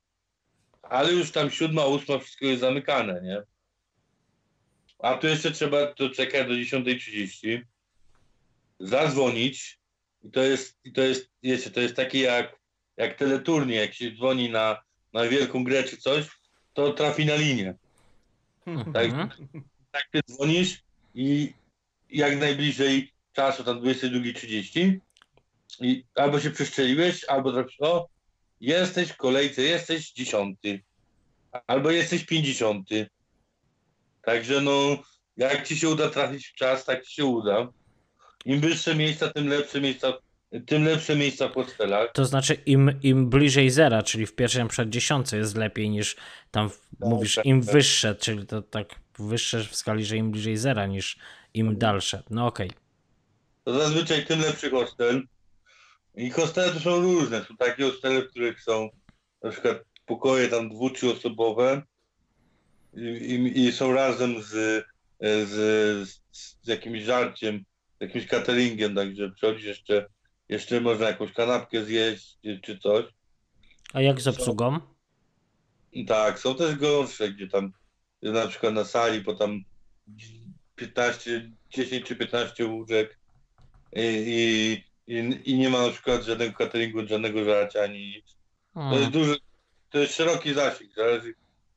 ale 0.82 1.12
już 1.12 1.32
tam 1.32 1.51
siódma, 1.51 1.86
ósma, 1.86 2.18
wszystko 2.18 2.47
jest 2.47 2.60
zamykane, 2.60 3.20
nie? 3.23 3.43
A 4.98 5.14
tu 5.14 5.27
jeszcze 5.27 5.51
trzeba 5.51 5.86
to 5.86 6.10
czekać 6.10 6.47
do 6.48 6.55
10.30, 6.55 7.60
zadzwonić 8.81 9.78
i 10.23 10.31
to 10.31 10.43
jest, 10.43 10.78
i 10.85 10.93
to 10.93 11.02
jest, 11.02 11.31
wiecie, 11.43 11.70
to 11.70 11.81
jest 11.81 11.97
takie 11.97 12.20
jak, 12.20 12.56
jak 12.97 13.18
teleturnie, 13.18 13.74
jak 13.74 13.94
się 13.94 14.10
dzwoni 14.10 14.51
na, 14.51 14.82
na 15.12 15.28
wielką 15.28 15.64
grę 15.64 15.85
czy 15.85 15.97
coś, 15.97 16.27
to 16.74 16.93
trafi 16.93 17.27
na 17.27 17.35
linię. 17.35 17.74
Tak, 18.94 19.05
Mhm. 19.05 19.31
tak 19.90 20.09
ty 20.12 20.20
dzwonisz 20.31 20.82
i 21.14 21.52
jak 22.10 22.39
najbliżej 22.39 23.12
czasu, 23.32 23.64
tam 23.64 23.81
22.30 23.81 24.98
i 25.81 26.05
albo 26.14 26.40
się 26.40 26.51
przeszczeliłeś, 26.51 27.24
albo 27.24 27.52
trafisz, 27.52 27.81
o, 27.81 28.09
jesteś 28.60 29.09
w 29.09 29.16
kolejce, 29.16 29.62
jesteś 29.62 30.12
dziesiąty, 30.12 30.82
albo 31.66 31.90
jesteś 31.90 32.24
pięćdziesiąty. 32.24 33.09
Także 34.27 34.61
no, 34.61 34.98
jak 35.36 35.66
ci 35.69 35.77
się 35.77 35.89
uda 35.89 36.09
trafić 36.11 36.47
w 36.47 36.55
czas, 36.55 36.85
tak 36.85 37.05
ci 37.05 37.15
się 37.15 37.24
uda. 37.24 37.69
Im 38.44 38.61
wyższe 38.61 38.94
miejsca, 38.94 39.28
tym 39.32 39.48
lepsze 39.48 39.81
miejsca, 39.81 40.12
tym 40.66 40.85
lepsze 40.85 41.16
miejsca 41.16 41.48
w 41.48 41.55
hostelach. 41.55 42.12
To 42.12 42.24
znaczy 42.24 42.55
im, 42.55 43.01
im 43.03 43.31
bliżej 43.31 43.70
zera, 43.70 44.03
czyli 44.03 44.27
w 44.27 44.35
pierwszej 44.35 44.62
na 44.62 44.69
przykład 44.69 44.89
dziesiątce 44.89 45.36
jest 45.36 45.57
lepiej 45.57 45.90
niż 45.90 46.16
tam 46.51 46.70
w- 46.70 46.81
mówisz 47.01 47.35
tak, 47.35 47.47
im 47.47 47.62
tak. 47.62 47.73
wyższe, 47.73 48.15
czyli 48.15 48.47
to 48.47 48.62
tak 48.62 48.94
wyższe 49.19 49.65
w 49.65 49.77
skali, 49.77 50.05
że 50.05 50.16
im 50.16 50.31
bliżej 50.31 50.57
zera 50.57 50.86
niż 50.86 51.19
im 51.55 51.78
dalsze. 51.78 52.23
No 52.31 52.47
okej. 52.47 52.70
to 53.65 53.74
zazwyczaj 53.78 54.27
tym 54.27 54.40
lepszy 54.40 54.70
hostel. 54.70 55.23
I 56.15 56.31
hostele 56.31 56.73
to 56.73 56.81
są 56.81 57.01
różne. 57.01 57.44
Są 57.44 57.57
takie 57.57 57.82
hostele, 57.85 58.23
w 58.23 58.31
których 58.31 58.62
są 58.62 58.89
na 59.43 59.51
przykład 59.51 59.78
pokoje 60.07 60.48
tam 60.48 60.69
dwu, 60.69 60.90
trzyosobowe 60.90 61.82
i, 62.97 63.52
i, 63.66 63.73
są 63.73 63.93
razem 63.93 64.43
z, 64.43 64.85
z, 65.20 66.20
z 66.32 66.68
jakimś 66.68 67.02
żarciem, 67.02 67.64
z 67.98 68.01
jakimś 68.01 68.27
cateringiem, 68.27 68.94
także 68.94 69.31
przychodzisz 69.31 69.64
jeszcze, 69.64 70.06
jeszcze 70.48 70.81
można 70.81 71.06
jakąś 71.06 71.32
kanapkę 71.32 71.85
zjeść 71.85 72.39
czy, 72.62 72.78
coś. 72.78 73.05
A 73.93 74.01
jak 74.01 74.20
z 74.20 74.28
obsługą? 74.28 74.78
Tak, 76.06 76.39
są 76.39 76.55
też 76.55 76.74
gorsze, 76.74 77.31
gdzie 77.31 77.48
tam 77.48 77.73
na 78.23 78.47
przykład 78.48 78.74
na 78.74 78.85
sali, 78.85 79.20
bo 79.20 79.35
tam 79.35 79.60
15, 80.74 81.52
10 81.70 82.05
czy 82.05 82.16
15 82.16 82.66
łóżek 82.66 83.18
i, 83.97 84.82
i, 85.06 85.52
i 85.52 85.59
nie 85.59 85.70
ma 85.70 85.86
na 85.86 85.93
przykład 85.93 86.24
żadnego 86.24 86.52
cateringu, 86.52 87.06
żadnego 87.06 87.44
żarcia 87.44 87.82
ani 87.82 88.06
nic. 88.06 88.36
To 88.74 88.81
jest 88.81 89.02
Hmm. 89.05 89.10
duży, 89.10 89.36
to 89.90 89.98
jest 89.98 90.14
szeroki 90.14 90.55
zasięg, 90.55 90.94
zależy 90.94 91.35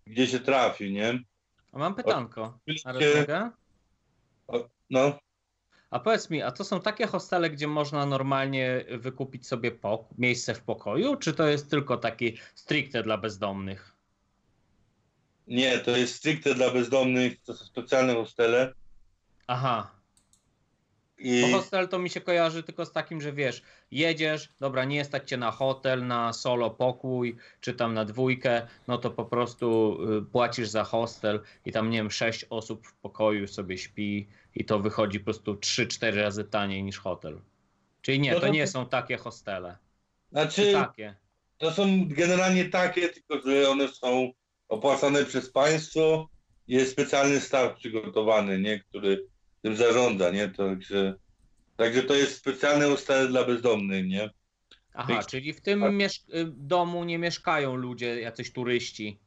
gdzie 0.09 0.27
się 0.27 0.39
trafi, 0.39 0.91
nie? 0.93 1.19
A 1.71 1.77
mam 1.79 1.95
pytanko. 1.95 2.59
Oczywiście, 2.85 3.19
mogę? 3.19 3.51
no, 4.89 5.19
A 5.89 5.99
powiedz 5.99 6.29
mi, 6.29 6.41
a 6.41 6.51
to 6.51 6.63
są 6.63 6.81
takie 6.81 7.07
hostele, 7.07 7.49
gdzie 7.49 7.67
można 7.67 8.05
normalnie 8.05 8.85
wykupić 8.97 9.47
sobie 9.47 9.71
pok- 9.71 10.05
miejsce 10.17 10.53
w 10.55 10.61
pokoju, 10.63 11.15
czy 11.15 11.33
to 11.33 11.47
jest 11.47 11.69
tylko 11.69 11.97
taki 11.97 12.37
stricte 12.55 13.03
dla 13.03 13.17
bezdomnych? 13.17 13.95
nie, 15.47 15.79
to 15.79 15.97
jest 15.97 16.15
stricte 16.15 16.55
dla 16.55 16.71
bezdomnych, 16.71 17.41
to 17.43 17.53
są 17.53 17.65
specjalne 17.65 18.13
hostele 18.13 18.73
Aha, 19.47 19.98
i 21.19 21.41
bo 21.41 21.57
hostel 21.57 21.87
to 21.87 21.99
mi 21.99 22.09
się 22.09 22.21
kojarzy 22.21 22.63
tylko 22.63 22.85
z 22.85 22.91
takim, 22.91 23.21
że 23.21 23.33
wiesz, 23.33 23.61
jedziesz, 23.91 24.49
dobra, 24.59 24.85
nie 24.85 25.05
stać 25.05 25.29
cię 25.29 25.37
na 25.37 25.51
hotel, 25.51 26.07
na 26.07 26.33
solo 26.33 26.69
pokój, 26.69 27.35
czy 27.61 27.73
tam 27.73 27.93
na 27.93 28.05
dwójkę, 28.05 28.67
no 28.87 28.97
to 28.97 29.11
po 29.11 29.25
prostu 29.25 29.97
y, 30.17 30.21
płacisz 30.21 30.69
za 30.69 30.83
hostel 30.83 31.41
i 31.65 31.71
tam, 31.71 31.89
nie 31.89 31.97
wiem, 31.97 32.11
sześć 32.11 32.45
osób 32.49 32.87
w 32.87 32.93
pokoju 32.93 33.47
sobie 33.47 33.77
śpi 33.77 34.27
i 34.55 34.65
to 34.65 34.79
wychodzi 34.79 35.19
po 35.19 35.25
prostu 35.25 35.53
3-4 35.53 36.15
razy 36.15 36.43
taniej 36.43 36.83
niż 36.83 36.99
hotel. 36.99 37.41
Czyli 38.01 38.19
nie, 38.19 38.39
to 38.39 38.47
nie 38.47 38.67
są 38.67 38.85
takie 38.85 39.17
hostele. 39.17 39.77
Czy 40.29 40.31
Znaczy, 40.31 40.73
takie? 40.73 41.15
to 41.57 41.71
są 41.71 42.07
generalnie 42.07 42.65
takie, 42.65 43.09
tylko 43.09 43.49
że 43.49 43.69
one 43.69 43.87
są 43.87 44.31
opłacane 44.69 45.25
przez 45.25 45.51
państwo. 45.51 46.29
Jest 46.67 46.91
specjalny 46.91 47.39
staw 47.39 47.75
przygotowany, 47.75 48.59
nie, 48.59 48.79
który 48.79 49.27
tym 49.61 49.75
zarządza, 49.75 50.31
nie? 50.31 50.49
Także, 50.49 51.13
także 51.77 52.03
to 52.03 52.15
jest 52.15 52.37
specjalne 52.37 52.85
hostele 52.85 53.27
dla 53.27 53.43
bezdomnych, 53.43 54.07
nie? 54.07 54.29
Aha, 54.93 55.17
Tych- 55.17 55.27
czyli 55.27 55.53
w 55.53 55.61
tym 55.61 55.81
tak. 55.81 55.91
y, 56.35 56.45
domu 56.57 57.03
nie 57.03 57.17
mieszkają 57.17 57.75
ludzie, 57.75 58.21
jacyś 58.21 58.53
turyści. 58.53 59.19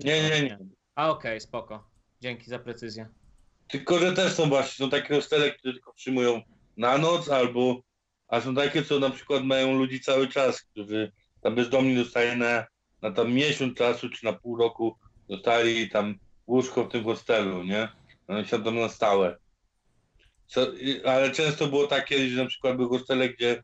Nie, 0.00 0.22
nie, 0.22 0.42
nie. 0.42 0.58
A 0.94 1.10
okej, 1.10 1.40
spoko. 1.40 1.90
Dzięki 2.20 2.50
za 2.50 2.58
precyzję. 2.58 3.08
Tylko, 3.68 3.98
że 3.98 4.12
też 4.12 4.32
są 4.32 4.48
właśnie, 4.48 4.84
są 4.84 4.90
takie 4.90 5.14
hostele, 5.14 5.50
które 5.50 5.74
tylko 5.74 5.92
przyjmują 5.92 6.42
na 6.76 6.98
noc, 6.98 7.28
albo, 7.28 7.82
a 8.28 8.40
są 8.40 8.54
takie, 8.54 8.82
co 8.84 8.98
na 8.98 9.10
przykład 9.10 9.44
mają 9.44 9.74
ludzi 9.74 10.00
cały 10.00 10.28
czas, 10.28 10.62
którzy 10.62 11.12
tam 11.42 11.54
bezdomni 11.54 11.96
dostaje 11.96 12.36
na, 12.36 12.66
na 13.02 13.10
tam 13.10 13.32
miesiąc 13.32 13.78
czasu, 13.78 14.10
czy 14.10 14.24
na 14.24 14.32
pół 14.32 14.56
roku 14.56 14.98
dostali 15.28 15.90
tam 15.90 16.18
łóżko 16.46 16.84
w 16.84 16.88
tym 16.88 17.04
hostelu, 17.04 17.64
nie? 17.64 17.88
One 18.28 18.44
siądą 18.44 18.70
na 18.70 18.88
stałe. 18.88 19.36
Co, 20.46 20.66
ale 21.04 21.30
często 21.30 21.66
było 21.66 21.86
takie, 21.86 22.28
że 22.28 22.42
na 22.42 22.48
przykład 22.48 22.76
były 22.76 22.88
hostele, 22.88 23.28
gdzie, 23.28 23.62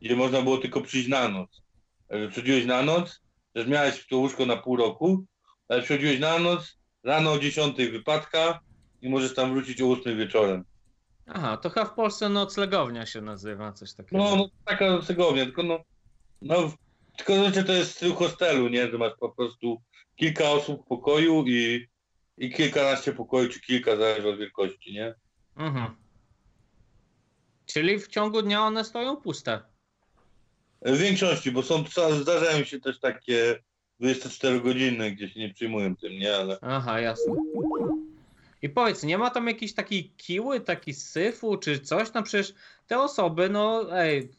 gdzie 0.00 0.16
można 0.16 0.42
było 0.42 0.58
tylko 0.58 0.80
przyjść 0.80 1.08
na 1.08 1.28
noc. 1.28 1.62
Że 2.10 2.28
przychodziłeś 2.28 2.66
na 2.66 2.82
noc, 2.82 3.20
że 3.54 3.66
miałeś 3.66 4.06
to 4.06 4.18
łóżko 4.18 4.46
na 4.46 4.56
pół 4.56 4.76
roku, 4.76 5.24
ale 5.68 5.82
przychodziłeś 5.82 6.20
na 6.20 6.38
noc, 6.38 6.78
rano 7.04 7.32
o 7.32 7.38
10 7.38 7.76
wypadka, 7.76 8.60
i 9.02 9.08
możesz 9.08 9.34
tam 9.34 9.52
wrócić 9.52 9.82
o 9.82 9.90
8 9.90 10.18
wieczorem. 10.18 10.64
Aha, 11.26 11.56
to 11.56 11.70
chyba 11.70 11.86
w 11.86 11.94
Polsce 11.94 12.28
noclegownia 12.28 13.06
się 13.06 13.20
nazywa, 13.20 13.72
coś 13.72 13.94
takiego. 13.94 14.24
No, 14.24 14.36
no 14.36 14.48
taka 14.64 15.02
segownia, 15.02 15.44
tylko 15.44 15.62
no, 15.62 15.78
no 16.42 16.72
tylko 17.16 17.34
znaczy 17.34 17.64
to 17.64 17.72
jest 17.72 17.96
styl 17.96 18.12
hostelu, 18.12 18.68
nie, 18.68 18.90
że 18.90 18.98
masz 18.98 19.12
po 19.20 19.28
prostu 19.28 19.82
kilka 20.16 20.44
osób 20.50 20.84
w 20.84 20.88
pokoju 20.88 21.44
i, 21.46 21.86
i 22.38 22.52
kilkanaście 22.52 23.12
pokoi, 23.12 23.48
czy 23.48 23.60
kilka, 23.60 23.96
zależy 23.96 24.28
od 24.28 24.38
wielkości, 24.38 24.92
nie? 24.92 25.14
Mhm. 25.56 26.03
Czyli 27.74 27.98
w 27.98 28.08
ciągu 28.08 28.42
dnia 28.42 28.62
one 28.62 28.84
stoją 28.84 29.16
puste. 29.16 29.60
W 30.82 30.98
większości, 30.98 31.52
bo 31.52 31.62
są, 31.62 31.84
zdarzają 32.20 32.64
się 32.64 32.80
też 32.80 33.00
takie 33.00 33.62
24 34.00 34.60
godziny, 34.60 35.10
gdzie 35.10 35.28
się 35.28 35.40
nie 35.40 35.54
przyjmują 35.54 35.96
tym, 35.96 36.12
nie, 36.12 36.36
ale 36.36 36.58
Aha, 36.62 37.00
jasne. 37.00 37.34
I 38.62 38.68
powiedz, 38.68 39.02
nie 39.02 39.18
ma 39.18 39.30
tam 39.30 39.46
jakiejś 39.46 39.74
takiej 39.74 40.10
kiły, 40.10 40.60
takiej 40.60 40.94
syfu, 40.94 41.56
czy 41.56 41.78
coś? 41.78 42.12
No 42.12 42.22
przecież 42.22 42.54
te 42.86 43.00
osoby, 43.00 43.48
no 43.48 43.86
ej, 43.98 44.30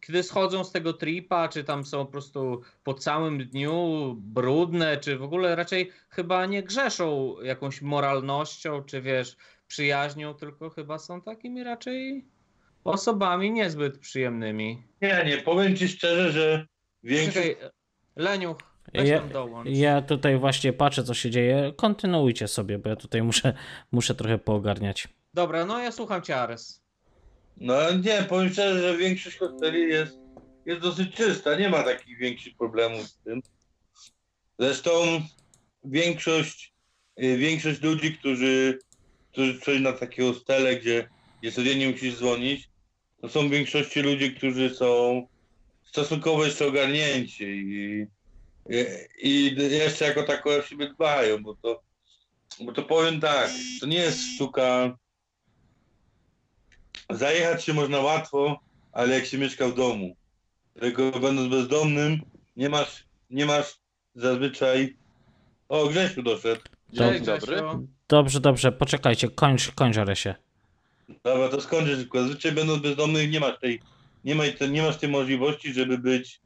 kiedy 0.00 0.22
schodzą 0.22 0.64
z 0.64 0.72
tego 0.72 0.92
tripa, 0.92 1.48
czy 1.48 1.64
tam 1.64 1.84
są 1.84 2.06
po 2.06 2.12
prostu 2.12 2.62
po 2.84 2.94
całym 2.94 3.48
dniu 3.48 4.14
brudne, 4.18 4.96
czy 4.96 5.18
w 5.18 5.22
ogóle 5.22 5.56
raczej 5.56 5.90
chyba 6.08 6.46
nie 6.46 6.62
grzeszą 6.62 7.36
jakąś 7.42 7.82
moralnością, 7.82 8.84
czy 8.84 9.02
wiesz, 9.02 9.36
przyjaźnią, 9.68 10.34
tylko 10.34 10.70
chyba 10.70 10.98
są 10.98 11.22
takimi 11.22 11.64
raczej 11.64 12.24
osobami 12.84 13.50
niezbyt 13.50 13.98
przyjemnymi. 13.98 14.82
nie, 15.02 15.24
nie, 15.26 15.38
powiem 15.38 15.76
ci 15.76 15.88
szczerze, 15.88 16.32
że 16.32 16.66
większość, 17.02 17.34
Czekaj, 17.48 17.70
Leniu, 18.16 18.56
weź 18.94 19.08
Ja- 19.08 19.18
tam 19.18 19.28
dołącz. 19.28 19.68
Ja 19.72 20.02
tutaj 20.02 20.38
właśnie 20.38 20.72
patrzę, 20.72 21.04
co 21.04 21.14
się 21.14 21.30
dzieje. 21.30 21.72
Kontynuujcie 21.76 22.48
sobie, 22.48 22.78
bo 22.78 22.88
ja 22.88 22.96
tutaj 22.96 23.22
muszę, 23.22 23.54
muszę 23.92 24.14
trochę 24.14 24.38
poogarniać. 24.38 25.08
Dobra, 25.34 25.64
no 25.66 25.78
ja 25.78 25.92
słucham 25.92 26.22
cię, 26.22 26.36
Ares. 26.36 26.82
no 27.56 27.74
nie, 28.04 28.22
powiem 28.22 28.52
szczerze, 28.52 28.80
że 28.82 28.96
większość 28.96 29.38
hosteli 29.38 29.80
jest, 29.88 30.18
jest 30.66 30.80
dosyć 30.80 31.14
czysta, 31.14 31.54
nie 31.56 31.68
ma 31.68 31.82
takich 31.82 32.18
większych 32.18 32.56
problemów 32.56 33.02
z 33.08 33.18
tym. 33.18 33.42
Zresztą 34.58 34.90
większość, 35.84 36.74
y, 37.22 37.36
większość 37.36 37.82
ludzi, 37.82 38.14
którzy, 38.18 38.78
którzy 39.32 39.60
przyjdą 39.60 39.90
na 39.90 39.96
takie 39.98 40.22
hostele, 40.22 40.76
gdzie, 40.76 41.08
gdzie 41.40 41.52
codziennie 41.52 41.88
musisz 41.88 42.16
dzwonić, 42.16 42.68
to 43.20 43.28
są 43.28 43.48
w 43.48 43.50
większości 43.50 44.00
ludzi, 44.00 44.34
którzy 44.34 44.74
są 44.74 45.26
stosunkowo 45.84 46.44
jeszcze 46.44 46.66
ogarnięci 46.66 47.44
i, 47.44 48.06
i, 48.68 49.28
i 49.28 49.54
jeszcze 49.56 50.04
jako 50.04 50.22
tako 50.22 50.50
o 50.50 50.62
siebie 50.62 50.88
dbają, 50.88 51.42
bo 51.42 51.54
to, 51.54 51.82
bo 52.60 52.72
to 52.72 52.82
powiem 52.82 53.20
tak, 53.20 53.50
to 53.80 53.86
nie 53.86 53.96
jest 53.96 54.22
sztuka. 54.34 54.96
Zajechać 57.10 57.64
się 57.64 57.74
można 57.74 58.00
łatwo, 58.00 58.60
ale 58.92 59.14
jak 59.14 59.26
się 59.26 59.38
mieszka 59.38 59.68
w 59.68 59.74
domu, 59.74 60.16
tylko 60.80 61.10
będąc 61.20 61.50
bezdomnym, 61.50 62.20
nie 62.56 62.68
masz, 62.68 63.04
nie 63.30 63.46
masz 63.46 63.78
zazwyczaj. 64.14 64.96
O, 65.68 65.86
Grzesiu 65.86 66.22
doszedł. 66.22 66.60
Dzień 66.92 67.24
dobry. 67.24 67.62
Dobrze, 68.08 68.40
dobrze, 68.40 68.72
poczekajcie, 68.72 69.28
kończ, 69.28 69.70
kończ 69.70 69.96
Aresie. 69.96 70.34
Dobra, 71.08 71.48
to 71.48 71.60
skończę 71.60 71.96
szybko. 71.96 72.22
Zazwyczaj 72.22 72.52
będąc 72.52 72.82
bezdomnym 72.82 73.30
nie 73.30 73.40
masz 73.40 73.58
tej, 73.58 73.80
nie, 74.24 74.34
ma, 74.34 74.44
nie 74.70 74.82
masz 74.82 74.96
tej 74.96 75.08
możliwości, 75.08 75.72
żeby 75.72 75.98
być, 75.98 76.40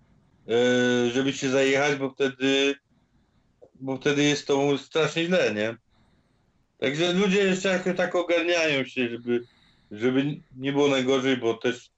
e, 0.48 1.10
żeby 1.10 1.32
się 1.32 1.50
zajechać, 1.50 1.98
bo 1.98 2.10
wtedy, 2.10 2.74
bo 3.74 3.96
wtedy 3.96 4.22
jest 4.22 4.46
to 4.46 4.78
strasznie 4.78 5.24
źle, 5.24 5.54
nie? 5.54 5.76
Także 6.78 7.12
ludzie 7.12 7.38
jeszcze 7.38 7.68
jakoś 7.68 7.96
tak 7.96 8.14
ogarniają 8.14 8.84
się, 8.84 9.08
żeby, 9.08 9.44
żeby 9.90 10.40
nie 10.56 10.72
było 10.72 10.88
najgorzej, 10.88 11.36
bo 11.36 11.54
też 11.54 11.90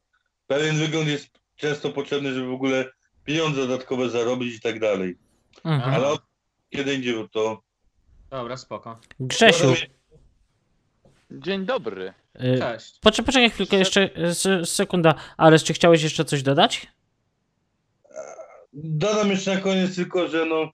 pewien 0.47 0.77
wygląd 0.77 1.09
jest 1.09 1.29
często 1.57 1.91
potrzebny, 1.91 2.35
żeby 2.35 2.47
w 2.47 2.53
ogóle 2.53 2.91
pieniądze 3.25 3.67
dodatkowe 3.67 4.11
zarobić 4.11 4.57
i 4.57 4.61
tak 4.61 4.81
dalej. 4.81 5.17
Mhm. 5.65 5.95
Ale 5.95 6.09
od 6.09 6.23
kiedy 6.71 6.95
indziej, 6.95 7.15
bo 7.15 7.29
to... 7.29 7.63
Dobra, 8.31 8.57
spoko. 8.57 9.01
Grzesiu, 9.21 9.75
Dzień 11.31 11.67
dobry. 11.67 12.15
Y, 12.37 12.59
Cześć. 12.59 12.99
poczekaj, 13.01 13.27
poczekaj 13.27 13.51
chwilkę, 13.51 13.77
jeszcze 13.77 14.11
sekunda. 14.65 15.15
Ares, 15.37 15.65
czy 15.65 15.73
chciałeś 15.75 16.03
jeszcze 16.03 16.25
coś 16.25 16.43
dodać? 16.43 16.87
Dodam 18.73 19.31
jeszcze 19.31 19.55
na 19.55 19.61
koniec 19.61 19.97
tylko, 19.97 20.29
że 20.29 20.47
no 20.47 20.71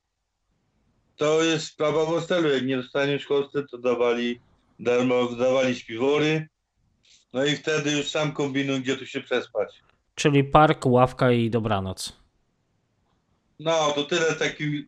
to 1.17 1.43
jest 1.43 1.67
sprawa 1.67 2.05
w 2.05 2.09
hostelu. 2.09 2.49
Jak 2.49 2.67
nie 2.67 2.77
dostaniesz 2.77 3.27
hostel, 3.27 3.67
to 3.71 3.79
dawali 3.79 4.41
darmo, 4.79 5.29
dawali 5.29 5.75
śpiwory. 5.75 6.49
No 7.33 7.45
i 7.45 7.57
wtedy 7.57 7.93
już 7.93 8.09
sam 8.09 8.33
kombinuj, 8.33 8.81
gdzie 8.81 8.97
tu 8.97 9.07
się 9.07 9.21
przespać. 9.21 9.83
Czyli 10.15 10.45
park, 10.45 10.87
ławka 10.87 11.33
i 11.33 11.51
dobranoc. 11.51 12.21
No, 13.59 13.93
to 13.93 14.05
tyle 14.05 14.35
w 14.35 14.39
takim 14.39 14.87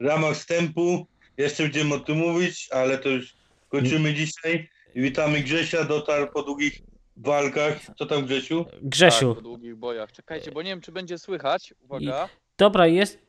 ramach 0.00 0.34
wstępu. 0.34 1.06
Jeszcze 1.36 1.62
będziemy 1.62 1.94
o 1.94 2.00
tym 2.00 2.16
mówić, 2.18 2.68
ale 2.72 2.98
to 2.98 3.08
już 3.08 3.34
kończymy 3.68 4.14
dzisiaj. 4.14 4.68
I 4.94 5.00
witamy 5.00 5.40
Grzesia, 5.40 5.84
dotarł 5.84 6.26
po 6.32 6.42
długich 6.42 6.78
walkach. 7.16 7.76
Co 7.98 8.06
tam 8.06 8.24
Grzesiu? 8.26 8.64
Grzesiu, 8.82 9.28
Tak, 9.28 9.36
po 9.36 9.42
długich 9.42 9.76
bojach. 9.76 10.12
Czekajcie, 10.12 10.52
bo 10.52 10.62
nie 10.62 10.70
wiem, 10.70 10.80
czy 10.80 10.92
będzie 10.92 11.18
słychać. 11.18 11.74
Uwaga. 11.80 12.28
dobra, 12.58 12.86
jest... 12.86 13.28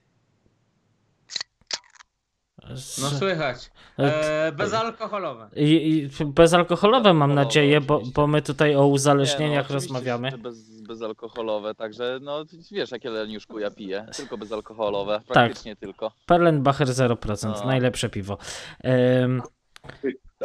No 3.02 3.10
słychać. 3.10 3.72
E, 3.99 4.48
E, 4.48 4.52
bezalkoholowe. 4.52 5.49
I, 5.56 5.98
i 6.22 6.26
bezalkoholowe 6.26 7.14
mam 7.14 7.34
nadzieję, 7.36 7.81
bo, 7.81 8.02
bo 8.15 8.27
my 8.27 8.41
tutaj 8.41 8.76
o 8.76 8.80
Nie, 8.80 8.86
uzależnieniach 8.86 9.69
no, 9.69 9.76
oczywiście, 9.76 9.94
rozmawiamy. 9.94 10.38
Bez, 10.38 10.81
bezalkoholowe, 10.81 11.76
także 11.76 12.19
no 12.22 12.45
wiesz, 12.72 12.91
jakie 12.91 13.10
leniuszku 13.10 13.60
ja 13.60 13.72
piję. 13.72 14.06
Tylko 14.18 14.38
bezalkoholowe, 14.38 15.22
praktycznie 15.27 15.76
tylko. 15.76 16.11
Perlenbacher 16.26 16.88
0%, 16.88 17.48
No. 17.60 17.65
najlepsze 17.65 18.10
piwo. 18.10 18.38
Em, 18.84 19.41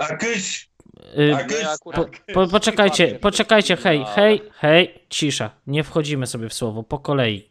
A 0.01 0.17
Y, 1.19 1.35
A 1.35 1.47
No 1.65 1.71
akurat... 1.71 2.11
po, 2.35 2.47
poczekajcie, 2.49 3.19
poczekajcie, 3.19 3.77
hej, 3.77 3.99
ale- 4.03 4.15
hej, 4.15 4.43
hej, 4.53 5.01
cisza. 5.11 5.51
Nie 5.67 5.85
wchodzimy 5.85 6.27
sobie 6.27 6.49
w 6.49 6.55
słowo, 6.55 6.83
po 6.83 6.99
kolei. 6.99 7.49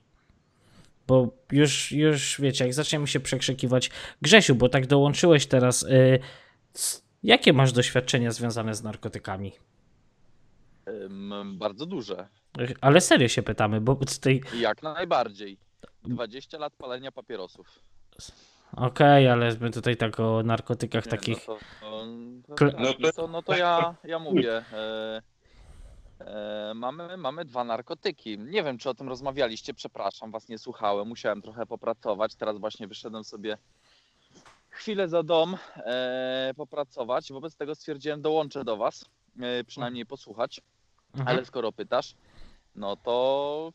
Bo 1.07 1.27
już, 1.51 1.91
już 1.91 2.41
wiecie, 2.41 2.63
jak 2.65 2.73
zaczniemy 2.73 3.07
się 3.07 3.19
przekrzykiwać. 3.19 3.89
Grzesiu, 4.21 4.55
bo 4.55 4.69
tak 4.69 4.87
dołączyłeś 4.87 5.45
teraz. 5.45 5.83
Y, 5.83 6.19
c- 6.73 7.01
jakie 7.23 7.53
masz 7.53 7.71
doświadczenia 7.71 8.31
związane 8.31 8.75
z 8.75 8.83
narkotykami? 8.83 9.51
Bardzo 11.45 11.85
duże. 11.85 12.27
Y, 12.61 12.73
Ale 12.81 13.01
serio 13.01 13.27
się 13.27 13.43
pytamy, 13.43 13.81
bo 13.81 13.95
tutaj. 13.95 14.41
Jak 14.59 14.83
najbardziej. 14.83 15.57
20 16.03 16.57
lat 16.57 16.73
palenia 16.73 17.11
papierosów. 17.11 17.79
Okej, 18.77 19.29
ale 19.29 19.55
my 19.59 19.71
tutaj 19.71 19.97
tak 19.97 20.19
o 20.19 20.43
narkotykach 20.43 21.05
Nie, 21.05 21.11
takich. 21.11 21.47
No 21.47 21.55
to, 21.55 21.59
to, 22.47 22.53
Kle- 22.55 22.73
No 22.79 22.93
to- 22.93 22.99
no 22.99 23.11
to, 23.11 23.27
no 23.27 23.41
to 23.41 23.55
ja, 23.55 23.95
ja 24.03 24.19
mówię. 24.19 24.65
E, 24.73 25.21
e, 26.19 26.73
mamy, 26.75 27.17
mamy 27.17 27.45
dwa 27.45 27.63
narkotyki. 27.63 28.39
Nie 28.39 28.63
wiem, 28.63 28.77
czy 28.77 28.89
o 28.89 28.93
tym 28.93 29.09
rozmawialiście, 29.09 29.73
przepraszam, 29.73 30.31
was 30.31 30.49
nie 30.49 30.57
słuchałem. 30.57 31.07
Musiałem 31.07 31.41
trochę 31.41 31.65
popracować. 31.65 32.35
Teraz 32.35 32.57
właśnie 32.57 32.87
wyszedłem 32.87 33.23
sobie 33.23 33.57
chwilę 34.69 35.07
za 35.07 35.23
dom 35.23 35.57
e, 35.75 36.53
popracować. 36.57 37.31
Wobec 37.31 37.55
tego 37.55 37.75
stwierdziłem, 37.75 38.21
dołączę 38.21 38.63
do 38.63 38.77
was, 38.77 39.05
e, 39.39 39.63
przynajmniej 39.63 40.05
posłuchać. 40.05 40.61
Mhm. 41.13 41.27
Ale 41.27 41.45
skoro 41.45 41.71
pytasz, 41.71 42.15
no 42.75 42.95
to 42.95 43.73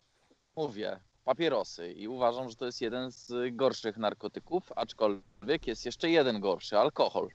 mówię, 0.56 1.00
papierosy. 1.28 1.92
I 1.92 2.08
uważam, 2.08 2.48
że 2.50 2.56
to 2.56 2.66
jest 2.66 2.80
jeden 2.80 3.10
z 3.10 3.32
gorszych 3.56 3.96
narkotyków, 3.96 4.72
aczkolwiek 4.76 5.66
jest 5.66 5.86
jeszcze 5.86 6.10
jeden 6.10 6.40
gorszy, 6.40 6.78
alkohol. 6.78 7.28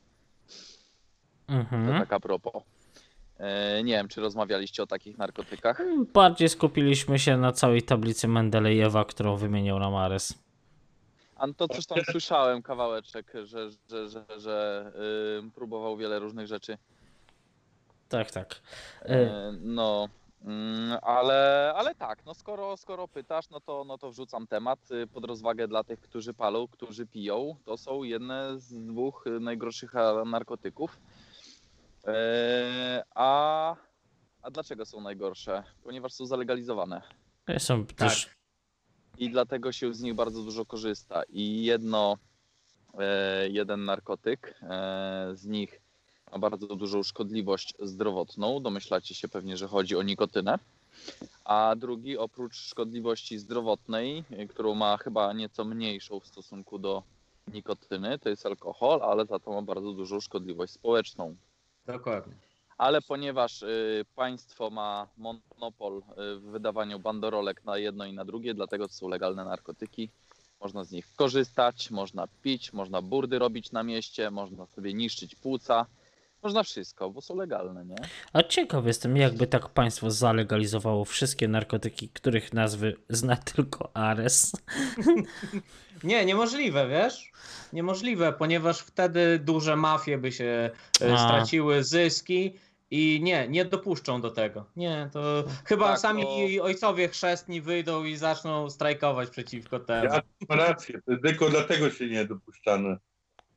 To 1.48 1.54
Mhm. 1.54 2.00
tak 2.00 2.14
a 2.14 2.20
propos. 2.20 2.64
E, 3.38 3.84
nie 3.84 3.94
wiem, 3.94 4.08
czy 4.08 4.22
rozmawialiście 4.22 4.84
o 4.84 4.88
takich 4.88 5.18
narkotykach. 5.18 5.82
Bardziej 6.14 6.50
skupiliśmy 6.50 7.20
się 7.20 7.38
na 7.38 7.52
całej 7.52 7.82
tablicy 7.82 8.28
Mendelejewa, 8.28 9.06
którą 9.06 9.38
wymieniał 9.38 9.80
nam 9.80 9.96
Ares. 9.96 10.34
A 11.36 11.48
to 11.58 11.68
coś 11.68 11.86
tam 11.86 11.98
słyszałem 12.12 12.62
kawałeczek, 12.62 13.34
że, 13.44 13.70
że, 13.90 14.10
że, 14.10 14.26
że 14.38 14.92
y, 15.48 15.52
próbował 15.52 15.98
wiele 15.98 16.20
różnych 16.20 16.48
rzeczy. 16.48 16.78
Tak, 18.10 18.32
tak. 18.32 18.62
E, 19.02 19.52
no, 19.62 20.08
ale, 21.02 21.74
ale 21.76 21.96
tak, 21.96 22.26
no 22.26 22.34
skoro, 22.34 22.78
skoro 22.78 23.08
pytasz, 23.08 23.50
no 23.50 23.60
to, 23.60 23.84
no 23.84 23.98
to 23.98 24.12
wrzucam 24.12 24.48
temat 24.48 24.80
y, 24.92 25.08
pod 25.08 25.26
rozwagę 25.26 25.68
dla 25.68 25.84
tych, 25.84 26.00
którzy 26.00 26.34
palą, 26.34 26.68
którzy 26.68 27.06
piją. 27.06 27.56
To 27.66 27.78
są 27.78 28.04
jedne 28.04 28.60
z 28.60 28.86
dwóch 28.86 29.28
y, 29.28 29.40
najgorszych 29.40 29.94
narkotyków. 30.26 31.00
E, 32.08 33.04
a, 33.16 33.76
a 34.42 34.52
dlaczego 34.52 34.86
są 34.86 35.02
najgorsze? 35.02 35.64
Ponieważ 35.84 36.14
są 36.14 36.26
zalegalizowane. 36.26 37.02
Są 37.58 37.86
też 37.86 38.30
i 39.18 39.30
dlatego 39.30 39.72
się 39.72 39.94
z 39.94 40.02
nich 40.02 40.14
bardzo 40.14 40.44
dużo 40.44 40.66
korzysta. 40.66 41.24
I 41.30 41.64
jedno, 41.64 42.18
e, 43.00 43.50
jeden 43.50 43.86
narkotyk 43.86 44.60
e, 44.62 45.32
z 45.34 45.46
nich 45.46 45.82
ma 46.34 46.40
bardzo 46.40 46.76
dużą 46.76 47.04
szkodliwość 47.04 47.74
zdrowotną. 47.80 48.60
Domyślacie 48.60 49.16
się 49.16 49.28
pewnie, 49.28 49.58
że 49.58 49.68
chodzi 49.68 49.96
o 49.96 50.04
nikotynę. 50.04 50.60
A 51.44 51.76
drugi, 51.78 52.18
oprócz 52.18 52.56
szkodliwości 52.56 53.38
zdrowotnej, 53.40 54.24
którą 54.50 54.76
ma 54.76 54.98
chyba 54.98 55.34
nieco 55.34 55.66
mniejszą 55.66 56.20
w 56.20 56.28
stosunku 56.28 56.80
do 56.80 57.04
nikotyny, 57.48 58.20
to 58.20 58.30
jest 58.30 58.46
alkohol, 58.46 59.02
ale 59.04 59.26
za 59.26 59.40
to 59.40 59.52
ma 59.52 59.62
bardzo 59.62 59.94
dużą 59.94 60.20
szkodliwość 60.20 60.74
społeczną. 60.74 61.36
Dokładnie. 61.86 62.34
Ale 62.78 63.02
ponieważ 63.02 63.62
y, 63.62 64.06
państwo 64.16 64.70
ma 64.70 65.08
monopol 65.18 65.98
y, 65.98 66.40
w 66.40 66.42
wydawaniu 66.42 67.00
bandorolek 67.00 67.66
na 67.66 67.78
jedno 67.78 68.06
i 68.06 68.14
na 68.14 68.26
drugie, 68.26 68.54
dlatego 68.54 68.88
to 68.88 68.94
są 68.94 69.08
legalne 69.08 69.46
narkotyki. 69.46 70.10
Można 70.62 70.84
z 70.84 70.92
nich 70.92 71.08
korzystać, 71.16 71.92
można 71.92 72.28
pić, 72.44 72.74
można 72.74 73.02
burdy 73.02 73.40
robić 73.40 73.72
na 73.72 73.84
mieście, 73.84 74.32
można 74.32 74.66
sobie 74.66 74.94
niszczyć 74.94 75.36
płuca. 75.36 75.86
Można 76.44 76.64
wszystko, 76.64 77.10
bo 77.10 77.22
są 77.22 77.36
legalne, 77.36 77.86
nie? 77.86 77.96
A 78.34 78.44
ciekaw 78.44 78.86
jestem, 78.86 79.18
jakby 79.18 79.48
tak 79.48 79.70
państwo 79.70 80.12
zalegalizowało 80.12 81.06
wszystkie 81.06 81.48
narkotyki, 81.48 82.10
których 82.10 82.54
nazwy 82.54 82.96
zna 83.10 83.36
tylko 83.36 83.96
Ares. 83.96 84.52
Nie, 86.04 86.26
niemożliwe, 86.26 86.88
wiesz? 86.88 87.32
Niemożliwe, 87.74 88.34
ponieważ 88.34 88.80
wtedy 88.80 89.40
duże 89.40 89.76
mafie 89.76 90.18
by 90.18 90.32
się 90.32 90.70
e, 91.02 91.14
A. 91.14 91.18
straciły 91.18 91.84
zyski 91.84 92.54
i 92.92 93.20
nie, 93.24 93.48
nie 93.48 93.66
dopuszczą 93.66 94.22
do 94.22 94.32
tego. 94.32 94.66
Nie, 94.76 95.10
to 95.14 95.44
chyba 95.66 95.88
Tak, 95.88 96.00
sami 96.00 96.60
ojcowie 96.60 97.08
chrzestni 97.08 97.62
wyjdą 97.62 98.04
i 98.04 98.16
zaczną 98.16 98.70
strajkować 98.70 99.30
przeciwko 99.30 99.80
temu. 99.80 100.14
Ja 100.14 100.22
mam 100.50 100.60
rację, 100.60 101.02
to 101.06 101.12
tylko 101.24 101.50
dlatego 101.50 101.90
się 101.90 102.08
nie 102.08 102.26
dopuszczane. 102.26 102.98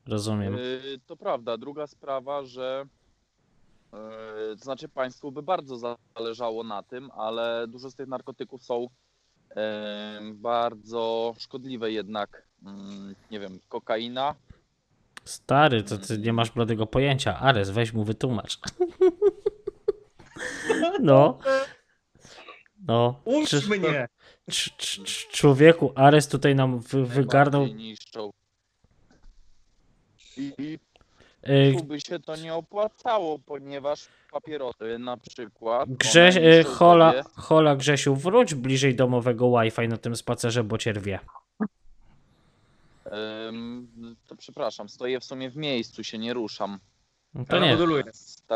Rozumiem. 0.07 0.55
Y, 0.55 1.01
To 1.07 1.17
prawda. 1.17 1.57
Druga 1.59 1.87
sprawa, 1.87 2.45
że 2.45 2.85
y, 4.53 4.57
to 4.57 4.65
znaczy 4.65 4.89
państwu 4.89 5.33
by 5.33 5.43
bardzo 5.43 5.97
zależało 6.17 6.65
na 6.65 6.83
tym, 6.83 7.11
ale 7.11 7.67
dużo 7.69 7.91
z 7.91 7.95
tych 7.95 8.09
narkotyków 8.09 8.63
są 8.63 8.85
y, 8.85 9.55
bardzo 10.35 11.35
szkodliwe 11.39 11.93
jednak. 11.93 12.43
Mm, 12.67 13.15
Nie 13.31 13.41
wiem, 13.41 13.59
kokaina. 13.69 14.35
Stary, 15.25 15.83
to 15.83 15.99
ty 15.99 16.19
nie 16.19 16.33
masz 16.33 16.51
bladego 16.51 16.87
pojęcia. 16.87 17.39
Ares, 17.39 17.71
weź 17.71 17.93
mu 17.93 18.05
wytłumacz. 18.05 18.59
No. 21.01 21.39
No. 22.87 23.21
Ucz 23.25 23.69
mnie! 23.69 24.09
człowieku, 25.33 25.93
Ares 25.95 26.29
tutaj 26.29 26.55
nam 26.55 26.79
wy, 26.81 27.07
wygarnął. 27.07 27.63
najbardziej 27.63 27.89
niszczą. 27.89 28.31
I, 30.37 30.79
Y, 31.49 31.85
by 31.85 32.01
się 32.01 32.19
to 32.19 32.37
nie 32.37 32.55
opłacało, 32.55 33.39
ponieważ 33.39 34.09
papierosy 34.33 34.99
na 34.99 35.17
przykład. 35.17 35.89
Grześ, 35.91 36.37
y, 36.37 36.65
hola, 36.65 37.11
sobie- 37.13 37.25
hola 37.37 37.77
Grzesiu, 37.77 38.17
wróć 38.17 38.55
bliżej 38.55 38.95
domowego 38.95 39.51
Wi-Fi 39.61 39.89
na 39.89 39.97
tym 39.97 40.17
spacerze, 40.17 40.65
bo 40.65 40.79
cię 40.79 40.93
rwie. 40.93 41.19
Ym, 43.49 44.17
to 44.27 44.37
przepraszam, 44.37 44.89
stoję 44.89 45.21
w 45.21 45.25
sumie 45.25 45.51
w 45.51 45.57
miejscu, 45.57 46.05
się 46.05 46.19
nie 46.19 46.35
ruszam. 46.35 46.79
No 47.35 47.45
to 47.45 47.59
nie, 47.61 47.77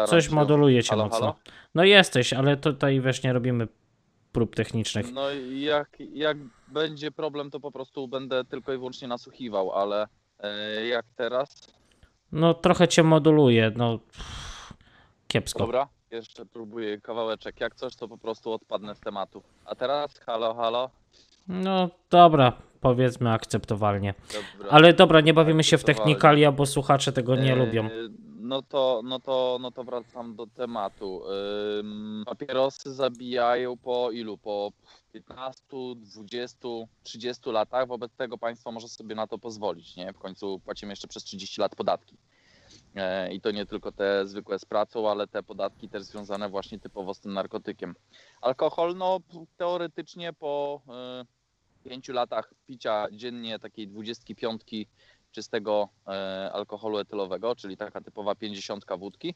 coś 0.06 0.26
się. 0.28 0.34
moduluje 0.34 0.82
cię 0.82 0.90
Halo, 0.90 1.04
mocno. 1.04 1.18
halo? 1.18 1.34
No 1.74 1.84
jesteś, 1.84 2.32
ale 2.32 2.56
tutaj 2.56 3.00
wiesz, 3.00 3.22
nie 3.22 3.32
robimy 3.32 3.68
prób 4.32 4.54
technicznych. 4.56 5.12
No 5.12 5.30
i 5.30 5.60
jak, 5.60 5.88
jak 6.14 6.36
będzie 6.68 7.10
problem, 7.10 7.50
to 7.50 7.60
po 7.60 7.72
prostu 7.72 8.08
będę 8.08 8.44
tylko 8.44 8.72
i 8.72 8.76
wyłącznie 8.76 9.08
nasłuchiwał, 9.08 9.72
ale 9.72 10.06
jak 10.88 11.06
teraz? 11.16 11.72
No 12.32 12.54
trochę 12.54 12.88
cię 12.88 13.02
moduluje, 13.02 13.72
no 13.76 13.98
pff, 13.98 14.72
kiepsko. 15.28 15.58
Dobra, 15.58 15.88
jeszcze 16.10 16.46
próbuję 16.46 17.00
kawałeczek. 17.00 17.60
Jak 17.60 17.74
coś, 17.74 17.96
to 17.96 18.08
po 18.08 18.18
prostu 18.18 18.52
odpadnę 18.52 18.94
z 18.94 19.00
tematu. 19.00 19.42
A 19.64 19.74
teraz 19.74 20.18
halo, 20.18 20.54
halo. 20.54 20.90
No 21.48 21.90
dobra, 22.10 22.52
powiedzmy 22.80 23.32
akceptowalnie. 23.32 24.14
Dobra. 24.32 24.70
Ale 24.70 24.92
dobra, 24.92 25.20
nie 25.20 25.34
bawimy 25.34 25.64
się 25.64 25.78
w 25.78 25.84
technikalia, 25.84 26.52
bo 26.52 26.66
słuchacze 26.66 27.12
tego 27.12 27.36
nie 27.36 27.52
E, 27.52 27.56
lubią. 27.56 27.88
No 28.50 28.62
to, 28.62 29.02
no, 29.04 29.20
to, 29.20 29.58
no 29.60 29.70
to 29.70 29.84
wracam 29.84 30.36
do 30.36 30.46
tematu. 30.46 31.22
Papierosy 32.26 32.94
zabijają 32.94 33.76
po 33.76 34.10
ilu? 34.10 34.38
Po 34.38 34.72
15, 35.12 35.62
20, 35.96 36.68
30 37.02 37.50
latach. 37.50 37.88
Wobec 37.88 38.12
tego 38.16 38.38
państwo 38.38 38.72
może 38.72 38.88
sobie 38.88 39.14
na 39.14 39.26
to 39.26 39.38
pozwolić. 39.38 39.96
Nie? 39.96 40.12
W 40.12 40.18
końcu 40.18 40.60
płacimy 40.64 40.92
jeszcze 40.92 41.08
przez 41.08 41.24
30 41.24 41.60
lat 41.60 41.76
podatki. 41.76 42.16
E, 42.94 43.32
I 43.32 43.40
to 43.40 43.50
nie 43.50 43.66
tylko 43.66 43.92
te 43.92 44.26
zwykłe 44.26 44.58
z 44.58 44.64
pracą, 44.64 45.10
ale 45.10 45.26
te 45.26 45.42
podatki 45.42 45.88
też 45.88 46.02
związane 46.02 46.48
właśnie 46.48 46.78
typowo 46.78 47.14
z 47.14 47.20
tym 47.20 47.32
narkotykiem. 47.32 47.94
Alkohol, 48.40 48.96
no 48.96 49.20
teoretycznie 49.56 50.32
po 50.32 50.82
y, 51.84 51.88
5 51.88 52.08
latach 52.08 52.54
picia 52.66 53.06
dziennie 53.12 53.58
takiej 53.58 53.88
25 53.88 54.62
czystego 55.32 55.88
e, 56.06 56.50
alkoholu 56.52 56.98
etylowego, 56.98 57.56
czyli 57.56 57.76
taka 57.76 58.00
typowa 58.00 58.34
50 58.34 58.84
wódki, 58.98 59.34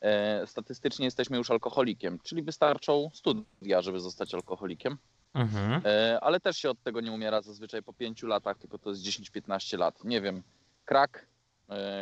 e, 0.00 0.46
statystycznie 0.46 1.04
jesteśmy 1.04 1.36
już 1.36 1.50
alkoholikiem, 1.50 2.18
czyli 2.22 2.42
wystarczą 2.42 3.10
studia, 3.14 3.82
żeby 3.82 4.00
zostać 4.00 4.34
alkoholikiem, 4.34 4.98
Mhm. 5.34 5.82
e, 5.84 6.20
ale 6.20 6.40
też 6.40 6.56
się 6.56 6.70
od 6.70 6.82
tego 6.82 7.00
nie 7.00 7.12
umiera 7.12 7.40
zazwyczaj 7.42 7.82
po 7.82 7.92
5 7.92 8.22
latach, 8.22 8.58
tylko 8.58 8.78
to 8.78 8.90
jest 8.90 9.02
10-15 9.02 9.78
lat. 9.78 10.04
Nie 10.04 10.20
wiem, 10.20 10.42
krak, 10.84 11.26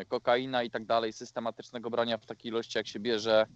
kokaina 0.08 0.62
i 0.62 0.70
tak 0.70 0.84
dalej, 0.84 1.12
systematycznego 1.12 1.90
brania 1.90 2.18
w 2.18 2.26
takiej 2.26 2.48
ilości 2.48 2.78
jak 2.78 2.86
się 2.86 3.00
bierze 3.00 3.46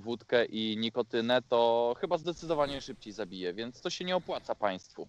wódkę 0.00 0.44
i 0.44 0.76
nikotynę, 0.76 1.42
to 1.48 1.94
chyba 2.00 2.18
zdecydowanie 2.18 2.80
szybciej 2.80 3.12
zabije, 3.12 3.54
więc 3.54 3.80
to 3.80 3.90
się 3.90 4.04
nie 4.04 4.16
opłaca 4.16 4.54
państwu. 4.54 5.08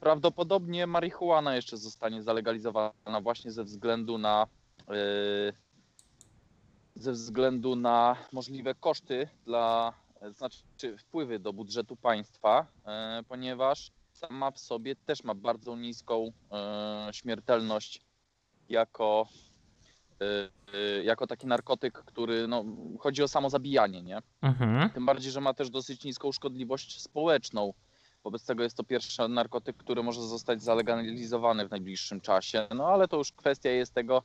Prawdopodobnie 0.00 0.86
marihuana 0.86 1.56
jeszcze 1.56 1.76
zostanie 1.76 2.22
zalegalizowana 2.22 3.20
właśnie 3.22 3.50
ze 3.50 3.64
względu 3.64 4.18
na 4.18 4.46
e, 4.88 5.52
ze 6.94 7.12
względu 7.12 7.76
na 7.76 8.16
możliwe 8.32 8.74
koszty 8.74 9.28
dla, 9.44 9.92
znaczy 10.30 10.96
wpływy 10.98 11.38
do 11.38 11.52
budżetu 11.52 11.96
państwa, 11.96 12.66
e, 12.86 13.22
ponieważ 13.28 13.90
sama 14.12 14.50
w 14.50 14.58
sobie 14.58 14.96
też 14.96 15.24
ma 15.24 15.34
bardzo 15.34 15.76
niską 15.76 16.32
e, 16.52 17.08
śmiertelność 17.12 18.00
jako, 18.68 19.28
jako 21.04 21.26
taki 21.26 21.46
narkotyk, 21.46 21.98
który 21.98 22.48
no, 22.48 22.64
chodzi 22.98 23.22
o 23.22 23.28
samo 23.28 23.50
zabijanie, 23.50 24.02
nie? 24.02 24.18
Mhm. 24.42 24.90
Tym 24.90 25.06
bardziej, 25.06 25.32
że 25.32 25.40
ma 25.40 25.54
też 25.54 25.70
dosyć 25.70 26.04
niską 26.04 26.32
szkodliwość 26.32 27.02
społeczną. 27.02 27.72
Wobec 28.24 28.44
tego 28.44 28.62
jest 28.62 28.76
to 28.76 28.84
pierwszy 28.84 29.28
narkotyk, 29.28 29.76
który 29.76 30.02
może 30.02 30.22
zostać 30.22 30.62
zalegalizowany 30.62 31.68
w 31.68 31.70
najbliższym 31.70 32.20
czasie. 32.20 32.66
No 32.74 32.86
ale 32.86 33.08
to 33.08 33.16
już 33.16 33.32
kwestia 33.32 33.70
jest 33.70 33.94
tego, 33.94 34.22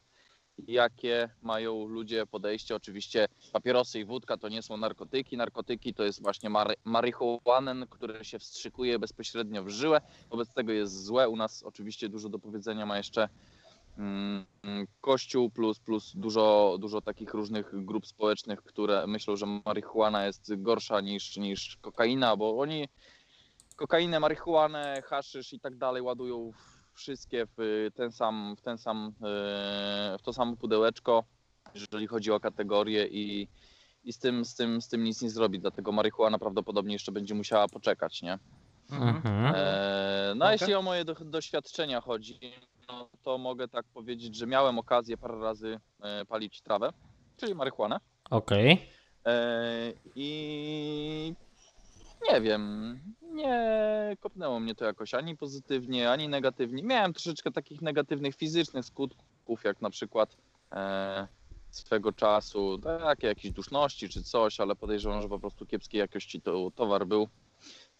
jakie 0.67 1.29
mają 1.41 1.87
ludzie 1.87 2.25
podejście. 2.25 2.75
Oczywiście 2.75 3.27
papierosy 3.51 3.99
i 3.99 4.05
wódka 4.05 4.37
to 4.37 4.49
nie 4.49 4.61
są 4.61 4.77
narkotyki. 4.77 5.37
Narkotyki 5.37 5.93
to 5.93 6.03
jest 6.03 6.21
właśnie 6.21 6.49
mary- 6.49 6.75
marihuanen, 6.83 7.87
który 7.89 8.25
się 8.25 8.39
wstrzykuje 8.39 8.99
bezpośrednio 8.99 9.63
w 9.63 9.69
żyłę. 9.69 10.01
Wobec 10.29 10.53
tego 10.53 10.71
jest 10.71 11.03
złe. 11.03 11.29
U 11.29 11.35
nas 11.35 11.63
oczywiście 11.63 12.09
dużo 12.09 12.29
do 12.29 12.39
powiedzenia 12.39 12.85
ma 12.85 12.97
jeszcze 12.97 13.29
mm, 13.97 14.45
Kościół 15.01 15.49
plus, 15.49 15.79
plus 15.79 16.11
dużo, 16.15 16.77
dużo 16.79 17.01
takich 17.01 17.33
różnych 17.33 17.85
grup 17.85 18.07
społecznych, 18.07 18.63
które 18.63 19.07
myślą, 19.07 19.35
że 19.35 19.45
marihuana 19.45 20.25
jest 20.25 20.61
gorsza 20.61 21.01
niż, 21.01 21.37
niż 21.37 21.77
kokaina, 21.81 22.37
bo 22.37 22.59
oni 22.59 22.87
kokainę, 23.75 24.19
marihuanę, 24.19 25.01
haszysz 25.05 25.53
i 25.53 25.59
tak 25.59 25.77
dalej 25.77 26.01
ładują 26.01 26.51
wszystkie 26.93 27.47
w 27.57 27.87
ten 27.95 28.11
sam, 28.11 28.55
w 28.57 28.61
ten 28.61 28.77
sam, 28.77 29.13
e, 29.23 30.17
w 30.19 30.21
to 30.23 30.33
samo 30.33 30.55
pudełeczko, 30.55 31.23
jeżeli 31.73 32.07
chodzi 32.07 32.31
o 32.31 32.39
kategorie 32.39 33.07
i, 33.07 33.47
i 34.03 34.13
z, 34.13 34.19
tym, 34.19 34.45
z, 34.45 34.55
tym, 34.55 34.81
z 34.81 34.89
tym 34.89 35.03
nic 35.03 35.21
nie 35.21 35.29
zrobi, 35.29 35.59
dlatego 35.59 35.91
marihuana 35.91 36.39
prawdopodobnie 36.39 36.93
jeszcze 36.93 37.11
będzie 37.11 37.35
musiała 37.35 37.67
poczekać, 37.67 38.21
nie? 38.21 38.39
Mhm. 38.91 39.55
E, 39.55 40.33
no 40.35 40.45
a 40.45 40.51
jeśli 40.51 40.73
o 40.73 40.81
moje 40.81 41.05
do, 41.05 41.13
doświadczenia 41.13 42.01
chodzi, 42.01 42.39
no 42.87 43.09
to 43.23 43.37
mogę 43.37 43.67
tak 43.67 43.85
powiedzieć, 43.93 44.35
że 44.35 44.47
miałem 44.47 44.79
okazję 44.79 45.17
parę 45.17 45.39
razy 45.39 45.79
e, 46.01 46.25
palić 46.25 46.61
trawę, 46.61 46.89
czyli 47.37 47.55
marihuanę. 47.55 47.97
Okej. 48.29 48.89
E, 49.25 49.93
I 50.15 51.35
nie 52.31 52.41
wiem, 52.41 52.99
nie 53.33 54.17
kopnęło 54.19 54.59
mnie 54.59 54.75
to 54.75 54.85
jakoś 54.85 55.13
ani 55.13 55.37
pozytywnie, 55.37 56.11
ani 56.11 56.27
negatywnie. 56.29 56.83
Miałem 56.83 57.13
troszeczkę 57.13 57.51
takich 57.51 57.81
negatywnych 57.81 58.35
fizycznych 58.35 58.85
skutków, 58.85 59.63
jak 59.63 59.81
na 59.81 59.89
przykład 59.89 60.37
e, 60.71 61.27
swego 61.71 62.11
czasu 62.11 62.77
takie 62.77 63.27
jakieś 63.27 63.51
duszności 63.51 64.09
czy 64.09 64.23
coś, 64.23 64.59
ale 64.59 64.75
podejrzewam, 64.75 65.21
że 65.21 65.29
po 65.29 65.39
prostu 65.39 65.65
kiepskiej 65.65 65.99
jakości 65.99 66.41
to 66.41 66.71
towar 66.75 67.07
był. 67.07 67.27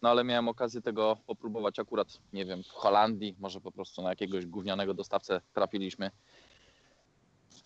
No 0.02 0.10
ale 0.10 0.24
miałem 0.24 0.48
okazję 0.48 0.82
tego 0.82 1.16
popróbować 1.26 1.78
akurat, 1.78 2.08
nie 2.32 2.44
wiem, 2.44 2.62
w 2.62 2.68
Holandii, 2.68 3.36
może 3.38 3.60
po 3.60 3.72
prostu 3.72 4.02
na 4.02 4.08
jakiegoś 4.08 4.46
gównianego 4.46 4.94
dostawcę 4.94 5.40
trafiliśmy. 5.54 6.10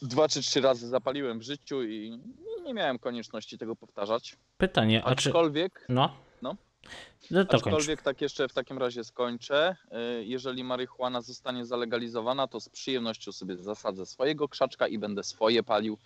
Dwa 0.02 0.28
czy 0.28 0.40
trzy 0.40 0.60
razy 0.60 0.88
zapaliłem 0.88 1.38
w 1.38 1.42
życiu 1.42 1.82
i 1.82 2.20
nie 2.64 2.74
miałem 2.74 2.98
konieczności 2.98 3.58
tego 3.58 3.76
powtarzać. 3.76 4.36
Pytanie, 4.58 5.04
a 5.04 5.14
czy... 5.14 5.28
Aczkolwiek, 5.28 5.86
No. 5.88 6.27
No. 7.30 7.44
To 7.44 7.50
kończ. 7.50 7.66
aczkolwiek 7.66 8.02
tak 8.02 8.20
jeszcze 8.20 8.48
w 8.48 8.52
takim 8.52 8.78
razie 8.78 9.04
skończę. 9.04 9.76
Y, 10.20 10.24
Jeżeli 10.24 10.64
marihuana 10.64 11.20
zostanie 11.20 11.66
zalegalizowana, 11.66 12.46
to 12.48 12.60
z 12.60 12.68
przyjemnością 12.68 13.32
sobie 13.32 13.56
zasadzę 13.56 14.06
swojego 14.06 14.48
krzaczka 14.48 14.88
i 14.88 14.98
będę 14.98 15.22
swoje 15.22 15.62
palił. 15.62 15.98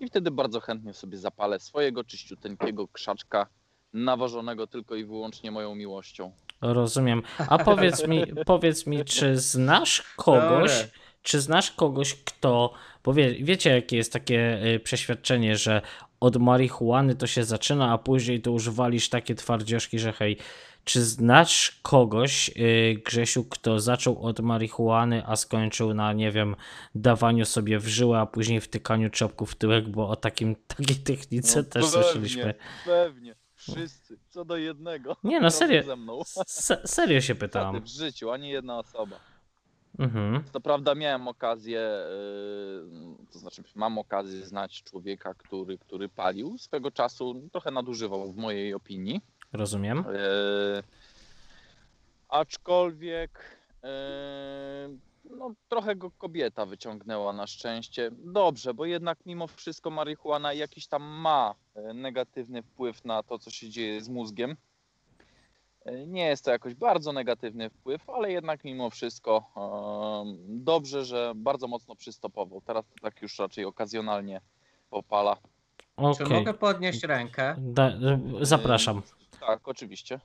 I 0.00 0.06
wtedy 0.06 0.30
bardzo 0.30 0.60
chętnie 0.60 0.94
sobie 0.94 1.18
zapalę 1.18 1.60
swojego 1.60 2.04
czyściuteńkiego 2.04 2.88
krzaczka, 2.88 3.46
nawożonego 3.92 4.66
tylko 4.66 4.94
i 4.96 5.04
wyłącznie 5.04 5.50
moją 5.50 5.74
miłością. 5.74 6.32
Rozumiem. 6.60 7.22
A 7.48 7.58
powiedz 7.58 8.06
mi, 8.06 8.26
powiedz 8.46 8.86
mi, 8.86 9.04
czy 9.04 9.36
znasz 9.38 10.02
kogoś, 10.16 10.72
Dobre. 10.72 10.88
czy 11.22 11.40
znasz 11.40 11.70
kogoś, 11.70 12.14
kto, 12.24 12.72
bo 13.04 13.12
wie, 13.14 13.34
wiecie, 13.44 13.70
jakie 13.70 13.96
jest 13.96 14.12
takie 14.12 14.64
y, 14.66 14.80
przeświadczenie, 14.80 15.56
że 15.56 15.82
od 16.20 16.36
marihuany 16.36 17.14
to 17.14 17.26
się 17.26 17.44
zaczyna, 17.44 17.92
a 17.92 17.98
później 17.98 18.42
to 18.42 18.50
już 18.50 18.70
walisz 18.70 19.08
takie 19.08 19.34
twardzioszki, 19.34 19.98
że 19.98 20.12
hej, 20.12 20.36
czy 20.84 21.04
znasz 21.04 21.78
kogoś, 21.82 22.48
y, 22.56 23.02
Grzesiu, 23.04 23.44
kto 23.44 23.80
zaczął 23.80 24.22
od 24.22 24.40
marihuany, 24.40 25.22
a 25.26 25.36
skończył 25.36 25.94
na, 25.94 26.12
nie 26.12 26.30
wiem, 26.32 26.56
dawaniu 26.94 27.44
sobie 27.44 27.78
w 27.78 27.88
żyłę, 27.88 28.18
a 28.18 28.26
później 28.26 28.60
wtykaniu 28.60 29.10
czopków 29.10 29.50
w 29.52 29.54
tyłek, 29.54 29.88
bo 29.88 30.08
o 30.08 30.16
takim, 30.16 30.56
takiej 30.76 30.96
technice 30.96 31.58
No, 31.58 31.64
też 31.64 31.84
pewnie. 31.84 32.02
słyszeliśmy. 32.02 32.54
Pewnie, 32.84 33.34
wszyscy, 33.54 34.18
co 34.28 34.44
do 34.44 34.56
jednego. 34.56 35.16
Nie, 35.24 35.40
no 35.40 35.50
serio, 35.50 35.82
serio 36.84 37.20
się 37.20 37.34
pytałam. 37.34 37.80
w 37.80 37.86
życiu, 37.86 38.30
ani 38.30 38.48
jedna 38.48 38.78
osoba. 38.78 39.16
Mhm. 40.00 40.44
Co 40.52 40.60
prawda 40.60 40.94
miałem 40.94 41.28
okazję, 41.28 41.80
yy, 41.80 43.26
to 43.32 43.38
znaczy 43.38 43.62
mam 43.74 43.98
okazję 43.98 44.46
znać 44.46 44.82
człowieka, 44.82 45.34
który, 45.34 45.78
który 45.78 46.08
palił. 46.08 46.58
Swego 46.58 46.90
czasu 46.90 47.48
trochę 47.52 47.70
nadużywał 47.70 48.32
w 48.32 48.36
mojej 48.36 48.74
opinii. 48.74 49.20
Rozumiem. 49.52 49.98
Yy, 49.98 50.82
aczkolwiek 52.28 53.58
yy, 53.82 53.90
no, 55.24 55.54
trochę 55.68 55.96
go 55.96 56.10
kobieta 56.10 56.66
wyciągnęła 56.66 57.32
na 57.32 57.46
szczęście. 57.46 58.10
Dobrze, 58.12 58.74
bo 58.74 58.84
jednak 58.84 59.18
mimo 59.26 59.46
wszystko 59.46 59.90
marihuana 59.90 60.52
jakiś 60.52 60.86
tam 60.86 61.02
ma 61.02 61.54
e, 61.74 61.94
negatywny 61.94 62.62
wpływ 62.62 63.04
na 63.04 63.22
to, 63.22 63.38
co 63.38 63.50
się 63.50 63.68
dzieje 63.68 64.00
z 64.00 64.08
mózgiem. 64.08 64.56
E, 65.84 66.06
Nie 66.06 66.26
jest 66.26 66.44
to 66.44 66.50
jakoś 66.50 66.74
bardzo 66.74 67.12
negatywny 67.12 67.70
wpływ, 67.70 68.10
ale 68.10 68.32
jednak 68.32 68.64
mimo 68.64 68.90
wszystko 68.90 69.50
dobrze, 70.48 71.04
że 71.04 71.32
bardzo 71.36 71.68
mocno 71.68 71.96
przystopował. 71.96 72.60
Teraz 72.60 72.84
to 72.88 72.94
tak 73.02 73.22
już 73.22 73.38
raczej 73.38 73.64
okazjonalnie 73.64 74.40
popala. 74.90 75.36
Czy 76.16 76.24
Okej. 76.24 76.38
mogę 76.38 76.54
podnieść 76.54 77.02
rękę? 77.04 77.54
Da- 77.58 77.92
Zapraszam. 78.40 79.02
Tak, 79.40 79.68
oczywiście. 79.68 80.20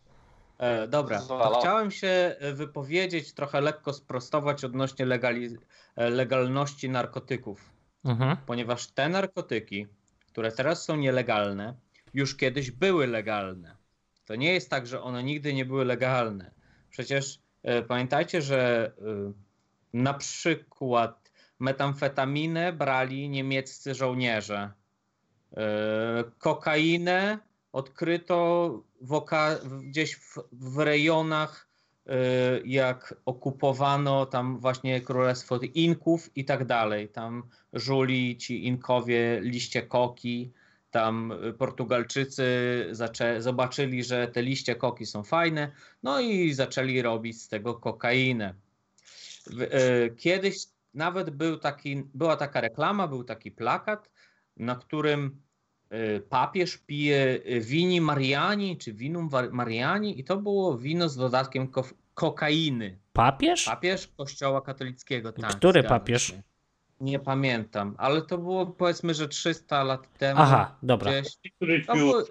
E, 0.57 0.88
dobra, 0.88 1.19
to 1.22 1.60
chciałem 1.60 1.91
się 1.91 2.07
e, 2.40 2.53
wypowiedzieć, 2.53 3.34
trochę 3.34 3.61
lekko 3.61 3.94
sprostować 3.94 4.64
odnośnie 4.64 5.06
legali- 5.06 5.57
e, 5.95 6.10
legalności 6.10 6.90
narkotyków, 6.90 7.69
Mhm. 8.06 8.38
ponieważ 8.45 8.88
te 8.88 9.10
narkotyki, 9.10 9.88
które 10.27 10.52
teraz 10.52 10.84
są 10.84 10.95
nielegalne, 10.95 11.73
już 12.14 12.36
kiedyś 12.38 12.72
były 12.72 13.07
legalne. 13.07 13.76
To 14.26 14.36
nie 14.36 14.54
jest 14.54 14.70
tak, 14.70 14.88
że 14.88 15.02
one 15.02 15.24
nigdy 15.24 15.54
nie 15.54 15.66
były 15.66 15.86
legalne. 15.86 16.52
Przecież 16.90 17.40
e, 17.64 17.82
pamiętajcie, 17.82 18.42
że 18.42 18.92
e, 18.98 19.34
na 19.94 20.14
przykład 20.14 21.32
metamfetaminę 21.60 22.74
brali 22.74 23.30
niemieccy 23.30 23.96
żołnierze. 23.96 24.72
E, 25.58 26.24
Kokainę 26.38 27.40
odkryto 27.72 28.84
gdzieś 29.84 30.16
w, 30.16 30.38
w 30.52 30.80
rejonach, 30.80 31.68
e, 32.08 32.12
jak 32.66 33.16
okupowano 33.26 34.26
tam 34.26 34.60
właśnie 34.60 35.02
królestwo 35.02 35.60
Inków 35.74 36.38
i 36.38 36.46
tak 36.46 36.66
dalej. 36.66 37.10
Tam 37.10 37.44
żuli 37.74 38.38
ci 38.38 38.66
Inkowie 38.66 39.40
liście 39.42 39.82
koki, 39.82 40.52
tam 40.96 41.32
e, 41.32 41.54
Portugalczycy 41.54 42.46
zaczę- 42.92 43.42
zobaczyli, 43.42 44.04
że 44.04 44.28
te 44.28 44.42
liście 44.42 44.76
koki 44.76 45.06
są 45.06 45.24
fajne, 45.24 45.72
no 46.04 46.20
i 46.20 46.54
zaczęli 46.54 47.02
robić 47.02 47.42
z 47.42 47.48
tego 47.48 47.74
kokainę. 47.76 48.54
E, 49.72 50.10
Kiedyś 50.10 50.56
nawet 50.94 51.30
był 51.30 51.58
taki, 51.58 52.04
była 52.14 52.36
taka 52.38 52.62
reklama, 52.62 53.08
był 53.08 53.24
taki 53.24 53.52
plakat, 53.52 54.10
na 54.58 54.76
którym 54.76 55.42
y, 55.94 56.20
papież 56.30 56.78
pije 56.78 57.40
y, 57.50 57.62
wini 57.62 58.02
Mariani, 58.02 58.78
czy 58.78 58.94
winum 58.94 59.30
Mariani 59.52 60.20
i 60.20 60.24
to 60.24 60.38
było 60.38 60.78
wino 60.78 61.10
z 61.10 61.16
dodatkiem 61.16 61.68
ko- 61.68 61.90
kokainy. 62.14 62.98
Papież? 63.14 63.66
Papież 63.66 64.08
kościoła 64.18 64.62
katolickiego. 64.62 65.32
Tak, 65.34 65.56
Który 65.56 65.84
papież? 65.84 66.24
się. 66.24 66.42
Nie 67.02 67.20
pamiętam, 67.20 67.96
ale 67.98 68.22
to 68.22 68.38
było 68.38 68.66
powiedzmy, 68.66 69.14
że 69.14 69.28
300 69.28 69.84
lat 69.84 70.18
temu. 70.18 70.42
Aha, 70.42 70.76
dobra. 70.84 71.12
Gdzieś. 71.12 71.38
Były, 71.94 72.24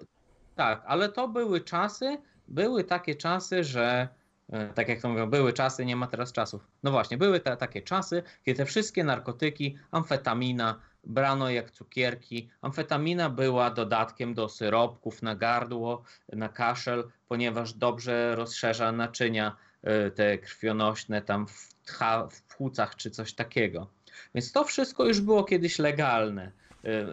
tak, 0.55 0.83
ale 0.85 1.09
to 1.09 1.27
były 1.27 1.61
czasy, 1.61 2.17
były 2.47 2.83
takie 2.83 3.15
czasy, 3.15 3.63
że 3.63 4.07
e, 4.49 4.67
tak 4.73 4.89
jak 4.89 5.01
to 5.01 5.09
mówią, 5.09 5.29
były 5.29 5.53
czasy, 5.53 5.85
nie 5.85 5.95
ma 5.95 6.07
teraz 6.07 6.31
czasów. 6.31 6.67
No 6.83 6.91
właśnie, 6.91 7.17
były 7.17 7.39
te, 7.39 7.57
takie 7.57 7.81
czasy, 7.81 8.23
kiedy 8.45 8.57
te 8.57 8.65
wszystkie 8.65 9.03
narkotyki, 9.03 9.77
amfetamina 9.91 10.79
brano 11.05 11.49
jak 11.49 11.71
cukierki. 11.71 12.49
Amfetamina 12.61 13.29
była 13.29 13.69
dodatkiem 13.69 14.33
do 14.33 14.49
syropków 14.49 15.21
na 15.21 15.35
gardło, 15.35 16.03
na 16.33 16.49
kaszel, 16.49 17.03
ponieważ 17.27 17.73
dobrze 17.73 18.35
rozszerza 18.35 18.91
naczynia 18.91 19.55
e, 19.83 20.11
te 20.11 20.37
krwionośne 20.37 21.21
tam 21.21 21.47
w, 21.47 21.74
tcha, 21.85 22.27
w 22.27 22.41
płucach 22.41 22.95
czy 22.95 23.11
coś 23.11 23.33
takiego. 23.33 23.87
Więc 24.35 24.51
to 24.51 24.63
wszystko 24.63 25.05
już 25.05 25.21
było 25.21 25.43
kiedyś 25.43 25.79
legalne. 25.79 26.51
E, 26.83 26.87
e, 26.87 27.05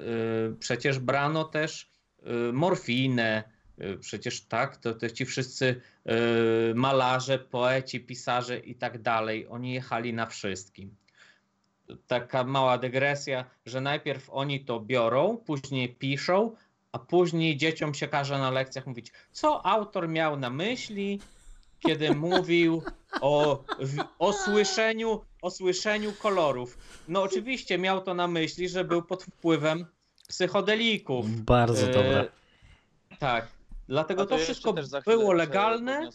Przecież 0.58 0.98
brano 0.98 1.44
też 1.44 1.90
y, 2.26 2.52
morfinę, 2.52 3.44
y, 3.80 3.98
przecież 3.98 4.40
tak, 4.40 4.76
to, 4.76 4.94
to 4.94 5.10
ci 5.10 5.24
wszyscy 5.24 5.80
y, 6.70 6.74
malarze, 6.74 7.38
poeci, 7.38 8.00
pisarze 8.00 8.58
i 8.58 8.74
tak 8.74 9.02
dalej, 9.02 9.46
oni 9.48 9.72
jechali 9.72 10.14
na 10.14 10.26
wszystkim. 10.26 10.96
Taka 12.06 12.44
mała 12.44 12.78
dygresja, 12.78 13.44
że 13.66 13.80
najpierw 13.80 14.30
oni 14.30 14.64
to 14.64 14.80
biorą, 14.80 15.36
później 15.36 15.88
piszą, 15.94 16.56
a 16.92 16.98
później 16.98 17.56
dzieciom 17.56 17.94
się 17.94 18.08
każe 18.08 18.38
na 18.38 18.50
lekcjach 18.50 18.86
mówić, 18.86 19.12
co 19.32 19.66
autor 19.66 20.08
miał 20.08 20.38
na 20.38 20.50
myśli, 20.50 21.20
kiedy 21.80 22.14
mówił 22.28 22.82
o, 23.20 23.64
o, 24.18 24.32
słyszeniu, 24.32 25.20
o 25.42 25.50
słyszeniu 25.50 26.12
kolorów. 26.12 26.78
No 27.08 27.22
oczywiście 27.22 27.78
miał 27.78 28.00
to 28.00 28.14
na 28.14 28.28
myśli, 28.28 28.68
że 28.68 28.84
był 28.84 29.02
pod 29.02 29.22
wpływem 29.24 29.86
psychodelików. 30.28 31.40
Bardzo 31.40 31.86
E, 31.86 31.92
dobre. 31.92 32.28
Tak. 33.18 33.46
Dlatego 33.88 34.22
A 34.22 34.26
to 34.26 34.34
jeszcze 34.38 34.52
wszystko 34.52 34.72
było 35.04 35.32
legalne. 35.32 35.92
Mhm. 35.92 36.12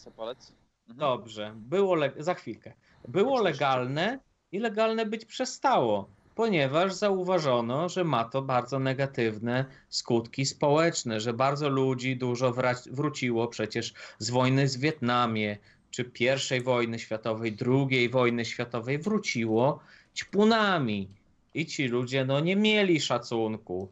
Dobrze, 0.88 1.52
było 1.56 1.94
le- 1.94 2.12
za 2.18 2.34
chwilkę. 2.34 2.72
Było 3.08 3.40
legalne 3.42 4.18
i 4.52 4.58
legalne 4.58 5.06
być 5.06 5.24
przestało, 5.24 6.08
ponieważ 6.34 6.94
zauważono, 6.94 7.88
że 7.88 8.04
ma 8.04 8.24
to 8.24 8.42
bardzo 8.42 8.78
negatywne 8.78 9.64
skutki 9.88 10.46
społeczne, 10.46 11.20
że 11.20 11.32
bardzo 11.32 11.68
ludzi 11.68 12.16
dużo 12.16 12.50
wra- 12.52 12.88
wróciło 12.92 13.48
przecież 13.48 13.94
z 14.18 14.30
wojny 14.30 14.68
z 14.68 14.76
Wietnamie, 14.76 15.56
czy 15.90 16.04
pierwszej 16.04 16.62
wojny 16.62 16.98
światowej, 16.98 17.52
drugiej 17.52 18.08
wojny 18.08 18.44
światowej, 18.44 18.98
wróciło 18.98 19.80
ćpunami. 20.16 21.08
I 21.54 21.66
ci 21.66 21.88
ludzie 21.88 22.24
no, 22.24 22.40
nie 22.40 22.56
mieli 22.56 23.00
szacunku, 23.00 23.88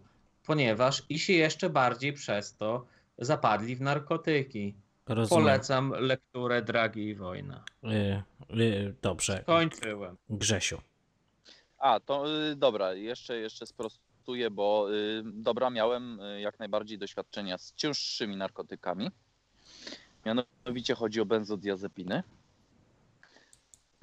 ponieważ 0.47 1.03
i 1.09 1.19
się 1.19 1.33
jeszcze 1.33 1.71
bardziej 1.71 2.13
przez 2.13 2.55
to 2.57 2.87
zapadli 3.19 3.77
w 3.77 3.81
narkotyki. 3.81 4.75
Rozumiem. 5.07 5.45
Polecam 5.45 5.91
lekturę 5.91 6.63
Dragi 6.63 7.09
i 7.09 7.15
Wojna. 7.15 7.65
Y, 7.85 8.23
y, 8.61 8.95
dobrze. 9.03 9.43
Kończyłem. 9.47 10.17
Grzesiu. 10.31 10.81
A, 11.79 12.01
to 12.01 12.41
y, 12.51 12.57
dobra, 12.57 12.95
jeszcze, 12.95 13.37
jeszcze 13.37 13.67
sprostuję, 13.67 14.51
bo 14.51 14.89
y, 14.93 15.23
dobra, 15.25 15.71
miałem 15.71 16.21
y, 16.21 16.41
jak 16.41 16.59
najbardziej 16.59 16.99
doświadczenia 16.99 17.59
z 17.59 17.75
cięższymi 17.75 18.37
narkotykami. 18.37 19.11
Mianowicie 20.27 20.95
chodzi 20.95 21.21
o 21.21 21.25
benzodiazepiny. 21.27 22.23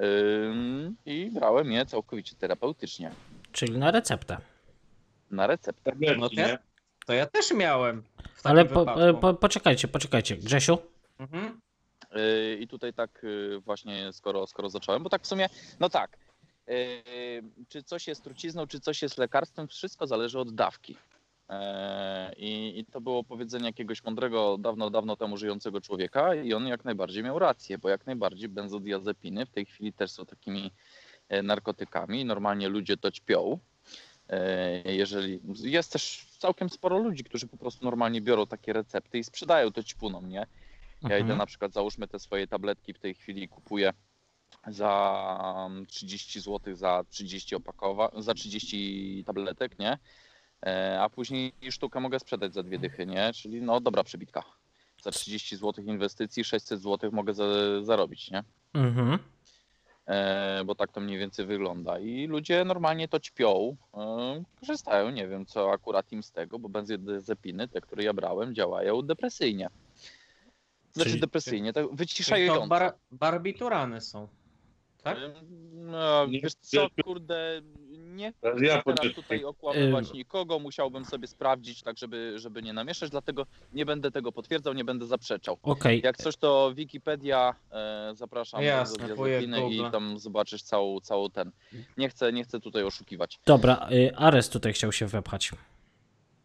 Ym, 0.02 0.95
I 1.06 1.32
brałem 1.32 1.72
je 1.72 1.86
całkowicie 1.86 2.36
terapeutycznie, 2.36 3.12
Czyli 3.52 3.78
na 3.78 3.91
receptę. 3.91 4.38
na 5.32 5.48
receptę. 5.48 5.91
No 6.18 6.30
nie? 6.34 6.58
To 7.06 7.14
ja 7.14 7.26
też 7.26 7.52
miałem. 7.52 8.04
Ale 8.44 8.66
po, 8.66 8.80
wypadku. 8.80 9.22
po, 9.22 9.34
poczekajcie, 9.34 9.88
poczekajcie. 9.88 10.38
Grzesiu? 10.38 10.78
Mhm. 11.20 11.62
Yy, 12.16 12.58
I 12.60 12.68
tutaj 12.68 12.94
tak 12.94 13.20
yy, 13.24 13.60
właśnie, 13.60 14.14
skoro, 14.14 14.48
skoro 14.48 14.70
zacząłem, 14.70 15.04
bo 15.04 15.10
tak 15.10 15.22
w 15.22 15.28
sumie, 15.28 15.50
no 15.80 15.90
tak, 15.90 16.18
yy, 16.68 16.76
czy 17.70 17.84
coś 17.84 18.08
jest 18.08 18.24
trucizną, 18.24 18.68
czy 18.68 18.80
coś 18.80 19.02
jest 19.02 19.18
lekarstwem, 19.18 19.68
wszystko 19.68 20.08
zależy 20.08 20.40
od 20.40 20.56
dawki. 20.56 20.98
Yy, 21.59 22.35
I, 22.38 22.80
I 22.80 22.85
to 22.85 23.01
było 23.01 23.23
powiedzenie 23.23 23.65
jakiegoś 23.65 24.03
mądrego, 24.03 24.57
dawno, 24.57 24.89
dawno 24.89 25.15
temu 25.15 25.38
żyjącego 25.38 25.81
człowieka 25.81 26.35
i 26.35 26.53
on 26.53 26.67
jak 26.67 26.85
najbardziej 26.85 27.23
miał 27.23 27.39
rację, 27.39 27.77
bo 27.77 27.89
jak 27.89 28.05
najbardziej 28.05 28.49
benzodiazepiny 28.49 29.45
w 29.45 29.49
tej 29.49 29.65
chwili 29.65 29.93
też 29.93 30.11
są 30.11 30.25
takimi 30.25 30.71
e, 31.30 31.43
narkotykami. 31.43 32.25
Normalnie 32.25 32.69
ludzie 32.69 32.97
to 32.97 33.11
ćpią. 33.11 33.59
E, 34.30 34.93
Jeżeli 34.93 35.39
jest 35.63 35.93
też 35.93 36.25
całkiem 36.38 36.69
sporo 36.69 36.97
ludzi, 36.99 37.23
którzy 37.23 37.47
po 37.47 37.57
prostu 37.57 37.85
normalnie 37.85 38.21
biorą 38.21 38.47
takie 38.47 38.73
recepty 38.73 39.17
i 39.19 39.23
sprzedają 39.23 39.71
to 39.71 39.84
ćpunom, 39.84 40.30
nie? 40.30 40.45
Ja 41.01 41.07
idę 41.09 41.19
Mhm. 41.19 41.38
na 41.38 41.45
przykład, 41.45 41.73
załóżmy 41.73 42.07
te 42.07 42.19
swoje 42.19 42.47
tabletki 42.47 42.93
w 42.93 42.99
tej 42.99 43.13
chwili 43.15 43.47
kupuję 43.47 43.93
za 44.67 45.69
30 45.88 46.39
zł 46.41 46.75
za 46.75 47.03
30 47.09 47.55
opakowa 47.55 48.11
za 48.17 48.34
30 48.34 49.23
tabletek, 49.25 49.80
nie? 49.80 49.97
E, 50.65 50.98
A 51.02 51.10
później 51.10 51.53
sztukę 51.69 51.99
mogę 51.99 52.19
sprzedać 52.19 52.53
za 52.53 52.64
dwie 52.64 52.80
dychy, 52.80 53.06
nie? 53.06 53.34
Czyli 53.34 53.61
no 53.61 53.80
dobra 53.80 54.03
przebitka. 54.03 54.44
Za 55.02 55.11
30 55.11 55.56
zł 55.57 55.85
inwestycji 55.85 56.44
600 56.44 56.81
zł 56.81 57.11
mogę 57.14 57.34
za, 57.34 57.45
zarobić, 57.81 58.31
nie? 58.31 58.44
Mhm. 58.73 59.19
E, 60.06 60.64
bo 60.65 60.76
tak 60.76 60.91
to 60.91 61.02
mniej 61.02 61.18
więcej 61.19 61.45
wygląda. 61.45 61.99
I 61.99 62.27
ludzie 62.27 62.65
normalnie 62.65 63.07
to 63.07 63.19
ćpią, 63.19 63.77
e, 63.94 64.44
korzystają, 64.60 65.10
nie 65.10 65.27
wiem 65.27 65.45
co 65.45 65.72
akurat 65.72 66.11
im 66.11 66.23
z 66.23 66.31
tego, 66.31 66.60
bo 66.60 66.69
benzodiazepiny, 66.69 67.68
te, 67.68 67.81
które 67.81 68.03
ja 68.03 68.14
brałem, 68.14 68.56
działają 68.56 69.02
depresyjnie. 69.02 69.69
Znaczy 70.94 71.10
Czyli- 71.10 71.22
depresyjnie, 71.22 71.73
tak 71.73 71.95
wyciszająco. 71.95 72.61
to 72.61 72.68
bar 72.68 72.94
barbiturany 73.11 74.02
są. 74.02 74.27
Tak? 75.03 75.18
No, 75.73 76.27
Nie, 76.27 76.41
wiesz 76.41 76.53
co, 76.53 76.88
kurde, 77.03 77.61
nie 78.14 78.34
Teraz 78.41 78.57
chcę 78.57 78.65
ja 78.65 78.84
teraz 78.84 79.15
tutaj 79.15 79.44
okłamywać 79.44 80.14
nikogo, 80.14 80.60
musiałbym 80.60 81.06
sobie 81.06 81.27
sprawdzić, 81.27 81.84
tak 81.84 81.98
żeby, 81.98 82.34
żeby 82.35 82.61
nie 82.61 82.73
namieszać, 82.73 83.10
dlatego 83.10 83.45
nie 83.73 83.85
będę 83.85 84.11
tego 84.11 84.31
potwierdzał, 84.31 84.73
nie 84.73 84.84
będę 84.84 85.07
zaprzeczał. 85.07 85.57
Okej. 85.64 86.02
Jak 86.03 86.18
coś 86.18 86.38
to 86.38 86.72
Wikipedia, 86.76 87.56
e, 87.72 88.11
zapraszam 88.15 88.61
Jasne, 88.64 89.07
do 89.07 89.15
wujek 89.15 89.48
diazepiny 89.48 89.88
i 89.88 89.91
tam 89.91 90.19
zobaczysz 90.19 90.64
całą, 90.64 90.99
całą 90.99 91.30
ten. 91.30 91.52
Nie 91.98 92.10
chcę, 92.10 92.34
nie 92.34 92.44
chcę 92.44 92.60
tutaj 92.60 92.84
oszukiwać. 92.84 93.40
Dobra, 93.45 93.88
y, 93.91 94.15
Ares 94.15 94.49
tutaj 94.49 94.73
chciał 94.73 94.91
się 94.91 95.07
wepchać. 95.07 95.52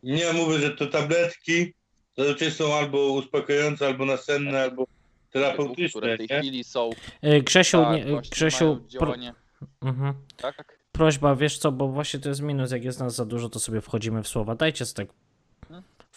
Nie, 0.02 0.32
mówię, 0.32 0.58
że 0.58 0.70
to 0.70 0.86
tabletki 0.86 1.74
zazwyczaj 2.16 2.50
są 2.50 2.74
albo 2.74 3.12
uspokajające, 3.12 3.86
albo 3.86 4.04
nasenne, 4.04 4.62
albo 4.62 4.86
które 5.28 5.44
terapeutyczne, 5.44 6.14
w 6.14 6.18
tej 6.18 6.26
nie? 6.30 6.38
chwili 6.38 6.64
są. 6.64 6.90
Y, 7.24 7.42
Grzesiu, 7.42 7.78
tak, 7.82 7.96
nie, 7.96 8.12
właśnie 8.12 8.30
Grzesiu 8.30 8.76
pro, 8.76 8.88
działanie. 8.88 9.34
mhm. 9.82 10.14
Tak? 10.36 10.77
Prośba, 10.98 11.36
wiesz 11.36 11.58
co, 11.58 11.72
bo 11.72 11.88
właśnie 11.88 12.20
to 12.20 12.28
jest 12.28 12.40
minus, 12.40 12.70
jak 12.70 12.84
jest 12.84 13.00
nas 13.00 13.14
za 13.14 13.24
dużo, 13.24 13.48
to 13.48 13.60
sobie 13.60 13.80
wchodzimy 13.80 14.22
w 14.22 14.28
słowa. 14.28 14.54
Dajcie 14.54 14.86
sobie 14.86 15.06
tak 15.06 15.16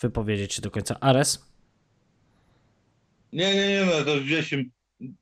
wypowiedzieć 0.01 0.53
się 0.53 0.61
do 0.61 0.71
końca. 0.71 0.99
Ares? 0.99 1.45
Nie, 3.33 3.55
nie, 3.55 3.67
nie, 3.67 3.85
no 3.85 4.05
to 4.05 4.15
im- 4.55 4.71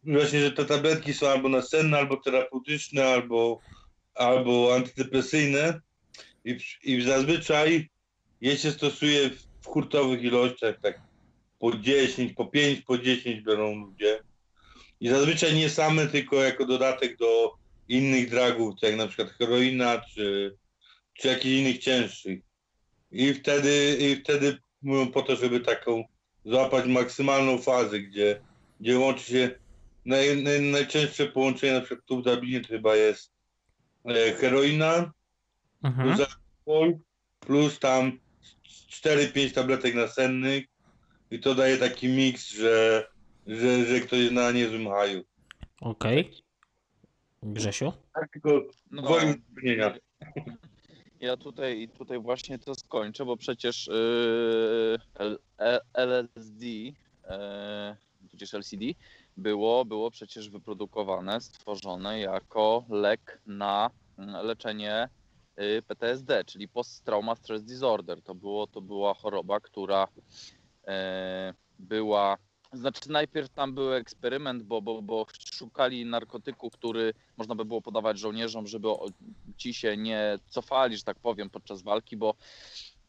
właśnie, 0.03 0.39
że 0.41 0.51
te 0.51 0.65
tabletki 0.65 1.13
są 1.13 1.27
albo 1.29 1.49
nasenne, 1.49 1.97
albo 1.97 2.17
terapeutyczne, 2.17 3.05
albo, 3.07 3.59
albo 4.15 4.75
antydepresyjne 4.75 5.79
i, 6.45 6.57
i 6.83 7.01
zazwyczaj 7.01 7.89
je 8.41 8.57
się 8.57 8.71
stosuje 8.71 9.29
w 9.61 9.65
hurtowych 9.65 10.23
ilościach, 10.23 10.75
tak 10.81 11.01
po 11.59 11.77
10, 11.77 12.33
po 12.33 12.45
5, 12.45 12.81
po 12.81 12.97
10 12.97 13.41
biorą 13.41 13.75
ludzie 13.75 14.19
i 14.99 15.09
zazwyczaj 15.09 15.55
nie 15.55 15.69
same, 15.69 16.07
tylko 16.07 16.35
jako 16.35 16.65
dodatek 16.65 17.17
do 17.17 17.58
innych 17.89 18.29
dragów, 18.29 18.75
jak 18.81 18.95
na 18.95 19.07
przykład 19.07 19.29
heroina, 19.29 20.01
czy, 20.13 20.57
czy 21.13 21.27
jakichś 21.27 21.55
innych 21.55 21.77
cięższych. 21.77 22.39
I 23.11 23.33
wtedy, 23.33 23.97
i 23.99 24.15
wtedy 24.15 24.57
mówią 24.81 25.11
po 25.11 25.21
to, 25.21 25.35
żeby 25.35 25.59
taką 25.59 26.03
złapać 26.45 26.85
maksymalną 26.85 27.57
fazę, 27.57 27.99
gdzie, 27.99 28.41
gdzie 28.79 28.99
łączy 28.99 29.23
się 29.23 29.51
naj, 30.05 30.43
naj, 30.43 30.61
najczęstsze 30.61 31.25
połączenie, 31.25 31.73
na 31.73 31.81
przykład 31.81 32.05
tu 32.05 32.21
w 32.21 32.23
Dublinie 32.23 32.61
to 32.61 32.67
chyba 32.67 32.95
jest 32.95 33.31
e, 34.05 34.33
heroina 34.33 35.11
Mhm. 35.83 36.15
plus 36.15 36.27
alkohol, 36.27 36.99
plus 37.39 37.79
tam 37.79 38.19
4-5 38.91 39.51
tabletek 39.53 39.95
nasennych 39.95 40.65
i 41.31 41.39
to 41.39 41.55
daje 41.55 41.77
taki 41.77 42.07
miks, 42.07 42.49
że, 42.49 43.07
że, 43.47 43.85
że 43.85 43.99
ktoś 43.99 44.19
jest 44.19 44.31
na 44.31 44.51
niezłym 44.51 44.87
haju. 44.87 45.23
Okej. 45.81 46.31
Grzesiu? 47.43 47.93
Tak, 48.13 48.29
tylko 48.31 48.61
No, 48.91 49.01
gwoli 49.01 49.27
uzupełnienia. 49.27 49.95
Ja 51.19 51.37
tutaj, 51.37 51.89
tutaj 51.97 52.19
właśnie 52.19 52.59
to 52.59 52.75
skończę, 52.75 53.25
bo 53.25 53.37
przecież 53.37 53.87
yy, 53.87 55.37
LSD, 55.93 56.65
yy, 56.65 56.93
tudzież 58.31 58.53
LCD, 58.53 58.85
było, 59.37 59.85
było 59.85 60.11
przecież 60.11 60.49
wyprodukowane, 60.49 61.41
stworzone 61.41 62.19
jako 62.19 62.85
lek 62.89 63.41
na 63.45 63.89
leczenie 64.43 65.09
yy, 65.57 65.81
PTSD, 65.81 66.45
czyli 66.45 66.67
Post-Trauma 66.67 67.35
Stress 67.35 67.63
Disorder. 67.63 68.21
To, 68.21 68.35
było, 68.35 68.67
to 68.67 68.81
była 68.81 69.13
choroba, 69.13 69.59
która 69.59 70.07
yy, 70.87 70.93
była. 71.79 72.37
Znaczy, 72.73 73.11
najpierw 73.11 73.49
tam 73.49 73.73
był 73.73 73.93
eksperyment, 73.93 74.63
bo, 74.63 74.81
bo, 74.81 75.01
bo 75.01 75.25
szukali 75.53 76.05
narkotyku, 76.05 76.69
który 76.69 77.13
można 77.37 77.55
by 77.55 77.65
było 77.65 77.81
podawać 77.81 78.19
żołnierzom, 78.19 78.67
żeby 78.67 78.87
ci 79.57 79.73
się 79.73 79.97
nie 79.97 80.39
cofali, 80.49 80.97
że 80.97 81.03
tak 81.03 81.19
powiem, 81.19 81.49
podczas 81.49 81.81
walki, 81.81 82.17
bo 82.17 82.35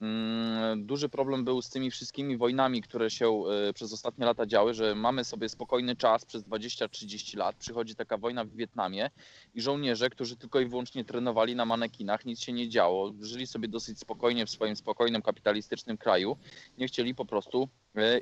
mm, 0.00 0.86
duży 0.86 1.08
problem 1.08 1.44
był 1.44 1.62
z 1.62 1.70
tymi 1.70 1.90
wszystkimi 1.90 2.36
wojnami, 2.36 2.82
które 2.82 3.10
się 3.10 3.42
y, 3.68 3.72
przez 3.72 3.92
ostatnie 3.92 4.26
lata 4.26 4.46
działy, 4.46 4.74
że 4.74 4.94
mamy 4.94 5.24
sobie 5.24 5.48
spokojny 5.48 5.96
czas 5.96 6.24
przez 6.24 6.44
20-30 6.44 7.36
lat, 7.36 7.56
przychodzi 7.56 7.94
taka 7.94 8.18
wojna 8.18 8.44
w 8.44 8.50
Wietnamie 8.50 9.10
i 9.54 9.60
żołnierze, 9.60 10.10
którzy 10.10 10.36
tylko 10.36 10.60
i 10.60 10.66
wyłącznie 10.66 11.04
trenowali 11.04 11.56
na 11.56 11.64
manekinach, 11.64 12.24
nic 12.24 12.40
się 12.40 12.52
nie 12.52 12.68
działo, 12.68 13.12
żyli 13.20 13.46
sobie 13.46 13.68
dosyć 13.68 13.98
spokojnie 13.98 14.46
w 14.46 14.50
swoim 14.50 14.76
spokojnym, 14.76 15.22
kapitalistycznym 15.22 15.98
kraju, 15.98 16.36
nie 16.78 16.86
chcieli 16.86 17.14
po 17.14 17.24
prostu 17.24 17.68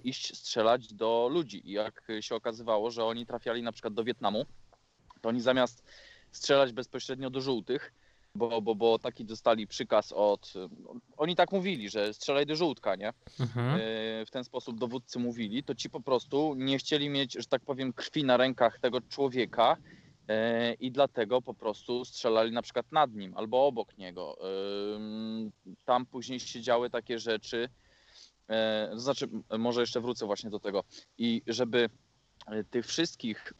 iść 0.05 0.37
strzelać 0.37 0.95
do 0.95 1.29
ludzi 1.33 1.69
i 1.71 1.73
jak 1.73 2.09
się 2.21 2.35
okazywało, 2.35 2.91
że 2.91 3.05
oni 3.05 3.27
trafiali 3.27 3.63
na 3.63 3.73
przykład 3.73 3.95
do 3.95 4.05
Wietnamu, 4.05 4.45
to 5.21 5.29
oni 5.29 5.41
zamiast 5.41 5.85
strzelać 6.33 6.73
bezpośrednio 6.73 7.31
do 7.31 7.41
żółtych, 7.41 7.93
bo, 8.35 8.63
bo, 8.63 8.75
bo 8.75 8.99
taki 8.99 9.25
dostali 9.25 9.67
przykaz 9.67 10.13
od. 10.13 10.53
Oni 11.17 11.37
tak 11.37 11.53
mówili, 11.53 11.91
że 11.91 12.15
strzelaj 12.15 12.47
do 12.47 12.57
żółtka, 12.57 12.97
nie? 12.97 13.13
Mhm. 13.41 13.73
Yy, 13.73 14.27
W 14.27 14.31
ten 14.31 14.45
sposób 14.45 14.79
dowódcy 14.79 15.19
mówili, 15.19 15.65
to 15.65 15.75
ci 15.75 15.91
po 15.91 16.01
prostu 16.01 16.55
nie 16.55 16.79
chcieli 16.79 17.09
mieć, 17.09 17.33
że 17.33 17.47
tak 17.47 17.63
powiem, 17.63 17.93
krwi 17.93 18.25
na 18.25 18.37
rękach 18.37 18.79
tego 18.81 19.01
człowieka 19.01 19.77
yy, 20.29 20.35
i 20.81 20.93
dlatego 20.93 21.43
po 21.43 21.55
prostu 21.55 22.05
strzelali 22.05 22.53
na 22.53 22.63
przykład 22.63 22.93
nad 22.93 23.15
nim 23.15 23.37
albo 23.37 23.67
obok 23.67 23.99
niego. 23.99 24.39
Tam 25.85 26.07
później 26.07 26.41
się 26.41 26.61
działy 26.61 26.91
takie 26.91 27.19
rzeczy. 27.19 27.69
Yy, 28.49 28.55
To 28.91 29.01
znaczy, 29.01 29.29
może 29.59 29.81
jeszcze 29.81 30.01
wrócę 30.01 30.27
właśnie 30.27 30.51
do 30.51 30.61
tego. 30.61 30.85
I 31.19 31.43
żeby 31.47 31.89
y, 32.53 32.65
tych 32.65 32.87
wszystkich 32.87 33.53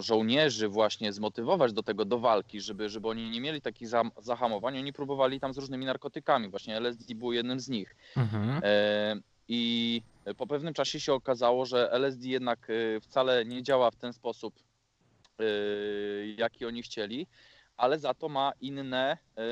żołnierzy 0.00 0.68
właśnie 0.68 1.12
zmotywować 1.12 1.72
do 1.72 1.82
tego, 1.82 2.04
do 2.04 2.18
walki, 2.18 2.60
żeby, 2.60 2.88
żeby 2.88 3.08
oni 3.08 3.30
nie 3.30 3.40
mieli 3.40 3.60
takich 3.60 3.88
zahamowań, 4.18 4.78
oni 4.78 4.92
próbowali 4.92 5.40
tam 5.40 5.54
z 5.54 5.58
różnymi 5.58 5.86
narkotykami, 5.86 6.48
właśnie 6.48 6.76
LSD 6.76 7.14
był 7.14 7.32
jednym 7.32 7.60
z 7.60 7.68
nich. 7.68 7.96
Mhm. 8.16 8.60
E, 8.64 9.16
I 9.48 10.02
po 10.36 10.46
pewnym 10.46 10.74
czasie 10.74 11.00
się 11.00 11.12
okazało, 11.12 11.66
że 11.66 11.92
LSD 11.92 12.28
jednak 12.28 12.70
e, 12.70 13.00
wcale 13.00 13.44
nie 13.44 13.62
działa 13.62 13.90
w 13.90 13.96
ten 13.96 14.12
sposób, 14.12 14.54
e, 15.40 15.44
jaki 16.26 16.66
oni 16.66 16.82
chcieli, 16.82 17.26
ale 17.80 17.98
za 17.98 18.14
to 18.14 18.28
ma 18.28 18.52
inne 18.60 19.18
e, 19.36 19.42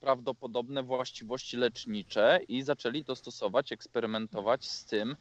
prawdopodobne 0.00 0.82
właściwości 0.82 1.56
lecznicze 1.56 2.40
i 2.48 2.62
zaczęli 2.62 3.04
to 3.04 3.16
stosować, 3.16 3.72
eksperymentować 3.72 4.68
z 4.68 4.84
tym, 4.84 5.16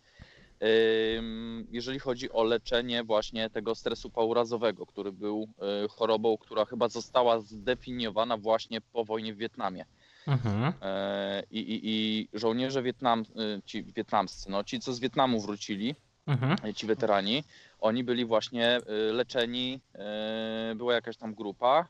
jeżeli 1.71 1.99
chodzi 1.99 2.31
o 2.31 2.43
leczenie 2.43 3.03
właśnie 3.03 3.49
tego 3.49 3.75
stresu 3.75 4.09
paurazowego, 4.09 4.85
który 4.85 5.11
był 5.11 5.47
e, 5.83 5.87
chorobą, 5.87 6.37
która 6.37 6.65
chyba 6.65 6.89
została 6.89 7.39
zdefiniowana 7.39 8.37
właśnie 8.37 8.81
po 8.81 9.05
wojnie 9.05 9.33
w 9.33 9.37
Wietnamie. 9.37 9.85
Mhm. 10.27 10.73
E, 10.81 11.43
I, 11.51 11.59
i, 11.59 11.79
i 11.83 12.27
żołnierze 12.33 12.83
wietnam, 12.83 13.25
ci 13.65 13.83
wietnamscy, 13.83 14.51
no, 14.51 14.63
ci 14.63 14.79
co 14.79 14.93
z 14.93 14.99
Wietnamu 14.99 15.41
wrócili, 15.41 15.95
Mhm. 16.27 16.55
e, 16.63 16.73
ci 16.73 16.87
weterani, 16.87 17.43
oni 17.79 18.03
byli 18.03 18.25
właśnie 18.25 18.67
e, 18.67 18.81
leczeni, 19.13 19.79
e, 19.95 20.73
była 20.75 20.93
jakaś 20.93 21.17
tam 21.17 21.33
grupa, 21.33 21.87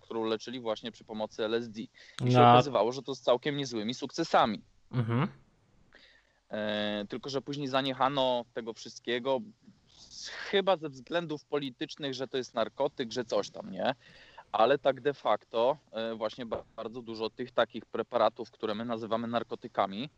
którą 0.00 0.24
leczyli 0.24 0.60
właśnie 0.60 0.92
przy 0.92 1.04
pomocy 1.04 1.44
LSD. 1.44 1.80
I 1.80 1.88
się 2.32 2.38
No, 2.38 2.50
okazywało, 2.50 2.92
że 2.92 3.02
to 3.02 3.14
z 3.14 3.20
całkiem 3.20 3.56
niezłymi 3.56 3.94
sukcesami. 3.94 4.62
mhm. 4.92 5.28
Tylko, 7.08 7.30
że 7.30 7.42
później 7.42 7.68
zaniechano 7.68 8.44
tego 8.54 8.72
wszystkiego, 8.72 9.40
chyba 10.50 10.76
ze 10.76 10.88
względów 10.88 11.44
politycznych, 11.44 12.14
że 12.14 12.28
to 12.28 12.36
jest 12.36 12.54
narkotyk, 12.54 13.12
że 13.12 13.24
coś 13.24 13.50
tam, 13.50 13.70
nie? 13.70 13.94
Ale 14.52 14.78
tak 14.78 15.00
de 15.00 15.14
facto 15.14 15.76
właśnie 16.16 16.46
ba- 16.46 16.64
bardzo 16.76 17.02
dużo 17.02 17.30
tych 17.30 17.50
takich 17.52 17.86
preparatów, 17.86 18.50
które 18.50 18.74
my 18.74 18.84
nazywamy 18.84 19.28
narkotykami, 19.28 20.10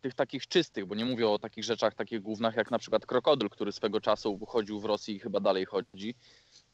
tych 0.00 0.14
takich 0.14 0.46
czystych, 0.46 0.86
bo 0.86 0.94
nie 0.94 1.04
mówię 1.04 1.28
o 1.28 1.38
takich 1.38 1.64
rzeczach, 1.64 1.94
takich 1.94 2.22
głównych 2.22 2.56
jak 2.56 2.70
na 2.70 2.78
przykład 2.78 3.06
krokodyl, 3.06 3.48
który 3.48 3.72
swego 3.72 4.00
czasu 4.00 4.38
chodził 4.46 4.80
w 4.80 4.84
Rosji 4.84 5.16
i 5.16 5.18
chyba 5.18 5.40
dalej 5.40 5.64
chodzi, 5.64 6.14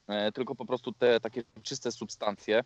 e, 0.06 0.32
tylko 0.32 0.55
po 0.55 0.66
prostu 0.66 0.93
te 0.93 1.20
takie 1.20 1.43
czyste 1.62 1.93
substancje, 1.93 2.65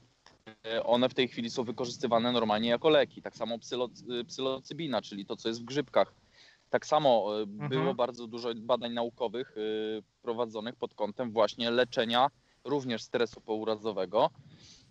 e, 0.67 0.85
one 0.85 1.09
w 1.09 1.15
tej 1.15 1.29
chwili 1.29 1.51
są 1.51 1.65
wykorzystywane 1.65 2.33
normalnie 2.33 2.69
jako 2.69 2.89
leki. 2.89 3.23
Tak 3.23 3.37
samo 3.37 3.59
psylo, 3.59 3.89
psylocybina, 4.29 5.03
czyli 5.03 5.27
to, 5.27 5.37
co 5.37 5.49
jest 5.49 5.61
w 5.61 5.65
grzybkach. 5.65 6.15
Tak 6.71 6.87
samo 6.87 7.41
e, 7.43 7.47
było 7.47 7.95
bardzo 7.95 8.27
dużo 8.27 8.49
badań 8.55 8.93
naukowych 8.93 9.55
e, 9.57 9.61
prowadzonych 10.23 10.77
pod 10.77 10.95
kątem 10.95 11.33
właśnie 11.33 11.71
leczenia 11.71 12.29
również 12.65 13.03
stresu 13.03 13.41
pourazowego 13.41 14.31
e, 14.31 14.82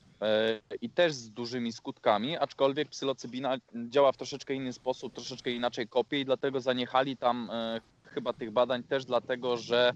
i 0.81 0.89
też 0.89 1.13
z 1.13 1.29
dużymi 1.29 1.71
skutkami, 1.71 2.37
aczkolwiek 2.37 2.89
psylocybina 2.89 3.57
działa 3.89 4.11
w 4.11 4.17
troszeczkę 4.17 4.53
inny 4.53 4.73
sposób, 4.73 5.13
troszeczkę 5.13 5.51
inaczej 5.51 5.87
kopie 5.87 6.19
i 6.19 6.25
dlatego 6.25 6.61
zaniechali 6.61 7.17
tam 7.17 7.49
e, 7.51 7.81
chyba 8.05 8.33
tych 8.33 8.51
badań 8.51 8.83
też 8.83 9.05
dlatego, 9.05 9.57
że 9.57 9.93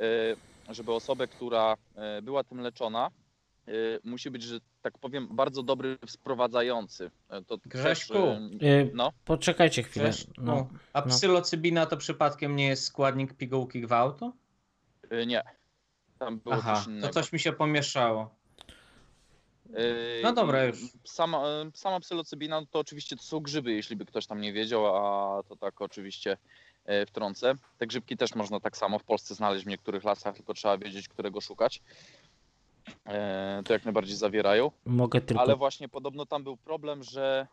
e, 0.00 0.74
żeby 0.74 0.92
osobę, 0.92 1.26
która 1.28 1.74
e, 1.96 2.22
była 2.22 2.44
tym 2.44 2.60
leczona, 2.60 3.10
e, 3.68 3.72
musi 4.04 4.30
być, 4.30 4.42
że 4.42 4.60
tak 4.82 4.98
powiem, 4.98 5.28
bardzo 5.30 5.62
dobry 5.62 5.98
sprowadzający. 6.06 7.10
E, 7.28 7.42
To 7.42 7.58
Grześku. 7.66 8.14
Też, 8.14 8.62
e, 8.62 8.90
no, 8.94 9.12
Poczekajcie 9.24 9.82
chwilę. 9.82 10.10
No. 10.38 10.68
A 10.92 11.00
no. 11.00 11.06
psylocybina 11.06 11.86
to 11.86 11.96
przypadkiem 11.96 12.56
nie 12.56 12.68
jest 12.68 12.84
składnik 12.84 13.34
pigułki 13.34 13.80
gwałtu? 13.80 14.32
e, 15.10 15.26
nie. 15.26 15.42
Tam 16.18 16.38
było 16.38 16.54
Aha, 16.54 16.76
coś 16.76 16.86
innego. 16.86 17.06
to 17.06 17.12
coś 17.12 17.32
mi 17.32 17.40
się 17.40 17.52
pomieszało. 17.52 18.37
Yy, 19.68 20.20
No 20.22 20.32
dobra, 20.32 20.64
już. 20.64 20.78
Sama, 21.04 21.48
e, 21.48 21.70
sama 21.74 22.00
psylocybina 22.00 22.62
to 22.70 22.78
oczywiście 22.78 23.16
to 23.16 23.22
są 23.22 23.40
grzyby, 23.40 23.72
jeśli 23.72 23.96
by 23.96 24.06
ktoś 24.06 24.26
tam 24.26 24.40
nie 24.40 24.52
wiedział, 24.52 24.86
a 24.96 25.42
to 25.42 25.56
tak 25.56 25.82
oczywiście 25.82 26.36
e, 26.84 27.06
wtrącę. 27.06 27.54
Te 27.78 27.86
grzybki 27.86 28.16
też 28.16 28.34
można 28.34 28.60
tak 28.60 28.76
samo 28.76 28.98
w 28.98 29.04
Polsce 29.04 29.34
znaleźć 29.34 29.64
w 29.64 29.68
niektórych 29.68 30.04
lasach, 30.04 30.34
tylko 30.36 30.54
trzeba 30.54 30.78
wiedzieć, 30.78 31.08
którego 31.08 31.40
szukać. 31.40 31.82
To 33.64 33.72
jak 33.72 33.84
najbardziej 33.84 34.16
zawierają. 34.16 34.70
Mogę 34.86 35.20
tylko. 35.20 35.42
Ale 35.42 35.56
właśnie 35.56 35.88
podobno 35.88 36.26
tam 36.26 36.44
był 36.44 36.56
problem, 36.56 37.02
że 37.02 37.46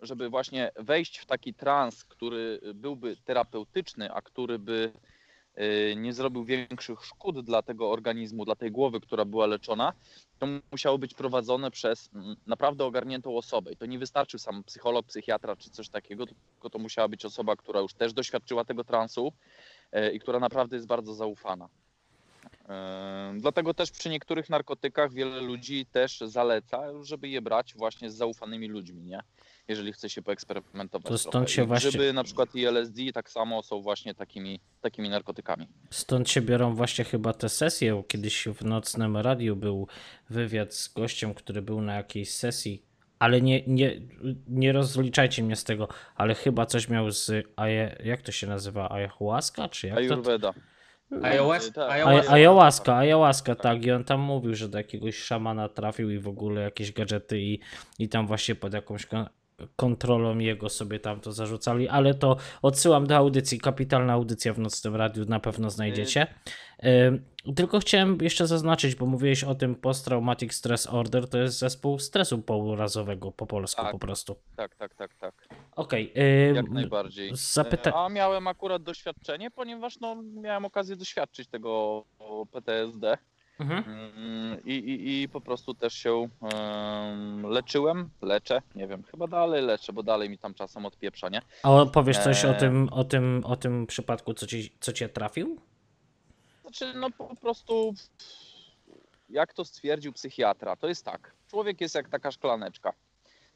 żeby 0.00 0.28
właśnie 0.28 0.70
wejść 0.76 1.18
w 1.18 1.26
taki 1.26 1.54
trans, 1.54 2.04
który 2.04 2.60
byłby 2.74 3.16
terapeutyczny, 3.24 4.12
a 4.12 4.22
który 4.22 4.58
by 4.58 4.92
nie 5.96 6.12
zrobił 6.12 6.44
większych 6.44 7.04
szkód 7.04 7.40
dla 7.40 7.62
tego 7.62 7.90
organizmu, 7.90 8.44
dla 8.44 8.54
tej 8.54 8.70
głowy, 8.70 9.00
która 9.00 9.24
była 9.24 9.46
leczona, 9.46 9.92
to 10.38 10.46
musiało 10.72 10.98
być 10.98 11.14
prowadzone 11.14 11.70
przez 11.70 12.10
mm, 12.14 12.36
naprawdę 12.46 12.84
ogarniętą 12.84 13.36
osobę. 13.36 13.72
I 13.72 13.76
to 13.76 13.86
nie 13.86 13.98
wystarczył 13.98 14.38
sam 14.38 14.64
psycholog, 14.64 15.06
psychiatra 15.06 15.56
czy 15.56 15.70
coś 15.70 15.88
takiego, 15.88 16.26
tylko 16.26 16.70
to 16.70 16.78
musiała 16.78 17.08
być 17.08 17.24
osoba, 17.24 17.56
która 17.56 17.80
już 17.80 17.94
też 17.94 18.12
doświadczyła 18.12 18.64
tego 18.64 18.84
transu 18.84 19.32
y, 19.96 20.12
i 20.12 20.20
która 20.20 20.40
naprawdę 20.40 20.76
jest 20.76 20.88
bardzo 20.88 21.14
zaufana. 21.14 21.68
Dlatego 23.36 23.74
też 23.74 23.90
przy 23.90 24.08
niektórych 24.08 24.50
narkotykach 24.50 25.12
wiele 25.12 25.40
ludzi 25.40 25.86
też 25.86 26.20
zaleca, 26.20 27.02
żeby 27.02 27.28
je 27.28 27.42
brać 27.42 27.74
właśnie 27.74 28.10
z 28.10 28.14
zaufanymi 28.16 28.68
ludźmi, 28.68 29.02
nie? 29.02 29.20
Jeżeli 29.68 29.92
chce 29.92 30.10
się 30.10 30.22
poeksperymentować. 30.22 31.08
To 31.08 31.18
stąd 31.18 31.50
się 31.50 31.64
właśnie- 31.64 31.88
Grzyby 31.90 32.12
na 32.12 32.24
przykład 32.24 32.54
i 32.54 32.64
LSD 32.66 33.02
tak 33.14 33.30
samo 33.30 33.62
są 33.62 33.82
właśnie 33.82 34.14
takimi, 34.14 34.60
takimi 34.80 35.08
narkotykami. 35.08 35.66
Stąd 35.90 36.30
się 36.30 36.40
biorą 36.42 36.74
właśnie 36.74 37.04
chyba 37.04 37.32
te 37.32 37.48
sesje. 37.48 38.02
Kiedyś 38.08 38.48
w 38.48 38.64
nocnym 38.64 39.16
radiu 39.16 39.56
był 39.56 39.88
wywiad 40.30 40.74
z 40.74 40.88
gościem, 40.92 41.34
który 41.34 41.62
był 41.62 41.80
na 41.80 41.94
jakiejś 41.94 42.30
sesji, 42.34 42.82
ale 43.18 43.40
nie, 43.40 43.62
nie, 43.66 44.00
nie 44.48 44.72
rozliczajcie 44.72 45.42
mnie 45.42 45.56
z 45.56 45.64
tego, 45.64 45.88
ale 46.16 46.34
chyba 46.34 46.66
coś 46.66 46.88
miał 46.88 47.10
z. 47.10 47.30
aje- 47.56 47.96
Jak 48.06 48.22
to 48.22 48.32
się 48.32 48.46
nazywa? 48.46 48.90
Ayahuasca? 48.90 49.68
Czy 49.68 49.86
jak 49.86 49.96
to? 49.96 50.00
Ayurveda. 50.00 50.48
iOS, 50.48 50.56
tak. 51.10 51.24
iOS, 51.24 51.70
Aj- 51.76 52.28
Ayahuasca, 52.32 52.96
ayahuasca, 52.96 53.54
tak. 53.54 53.84
I 53.84 53.92
on 53.92 54.04
tam 54.04 54.20
mówił, 54.20 54.54
że 54.54 54.68
do 54.68 54.78
jakiegoś 54.78 55.18
szamana 55.18 55.68
trafił 55.68 56.10
i 56.10 56.18
w 56.18 56.28
ogóle 56.28 56.62
jakieś 56.62 56.92
gadżety 56.92 57.40
i, 57.40 57.60
i 57.98 58.08
tam 58.08 58.26
właśnie 58.26 58.54
pod 58.54 58.74
jakąś 58.74 59.06
kontrolą 59.76 60.38
jego 60.38 60.68
sobie 60.68 61.00
tam 61.00 61.20
to 61.20 61.32
zarzucali, 61.32 61.88
ale 61.88 62.14
to 62.14 62.36
odsyłam 62.62 63.06
do 63.06 63.16
audycji, 63.16 63.60
kapitalna 63.60 64.12
audycja 64.12 64.52
w 64.54 64.58
Nocnym 64.58 64.96
Radiu, 64.96 65.24
na 65.24 65.40
pewno 65.40 65.70
znajdziecie. 65.70 66.26
Tylko 67.56 67.78
chciałem 67.78 68.18
jeszcze 68.22 68.46
zaznaczyć, 68.46 68.94
bo 68.94 69.06
mówiłeś 69.06 69.44
o 69.44 69.54
tym 69.54 69.74
Post-Traumatic 69.74 70.52
Stress 70.54 70.86
Order, 70.86 71.28
to 71.28 71.38
jest 71.38 71.58
zespół 71.58 71.98
stresu 71.98 72.38
pourazowego 72.38 73.32
po 73.32 73.46
polsku 73.46 73.82
Tak. 73.82 73.92
po 73.92 73.98
prostu. 73.98 74.36
Tak, 74.56 74.74
tak, 74.76 74.94
tak, 74.94 75.14
tak. 75.14 75.48
Okej. 75.76 76.12
Jak 76.54 76.66
ym, 76.66 76.74
najbardziej. 76.74 77.30
zapyta- 77.34 77.92
A 77.94 78.08
miałem 78.08 78.46
akurat 78.46 78.82
doświadczenie, 78.82 79.50
ponieważ 79.50 80.00
no, 80.00 80.22
miałem 80.22 80.64
okazję 80.64 80.96
doświadczyć 80.96 81.48
tego 81.48 82.04
PTSD. 82.52 83.18
Mhm. 83.58 83.84
Mm, 83.86 84.64
I, 84.64 84.72
i, 84.74 85.22
I 85.22 85.28
po 85.28 85.40
prostu 85.40 85.74
też 85.74 85.94
się 85.94 86.28
em, 86.42 87.42
leczyłem, 87.42 88.10
leczę, 88.22 88.62
nie 88.74 88.86
wiem, 88.86 89.02
chyba 89.02 89.26
dalej 89.26 89.62
leczę, 89.62 89.92
bo 89.92 90.02
dalej 90.02 90.30
mi 90.30 90.38
tam 90.38 90.54
czasem 90.54 90.86
odpieprza, 90.86 91.28
nie? 91.28 91.42
A 91.62 91.86
powiesz 91.86 92.18
coś 92.18 92.44
o 92.44 92.48
Eee. 92.50 92.60
tym, 92.60 92.88
o 92.92 93.04
tym, 93.04 93.42
o 93.44 93.56
tym 93.56 93.86
przypadku, 93.86 94.34
co, 94.34 94.46
ci, 94.46 94.72
co 94.80 94.92
cię 94.92 95.08
trafił? 95.08 95.60
Znaczy, 96.62 96.92
no 96.94 97.10
po 97.10 97.36
prostu, 97.36 97.94
jak 99.28 99.54
to 99.54 99.64
stwierdził 99.64 100.12
psychiatra, 100.12 100.76
to 100.76 100.88
jest 100.88 101.04
tak, 101.04 101.32
człowiek 101.50 101.80
jest 101.80 101.94
jak 101.94 102.08
taka 102.08 102.30
szklaneczka, 102.30 102.92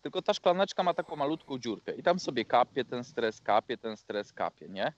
tylko 0.02 0.22
ta 0.22 0.34
szklaneczka 0.34 0.82
ma 0.82 0.94
taką 0.94 1.16
malutką 1.16 1.58
dziurkę 1.58 1.92
i 1.94 2.02
tam 2.02 2.18
sobie 2.18 2.44
kapie 2.44 2.84
ten 2.84 3.04
stres, 3.04 3.40
kapie 3.40 3.76
ten 3.78 3.96
stres, 3.96 4.32
kapie, 4.32 4.68
nie? 4.68 4.92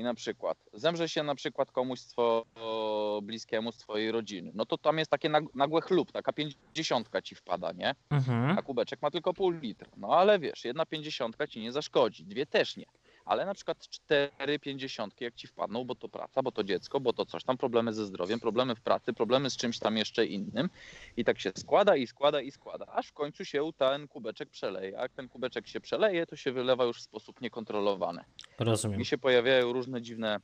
I 0.00 0.02
na 0.02 0.14
przykład 0.14 0.58
zemrze 0.72 1.08
się 1.08 1.22
na 1.22 1.34
przykład 1.34 1.72
komuś 1.72 2.00
twojego 2.00 3.20
bliskiemu, 3.22 3.72
z 3.72 3.78
twojej 3.78 4.12
rodziny, 4.12 4.50
no 4.54 4.66
to 4.66 4.78
tam 4.78 4.98
jest 4.98 5.10
takie 5.10 5.30
nag- 5.30 5.48
nagłe 5.54 5.80
chlub, 5.80 6.12
taka 6.12 6.32
pięćdziesiątka 6.32 7.22
ci 7.22 7.34
wpada, 7.34 7.72
nie? 7.72 7.94
Mhm. 8.10 8.58
a 8.58 8.62
kubeczek 8.62 9.02
ma 9.02 9.10
tylko 9.10 9.34
pół 9.34 9.50
litra. 9.50 9.88
No 9.96 10.08
ale 10.08 10.38
wiesz, 10.38 10.64
jedna 10.64 10.86
pięćdziesiątka 10.86 11.46
ci 11.46 11.60
nie 11.60 11.72
zaszkodzi, 11.72 12.24
dwie 12.24 12.46
też 12.46 12.76
nie. 12.76 12.86
Ale 13.30 13.46
na 13.46 13.54
przykład 13.54 13.88
cztery 13.88 14.58
pięćdziesiątki 14.58 15.24
jak 15.24 15.34
ci 15.34 15.46
wpadną, 15.46 15.84
bo 15.84 15.94
to 15.94 16.08
praca, 16.08 16.42
bo 16.42 16.52
to 16.52 16.64
dziecko, 16.64 17.00
bo 17.00 17.12
to 17.12 17.26
coś 17.26 17.44
tam, 17.44 17.56
problemy 17.56 17.92
ze 17.92 18.06
zdrowiem, 18.06 18.40
problemy 18.40 18.74
w 18.74 18.80
pracy, 18.80 19.12
problemy 19.12 19.50
z 19.50 19.56
czymś 19.56 19.78
tam 19.78 19.96
jeszcze 19.96 20.26
innym. 20.26 20.70
I 21.16 21.24
tak 21.24 21.40
się 21.40 21.52
składa 21.56 21.96
i 21.96 22.06
składa 22.06 22.40
i 22.40 22.50
składa, 22.50 22.86
aż 22.86 23.06
w 23.06 23.12
końcu 23.12 23.44
się 23.44 23.70
ten 23.76 24.08
kubeczek 24.08 24.50
przeleje. 24.50 24.98
A 24.98 25.02
jak 25.02 25.12
ten 25.12 25.28
kubeczek 25.28 25.68
się 25.68 25.80
przeleje, 25.80 26.26
to 26.26 26.36
się 26.36 26.52
wylewa 26.52 26.84
już 26.84 26.98
w 26.98 27.02
sposób 27.02 27.40
niekontrolowany 27.40 28.24
Rozumiem. 28.58 29.00
i 29.00 29.04
się 29.04 29.18
pojawiają 29.18 29.72
różne 29.72 30.02
dziwne 30.02 30.40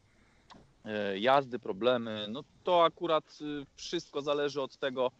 e, 0.84 1.18
jazdy, 1.18 1.58
problemy, 1.58 2.26
no 2.30 2.44
to 2.64 2.84
akurat 2.84 3.38
y, 3.40 3.66
wszystko 3.76 4.22
zależy 4.22 4.62
od 4.62 4.76
tego, 4.76 5.10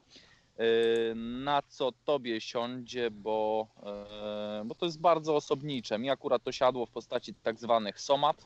na 1.14 1.62
co 1.68 1.92
tobie 2.04 2.40
siądzie, 2.40 3.10
bo, 3.10 3.66
e, 3.82 4.62
bo 4.64 4.74
to 4.74 4.86
jest 4.86 5.00
bardzo 5.00 5.36
osobnicze. 5.36 5.98
Mi 5.98 6.10
akurat 6.10 6.42
to 6.42 6.52
siadło 6.52 6.86
w 6.86 6.90
postaci 6.90 7.34
tak 7.34 7.58
zwanych 7.58 8.00
somat, 8.00 8.36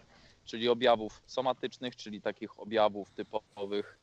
czyli 0.44 0.68
objawów 0.68 1.22
somatycznych, 1.26 1.96
czyli 1.96 2.20
takich 2.22 2.60
objawów 2.60 3.10
typowych 3.10 3.98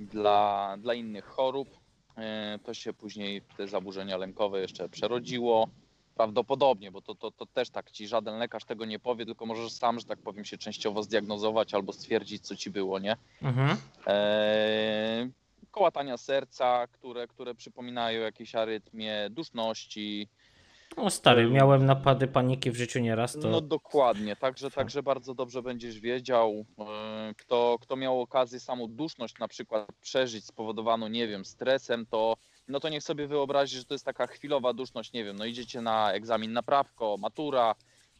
dla, 0.00 0.76
dla 0.78 0.94
innych 0.94 1.24
chorób. 1.24 1.68
E, 2.16 2.58
To 2.64 2.74
się 2.74 2.92
później 2.92 3.42
te 3.56 3.68
zaburzenia 3.68 4.16
lękowe 4.16 4.60
jeszcze 4.60 4.88
przerodziło. 4.88 5.68
Prawdopodobnie, 6.14 6.90
bo 6.90 7.00
to, 7.00 7.14
to, 7.14 7.30
to 7.30 7.46
też 7.46 7.70
tak 7.70 7.90
ci 7.90 8.08
żaden 8.08 8.38
lekarz 8.38 8.64
tego 8.64 8.84
nie 8.84 8.98
powie, 8.98 9.26
tylko 9.26 9.46
możesz 9.46 9.72
sam, 9.72 9.98
że 10.00 10.06
tak 10.06 10.18
powiem, 10.18 10.44
się 10.44 10.58
częściowo 10.58 11.02
zdiagnozować 11.02 11.74
albo 11.74 11.92
stwierdzić, 11.92 12.46
co 12.46 12.56
ci 12.56 12.70
było, 12.70 12.98
nie? 12.98 13.16
Mhm. 13.42 13.76
Kołatania 15.80 16.16
serca, 16.16 16.86
które, 16.86 17.26
które 17.28 17.54
przypominają 17.54 18.20
jakieś 18.20 18.54
arytmie, 18.54 19.26
duszności. 19.30 20.28
No 20.96 21.10
stary, 21.10 21.42
Em, 21.42 21.52
miałem 21.52 21.86
napady 21.86 22.28
paniki 22.28 22.70
w 22.70 22.76
życiu 22.76 22.98
nieraz, 22.98 23.32
to 23.32 23.48
No 23.48 23.60
dokładnie, 23.60 24.36
także, 24.36 24.66
Tak. 24.66 24.74
także 24.74 25.02
bardzo 25.02 25.34
dobrze 25.34 25.62
będziesz 25.62 26.00
wiedział, 26.00 26.64
e, 26.78 27.34
kto, 27.38 27.76
kto 27.80 27.96
miał 27.96 28.20
okazję 28.20 28.60
samą 28.60 28.86
duszność 28.88 29.38
na 29.38 29.48
przykład 29.48 29.86
przeżyć 30.00 30.44
spowodowaną, 30.44 31.08
nie 31.08 31.28
wiem, 31.28 31.44
stresem, 31.44 32.06
to 32.06 32.36
no 32.68 32.80
to 32.80 32.88
niech 32.88 33.02
sobie 33.02 33.26
wyobrazi, 33.26 33.76
że 33.76 33.84
to 33.84 33.94
jest 33.94 34.04
taka 34.04 34.26
chwilowa 34.26 34.72
duszność, 34.72 35.12
nie 35.12 35.24
wiem, 35.24 35.36
no 35.36 35.44
idziecie 35.44 35.80
na 35.80 36.12
egzamin 36.12 36.52
na 36.52 36.62
prawko, 36.62 37.16
matura, 37.18 37.74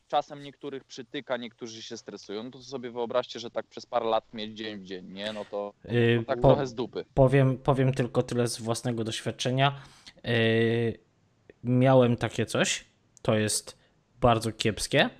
czasem 0.08 0.42
niektórych 0.42 0.84
przytyka, 0.84 1.36
niektórzy 1.36 1.82
się 1.82 1.96
stresują, 1.96 2.42
no 2.42 2.50
to 2.50 2.62
sobie 2.62 2.90
wyobraźcie, 2.90 3.40
że 3.40 3.50
tak 3.50 3.66
przez 3.66 3.86
parę 3.86 4.06
lat 4.06 4.34
mieć 4.34 4.56
dzień 4.58 4.78
w 4.78 4.84
dzień, 4.84 5.12
nie, 5.12 5.32
no 5.32 5.44
to 5.44 5.72
Yy, 5.84 6.24
tak 6.26 6.40
po- 6.40 6.48
trochę 6.48 6.66
z 6.66 6.74
dupy. 6.74 7.04
powiem, 7.14 7.58
powiem 7.58 7.92
tylko 7.92 8.22
tyle 8.22 8.48
z 8.48 8.58
własnego 8.60 9.04
doświadczenia. 9.04 9.80
Yy, 10.24 10.98
miałem 11.64 12.16
takie 12.16 12.46
coś, 12.46 12.84
to 13.22 13.34
jest 13.34 13.78
bardzo 14.20 14.52
kiepskie. 14.52 15.10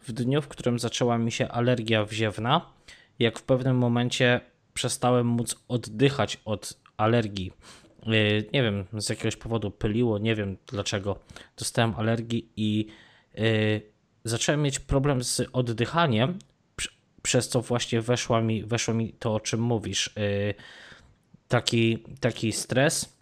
W 0.00 0.12
dniu, 0.12 0.42
w 0.42 0.48
którym 0.48 0.78
zaczęła 0.78 1.18
mi 1.18 1.32
się 1.32 1.48
alergia 1.48 2.04
wziewna, 2.04 2.72
jak 3.18 3.38
w 3.38 3.42
pewnym 3.42 3.76
momencie 3.78 4.40
przestałem 4.74 5.26
móc 5.26 5.56
oddychać 5.68 6.38
od 6.44 6.74
alergii. 6.96 7.52
Yy, 8.06 8.44
nie 8.52 8.62
wiem, 8.62 8.84
z 8.98 9.08
jakiegoś 9.08 9.36
powodu 9.36 9.70
pyliło, 9.70 10.18
nie 10.18 10.34
wiem 10.34 10.56
dlaczego. 10.66 11.18
Dostałem 11.58 11.94
alergii 11.94 12.48
i 12.56 12.86
yy, 13.34 13.91
zacząłem 14.24 14.62
mieć 14.62 14.78
problem 14.78 15.24
z 15.24 15.42
oddychaniem, 15.52 16.38
pr- 16.76 16.90
przez 17.22 17.48
co 17.48 17.62
właśnie 17.62 18.00
weszła 18.00 18.40
mi, 18.40 18.64
weszło 18.64 18.94
mi 18.94 19.12
to, 19.12 19.34
o 19.34 19.40
czym 19.40 19.60
mówisz. 19.60 20.10
Yy, 20.16 20.54
taki, 21.48 21.98
taki 22.20 22.52
stres, 22.52 23.16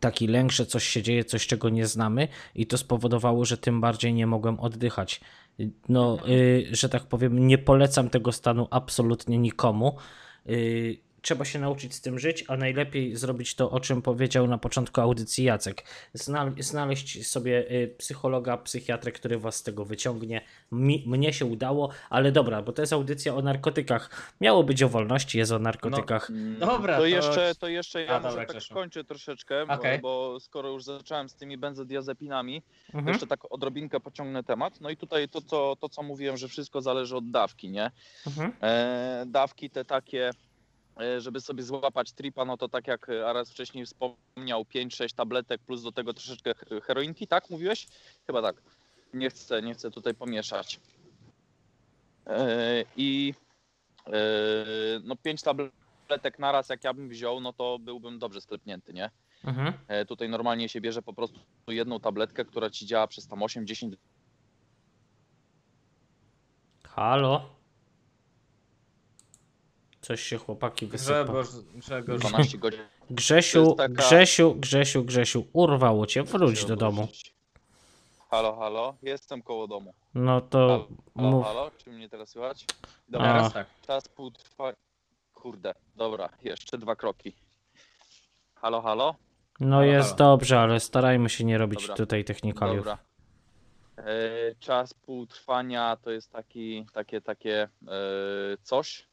taki 0.00 0.26
lęk, 0.26 0.52
że 0.52 0.66
coś 0.66 0.84
się 0.84 1.02
dzieje, 1.02 1.24
coś 1.24 1.46
czego 1.46 1.68
nie 1.68 1.86
znamy, 1.86 2.28
i 2.54 2.66
to 2.66 2.78
spowodowało, 2.78 3.44
że 3.44 3.58
tym 3.58 3.80
bardziej 3.80 4.14
nie 4.14 4.26
mogłem 4.26 4.60
oddychać. 4.60 5.20
No, 5.88 6.18
y, 6.28 6.68
że 6.72 6.88
tak 6.88 7.06
powiem, 7.06 7.46
nie 7.46 7.58
polecam 7.58 8.10
tego 8.10 8.32
stanu 8.32 8.68
absolutnie 8.70 9.38
nikomu. 9.38 9.96
Trzeba 11.22 11.44
się 11.44 11.58
nauczyć 11.58 11.94
z 11.94 12.00
tym 12.00 12.18
żyć, 12.18 12.44
a 12.48 12.56
najlepiej 12.56 13.16
zrobić 13.16 13.54
to, 13.54 13.70
o 13.70 13.80
czym 13.80 14.02
powiedział 14.02 14.46
na 14.46 14.58
początku 14.58 15.00
audycji 15.00 15.44
Jacek. 15.44 15.84
Zna, 16.12 16.52
znaleźć 16.58 17.26
sobie 17.26 17.70
y, 17.70 17.94
psychologa, 17.98 18.56
psychiatrę, 18.56 19.12
który 19.12 19.38
was 19.38 19.56
z 19.56 19.62
tego 19.62 19.84
wyciągnie. 19.84 20.40
Mi, 20.72 21.04
mnie 21.06 21.32
się 21.32 21.44
udało, 21.46 21.90
ale 22.10 22.32
dobra, 22.32 22.62
bo 22.62 22.72
to 22.72 22.82
jest 22.82 22.92
audycja 22.92 23.34
o 23.34 23.42
narkotykach. 23.42 24.32
Miało 24.40 24.64
być 24.64 24.82
o 24.82 24.88
wolności, 24.88 25.38
jest 25.38 25.52
o 25.52 25.58
narkotykach. 25.58 26.30
Mm, 26.30 26.58
Dobra, 26.58 26.94
to, 26.94 27.00
to- 27.00 27.06
jeszcze, 27.06 27.54
to 27.54 27.68
jeszcze 27.68 28.02
ja 28.04 28.10
A, 28.16 28.20
może 28.20 28.28
dobra, 28.38 28.46
tak 28.54 28.62
skończę 28.62 29.04
troszeczkę, 29.04 29.66
bo- 29.66 29.72
Okej. 29.74 29.98
bo 29.98 30.40
skoro 30.40 30.68
już 30.68 30.84
zacząłem 30.84 31.28
z 31.28 31.34
tymi 31.34 31.58
benzodiazepinami, 31.58 32.62
to 32.62 32.98
Mhm. 32.98 33.08
jeszcze 33.14 33.26
tak 33.26 33.52
odrobinkę 33.52 34.00
pociągnę 34.00 34.44
temat. 34.44 34.80
No 34.80 34.90
i 34.90 34.96
tutaj 34.96 35.28
to, 35.28 35.40
co, 35.42 35.76
to, 35.80 35.88
co 35.88 36.02
mówiłem, 36.02 36.36
że 36.36 36.48
wszystko 36.48 36.82
zależy 36.82 37.16
od 37.16 37.30
dawki, 37.30 37.70
nie? 37.70 37.90
Mhm. 38.26 38.52
E, 38.62 39.24
dawki 39.26 39.70
te 39.70 39.84
takie, 39.84 40.30
żeby 41.18 41.40
sobie 41.40 41.62
złapać 41.62 42.12
tripa, 42.12 42.44
no 42.44 42.56
to 42.56 42.68
tak 42.68 42.86
jak 42.86 43.08
Aras 43.08 43.50
wcześniej 43.50 43.86
wspomniał, 43.86 44.62
5-6 44.62 45.14
tabletek 45.14 45.60
plus 45.62 45.82
do 45.82 45.92
tego 45.92 46.14
troszeczkę 46.14 46.54
he- 46.54 46.80
heroinki, 46.80 47.26
tak 47.26 47.50
mówiłeś? 47.50 47.86
Chyba 48.26 48.42
tak. 48.42 48.62
Nie 49.14 49.30
chcę, 49.30 49.62
nie 49.62 49.74
chcę 49.74 49.90
tutaj 49.90 50.14
pomieszać. 50.14 50.80
E, 52.26 52.84
I 52.96 53.34
e, 54.06 54.12
no 55.04 55.16
5 55.16 55.42
tabletek 55.42 56.38
naraz, 56.38 56.68
jak 56.68 56.84
ja 56.84 56.94
bym 56.94 57.08
wziął, 57.08 57.40
no 57.40 57.52
to 57.52 57.78
byłbym 57.78 58.18
dobrze 58.18 58.40
sklepnięty, 58.40 58.92
nie? 58.92 59.10
Mhm. 59.44 59.72
E, 59.88 60.04
Tutaj 60.06 60.28
normalnie 60.28 60.68
się 60.68 60.80
bierze 60.80 61.02
po 61.02 61.12
prostu 61.12 61.40
jedną 61.68 62.00
tabletkę, 62.00 62.44
która 62.44 62.70
ci 62.70 62.86
działa 62.86 63.06
przez 63.06 63.28
tam 63.28 63.38
8-10 63.38 63.96
Halo? 66.84 67.57
Coś 70.08 70.22
się 70.22 70.38
chłopaki 70.38 70.86
wysypa. 70.86 71.24
Grzegorz, 71.24 71.48
Grzegorz. 71.74 72.20
12 72.20 72.58
godzin. 72.58 72.80
Grzesiu, 73.10 73.74
taka- 73.74 73.94
Grzesiu, 73.94 74.54
Grzesiu, 74.54 75.04
Grzesiu, 75.04 75.46
urwało 75.52 76.06
cię, 76.06 76.22
wróć 76.22 76.64
do 76.64 76.76
domu. 76.76 77.08
Halo, 78.30 78.56
halo, 78.56 78.94
jestem 79.02 79.42
koło 79.42 79.66
domu. 79.66 79.94
No 80.14 80.40
to 80.40 80.58
Halo, 80.58 80.88
halo, 81.16 81.30
mów. 81.30 81.44
halo, 81.46 81.70
czy 81.78 81.90
mnie 81.90 82.08
teraz 82.08 82.28
słychać? 82.28 82.64
Dobra, 83.08 83.28
Teraz 83.32 83.52
tak. 83.52 83.66
czas 83.86 84.08
pół 84.08 84.30
trwa... 84.30 84.72
Kurde, 85.34 85.74
dobra, 85.96 86.28
jeszcze 86.42 86.78
dwa 86.78 86.96
kroki. 86.96 87.32
Halo, 88.54 88.82
halo? 88.82 89.14
No 89.60 89.76
Halo, 89.76 89.82
jest 89.82 90.08
halo. 90.08 90.18
dobrze, 90.18 90.60
ale 90.60 90.80
starajmy 90.80 91.28
się 91.28 91.44
nie 91.44 91.58
robić 91.58 91.80
Dobra. 91.80 91.96
tutaj 91.96 92.24
technikaliów. 92.24 92.76
Dobra. 92.84 92.98
E, 93.96 94.04
czas 94.60 94.94
półtrwania 94.94 95.96
to 95.96 96.10
jest 96.10 96.32
taki, 96.32 96.86
takie, 96.92 97.20
takie 97.20 97.62
e, 97.62 97.68
coś, 98.62 99.07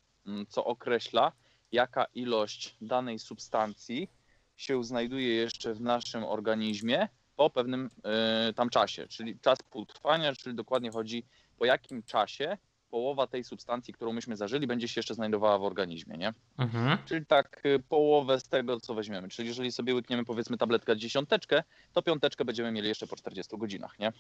co 0.49 0.65
określa, 0.65 1.31
jaka 1.71 2.05
ilość 2.05 2.77
danej 2.81 3.19
substancji 3.19 4.09
się 4.57 4.83
znajduje 4.83 5.35
jeszcze 5.35 5.73
w 5.73 5.81
naszym 5.81 6.23
organizmie 6.23 7.07
po 7.35 7.49
pewnym 7.49 7.89
e, 8.03 8.53
tam 8.53 8.69
czasie. 8.69 9.07
Czyli 9.07 9.39
czas 9.39 9.59
półtrwania, 9.69 10.33
czyli 10.33 10.55
dokładnie 10.55 10.91
chodzi 10.91 11.25
po 11.57 11.65
jakim 11.65 12.03
czasie 12.03 12.57
połowa 12.89 13.27
tej 13.27 13.43
substancji, 13.43 13.93
którą 13.93 14.13
myśmy 14.13 14.37
zażyli, 14.37 14.67
będzie 14.67 14.87
się 14.87 14.99
jeszcze 14.99 15.13
znajdowała 15.13 15.57
w 15.59 15.63
organizmie, 15.63 16.17
nie? 16.17 16.33
Mhm. 16.57 16.97
Czyli 17.05 17.25
tak 17.25 17.61
y, 17.65 17.79
połowę 17.79 18.39
z 18.39 18.43
tego, 18.43 18.79
co 18.79 18.93
weźmiemy. 18.93 19.29
Czyli 19.29 19.47
jeżeli 19.47 19.71
sobie 19.71 19.95
łykniemy 19.95 20.25
powiedzmy 20.25 20.57
tabletkę 20.57 20.97
dziesiąteczkę, 20.97 21.63
to 21.93 22.01
piąteczkę 22.01 22.45
będziemy 22.45 22.71
mieli 22.71 22.87
jeszcze 22.87 23.07
po 23.07 23.15
40 23.15 23.57
godzinach, 23.57 23.99
nie? 23.99 24.13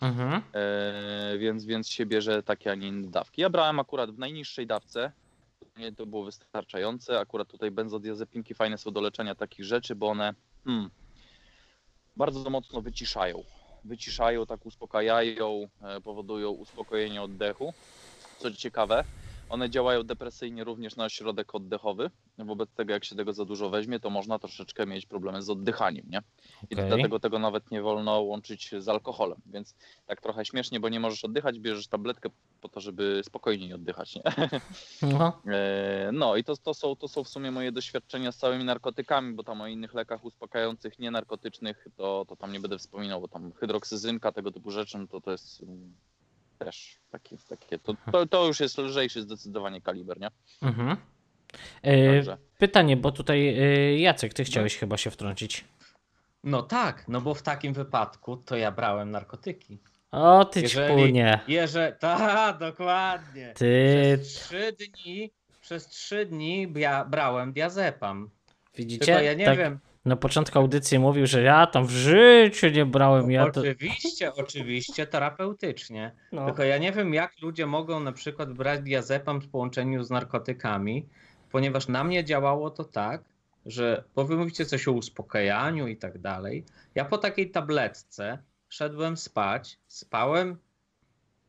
Mhm. 0.00 0.42
E, 0.52 1.38
więc, 1.38 1.64
więc 1.64 1.88
się 1.88 2.06
bierze 2.06 2.42
takie, 2.42 2.72
a 2.72 2.74
nie 2.74 2.88
inne 2.88 3.08
dawki. 3.08 3.42
Ja 3.42 3.50
brałem 3.50 3.80
akurat 3.80 4.10
w 4.10 4.18
najniższej 4.18 4.66
dawce, 4.66 5.12
nie 5.90 5.96
to 5.96 6.06
było 6.06 6.24
wystarczające. 6.24 7.18
Akurat 7.20 7.48
tutaj 7.48 7.70
benzodiazepinki 7.70 8.54
fajne 8.54 8.78
są 8.78 8.90
do 8.90 9.00
leczenia 9.00 9.34
takich 9.34 9.64
rzeczy, 9.64 9.94
bo 9.94 10.08
one 10.08 10.34
hmm, 10.64 10.90
bardzo 12.16 12.50
mocno 12.50 12.82
wyciszają. 12.82 13.42
Wyciszają, 13.84 14.46
tak 14.46 14.66
uspokajają, 14.66 15.68
e, 15.82 16.00
powodują 16.00 16.50
uspokojenie 16.50 17.22
oddechu. 17.22 17.74
Co 18.38 18.50
ciekawe, 18.50 19.04
one 19.52 19.70
działają 19.70 20.02
depresyjnie 20.02 20.64
również 20.64 20.96
na 20.96 21.08
środek 21.08 21.54
oddechowy. 21.54 22.10
Wobec 22.38 22.70
tego, 22.70 22.92
jak 22.92 23.04
się 23.04 23.16
tego 23.16 23.32
za 23.32 23.44
dużo 23.44 23.70
weźmie, 23.70 24.00
to 24.00 24.10
można 24.10 24.38
troszeczkę 24.38 24.86
mieć 24.86 25.06
problemy 25.06 25.42
z 25.42 25.50
oddychaniem, 25.50 26.06
nie? 26.10 26.22
I 26.70 26.76
dlatego 26.76 27.20
tego 27.20 27.38
nawet 27.38 27.70
nie 27.70 27.82
wolno 27.82 28.20
łączyć 28.20 28.70
z 28.78 28.88
alkoholem. 28.88 29.40
Więc 29.46 29.74
tak 30.06 30.20
trochę 30.20 30.44
śmiesznie, 30.44 30.80
bo 30.80 30.88
nie 30.88 31.00
możesz 31.00 31.24
oddychać, 31.24 31.58
bierzesz 31.58 31.86
tabletkę 31.86 32.28
po 32.60 32.68
to, 32.68 32.80
żeby 32.80 33.20
spokojniej 33.24 33.74
oddychać, 33.74 34.14
nie? 34.16 34.22
No. 35.18 35.42
E, 35.46 36.10
No 36.12 36.36
i 36.36 36.44
to, 36.44 36.56
to, 36.56 36.74
są, 36.74 36.96
to 36.96 37.08
są 37.08 37.24
w 37.24 37.28
sumie 37.28 37.50
moje 37.50 37.72
doświadczenia 37.72 38.32
z 38.32 38.36
całymi 38.36 38.64
narkotykami, 38.64 39.34
bo 39.34 39.44
tam 39.44 39.60
o 39.60 39.66
innych 39.66 39.94
lekach 39.94 40.24
uspokajających, 40.24 40.98
nienarkotycznych, 40.98 41.86
to, 41.96 42.24
to 42.28 42.36
tam 42.36 42.52
nie 42.52 42.60
będę 42.60 42.78
wspominał, 42.78 43.20
bo 43.20 43.28
tam 43.28 43.52
hydroksyzynka, 43.52 44.32
tego 44.32 44.52
typu 44.52 44.70
rzeczy, 44.70 44.98
no 44.98 45.06
to 45.06 45.20
to 45.20 45.32
jest 45.32 45.62
mm, 45.62 45.94
też 46.58 47.01
takie, 47.12 47.36
takie 47.48 47.78
to, 47.78 47.94
to, 48.12 48.26
to 48.26 48.46
już 48.46 48.60
jest 48.60 48.78
lżejszy 48.78 49.22
zdecydowanie 49.22 49.80
kaliber, 49.80 50.20
nie? 50.20 50.28
Mhm. 50.62 50.96
E, 51.84 52.36
pytanie, 52.58 52.96
bo 52.96 53.12
tutaj 53.12 53.48
e, 53.48 53.98
Jacek, 53.98 54.34
ty 54.34 54.44
chciałeś 54.44 54.76
chyba 54.76 54.96
się 54.96 55.10
wtrącić. 55.10 55.64
No 56.44 56.62
tak, 56.62 57.04
no 57.08 57.20
bo 57.20 57.34
w 57.34 57.42
takim 57.42 57.72
wypadku 57.72 58.36
to 58.36 58.56
ja 58.56 58.70
brałem 58.70 59.10
narkotyki. 59.10 59.78
O, 60.10 60.44
ty 60.44 60.60
Jeżeli- 60.60 60.86
ćpunie. 60.94 61.40
Jeże, 61.48 61.96
tak, 62.00 62.58
dokładnie. 62.58 63.52
Ty, 63.56 64.18
Przez 64.22 64.34
trzy 64.34 64.72
dni, 64.72 65.30
przez 65.60 65.86
trzy 65.88 66.26
dni 66.26 66.72
ja 66.76 67.04
brałem 67.04 67.52
diazepam. 67.52 68.30
widzicie? 68.76 69.06
Tylko 69.06 69.20
ja 69.22 69.34
nie 69.34 69.44
tak 69.44 69.58
wiem. 69.58 69.78
Na 70.04 70.16
początku 70.16 70.58
audycji 70.58 70.98
mówił, 70.98 71.26
że 71.26 71.42
ja 71.42 71.66
tam 71.66 71.86
w 71.86 71.90
życiu 71.90 72.68
nie 72.68 72.86
brałem. 72.86 73.30
Ja 73.30 73.50
to... 73.50 73.60
Oczywiście, 73.60 74.34
oczywiście 74.34 75.06
terapeutycznie. 75.06 76.12
No. 76.32 76.46
Tylko 76.46 76.64
ja 76.64 76.78
nie 76.78 76.92
wiem, 76.92 77.14
jak 77.14 77.40
ludzie 77.42 77.66
mogą 77.66 78.00
na 78.00 78.12
przykład 78.12 78.52
brać 78.52 78.80
diazepam 78.80 79.40
w 79.40 79.48
połączeniu 79.48 80.02
z 80.02 80.10
narkotykami, 80.10 81.08
ponieważ 81.50 81.88
na 81.88 82.04
mnie 82.04 82.24
działało 82.24 82.70
to 82.70 82.84
tak, 82.84 83.22
że 83.66 84.04
bo 84.14 84.24
wy 84.24 84.36
mówicie 84.36 84.66
coś 84.66 84.88
o 84.88 84.92
uspokajaniu 84.92 85.88
i 85.88 85.96
tak 85.96 86.18
dalej. 86.18 86.64
Ja 86.94 87.04
po 87.04 87.18
takiej 87.18 87.50
tabletce 87.50 88.38
szedłem 88.68 89.16
spać, 89.16 89.78
spałem 89.88 90.56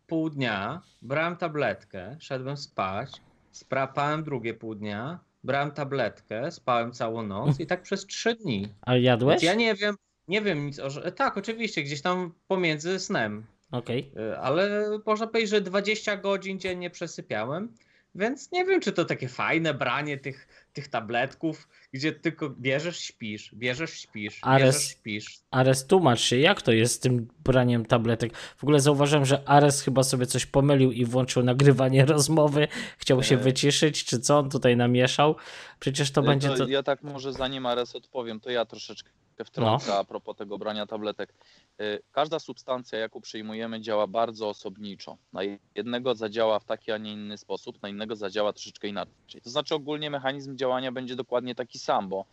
pół 0.07 0.29
dnia, 0.29 0.81
brałem 1.01 1.37
tabletkę, 1.37 2.17
szedłem 2.19 2.57
spać, 2.57 3.21
sprapałem 3.51 4.23
drugie 4.23 4.53
pół 4.53 4.75
dnia, 4.75 5.19
brałem 5.43 5.71
tabletkę, 5.71 6.51
spałem 6.51 6.91
całą 6.91 7.23
noc 7.23 7.59
i 7.59 7.65
tak 7.65 7.81
przez 7.81 8.05
trzy 8.05 8.35
dni. 8.35 8.67
A 8.81 8.95
jadłeś? 8.95 9.31
Więc 9.31 9.43
ja 9.43 9.53
nie 9.53 9.75
wiem, 9.75 9.95
nie 10.27 10.41
wiem 10.41 10.65
nic 10.65 10.79
o... 10.79 11.11
Tak, 11.11 11.37
oczywiście, 11.37 11.83
gdzieś 11.83 12.01
tam 12.01 12.33
pomiędzy 12.47 12.99
snem. 12.99 13.45
Okej. 13.71 14.11
Y, 14.17 14.37
ale 14.37 14.89
można 15.05 15.27
powiedzieć, 15.27 15.49
że 15.49 15.61
20 15.61 16.17
godzin 16.17 16.59
dziennie 16.59 16.89
przesypiałem, 16.89 17.75
więc 18.15 18.51
nie 18.51 18.65
wiem, 18.65 18.81
czy 18.81 18.91
to 18.91 19.05
takie 19.05 19.27
fajne 19.27 19.73
branie 19.73 20.17
tych, 20.17 20.62
tych 20.73 20.87
tabletków, 20.87 21.67
gdzie 21.93 22.11
tylko 22.11 22.49
bierzesz, 22.49 22.99
śpisz, 22.99 23.55
bierzesz, 23.55 23.93
śpisz, 23.99 24.41
Ares- 24.41 24.59
bierzesz, 24.59 24.83
śpisz. 24.83 25.39
Ares, 25.51 25.87
tłumacz 25.87 26.19
się, 26.19 26.37
jak 26.37 26.61
to 26.61 26.71
jest 26.71 26.93
z 26.95 26.99
tym 26.99 27.27
braniem 27.43 27.85
tabletek? 27.85 28.37
W 28.37 28.63
ogóle 28.63 28.79
zauważyłem, 28.79 29.25
że 29.25 29.49
Ares 29.49 29.81
chyba 29.81 30.03
sobie 30.03 30.25
coś 30.25 30.45
pomylił 30.45 30.91
i 30.91 31.05
włączył 31.05 31.43
nagrywanie 31.43 32.05
rozmowy. 32.15 32.67
Chciał 32.97 33.23
się 33.23 33.35
E. 33.35 33.37
wyciszyć, 33.37 34.05
czy 34.05 34.19
co 34.19 34.39
on 34.39 34.49
tutaj 34.49 34.77
namieszał? 34.77 35.35
Przecież 35.79 36.11
to 36.11 36.21
Y, 36.21 36.23
będzie 36.23 36.49
to... 36.49 36.67
Ja 36.67 36.83
tak 36.83 37.03
może 37.03 37.33
zanim 37.33 37.65
Ares 37.65 37.95
odpowiem, 37.95 38.39
to 38.39 38.49
ja 38.49 38.65
troszeczkę 38.65 39.09
wtrącę 39.45 39.97
a 39.97 40.03
propos 40.03 40.37
tego 40.37 40.57
brania 40.57 40.85
tabletek. 40.85 41.33
Y, 41.81 42.01
Każda 42.11 42.39
substancja, 42.39 42.99
jaką 42.99 43.21
przyjmujemy, 43.21 43.81
działa 43.81 44.07
bardzo 44.07 44.49
osobniczo. 44.49 45.17
Na 45.33 45.41
jednego 45.75 46.15
zadziała 46.15 46.59
w 46.59 46.65
taki, 46.65 46.91
a 46.91 46.97
nie 46.97 47.11
inny 47.11 47.37
sposób, 47.37 47.81
na 47.81 47.89
innego 47.89 48.15
zadziała 48.15 48.53
troszeczkę 48.53 48.87
inaczej. 48.87 49.41
To 49.41 49.49
znaczy 49.49 49.75
ogólnie 49.75 50.09
mechanizm 50.09 50.55
działania 50.57 50.91
będzie 50.91 51.15
dokładnie 51.15 51.55
taki 51.55 51.79
sam, 51.79 52.09
bo 52.09 52.25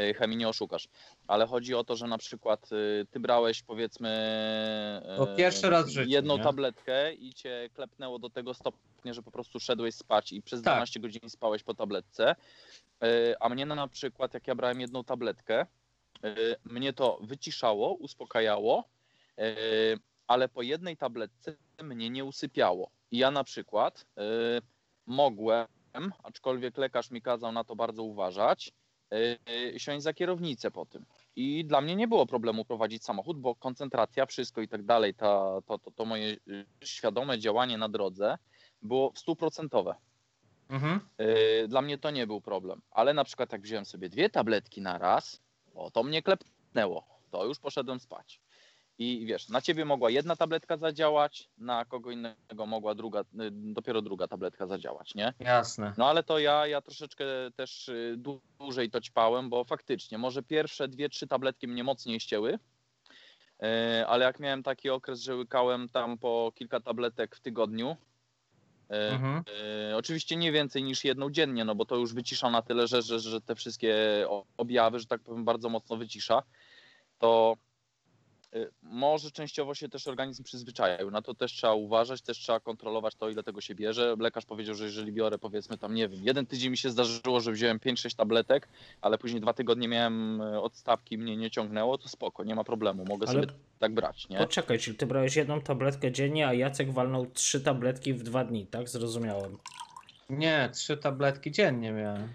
y, 0.00 0.14
chemii 0.14 0.36
nie 0.36 0.48
oszukasz. 0.48 0.88
Ale 1.26 1.46
chodzi 1.46 1.74
o 1.74 1.84
to, 1.84 1.96
że 1.96 2.06
na 2.06 2.18
przykład 2.18 2.72
y, 2.72 3.06
ty 3.10 3.20
brałeś 3.20 3.62
powiedzmy 3.62 4.10
To 5.16 5.26
pierwszy 5.26 5.70
raz 5.70 5.88
życiu, 5.88 6.10
jedną 6.10 6.36
nie? 6.36 6.42
tabletkę 6.44 7.14
i 7.14 7.34
cię 7.34 7.68
klepnęło 7.74 8.18
do 8.18 8.30
tego 8.30 8.54
stopnia, 8.54 9.12
że 9.12 9.22
po 9.22 9.30
prostu 9.30 9.60
szedłeś 9.60 9.94
spać 9.94 10.32
i 10.32 10.42
przez 10.42 10.62
Tak. 10.62 10.74
12 10.74 11.00
godzin 11.00 11.30
spałeś 11.30 11.62
po 11.62 11.74
tabletce. 11.74 12.36
A 13.40 13.48
mnie 13.48 13.66
na, 13.66 13.74
na 13.74 13.88
przykład, 13.88 14.34
jak 14.34 14.46
ja 14.46 14.54
brałem 14.54 14.80
jedną 14.80 15.04
tabletkę, 15.04 15.66
mnie 16.64 16.92
to 16.92 17.18
wyciszało, 17.22 17.94
uspokajało, 17.94 18.84
y, 19.38 19.42
ale 20.26 20.48
po 20.48 20.62
jednej 20.62 20.96
tabletce 20.96 21.56
mnie 21.82 22.10
nie 22.10 22.24
usypiało. 22.24 22.90
I 23.10 23.18
ja 23.18 23.30
na 23.30 23.44
przykład 23.44 24.00
y, 24.00 24.22
mogłem, 25.06 25.66
aczkolwiek 26.22 26.78
lekarz 26.78 27.10
mi 27.10 27.22
kazał 27.22 27.52
na 27.52 27.64
to 27.64 27.76
bardzo 27.76 28.02
uważać, 28.02 28.72
siąść 29.76 30.02
za 30.02 30.12
kierownicę 30.12 30.70
po 30.70 30.86
tym. 30.86 31.06
I 31.36 31.64
dla 31.64 31.80
mnie 31.80 31.96
nie 31.96 32.08
było 32.08 32.26
problemu 32.26 32.64
prowadzić 32.64 33.04
samochód, 33.04 33.40
bo 33.40 33.54
koncentracja, 33.54 34.26
wszystko 34.26 34.62
i 34.62 34.68
tak 34.68 34.82
dalej, 34.82 35.14
to, 35.14 35.62
to, 35.66 35.78
to 35.78 36.04
moje 36.04 36.36
świadome 36.84 37.38
działanie 37.38 37.78
na 37.78 37.88
drodze 37.88 38.38
było 38.82 39.12
stuprocentowe. 39.14 39.94
Mhm. 40.68 41.00
Dla 41.68 41.82
mnie 41.82 41.98
to 41.98 42.10
nie 42.10 42.26
był 42.26 42.40
problem, 42.40 42.82
ale 42.90 43.14
na 43.14 43.24
przykład 43.24 43.52
jak 43.52 43.62
wziąłem 43.62 43.84
sobie 43.84 44.08
dwie 44.08 44.30
tabletki 44.30 44.80
na 44.80 44.98
raz, 44.98 45.40
o 45.76 45.90
to 45.90 46.02
mnie 46.02 46.22
klepnęło, 46.22 47.06
to 47.30 47.44
już 47.44 47.58
poszedłem 47.58 48.00
spać. 48.00 48.40
I 48.98 49.26
wiesz, 49.26 49.48
na 49.48 49.60
ciebie 49.60 49.84
mogła 49.84 50.10
jedna 50.10 50.36
tabletka 50.36 50.76
zadziałać, 50.76 51.48
na 51.58 51.84
kogo 51.84 52.10
innego 52.10 52.66
mogła 52.66 52.94
druga, 52.94 53.20
y, 53.20 53.24
dopiero 53.50 54.02
druga 54.02 54.28
tabletka 54.28 54.66
zadziałać, 54.66 55.14
nie? 55.14 55.32
Jasne. 55.40 55.92
No 55.98 56.08
ale 56.08 56.22
to 56.22 56.38
ja, 56.38 56.66
ja 56.66 56.80
troszeczkę 56.80 57.24
też 57.56 57.88
y, 57.88 58.14
dłu- 58.18 58.40
dłużej 58.58 58.90
to 58.90 59.00
ćpałem, 59.00 59.50
bo 59.50 59.64
faktycznie 59.64 60.18
może 60.18 60.42
pierwsze 60.42 60.88
dwie, 60.88 61.08
trzy 61.08 61.26
tabletki 61.26 61.68
mnie 61.68 61.84
mocniej 61.84 62.20
ścięły, 62.20 62.58
yy, 63.60 63.68
ale 64.06 64.24
jak 64.24 64.40
miałem 64.40 64.62
taki 64.62 64.90
okres, 64.90 65.20
że 65.20 65.36
łykałem 65.36 65.88
tam 65.88 66.18
po 66.18 66.52
kilka 66.54 66.80
tabletek 66.80 67.36
w 67.36 67.40
tygodniu, 67.40 67.96
Mhm. 68.88 69.44
E, 69.90 69.96
oczywiście 69.96 70.36
nie 70.36 70.52
więcej 70.52 70.82
niż 70.82 71.04
jedną 71.04 71.30
dziennie, 71.30 71.64
no 71.64 71.74
bo 71.74 71.84
to 71.84 71.96
już 71.96 72.14
wycisza 72.14 72.50
na 72.50 72.62
tyle, 72.62 72.86
że, 72.86 73.02
że, 73.02 73.20
że 73.20 73.40
te 73.40 73.54
wszystkie 73.54 73.94
objawy, 74.56 74.98
że 74.98 75.06
tak 75.06 75.20
powiem, 75.20 75.44
bardzo 75.44 75.68
mocno 75.68 75.96
wycisza. 75.96 76.42
To 77.18 77.56
e, 77.56 77.65
może 78.82 79.30
częściowo 79.30 79.74
się 79.74 79.88
też 79.88 80.06
organizm 80.06 80.42
przyzwyczaił. 80.42 81.10
Na 81.10 81.22
to 81.22 81.34
też 81.34 81.52
trzeba 81.52 81.74
uważać, 81.74 82.22
też 82.22 82.38
trzeba 82.38 82.60
kontrolować 82.60 83.14
to, 83.14 83.30
ile 83.30 83.42
tego 83.42 83.60
się 83.60 83.74
bierze. 83.74 84.16
Lekarz 84.20 84.44
powiedział, 84.44 84.74
że 84.74 84.84
jeżeli 84.84 85.12
biorę 85.12 85.38
powiedzmy 85.38 85.78
tam, 85.78 85.94
nie 85.94 86.08
wiem, 86.08 86.20
jeden 86.22 86.46
tydzień 86.46 86.70
mi 86.70 86.76
się 86.76 86.90
zdarzyło, 86.90 87.40
że 87.40 87.52
wziąłem 87.52 87.78
5-6 87.78 88.16
tabletek, 88.16 88.68
ale 89.00 89.18
później 89.18 89.40
dwa 89.40 89.52
tygodnie 89.52 89.88
miałem 89.88 90.40
e, 90.40 90.60
odstawki, 90.60 91.18
mnie 91.18 91.36
nie 91.36 91.50
ciągnęło, 91.50 91.98
to 91.98 92.08
spoko, 92.08 92.44
nie 92.44 92.54
ma 92.54 92.64
problemu, 92.64 93.04
mogę 93.04 93.28
Ale 93.28 93.40
sobie 93.40 93.52
tak 93.78 93.94
brać, 93.94 94.28
nie? 94.28 94.38
poczekaj, 94.38 94.78
czyli 94.78 94.96
ty 94.96 95.06
brałeś 95.06 95.36
jedną 95.36 95.60
tabletkę 95.60 96.12
dziennie, 96.12 96.48
a 96.48 96.54
Jacek 96.54 96.92
walnął 96.92 97.26
trzy 97.26 97.60
tabletki 97.60 98.14
w 98.14 98.22
dwa 98.22 98.44
dni, 98.44 98.66
tak? 98.66 98.88
Zrozumiałem. 98.88 99.58
Nie, 100.30 100.70
trzy 100.72 100.96
tabletki 100.96 101.50
dziennie 101.50 101.92
miałem. 101.92 102.28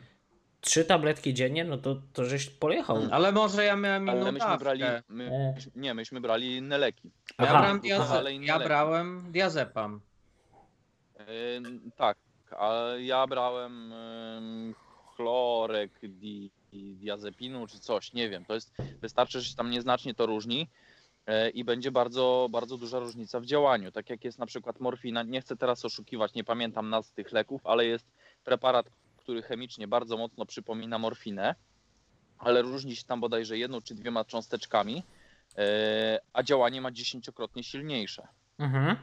Trzy 0.62 0.86
tabletki 0.86 1.34
dziennie, 1.34 1.64
no 1.66 1.78
to, 1.78 1.96
to 2.14 2.26
żeś 2.26 2.50
pojechał. 2.50 2.98
Mm. 2.98 3.14
Ale 3.14 3.32
może 3.32 3.66
ja 3.66 3.76
miałem 3.76 4.04
inną 4.04 4.12
Ale 4.12 4.32
myśmy 4.32 4.48
dawkę. 4.50 4.64
brali, 4.64 4.84
my, 5.10 5.24
E. 5.32 5.56
nie, 5.76 5.94
myśmy 5.94 6.22
brali 6.22 6.56
inne 6.56 6.78
leki. 6.78 7.12
Ja, 7.40 7.46
Aha, 7.46 7.60
brałem 7.60 7.80
diaze- 7.80 8.18
Ale 8.18 8.34
inne 8.34 8.46
ja 8.46 8.56
leki. 8.58 8.68
brałem 8.68 9.32
diazepam. 9.32 10.02
Tak, 11.96 12.18
a 12.52 12.74
ja 13.00 13.28
brałem 13.28 13.94
chlorek 15.16 15.92
di, 16.04 16.52
diazepinu 16.74 17.68
czy 17.68 17.80
coś, 17.80 18.14
nie 18.14 18.30
wiem. 18.30 18.46
To 18.46 18.54
jest, 18.54 18.74
wystarczy, 19.02 19.42
że 19.42 19.50
się 19.50 19.56
tam 19.56 19.70
nieznacznie 19.70 20.14
to 20.14 20.26
różni 20.26 20.68
e, 21.26 21.50
i 21.50 21.64
będzie 21.64 21.92
bardzo, 21.92 22.48
bardzo 22.52 22.78
duża 22.78 23.00
różnica 23.00 23.40
w 23.40 23.46
działaniu. 23.46 23.92
Tak 23.92 24.10
jak 24.10 24.24
jest 24.24 24.40
na 24.40 24.46
przykład 24.46 24.80
morfina, 24.80 25.24
nie 25.24 25.42
chcę 25.42 25.58
teraz 25.58 25.86
oszukiwać, 25.86 26.34
nie 26.34 26.44
pamiętam 26.44 26.90
nazw 26.90 27.12
tych 27.14 27.32
leków, 27.32 27.62
ale 27.68 27.86
jest 27.86 28.06
preparat, 28.44 28.86
który 29.22 29.42
chemicznie 29.42 29.88
bardzo 29.88 30.18
mocno 30.18 30.46
przypomina 30.46 30.98
morfinę, 31.00 31.56
ale 32.38 32.62
różni 32.62 32.96
się 32.96 33.04
tam 33.04 33.20
bodajże 33.22 33.58
jedną 33.58 33.82
czy 33.82 33.96
dwiema 33.96 34.26
cząsteczkami, 34.26 35.04
e, 35.58 36.20
a 36.34 36.44
działanie 36.44 36.82
ma 36.82 36.92
dziesięciokrotnie 36.92 37.64
silniejsze. 37.64 38.28
Mhm. 38.60 38.96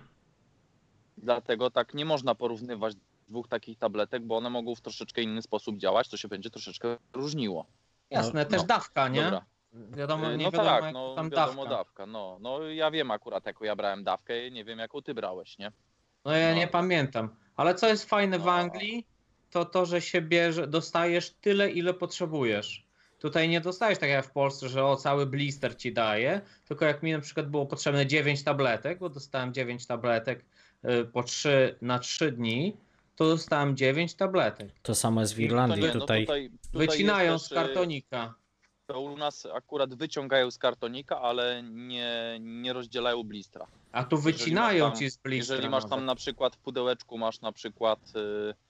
Dlatego 1.19 1.71
tak 1.71 1.95
nie 1.95 2.05
można 2.05 2.35
porównywać 2.35 2.95
dwóch 3.29 3.49
takich 3.49 3.79
tabletek, 3.79 4.23
bo 4.27 4.37
one 4.37 4.51
mogą 4.51 4.75
w 4.75 4.81
troszeczkę 4.81 5.23
inny 5.23 5.43
sposób 5.43 5.77
działać, 5.79 6.09
to 6.09 6.17
się 6.17 6.29
będzie 6.29 6.51
troszeczkę 6.51 6.97
różniło. 7.13 7.67
Jasne, 8.11 8.45
No, 8.45 8.51
też 8.51 8.61
no. 8.61 8.67
dawka, 8.67 9.09
nie? 9.09 9.23
Dobra. 9.23 9.45
Wiadomo, 9.73 10.27
E, 10.33 10.37
nie 10.37 10.45
no 10.45 10.51
wiadomo 10.51 10.69
tak, 10.71 10.85
jak 10.85 10.95
no 10.95 11.15
tam 11.15 11.31
wiadomo 11.31 11.63
dawka. 11.65 11.77
dawka. 11.77 12.07
No, 12.07 12.39
no 12.41 12.63
ja 12.63 12.91
wiem 12.91 13.11
akurat 13.11 13.47
jaką 13.47 13.65
ja 13.65 13.77
brałem 13.77 14.05
dawkę, 14.05 14.51
nie 14.51 14.65
wiem 14.65 14.79
jaką 14.79 15.03
ty 15.03 15.15
brałeś, 15.15 15.59
nie? 15.59 15.73
No 16.25 16.33
ja 16.33 16.51
No. 16.51 16.57
nie 16.57 16.69
pamiętam. 16.69 17.37
Ale 17.57 17.75
co 17.75 17.89
jest 17.89 18.05
fajne 18.05 18.39
w 18.39 18.45
No. 18.45 18.53
Anglii, 18.53 19.07
to 19.51 19.65
to, 19.65 19.87
że 19.87 20.01
się 20.01 20.23
bierze, 20.23 20.67
dostajesz 20.67 21.31
tyle, 21.31 21.71
ile 21.71 21.95
potrzebujesz. 21.95 22.89
Tutaj 23.19 23.49
nie 23.49 23.61
dostajesz 23.61 23.99
tak 23.99 24.11
jak 24.11 24.27
w 24.27 24.31
Polsce, 24.31 24.69
że 24.69 24.85
o 24.85 24.97
cały 24.97 25.27
blister 25.27 25.77
ci 25.77 25.93
daje, 25.93 26.41
tylko 26.69 26.85
jak 26.85 27.03
mi 27.03 27.13
na 27.13 27.21
przykład 27.21 27.51
było 27.51 27.67
potrzebne 27.67 28.07
9 28.07 28.43
tabletek, 28.43 28.99
bo 28.99 29.09
dostałem 29.09 29.55
9 29.55 29.87
tabletek 29.87 30.45
y, 30.85 31.05
po 31.05 31.23
3 31.23 31.77
na 31.83 31.99
3 31.99 32.33
dni, 32.33 32.77
to 33.17 33.25
dostałem 33.25 33.77
9 33.77 34.15
tabletek. 34.15 34.73
To 34.83 34.95
samo 34.95 35.21
jest 35.21 35.35
w 35.35 35.41
Irlandii 35.41 35.83
no 35.83 35.93
tutaj. 35.93 36.27
tutaj, 36.27 36.51
tutaj 36.73 36.87
Wycinają 36.87 37.33
jest 37.33 37.45
z 37.45 37.49
też, 37.49 37.59
e, 37.59 37.65
kartonika. 37.65 38.35
To 38.87 39.01
u 39.01 39.17
nas 39.17 39.47
akurat 39.47 39.95
wyciągają 39.95 40.51
z 40.51 40.59
kartonika, 40.59 41.21
ale 41.21 41.63
nie, 41.63 42.39
nie 42.41 42.73
rozdzielają 42.73 43.23
blistra. 43.23 43.67
A 43.93 44.05
tu 44.05 44.19
wycinają 44.19 44.85
tam- 44.91 44.99
ci 44.99 45.11
z 45.11 45.17
blistra. 45.17 45.55
Jeżeli 45.55 45.71
masz 45.71 45.83
tam 45.83 45.91
nawet. 45.91 46.07
na 46.07 46.15
przykład 46.15 46.57
w 46.57 46.59
pudełeczku 46.59 47.19
masz 47.19 47.41
na 47.41 47.53
przykład 47.53 47.99
y, 48.17 48.19
y, 48.19 48.68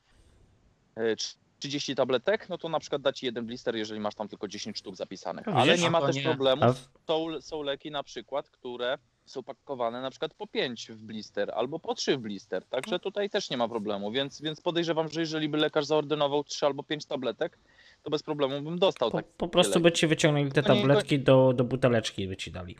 30 1.58 1.94
tabletek, 1.94 2.48
no 2.48 2.58
to 2.58 2.68
na 2.68 2.80
przykład 2.80 3.02
da 3.02 3.12
ci 3.12 3.26
jeden 3.26 3.46
blister, 3.46 3.76
jeżeli 3.76 4.00
masz 4.00 4.14
tam 4.14 4.28
tylko 4.28 4.48
10 4.48 4.78
sztuk 4.78 4.96
zapisanych. 4.96 5.48
Ale 5.48 5.78
nie 5.78 5.90
ma 5.90 6.06
też 6.06 6.22
problemu. 6.22 6.62
Są, 7.06 7.40
są 7.40 7.62
leki 7.62 7.90
na 7.90 8.02
przykład, 8.02 8.50
które 8.50 8.98
są 9.26 9.42
pakowane 9.42 10.02
na 10.02 10.10
przykład 10.10 10.34
po 10.34 10.46
5 10.46 10.88
w 10.92 10.96
blister 10.96 11.50
albo 11.54 11.78
po 11.78 11.94
3 11.94 12.16
w 12.16 12.20
blister. 12.20 12.64
Także 12.64 12.98
tutaj 12.98 13.30
też 13.30 13.50
nie 13.50 13.56
ma 13.56 13.68
problemu, 13.68 14.10
więc, 14.12 14.42
więc 14.42 14.60
podejrzewam, 14.60 15.08
że 15.08 15.20
jeżeli 15.20 15.48
by 15.48 15.58
lekarz 15.58 15.86
zaordynował 15.86 16.44
3 16.44 16.66
albo 16.66 16.82
5 16.82 17.06
tabletek, 17.06 17.58
to 18.02 18.10
bez 18.10 18.22
problemu 18.22 18.62
bym 18.62 18.78
dostał 18.78 19.10
po, 19.10 19.16
tak. 19.16 19.26
po 19.26 19.48
prostu 19.48 19.80
by 19.80 19.92
ci 19.92 20.06
wyciągnęli 20.06 20.52
te 20.52 20.62
tabletki 20.62 21.18
do, 21.18 21.52
do 21.52 21.64
buteleczki 21.64 22.28
by 22.28 22.36
ci 22.36 22.52
dali. 22.52 22.76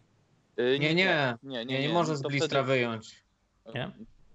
Y, 0.58 0.78
Nie, 0.78 0.94
nie, 0.94 1.36
nie, 1.42 1.64
nie, 1.64 1.80
nie, 1.80 1.88
może 1.88 2.16
z 2.16 2.22
blistra 2.22 2.48
wtedy- 2.48 2.66
wyjąć. 2.66 3.24
Nie? 3.74 3.90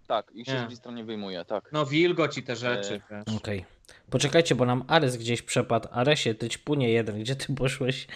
Tak, 0.08 0.32
ich 0.34 0.45
się 0.45 0.53
Nie. 0.53 0.60
z 0.60 0.66
blistra 0.66 0.92
nie 0.92 1.03
wyjmuje, 1.03 1.45
tak. 1.45 1.70
No 1.72 1.86
wilgoć 1.86 2.38
i 2.38 2.44
te 2.44 2.56
rzeczy. 2.56 3.02
E. 3.12 3.24
Okej. 3.38 3.66
Poczekajcie, 4.10 4.56
bo 4.56 4.66
nam 4.66 4.84
Ares 4.88 5.18
gdzieś 5.18 5.42
przepadł. 5.42 5.88
Aresie, 5.92 6.36
ty 6.36 6.50
ćpunie 6.50 6.90
jeden, 6.90 7.20
gdzie 7.20 7.36
ty 7.36 7.53
poszłeś? 7.56 8.08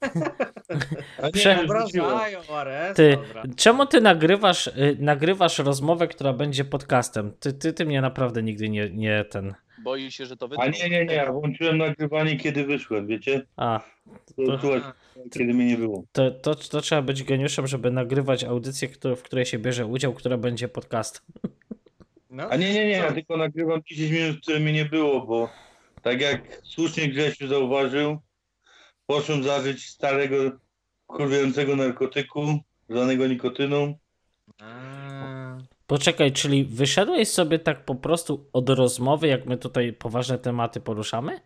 A 1.22 1.30
Prze- 1.30 1.66
Ty, 2.94 3.18
czemu 3.56 3.86
ty 3.86 4.00
nagrywasz, 4.00 4.66
y, 4.66 4.96
nagrywasz 5.00 5.58
rozmowę, 5.58 6.08
która 6.08 6.32
będzie 6.32 6.64
podcastem? 6.64 7.32
Ty, 7.40 7.52
ty, 7.52 7.72
ty 7.72 7.84
mnie 7.86 8.00
naprawdę 8.00 8.42
nigdy 8.42 8.68
nie, 8.68 8.90
nie 8.90 9.24
ten. 9.24 9.54
Boi 9.84 10.10
się, 10.10 10.26
że 10.26 10.36
to 10.36 10.46
A 10.46 10.48
wytną. 10.48 10.64
nie, 10.64 10.90
nie, 10.90 11.04
nie, 11.06 11.14
ja 11.14 11.32
włączyłem 11.32 11.78
nagrywanie 11.78 12.36
kiedy 12.36 12.64
wyszłem, 12.64 13.06
wiecie? 13.06 13.46
A, 13.56 13.80
To, 14.46 14.58
To- 14.58 14.92
kiedy 15.30 15.54
mnie 15.54 15.66
nie 15.66 15.76
było. 15.76 16.04
to, 16.12 16.30
to, 16.30 16.54
to 16.54 16.80
trzeba 16.80 17.02
być 17.02 17.22
geniuszem, 17.24 17.66
żeby 17.66 17.90
nagrywać 17.90 18.44
audycję, 18.44 18.88
w 19.16 19.22
której 19.22 19.46
się 19.46 19.58
bierze 19.58 19.86
udział, 19.86 20.12
która 20.14 20.36
będzie 20.36 20.68
podcastem. 20.68 21.22
No, 22.30 22.48
A 22.50 22.56
nie, 22.56 22.72
nie, 22.74 22.84
nie, 22.84 22.90
ja 22.90 23.12
tylko 23.12 23.36
nagrywam 23.36 23.80
10 23.86 24.10
minut, 24.12 24.40
które 24.42 24.60
mnie 24.60 24.72
nie 24.72 24.84
było, 24.84 25.26
bo 25.26 25.48
tak 26.02 26.20
jak 26.20 26.60
słusznie 26.64 27.08
Grzesiu 27.08 27.48
zauważył, 27.48 28.18
poszłem 29.06 29.42
zażyć 29.42 29.86
starego, 29.88 30.36
kurwiającego 31.06 31.76
narkotyku, 31.76 32.58
zwanego 32.88 33.26
nikotyną. 33.26 33.94
A, 34.60 35.58
Poczekaj, 35.86 36.32
czyli 36.32 36.64
wyszedłeś 36.64 37.28
sobie 37.28 37.58
tak 37.58 37.84
po 37.84 37.94
prostu 37.94 38.48
od 38.52 38.68
rozmowy, 38.68 39.26
jak 39.26 39.46
my 39.46 39.56
tutaj 39.56 39.92
poważne 39.92 40.38
tematy 40.38 40.80
poruszamy? 40.80 41.40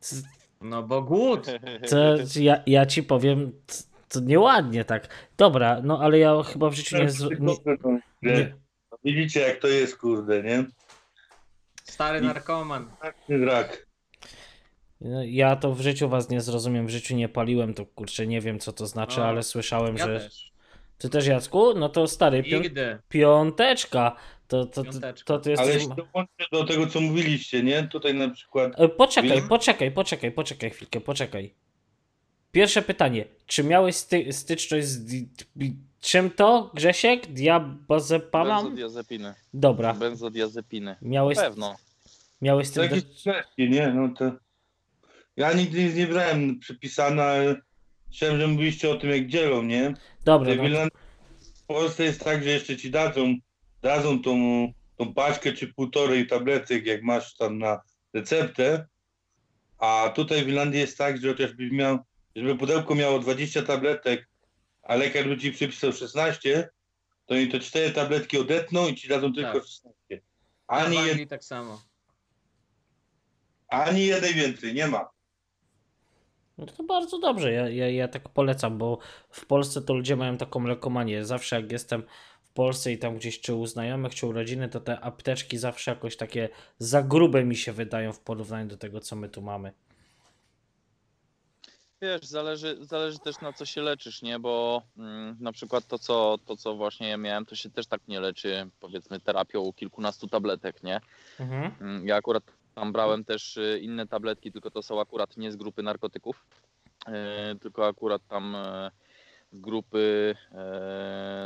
C- 0.00 0.22
No 0.60 0.82
bo 0.82 1.02
głód. 1.02 1.46
To 1.90 1.96
ja, 2.40 2.62
ja 2.66 2.86
ci 2.86 3.02
powiem, 3.02 3.52
to 4.08 4.20
nieładnie 4.20 4.84
tak. 4.84 5.08
Dobra, 5.36 5.80
no 5.84 6.00
ale 6.00 6.18
ja 6.18 6.42
chyba 6.42 6.70
w 6.70 6.74
życiu 6.74 6.96
nie... 6.98 7.10
z- 7.10 7.28
nie, 8.22 8.32
nie 8.32 8.54
Widzicie 9.04 9.40
jak 9.40 9.58
to 9.58 9.68
jest, 9.68 9.96
kurde, 9.96 10.42
nie? 10.42 10.64
Stary 11.84 12.20
narkoman. 12.20 12.88
Rak. 13.28 13.86
no, 15.00 15.24
ja 15.24 15.56
to 15.56 15.74
w 15.74 15.80
życiu 15.80 16.08
was 16.08 16.30
nie 16.30 16.40
zrozumiem, 16.40 16.86
w 16.86 16.90
życiu 16.90 17.16
nie 17.16 17.28
paliłem, 17.28 17.74
to 17.74 17.86
kurczę 17.86 18.26
nie 18.26 18.40
wiem 18.40 18.58
co 18.58 18.72
to 18.72 18.86
znaczy, 18.86 19.20
O, 19.20 19.26
ale 19.26 19.42
słyszałem, 19.42 19.96
Ja 19.96 20.06
że... 20.06 20.20
też. 20.20 20.52
Ty 20.98 21.08
też 21.08 21.26
Jacku? 21.26 21.74
No 21.74 21.88
to 21.88 22.06
stary, 22.08 22.42
pią... 22.42 22.60
Piąteczka. 23.08 24.16
To, 24.48 24.66
to, 24.66 24.84
to, 24.84 24.90
to, 25.24 25.38
ty 25.38 25.54
Ale 25.58 25.80
się 25.80 25.88
dołączę 25.88 26.44
do 26.52 26.64
tego, 26.64 26.86
co 26.86 27.00
mówiliście, 27.00 27.62
nie? 27.62 27.82
Tutaj 27.88 28.14
na 28.14 28.30
przykład 28.30 28.72
E, 28.80 28.88
Poczekaj, 28.88 29.30
William? 29.30 29.48
poczekaj, 29.48 29.92
poczekaj, 29.92 30.32
poczekaj 30.32 30.70
chwilkę, 30.70 31.00
poczekaj. 31.00 31.54
Pierwsze 32.52 32.82
pytanie. 32.82 33.24
Czy 33.46 33.64
miałeś 33.64 33.96
sty 33.96 34.32
styczność 34.32 34.86
z... 34.86 35.24
Czym 36.02 36.30
to, 36.30 36.70
Grzesiek? 36.74 37.26
Diabazepamam? 37.26 38.64
Benzodiazepiny. 38.64 39.34
Dobra. 39.54 39.94
Benzodiazepiny. 39.94 40.96
Miałeś, 41.02 41.36
Na 41.36 41.42
pewno. 41.44 41.76
miałeś 42.40 42.68
z 42.68 42.72
tym... 42.72 42.88
Takie 42.88 43.02
Do... 43.58 43.64
nie? 43.74 43.92
No 43.94 44.08
to... 44.18 44.32
Ja 45.36 45.52
nigdy 45.52 45.84
nic 45.84 45.94
nie 45.96 46.06
brałem 46.06 46.58
przypisane, 46.58 47.22
ale 47.22 47.56
chciałem, 48.12 48.40
że 48.40 48.46
mówiliście 48.46 48.90
o 48.90 48.96
tym, 48.96 49.10
jak 49.10 49.26
dzielą, 49.26 49.62
nie? 49.62 49.94
Dobra, 50.24 50.54
W 50.54 50.56
no, 50.56 50.62
Irlandii- 50.64 50.98
W 51.54 51.66
Polsce 51.66 52.04
jest 52.04 52.24
tak, 52.24 52.42
że 52.44 52.50
jeszcze 52.50 52.76
ci 52.76 52.90
dadzą, 52.90 53.34
dadzą 53.82 54.22
tą, 54.22 54.36
tą 54.96 55.14
paczkę 55.14 55.52
czy 55.52 55.72
półtorej 55.74 56.26
tabletek, 56.26 56.86
jak 56.86 57.02
masz 57.02 57.34
tam 57.36 57.58
na 57.58 57.80
receptę, 58.14 58.86
a 59.78 60.12
tutaj 60.14 60.44
w 60.44 60.48
Irlandii 60.48 60.80
jest 60.80 60.98
tak, 60.98 61.20
że 61.20 61.28
chociażbyś 61.28 61.70
miał, 61.72 61.98
żeby 62.36 62.56
pudełko 62.56 62.94
miało 62.94 63.18
20 63.18 63.62
tabletek, 63.62 64.28
a 64.82 64.94
lekarz 64.96 65.24
by 65.28 65.38
ci 65.38 65.52
przypisał 65.52 65.92
16, 65.92 66.68
to 67.26 67.34
oni 67.34 67.48
to 67.48 67.60
cztery 67.60 67.90
tabletki 67.90 68.38
odetną 68.38 68.88
i 68.88 68.94
ci 68.94 69.08
dadzą 69.08 69.32
tylko 69.32 69.52
Tak. 69.52 69.62
16. 69.66 70.20
A 70.66 70.76
Ani, 70.76 70.96
jed, 70.96 71.28
tak 71.30 71.44
samo. 71.44 71.82
ani 73.68 74.06
jednej 74.06 74.34
więcej, 74.34 74.74
nie 74.74 74.86
ma. 74.86 75.08
no 76.58 76.66
to 76.66 76.84
bardzo 76.84 77.18
dobrze, 77.18 77.52
ja, 77.52 77.68
ja, 77.68 77.90
ja 77.90 78.08
tak 78.08 78.28
polecam, 78.28 78.78
bo 78.78 78.98
w 79.30 79.46
Polsce 79.46 79.82
to 79.82 79.94
ludzie 79.94 80.16
mają 80.16 80.36
taką 80.36 80.64
lekomanię. 80.64 81.24
Zawsze 81.24 81.56
jak 81.56 81.72
jestem 81.72 82.02
w 82.42 82.50
Polsce 82.50 82.92
i 82.92 82.98
tam 82.98 83.16
gdzieś 83.16 83.40
czy 83.40 83.54
u 83.54 83.66
znajomych, 83.66 84.14
czy 84.14 84.26
u 84.26 84.32
rodziny, 84.32 84.68
to 84.68 84.80
te 84.80 85.00
apteczki 85.00 85.58
zawsze 85.58 85.90
jakoś 85.90 86.16
takie 86.16 86.48
za 86.78 87.02
grube 87.02 87.44
mi 87.44 87.56
się 87.56 87.72
wydają 87.72 88.12
w 88.12 88.20
porównaniu 88.20 88.68
do 88.68 88.76
tego, 88.76 89.00
co 89.00 89.16
my 89.16 89.28
tu 89.28 89.42
mamy. 89.42 89.72
Wiesz, 92.02 92.24
zależy, 92.26 92.76
zależy 92.80 93.18
też 93.18 93.40
na 93.40 93.52
co 93.52 93.66
się 93.66 93.82
leczysz, 93.82 94.22
nie? 94.22 94.38
Bo 94.38 94.82
mm, 94.98 95.36
na 95.40 95.52
przykład 95.52 95.86
to 95.86 95.98
co, 95.98 96.38
to, 96.46 96.56
co 96.56 96.74
właśnie 96.74 97.08
ja 97.08 97.16
miałem, 97.16 97.46
to 97.46 97.54
się 97.54 97.70
też 97.70 97.86
tak 97.86 98.00
nie 98.08 98.20
leczy, 98.20 98.70
powiedzmy, 98.80 99.20
terapią 99.20 99.72
kilkunastu 99.72 100.28
tabletek, 100.28 100.82
nie? 100.82 101.00
Mhm. 101.40 101.74
Mm, 101.80 102.06
Ja 102.08 102.16
akurat 102.16 102.42
tam 102.74 102.92
brałem 102.92 103.24
też 103.24 103.56
y, 103.56 103.80
inne 103.82 104.06
tabletki, 104.06 104.52
tylko 104.52 104.70
to 104.70 104.82
są 104.82 105.00
akurat 105.00 105.36
nie 105.36 105.52
z 105.52 105.56
grupy 105.56 105.82
narkotyków, 105.82 106.44
y, 107.08 107.12
tylko 107.58 107.86
akurat 107.86 108.22
tam 108.28 108.54
y, 108.54 108.90
z 109.52 109.60
grupy 109.60 110.34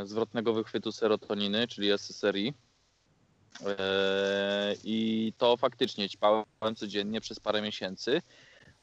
y, 0.03 0.07
zwrotnego 0.07 0.53
wychwytu 0.53 0.93
serotoniny, 0.93 1.69
czyli 1.69 1.91
SSRI. 1.91 2.55
I 4.85 5.33
to 5.39 5.57
faktycznie 5.57 6.09
ćpałem 6.09 6.45
codziennie 6.77 7.21
przez 7.21 7.41
parę 7.41 7.63
miesięcy. 7.63 8.23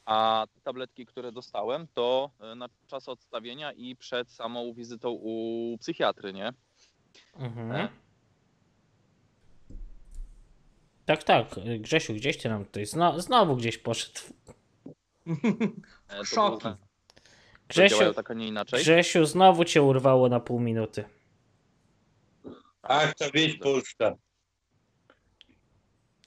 A 0.06 0.48
te 0.54 0.62
tabletki, 0.62 1.06
które 1.06 1.32
dostałem, 1.32 1.88
to 1.94 2.32
y, 2.54 2.56
na 2.56 2.70
czas 2.88 3.10
odstawienia 3.10 3.72
i 3.72 3.96
przed 3.96 4.32
samą 4.32 4.74
wizytą 4.74 5.10
u 5.22 5.78
psychiatry, 5.80 6.34
nie? 6.34 6.54
Mhm. 7.36 7.72
E? 7.72 7.90
Tak, 11.06 11.24
tak. 11.24 11.48
Grzesiu, 11.80 12.14
gdzieś 12.14 12.38
ty 12.38 12.50
nam 12.50 12.66
tutaj 12.66 12.86
zno, 12.86 13.20
znowu 13.22 13.56
gdzieś 13.56 13.78
poszedł. 13.78 14.20
E, 16.10 16.18
to 16.18 16.26
Szoki. 16.26 16.64
było- 16.64 16.78
Grzesiu, 17.68 18.14
tak, 18.14 18.32
a 18.32 18.34
nie 18.34 18.48
inaczej. 18.48 18.80
Grzesiu, 18.80 19.26
znowu 19.26 19.66
cię 19.66 19.82
urwało 19.84 20.30
na 20.30 20.40
pół 20.40 20.60
minuty. 20.60 21.04
Ach, 22.82 23.16
ta 23.16 23.26
wieś 23.32 23.58
polska. 23.58 24.16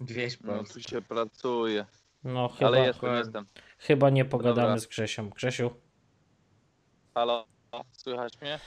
Wieś 0.00 0.40
No 0.40 0.52
Polska. 0.52 0.74
tu 0.74 0.80
się 0.80 1.02
pracuje, 1.02 1.86
No 2.24 2.48
chyba, 2.48 2.66
ale 2.66 2.86
jestem, 2.86 3.14
jestem. 3.16 3.46
Chyba 3.78 4.10
nie 4.10 4.24
pogadamy 4.24 4.66
Dobra. 4.66 4.78
z 4.78 4.86
Grzesiem. 4.86 5.30
Grzesiu? 5.30 5.70
Halo, 7.14 7.46
słychać 7.92 8.40
mnie? 8.40 8.58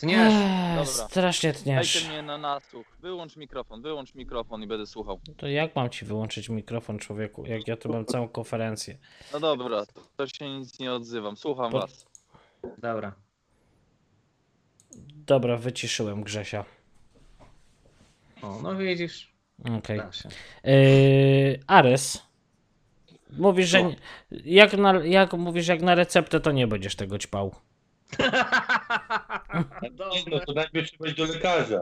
Tniesz. 0.00 0.32
Ech, 0.34 0.76
Dobra. 0.76 0.84
strasznie 1.08 1.52
Dajcie 1.52 1.62
tniesz. 1.64 2.08
mnie 2.08 2.22
na 2.22 2.38
nasłuch. 2.38 2.86
Wyłącz 3.00 3.36
mikrofon, 3.36 3.82
wyłącz 3.82 4.14
mikrofon 4.14 4.62
i 4.62 4.66
będę 4.66 4.86
słuchał. 4.86 5.20
To 5.36 5.46
jak 5.48 5.76
mam 5.76 5.90
ci 5.90 6.04
wyłączyć 6.04 6.48
mikrofon, 6.48 6.98
człowieku? 6.98 7.46
Jak 7.46 7.68
ja 7.68 7.76
tu 7.76 7.92
mam 7.92 8.06
całą 8.06 8.28
konferencję. 8.28 8.98
No 9.32 9.40
dobra, 9.40 9.86
to, 9.86 10.00
to 10.16 10.26
się 10.28 10.50
nic 10.58 10.78
nie 10.78 10.92
odzywam. 10.92 11.36
Słucham 11.36 11.72
Po- 11.72 11.80
was. 11.80 12.06
Dobra. 12.78 13.12
Dobra, 15.26 15.56
wyciszyłem 15.56 16.22
Grzesia. 16.22 16.64
O, 18.42 18.58
no 18.62 18.76
widzisz. 18.76 19.32
Okej. 19.78 19.98
Da 19.98 20.12
się. 20.12 20.28
Yy, 20.64 21.60
Ares. 21.66 22.22
Mówisz, 23.38 23.68
że 23.68 23.82
No. 23.82 23.88
nie- 23.90 23.96
jak, 24.44 24.72
na, 24.76 25.04
jak 25.04 25.32
mówisz, 25.32 25.68
jak 25.68 25.82
na 25.82 25.94
receptę, 25.94 26.40
to 26.40 26.52
nie 26.52 26.66
będziesz 26.66 26.96
tego 26.96 27.18
ćpał. 27.18 27.54
Nie, 29.82 29.90
no 29.90 30.06
Dobra. 30.30 30.46
to 30.46 30.52
najpierw 30.52 30.88
trzeba 30.90 31.06
iść 31.06 31.16
do 31.16 31.24
lekarza. 31.24 31.80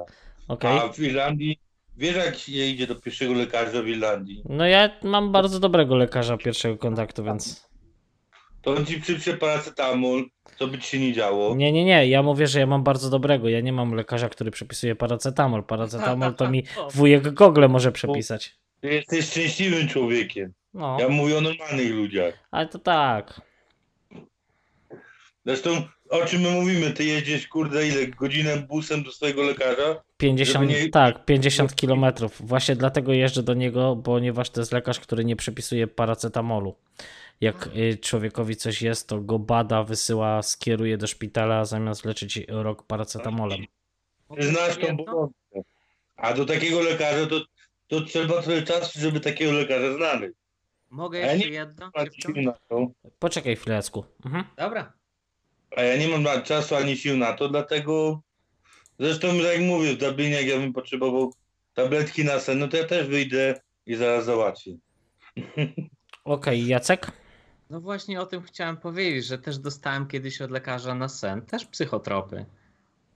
Okej. 0.49 0.79
A 0.79 0.89
w 0.93 0.99
Irlandii, 0.99 1.59
wiesz 1.97 2.17
jak 2.17 2.39
się 2.39 2.53
idzie 2.53 2.87
do 2.87 2.95
pierwszego 2.95 3.33
lekarza 3.35 3.83
w 3.83 3.87
Irlandii? 3.89 4.43
No 4.49 4.67
ja 4.67 4.91
mam 5.03 5.33
bardzo 5.33 5.61
dobrego 5.61 5.97
lekarza 5.97 6.37
pierwszego 6.37 6.77
kontaktu, 6.79 7.25
więc. 7.25 7.69
To 8.63 8.71
on 8.75 8.87
ci 8.87 9.01
przypisze 9.01 9.35
paracetamol, 9.37 10.25
co 10.59 10.67
by 10.69 10.79
ci 10.79 10.89
się 10.89 10.99
nie 10.99 11.13
działo. 11.13 11.55
Nie, 11.57 11.73
nie, 11.73 11.85
nie. 11.85 12.07
Ja 12.09 12.23
mówię, 12.23 12.47
że 12.47 12.61
ja 12.61 12.67
mam 12.67 12.83
bardzo 12.83 13.11
dobrego. 13.11 13.49
Ja 13.49 13.61
nie 13.61 13.73
mam 13.73 13.93
lekarza, 13.95 14.29
który 14.29 14.51
przepisuje 14.51 14.97
paracetamol. 14.97 15.65
Paracetamol 15.65 16.35
to 16.35 16.51
mi 16.51 16.65
wujek 16.95 17.31
Gogle 17.31 17.69
może 17.69 17.93
przepisać. 17.93 18.57
Ty 18.81 18.89
jesteś 18.95 19.25
szczęśliwym 19.31 19.89
człowiekiem. 19.89 20.53
No, 20.79 20.97
Ja 21.01 21.09
mówię 21.09 21.39
o 21.39 21.41
normalnych 21.41 21.91
ludziach. 21.95 22.35
ale 22.51 22.67
to 22.69 22.79
tak. 22.79 23.41
Zresztą 25.47 25.83
o 26.11 26.25
czym 26.25 26.41
my 26.41 26.51
mówimy? 26.51 26.91
Ty 26.91 27.05
jedziesz, 27.05 27.47
kurde, 27.49 27.89
ile? 27.89 28.07
Godzinę 28.07 28.57
busem 28.57 29.03
do 29.03 29.13
swojego 29.13 29.43
lekarza? 29.43 30.03
50, 30.17 30.71
Żeby 30.71 30.81
nie- 30.85 30.91
tak, 30.91 31.25
50 31.25 31.75
kilometrów. 31.77 32.47
Właśnie 32.49 32.77
dlatego 32.77 33.13
jeżdżę 33.13 33.43
do 33.43 33.55
niego, 33.55 33.97
ponieważ 34.05 34.51
to 34.51 34.61
jest 34.61 34.73
lekarz, 34.73 35.01
który 35.01 35.25
nie 35.25 35.37
przepisuje 35.37 35.87
paracetamolu. 35.87 36.75
Jak 37.41 37.69
y, 37.77 37.99
człowiekowi 38.03 38.57
coś 38.57 38.83
jest, 38.83 39.09
to 39.09 39.21
go 39.21 39.39
bada, 39.39 39.83
wysyła, 39.83 40.43
skieruje 40.43 40.99
do 40.99 41.07
szpitala, 41.07 41.65
zamiast 41.65 42.05
leczyć 42.05 42.41
rok 42.49 42.83
paracetamolem. 42.87 43.61
Ty 44.37 44.43
znasz 44.43 44.77
tą 44.77 44.97
bolączkę. 44.97 45.61
A 46.17 46.35
do 46.35 46.45
takiego 46.47 46.81
lekarza 46.81 47.27
to, 47.27 47.41
to 47.89 48.01
trzeba 48.01 48.43
trochę 48.43 48.63
czasu, 48.63 49.01
żeby 49.01 49.21
takiego 49.21 49.53
lekarza 49.53 49.93
znaleźć. 49.97 50.35
Mogę 50.91 51.19
jeszcze 51.19 51.39
nie- 51.39 51.49
jedno? 51.55 51.91
Na 52.45 52.53
to. 52.69 52.87
Poczekaj 53.19 53.57
chwileczku. 53.57 54.05
Mhm. 54.25 54.45
Dobra. 54.57 54.93
A 55.77 55.83
ja 55.83 55.97
nie 55.97 56.09
mam 56.09 56.23
na- 56.23 56.43
czasu 56.43 56.77
ani 56.77 56.97
sił 56.97 57.17
na 57.17 57.33
to, 57.33 57.49
dlatego 57.49 58.21
zresztą 58.99 59.35
jak 59.35 59.61
mówię, 59.61 59.95
w 59.95 59.99
Dublinie 59.99 60.37
jak 60.37 60.47
ja 60.47 60.57
bym 60.59 60.73
potrzebował 60.73 61.33
tabletki 61.75 62.25
na 62.25 62.39
sen, 62.41 62.59
no 62.59 62.69
to 62.69 62.77
ja 62.77 62.85
też 62.85 63.07
wyjdę 63.09 63.61
i 63.87 63.95
zaraz 63.97 64.25
załatwię. 64.25 64.77
Okej, 66.25 66.67
Jacek? 66.67 67.13
No 67.71 67.81
właśnie 67.81 68.21
o 68.21 68.27
tym 68.27 68.43
chciałem 68.43 68.77
powiedzieć, 68.77 69.27
że 69.27 69.39
też 69.39 69.59
dostałem 69.59 70.07
kiedyś 70.07 70.41
od 70.43 70.51
lekarza 70.51 70.95
na 70.95 71.09
sen, 71.09 71.43
też 71.43 71.65
psychotropy. 71.67 72.47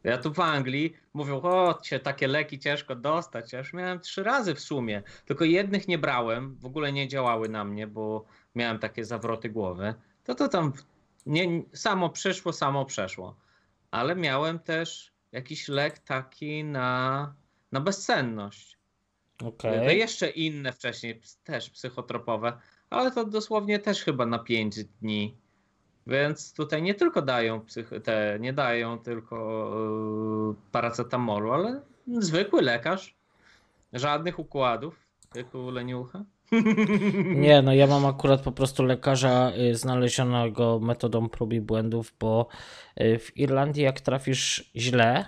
Ja 0.04 0.18
tu 0.18 0.32
w 0.32 0.40
Anglii 0.40 0.96
mówią, 1.14 1.40
o, 1.42 1.78
cię 1.82 2.00
takie 2.00 2.28
leki 2.28 2.58
ciężko 2.58 2.96
dostać. 2.96 3.52
Ja 3.52 3.58
już 3.58 3.72
miałem 3.72 4.00
trzy 4.00 4.22
razy 4.22 4.54
w 4.54 4.60
sumie, 4.60 5.02
tylko 5.26 5.44
jednych 5.44 5.88
nie 5.88 5.98
brałem, 5.98 6.56
w 6.56 6.66
ogóle 6.66 6.92
nie 6.92 7.08
działały 7.08 7.48
na 7.48 7.64
mnie, 7.64 7.86
bo 7.86 8.24
miałem 8.54 8.78
takie 8.78 9.04
zawroty 9.04 9.50
głowy. 9.50 9.94
To 10.24 10.34
to 10.34 10.48
tam 10.48 10.72
nie, 11.26 11.62
samo 11.72 12.10
przyszło, 12.10 12.52
samo 12.52 12.84
przeszło. 12.84 13.36
Ale 13.90 14.16
miałem 14.16 14.58
też 14.58 15.12
jakiś 15.32 15.68
lek 15.68 15.98
taki 15.98 16.64
na, 16.64 17.34
na 17.72 17.80
bezsenność. 17.80 18.78
Okej. 19.44 19.86
To 19.86 19.90
jeszcze 19.90 20.30
inne 20.30 20.72
wcześniej, 20.72 21.20
też 21.44 21.70
psychotropowe, 21.70 22.58
ale 22.90 23.10
to 23.10 23.24
dosłownie 23.24 23.78
też 23.78 24.04
chyba 24.04 24.26
na 24.26 24.38
5 24.38 24.84
dni. 24.84 25.36
Więc 26.06 26.54
tutaj 26.54 26.82
nie 26.82 26.94
tylko 26.94 27.22
dają 27.22 27.60
te, 28.04 28.38
nie 28.40 28.52
dają 28.52 28.98
tylko 28.98 29.36
yy, 30.48 30.54
paracetamolu, 30.72 31.52
ale 31.52 31.80
zwykły 32.06 32.62
lekarz. 32.62 33.14
Żadnych 33.92 34.38
układów, 34.38 34.94
jak 35.34 35.54
u 35.54 35.70
leniucha. 35.70 36.24
Nie, 37.46 37.62
no 37.62 37.74
ja 37.74 37.86
mam 37.86 38.06
akurat 38.06 38.40
po 38.40 38.52
prostu 38.52 38.82
lekarza 38.82 39.52
y, 39.70 39.74
znalezionego 39.74 40.80
metodą 40.80 41.28
prób 41.28 41.52
i 41.52 41.60
błędów, 41.60 42.14
bo 42.20 42.48
y, 43.00 43.18
w 43.18 43.36
Irlandii 43.36 43.82
jak 43.82 44.00
trafisz 44.00 44.70
źle 44.76 45.26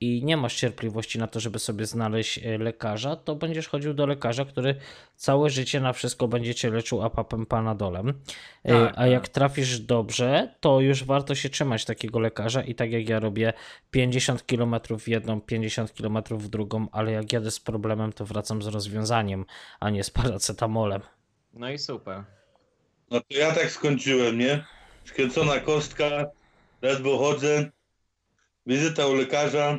i 0.00 0.24
nie 0.24 0.36
masz 0.36 0.56
cierpliwości 0.56 1.18
na 1.18 1.26
to, 1.26 1.40
żeby 1.40 1.58
sobie 1.58 1.86
znaleźć 1.86 2.38
y, 2.38 2.58
lekarza, 2.58 3.16
to 3.16 3.36
będziesz 3.36 3.68
chodził 3.68 3.94
do 3.94 4.06
lekarza, 4.06 4.44
który 4.44 4.74
całe 5.16 5.50
życie 5.50 5.80
na 5.80 5.92
wszystko 5.92 6.28
będzie 6.28 6.54
cię 6.54 6.70
leczył 6.70 7.02
apapem 7.02 7.46
panadolem. 7.46 8.08
Y, 8.08 8.14
Tak, 8.62 8.94
A 8.96 9.06
jak 9.06 9.22
tak. 9.22 9.28
trafisz 9.28 9.80
dobrze, 9.80 10.54
to 10.60 10.80
już 10.80 11.04
warto 11.04 11.34
się 11.34 11.48
trzymać 11.48 11.84
takiego 11.84 12.18
lekarza 12.20 12.62
i 12.62 12.74
tak 12.74 12.92
jak 12.92 13.08
ja 13.08 13.20
robię 13.20 13.52
50 13.90 14.42
km 14.42 14.74
w 14.98 15.08
jedną, 15.08 15.40
50 15.40 15.92
km 15.92 16.18
w 16.30 16.48
drugą, 16.48 16.86
ale 16.92 17.12
jak 17.12 17.32
jadę 17.32 17.50
z 17.50 17.60
problemem, 17.60 18.12
to 18.12 18.24
wracam 18.26 18.62
z 18.62 18.66
rozwiązaniem, 18.66 19.44
a 19.80 19.90
nie 19.90 20.04
z 20.04 20.10
paracetamolem. 20.10 21.00
No 21.52 21.70
i 21.70 21.78
super. 21.78 22.24
No 23.10 23.20
to 23.20 23.26
ja 23.30 23.52
tak 23.54 23.70
skończyłem, 23.70 24.38
nie? 24.38 24.64
Skręcona 25.04 25.60
kostka, 25.60 26.26
ledwo 26.82 27.18
chodzę, 27.18 27.70
wizyta 28.66 29.06
u 29.06 29.14
lekarza, 29.14 29.78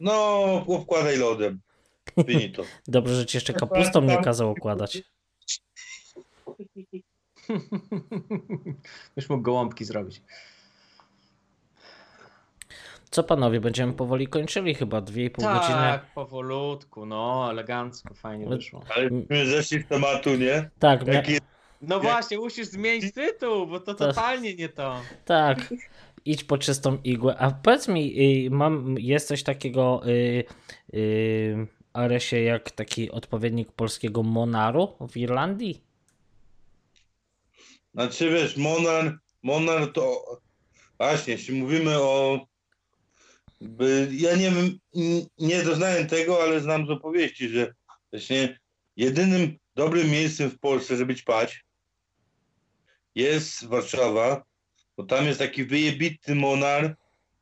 no 0.00 0.64
wkładaj 0.82 1.16
lodem. 1.18 1.60
Finito. 2.26 2.62
Dobrze, 2.88 3.14
że 3.14 3.26
ci 3.26 3.36
jeszcze 3.36 3.52
kapustą 3.52 4.00
nie 4.00 4.16
kazał 4.22 4.50
okładać. 4.50 5.02
Już 9.16 9.28
mógł 9.28 9.42
gołąbki 9.42 9.84
zrobić. 9.84 10.22
Co 13.10 13.24
panowie, 13.24 13.60
będziemy 13.60 13.92
powoli 13.92 14.26
kończyli 14.28 14.74
chyba 14.74 14.98
2,5 15.00 15.30
godziny. 15.30 15.74
Tak, 15.74 16.06
powolutku, 16.14 17.06
no, 17.06 17.46
elegancko, 17.50 18.14
fajnie 18.14 18.46
wyszło. 18.46 18.82
Ale 18.96 19.10
my 19.30 19.46
zeszli 19.46 19.82
z 19.82 19.86
tematu, 19.86 20.36
nie? 20.36 20.70
Tak, 20.78 21.04
mia- 21.04 21.12
Jaki 21.12 21.38
No 21.82 22.00
właśnie, 22.00 22.38
musisz 22.38 22.66
zmienić 22.66 23.14
tytuł, 23.14 23.66
bo 23.66 23.80
to 23.80 23.94
To- 23.94 24.06
totalnie 24.06 24.54
nie 24.54 24.68
to. 24.68 25.00
tak. 25.24 25.58
Idź 26.24 26.44
po 26.44 26.58
czystą 26.58 26.98
igłę. 27.04 27.36
A 27.38 27.50
powiedz 27.50 27.88
mi, 27.88 28.14
y, 28.46 28.50
mam, 28.50 28.98
jest 28.98 29.28
coś 29.28 29.42
takiego, 29.42 30.02
y, 30.06 30.44
y, 30.94 31.66
Aresie, 31.92 32.40
jak 32.40 32.70
taki 32.70 33.10
odpowiednik 33.10 33.72
polskiego 33.72 34.22
Monaru 34.22 34.88
w 35.10 35.16
Irlandii? 35.16 35.80
Znaczy 37.94 38.30
wiesz, 38.30 38.56
Monar, 38.56 39.18
Monar 39.42 39.92
to 39.92 40.24
właśnie, 40.98 41.32
jeśli 41.32 41.54
mówimy 41.54 41.98
o 41.98 42.46
by, 43.60 44.08
ja 44.12 44.36
nie 44.36 44.50
wiem, 44.50 44.78
nie 45.38 45.62
doznałem 45.62 46.06
tego, 46.06 46.42
ale 46.42 46.60
znam 46.60 46.86
z 46.86 46.90
opowieści, 46.90 47.48
że 47.48 47.74
właśnie 48.12 48.58
jedynym 48.96 49.58
dobrym 49.74 50.10
miejscem 50.10 50.50
w 50.50 50.58
Polsce, 50.58 50.96
żeby 50.96 51.14
ćpać 51.14 51.64
jest 53.14 53.66
Warszawa, 53.66 54.44
bo 54.96 55.04
tam 55.04 55.26
jest 55.26 55.38
taki 55.38 55.64
wyjebity 55.64 56.34
Monar 56.34 56.96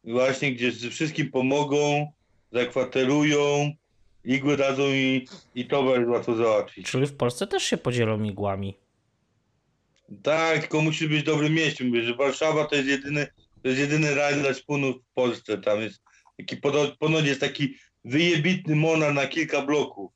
właśnie, 0.05 0.53
gdzie 0.53 0.73
wszystkim 0.73 1.31
pomogą, 1.31 2.13
zakwaterują, 2.53 3.73
igły 4.25 4.57
dadzą 4.57 4.83
i, 4.93 5.29
i 5.55 5.67
towar 5.67 6.09
łatwo 6.09 6.35
załatwić. 6.37 6.87
Czyli 6.91 7.07
w 7.07 7.17
Polsce 7.17 7.47
też 7.47 7.63
się 7.63 7.77
podzielą 7.77 8.23
igłami. 8.23 8.77
Tak, 10.23 10.61
tylko 10.61 10.81
musi 10.81 11.09
być 11.09 11.23
dobrym 11.23 11.55
miejscu. 11.55 11.85
Mówię, 11.85 12.03
że 12.03 12.15
Warszawa 12.15 12.65
to 12.65 12.77
jest 12.77 12.89
jedyny, 12.89 13.27
to 13.63 13.69
jest 13.69 13.81
jedyny 13.81 14.15
raj 14.15 14.35
dla 14.35 14.55
szpunów 14.55 14.97
w 14.97 15.15
Polsce. 15.15 15.59
Tam 15.59 15.81
jest 15.81 16.03
taki, 16.39 16.57
pono- 16.57 16.97
ponoć 16.99 17.25
jest 17.27 17.41
taki 17.41 17.75
wyjebitny 18.05 18.77
monar 18.77 19.15
na 19.15 19.27
kilka 19.27 19.63
bloków. 19.63 20.13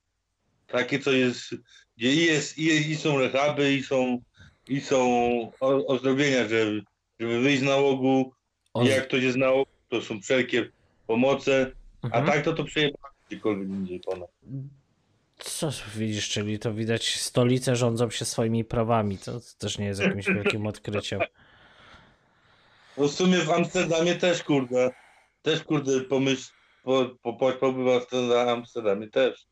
Takie, 0.67 0.99
co 0.99 1.13
jest, 1.13 1.55
gdzie 1.97 2.13
i, 2.13 2.25
jest, 2.25 2.59
i, 2.59 2.91
i 2.91 2.97
są 2.97 3.19
rehaby, 3.19 3.75
i 3.75 3.83
są, 3.83 4.23
i 4.69 4.81
są 4.81 5.01
o- 5.61 5.87
ozdrobienia, 5.87 6.45
żeby, 7.21 7.41
wyjść 7.41 7.61
z 7.61 7.65
nałogu. 7.65 8.33
O, 8.75 8.85
I 8.85 8.87
jak 8.87 9.09
ktoś 9.09 9.23
jest 9.23 9.37
na 9.37 9.47
nałogu, 9.47 9.71
to 9.89 10.03
są 10.03 10.21
wszelkie 10.21 10.69
pomoce. 11.07 11.73
A 12.03 12.07
mhm. 12.07 12.27
tak 12.27 12.45
to 12.45 12.53
to 12.53 12.65
przejebane 12.65 13.15
gdziekolwiek 13.29 13.69
indziej 13.69 14.01
ponad. 14.01 14.31
Co 15.39 15.71
widzisz, 15.97 16.29
czyli 16.29 16.59
to 16.59 16.75
widać, 16.75 17.21
stolice 17.21 17.77
rządzą 17.77 18.11
się 18.11 18.25
swoimi 18.25 18.65
prawami. 18.65 19.19
To 19.19 19.41
też 19.59 19.79
nie 19.79 19.87
jest 19.87 20.01
jakimś 20.01 20.27
wielkim 20.27 20.67
odkryciem. 20.67 21.21
No 22.99 23.09
w 23.09 23.13
sumie 23.13 23.39
w 23.39 23.51
Amsterdamie 23.51 24.15
też, 24.15 24.43
kurde, 24.43 24.91
też, 25.43 25.65
kurde, 25.65 26.01
pomyśl, 26.01 26.51
po, 26.83 27.07
po, 27.23 27.33
po, 27.33 27.53
pobywa 27.53 28.01
w 28.01 28.33
Amsterdamie 28.49 29.09
też. 29.09 29.47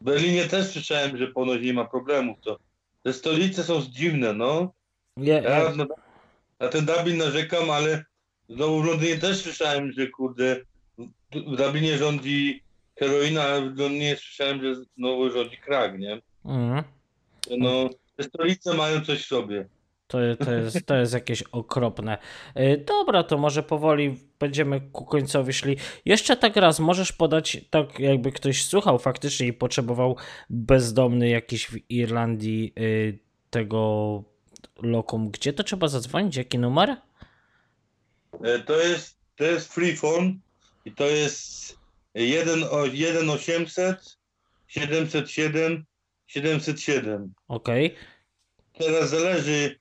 W 0.00 0.04
Berlinie 0.04 0.44
też 0.44 0.66
słyszałem, 0.66 1.16
że 1.16 1.26
ponoć 1.26 1.62
nie 1.62 1.74
ma 1.74 1.84
problemów, 1.84 2.38
to 2.40 2.58
te 3.02 3.12
stolice 3.12 3.64
są 3.64 3.82
dziwne, 3.82 4.32
no. 4.32 4.72
Nie, 5.16 5.32
Ja 5.32 5.74
na, 5.74 5.86
na 6.60 6.68
ten 6.68 6.86
Dublin 6.86 7.16
narzekam, 7.16 7.70
ale 7.70 8.04
znowu 8.48 8.82
w 8.82 8.86
Londynie 8.86 9.18
też 9.18 9.36
słyszałem, 9.36 9.92
że, 9.92 10.06
kurde, 10.06 10.56
w, 11.32 11.56
Dublinie 11.56 11.98
rządzi 11.98 12.62
heroina, 12.98 13.42
a 13.42 13.60
w 13.60 13.78
Londynie 13.78 14.16
słyszałem, 14.16 14.62
że 14.62 14.74
znowu 14.96 15.30
rządzi 15.30 15.56
krak, 15.56 15.98
nie? 15.98 16.20
mhm. 16.44 16.84
No, 17.58 17.90
te 18.16 18.22
stolice 18.22 18.74
mają 18.74 19.00
coś 19.00 19.24
w 19.24 19.26
sobie. 19.26 19.68
To, 20.06 20.18
to, 20.44 20.52
jest, 20.52 20.86
to 20.86 20.96
jest 20.96 21.14
jakieś 21.14 21.42
okropne. 21.42 22.18
Y, 22.56 22.84
Dobra, 22.86 23.22
to 23.24 23.38
może 23.38 23.62
powoli 23.62 24.16
będziemy 24.40 24.80
ku 24.80 25.04
końcowi 25.04 25.52
szli. 25.52 25.76
Jeszcze 26.04 26.36
tak 26.36 26.56
raz, 26.56 26.80
możesz 26.80 27.12
podać, 27.12 27.58
tak 27.70 28.00
jakby 28.00 28.32
ktoś 28.32 28.64
słuchał 28.64 28.98
faktycznie 28.98 29.46
i 29.46 29.52
potrzebował 29.52 30.16
bezdomny 30.50 31.28
jakiś 31.28 31.66
w 31.66 31.90
Irlandii 31.90 32.72
y, 32.78 33.18
tego 33.50 34.24
lokum. 34.82 35.30
Gdzie 35.30 35.52
to 35.52 35.62
trzeba 35.64 35.88
zadzwonić? 35.88 36.36
Jaki 36.36 36.58
numer? 36.58 36.96
E, 38.44 38.58
To 38.58 38.80
jest, 38.80 39.16
to 39.36 39.44
jest 39.44 39.72
freeform 39.74 40.38
i 40.84 40.92
to 40.92 41.04
jest 41.06 41.76
1 42.14 42.64
o- 42.70 42.86
1 42.86 43.30
800 43.30 44.18
707 44.68 45.84
707. 46.26 47.34
Okej. 47.48 47.94
Teraz 48.78 49.10
zależy, 49.10 49.78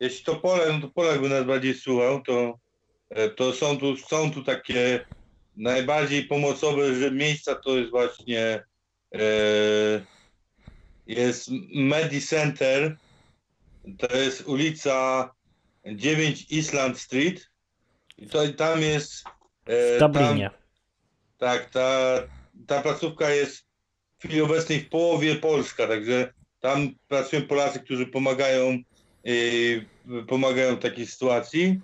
jeśli 0.00 0.24
to 0.24 0.36
Polak, 0.36 0.68
no 0.72 0.80
to 0.80 0.88
Polak 0.88 1.20
by 1.20 1.28
nas 1.28 1.44
bardziej 1.46 1.74
słuchał, 1.74 2.22
to, 2.22 2.58
e, 3.10 3.28
to 3.30 3.52
są, 3.52 3.78
tu, 3.78 3.96
są 3.96 4.30
tu 4.32 4.42
takie 4.44 5.04
najbardziej 5.56 6.24
pomocowe 6.24 6.94
że 6.94 7.10
miejsca, 7.10 7.54
to 7.54 7.76
jest 7.76 7.90
właśnie 7.90 8.64
e, 9.14 9.20
jest 11.06 11.48
Medi 11.74 12.20
Center, 12.20 12.96
to 13.98 14.16
jest 14.16 14.48
ulica 14.48 15.30
9 15.86 16.46
Island 16.50 16.98
Street 16.98 17.50
i 18.18 18.26
to, 18.26 18.44
i 18.44 18.54
tam 18.54 18.80
jest 18.80 19.24
e, 19.66 19.96
W 19.96 20.00
Dublinie. 20.00 20.50
Tam, 20.50 20.60
tak, 21.38 21.70
ta, 21.70 22.14
ta 22.66 22.82
placówka 22.82 23.30
jest 23.30 23.66
w 24.18 24.24
chwili 24.24 24.40
obecnej 24.40 24.80
w 24.80 24.88
połowie 24.88 25.34
polska, 25.34 25.86
także 25.86 26.32
tam 26.60 26.94
pracują 27.08 27.42
Polacy, 27.42 27.80
którzy 27.80 28.06
pomagają, 28.06 28.78
yy, 29.24 29.86
pomagają 30.28 30.76
w 30.76 30.80
takiej 30.80 31.06
sytuacji. 31.06 31.80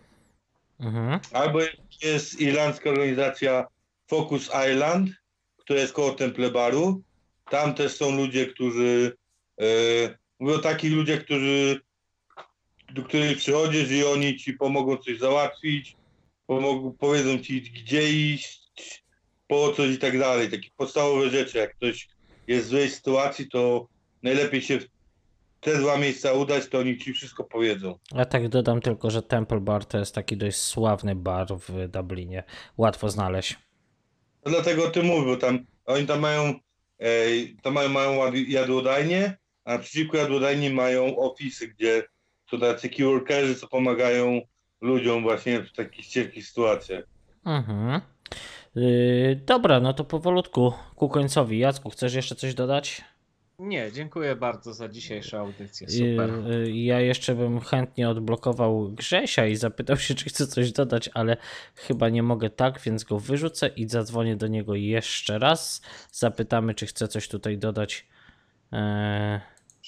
Mhm. 0.81 1.20
Albo 1.33 1.59
jest 2.02 2.41
irlandzka 2.41 2.91
organizacja 2.91 3.67
Focus 4.07 4.51
Island, 4.73 5.10
która 5.57 5.81
jest 5.81 5.93
koło 5.93 6.12
Temple 6.12 6.51
Baru. 6.51 7.02
Tam 7.51 7.75
też 7.75 7.97
są 7.97 8.17
ludzie, 8.17 8.47
którzy 8.47 9.17
yy, 9.59 10.18
mówię 10.39 10.55
o 10.55 10.59
takich 10.59 10.93
ludziach, 10.93 11.20
którzy 11.20 11.81
do 12.93 13.03
których 13.03 13.39
przychodzisz 13.39 13.91
i 13.91 14.05
oni 14.05 14.37
ci 14.37 14.53
pomogą 14.53 14.97
coś 14.97 15.19
załatwić, 15.19 15.97
pomogą, 16.47 16.93
powiedzą 16.93 17.39
ci 17.39 17.63
gdzie 17.63 18.11
iść, 18.11 19.05
po 19.47 19.73
coś 19.73 19.91
i 19.91 19.99
tak 19.99 20.19
dalej. 20.19 20.51
Takie 20.51 20.69
podstawowe 20.77 21.31
rzeczy. 21.31 21.59
Jak 21.59 21.77
ktoś 21.77 22.09
jest 22.47 22.67
w 22.67 22.71
złej 22.71 22.91
sytuacji, 22.91 23.49
to 23.49 23.89
najlepiej 24.23 24.63
się 24.63 24.79
te 25.61 25.79
dwa 25.79 25.99
miejsca 25.99 26.33
udać, 26.33 26.69
to 26.69 26.79
oni 26.79 26.99
ci 26.99 27.13
wszystko 27.13 27.45
powiedzą. 27.45 27.99
Ja 28.15 28.25
tak 28.25 28.49
dodam 28.49 28.81
tylko, 28.81 29.11
że 29.11 29.23
Temple 29.23 29.61
Bar 29.61 29.85
to 29.85 29.99
jest 29.99 30.15
taki 30.15 30.37
dość 30.37 30.57
sławny 30.57 31.15
bar 31.15 31.47
w 31.69 31.89
Dublinie. 31.89 32.45
Łatwo 32.77 33.11
znaleźć. 33.11 33.57
No 34.45 34.51
dlatego 34.51 34.85
o 34.85 34.91
tym 34.91 35.07
mówię, 35.07 35.27
bo 35.27 35.37
tam 35.37 35.67
oni 35.87 36.07
tam 36.07 36.21
mają, 36.21 36.55
e, 36.99 37.09
tam 37.63 37.73
mają, 37.73 37.89
mają 37.89 38.33
jadłodajnie, 38.49 39.37
a 39.65 39.73
naprzeciwko 39.73 40.17
jadłodajni 40.17 40.71
mają 40.71 41.17
ofisy, 41.17 41.69
gdzie 41.69 42.03
są 42.50 42.58
tacy 42.60 42.89
key 42.89 43.05
workerzy, 43.07 43.55
co 43.55 43.68
pomagają 43.68 44.41
ludziom 44.81 45.23
właśnie 45.23 45.62
w 45.62 45.73
takich 45.73 46.07
ciężkich 46.07 46.47
sytuacjach. 46.47 47.05
Mhm. 47.44 48.00
Yy, 48.75 49.41
dobra, 49.47 49.81
no 49.81 49.92
to 49.92 50.05
powolutku 50.05 50.73
ku 50.97 51.08
końcowi. 51.08 51.58
Jacku, 51.58 51.91
chcesz 51.91 52.15
jeszcze 52.15 52.34
coś 52.34 52.55
dodać? 52.55 53.05
Nie, 53.58 53.92
dziękuję 53.92 54.36
bardzo 54.36 54.75
za 54.75 54.89
dzisiejszą 54.89 55.39
audycję. 55.39 55.89
Super. 55.89 56.31
Yy, 56.47 56.70
yy, 56.70 56.83
ja 56.83 57.00
jeszcze 57.00 57.34
bym 57.34 57.60
chętnie 57.60 58.08
odblokował 58.08 58.92
Grzesia 58.92 59.47
i 59.47 59.57
zapytał 59.57 59.97
się, 59.97 60.15
czy 60.15 60.25
chce 60.25 60.47
coś 60.47 60.73
dodać, 60.73 61.10
ale 61.15 61.36
chyba 61.75 62.08
nie 62.08 62.23
mogę 62.23 62.50
tak, 62.50 62.81
więc 62.81 63.05
go 63.05 63.18
wyrzucę 63.18 63.68
i 63.68 63.89
zadzwonię 63.89 64.36
do 64.36 64.47
niego 64.47 64.75
jeszcze 64.75 65.39
raz. 65.39 65.83
Zapytamy, 66.12 66.75
czy 66.75 66.86
chce 66.86 67.08
coś 67.08 67.28
tutaj 67.28 67.58
dodać. 67.58 68.07
Yy, 68.73 68.78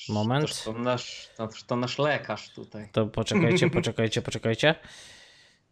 moment. 0.08 0.64
To, 0.64 0.72
to, 0.72 0.78
nasz, 0.78 1.28
to, 1.36 1.48
to 1.66 1.76
nasz 1.76 1.98
lekarz 1.98 2.50
tutaj. 2.50 2.88
To 2.92 3.06
poczekajcie, 3.06 3.70
poczekajcie, 3.80 4.22
poczekajcie. 4.22 4.74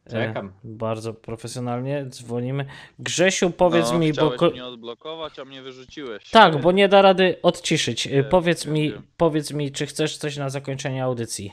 E, 0.06 0.10
Czekam. 0.10 0.52
Bardzo 0.64 1.14
profesjonalnie 1.14 2.06
dzwonimy. 2.08 2.66
Grzesiu, 2.98 3.50
powiedz 3.50 3.92
no, 3.92 3.98
mi, 3.98 4.12
bo. 4.12 4.30
ko- 4.30 4.50
mnie 4.50 4.64
odblokować, 4.64 5.38
a 5.38 5.44
mnie 5.44 5.62
wyrzuciłeś. 5.62 6.30
Tak, 6.30 6.60
bo 6.60 6.72
nie 6.72 6.88
da 6.88 7.02
rady 7.02 7.36
odciszyć. 7.42 8.06
E, 8.06 8.24
powiedz 8.24 8.66
mi, 8.66 8.92
powiedz 9.16 9.50
mi, 9.52 9.72
czy 9.72 9.86
chcesz 9.86 10.16
coś 10.16 10.36
na 10.36 10.50
zakończenie 10.50 11.04
audycji? 11.04 11.52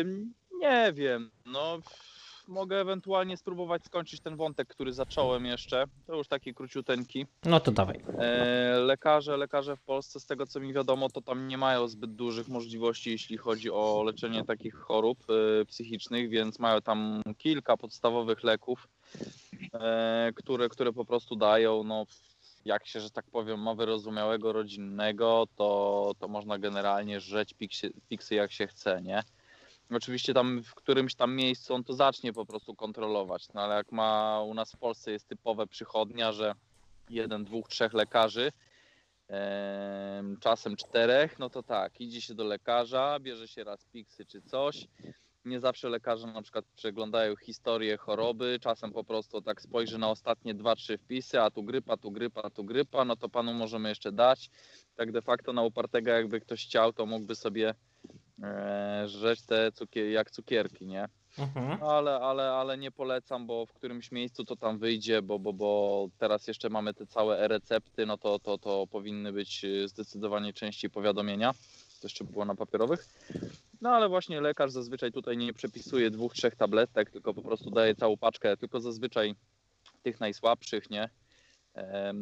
Ym, 0.00 0.34
nie 0.60 0.92
wiem, 0.92 1.30
no 1.46 1.78
mogę 2.48 2.80
ewentualnie 2.80 3.36
spróbować 3.36 3.84
skończyć 3.84 4.20
ten 4.20 4.36
wątek, 4.36 4.68
który 4.68 4.92
zacząłem 4.92 5.46
jeszcze. 5.46 5.84
To 6.06 6.16
już 6.16 6.28
taki 6.28 6.54
króciuteńki. 6.54 7.26
No 7.44 7.60
to 7.60 7.72
dawaj. 7.72 8.00
E, 8.18 8.78
lekarze, 8.78 9.36
lekarze 9.36 9.76
w 9.76 9.82
Polsce, 9.82 10.20
z 10.20 10.26
tego 10.26 10.46
co 10.46 10.60
mi 10.60 10.72
wiadomo, 10.72 11.08
to 11.08 11.20
tam 11.22 11.48
nie 11.48 11.58
mają 11.58 11.88
zbyt 11.88 12.14
dużych 12.14 12.48
możliwości, 12.48 13.10
jeśli 13.10 13.36
chodzi 13.36 13.70
o 13.70 14.02
leczenie 14.06 14.44
takich 14.44 14.74
chorób 14.74 15.18
e, 15.28 15.64
psychicznych, 15.64 16.28
więc 16.28 16.58
mają 16.58 16.80
tam 16.80 17.22
kilka 17.38 17.76
podstawowych 17.76 18.44
leków, 18.44 18.88
e, 19.74 20.32
które, 20.36 20.68
które 20.68 20.92
po 20.92 21.04
prostu 21.04 21.36
dają, 21.36 21.84
no 21.84 22.06
jak 22.64 22.86
się, 22.86 23.00
że 23.00 23.10
tak 23.10 23.24
powiem, 23.30 23.62
ma 23.62 23.74
wyrozumiałego 23.74 24.52
rodzinnego, 24.52 25.46
to, 25.56 26.12
to 26.18 26.28
można 26.28 26.58
generalnie 26.58 27.20
żreć 27.20 27.54
fiksy, 27.58 27.92
fiksy 28.08 28.34
jak 28.34 28.52
się 28.52 28.66
chce, 28.66 29.02
nie? 29.02 29.22
Oczywiście 29.90 30.34
tam 30.34 30.62
w 30.62 30.74
którymś 30.74 31.14
tam 31.14 31.36
miejscu 31.36 31.74
on 31.74 31.84
to 31.84 31.94
zacznie 31.94 32.32
po 32.32 32.46
prostu 32.46 32.74
kontrolować, 32.74 33.48
no 33.54 33.60
ale 33.60 33.74
jak 33.74 33.92
ma 33.92 34.42
u 34.42 34.54
nas 34.54 34.72
w 34.72 34.76
Polsce 34.76 35.12
jest 35.12 35.28
typowe 35.28 35.66
przychodnia, 35.66 36.32
że 36.32 36.54
jeden, 37.10 37.44
dwóch, 37.44 37.68
trzech 37.68 37.92
lekarzy, 37.92 38.52
em, 39.28 40.36
czasem 40.40 40.76
czterech, 40.76 41.38
no 41.38 41.50
to 41.50 41.62
tak, 41.62 42.00
idzie 42.00 42.20
się 42.20 42.34
do 42.34 42.44
lekarza, 42.44 43.18
bierze 43.20 43.48
się 43.48 43.64
raz 43.64 43.84
piksy 43.84 44.26
czy 44.26 44.42
coś. 44.42 44.86
Nie 45.44 45.60
zawsze 45.60 45.88
lekarze 45.88 46.26
na 46.26 46.42
przykład 46.42 46.64
przeglądają 46.76 47.36
historię 47.36 47.96
choroby, 47.96 48.58
czasem 48.60 48.92
po 48.92 49.04
prostu 49.04 49.42
tak 49.42 49.62
spojrzy 49.62 49.98
na 49.98 50.10
ostatnie 50.10 50.54
dwa, 50.54 50.76
trzy 50.76 50.98
wpisy, 50.98 51.40
a 51.40 51.50
tu 51.50 51.62
grypa, 51.62 51.96
tu 51.96 52.10
grypa, 52.10 52.50
tu 52.50 52.64
grypa, 52.64 53.04
no 53.04 53.16
to 53.16 53.28
panu 53.28 53.54
możemy 53.54 53.88
jeszcze 53.88 54.12
dać. 54.12 54.50
Tak 54.96 55.12
de 55.12 55.22
facto 55.22 55.52
na 55.52 55.62
upartego 55.62 56.10
jakby 56.10 56.40
ktoś 56.40 56.66
chciał, 56.66 56.92
to 56.92 57.06
mógłby 57.06 57.34
sobie 57.34 57.74
żreć 59.06 59.42
te 59.42 59.72
cukier, 59.72 60.06
jak 60.06 60.30
cukierki, 60.30 60.86
nie? 60.86 61.08
Mhm. 61.38 61.82
Ale, 61.82 62.20
ale, 62.20 62.52
ale 62.52 62.78
nie 62.78 62.90
polecam, 62.90 63.46
bo 63.46 63.66
w 63.66 63.72
którymś 63.72 64.12
miejscu 64.12 64.44
to 64.44 64.56
tam 64.56 64.78
wyjdzie, 64.78 65.22
bo, 65.22 65.38
bo, 65.38 65.52
bo 65.52 66.08
teraz 66.18 66.46
jeszcze 66.46 66.70
mamy 66.70 66.94
te 66.94 67.06
całe 67.06 67.38
e-recepty, 67.38 68.06
no 68.06 68.18
to, 68.18 68.38
to, 68.38 68.58
to 68.58 68.86
powinny 68.86 69.32
być 69.32 69.64
y, 69.64 69.88
zdecydowanie 69.88 70.52
częściej 70.52 70.90
powiadomienia. 70.90 71.52
To 72.00 72.06
jeszcze 72.06 72.24
było 72.24 72.44
na 72.44 72.54
papierowych. 72.54 73.08
No 73.80 73.90
ale 73.90 74.08
właśnie 74.08 74.40
lekarz 74.40 74.70
zazwyczaj 74.70 75.12
tutaj 75.12 75.36
nie 75.36 75.52
przepisuje 75.52 76.10
dwóch, 76.10 76.34
trzech 76.34 76.56
tabletek, 76.56 77.10
tylko 77.10 77.34
po 77.34 77.42
prostu 77.42 77.70
daje 77.70 77.94
całą 77.94 78.16
paczkę, 78.16 78.56
tylko 78.56 78.80
zazwyczaj 78.80 79.34
tych 80.02 80.20
najsłabszych, 80.20 80.90
nie? 80.90 81.08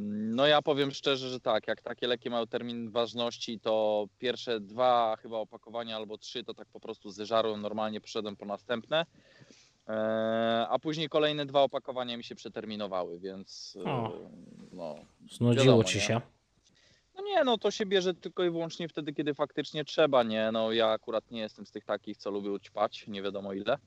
No 0.03 0.47
ja 0.47 0.63
powiem 0.63 0.91
szczerze, 0.91 1.29
że 1.29 1.41
tak, 1.41 1.69
jak 1.69 1.83
takie 1.83 2.07
leki 2.07 2.31
mają 2.31 2.47
termin 2.47 2.91
ważności, 2.91 3.61
to 3.61 4.07
pierwsze 4.19 4.61
dwa 4.61 5.17
chyba 5.23 5.37
opakowania 5.37 5.97
albo 5.97 6.19
trzy 6.19 6.45
to 6.45 6.55
tak 6.55 6.69
po 6.69 6.81
prostu 6.81 7.11
zeżarłem, 7.11 7.61
normalnie 7.61 8.01
poszedłem 8.01 8.37
po 8.37 8.47
następne. 8.47 9.07
E, 9.89 10.67
A 10.71 10.79
później 10.79 11.09
kolejne 11.09 11.47
dwa 11.47 11.61
opakowania 11.61 12.17
mi 12.17 12.25
się 12.25 12.35
przeterminowały, 12.35 13.19
więc 13.21 13.79
e, 13.87 13.91
O. 13.91 14.13
no, 14.73 14.95
Znudziło 15.31 15.65
Wiadomo, 15.65 15.85
ci 15.85 15.99
nie? 15.99 16.05
się. 16.05 16.21
no 17.17 17.23
nie, 17.23 17.45
no 17.45 17.59
to 17.59 17.71
się 17.71 17.87
bierze 17.87 18.15
tylko 18.15 18.45
i 18.45 18.51
wyłącznie 18.51 18.89
wtedy, 18.89 19.13
kiedy 19.13 19.35
faktycznie 19.35 19.85
trzeba, 19.85 20.23
nie? 20.23 20.51
No 20.53 20.73
ja 20.73 20.89
akurat 20.89 21.31
nie 21.31 21.41
jestem 21.41 21.67
z 21.67 21.71
tych 21.71 21.85
takich, 21.85 22.17
co 22.17 22.31
lubią 22.31 22.59
ćpać, 22.59 23.07
nie 23.07 23.23
wiadomo 23.23 23.53
ile. 23.53 23.79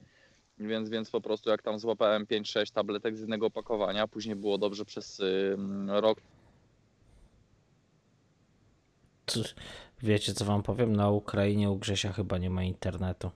Więc, 0.58 0.90
więc 0.90 1.10
po 1.10 1.22
prostu 1.22 1.50
jak 1.50 1.62
tam 1.62 1.80
złapałem 1.80 2.26
5-6 2.26 2.74
tabletek 2.74 3.18
z 3.18 3.20
jednego 3.20 3.46
opakowania, 3.46 4.08
później 4.08 4.36
było 4.36 4.58
dobrze 4.58 4.86
przez 4.86 5.20
ym, 5.20 5.90
rok, 5.90 6.22
Cóż, 9.26 9.56
Wiecie, 10.04 10.34
co 10.34 10.46
wam 10.46 10.64
powiem? 10.64 10.96
Na 10.96 11.10
Ukrainie 11.10 11.70
u 11.72 11.76
Grzesia 11.76 12.14
chyba 12.14 12.38
nie 12.38 12.50
ma 12.50 12.64
internetu. 12.64 13.32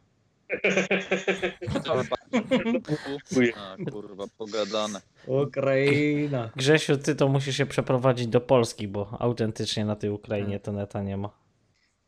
A, 3.56 3.91
kurwa, 3.91 4.23
pogadane. 4.38 5.01
Ukraina. 5.27 6.49
Grzesiu, 6.56 6.98
ty 6.98 7.15
to 7.15 7.27
musisz 7.27 7.57
się 7.57 7.65
przeprowadzić 7.65 8.27
do 8.27 8.41
Polski, 8.41 8.88
bo 8.88 9.17
autentycznie 9.19 9.85
na 9.85 9.95
tej 9.95 10.09
Ukrainie 10.09 10.59
to 10.59 10.72
neta 10.72 11.03
nie 11.03 11.17
ma. 11.17 11.39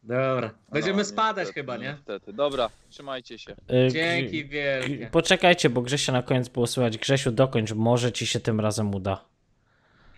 Dobra. 0.03 0.51
Będziemy 0.71 0.97
No, 0.97 1.05
spadać 1.05 1.37
niestety, 1.37 1.53
chyba, 1.53 1.77
nie? 1.77 1.91
Niestety. 1.97 2.33
Dobra, 2.33 2.69
trzymajcie 2.89 3.39
się. 3.39 3.51
Y, 3.51 3.91
Dzięki 3.91 4.45
Grzy- 4.45 4.49
wielkie. 4.49 5.09
Poczekajcie, 5.11 5.69
bo 5.69 5.81
Grzesia 5.81 6.11
na 6.11 6.23
koniec 6.23 6.49
było 6.49 6.67
słychać. 6.67 6.97
Grzesiu, 6.97 7.31
dokończ, 7.31 7.71
może 7.73 8.11
ci 8.11 8.25
się 8.27 8.39
tym 8.39 8.59
razem 8.59 8.95
uda. 8.95 9.25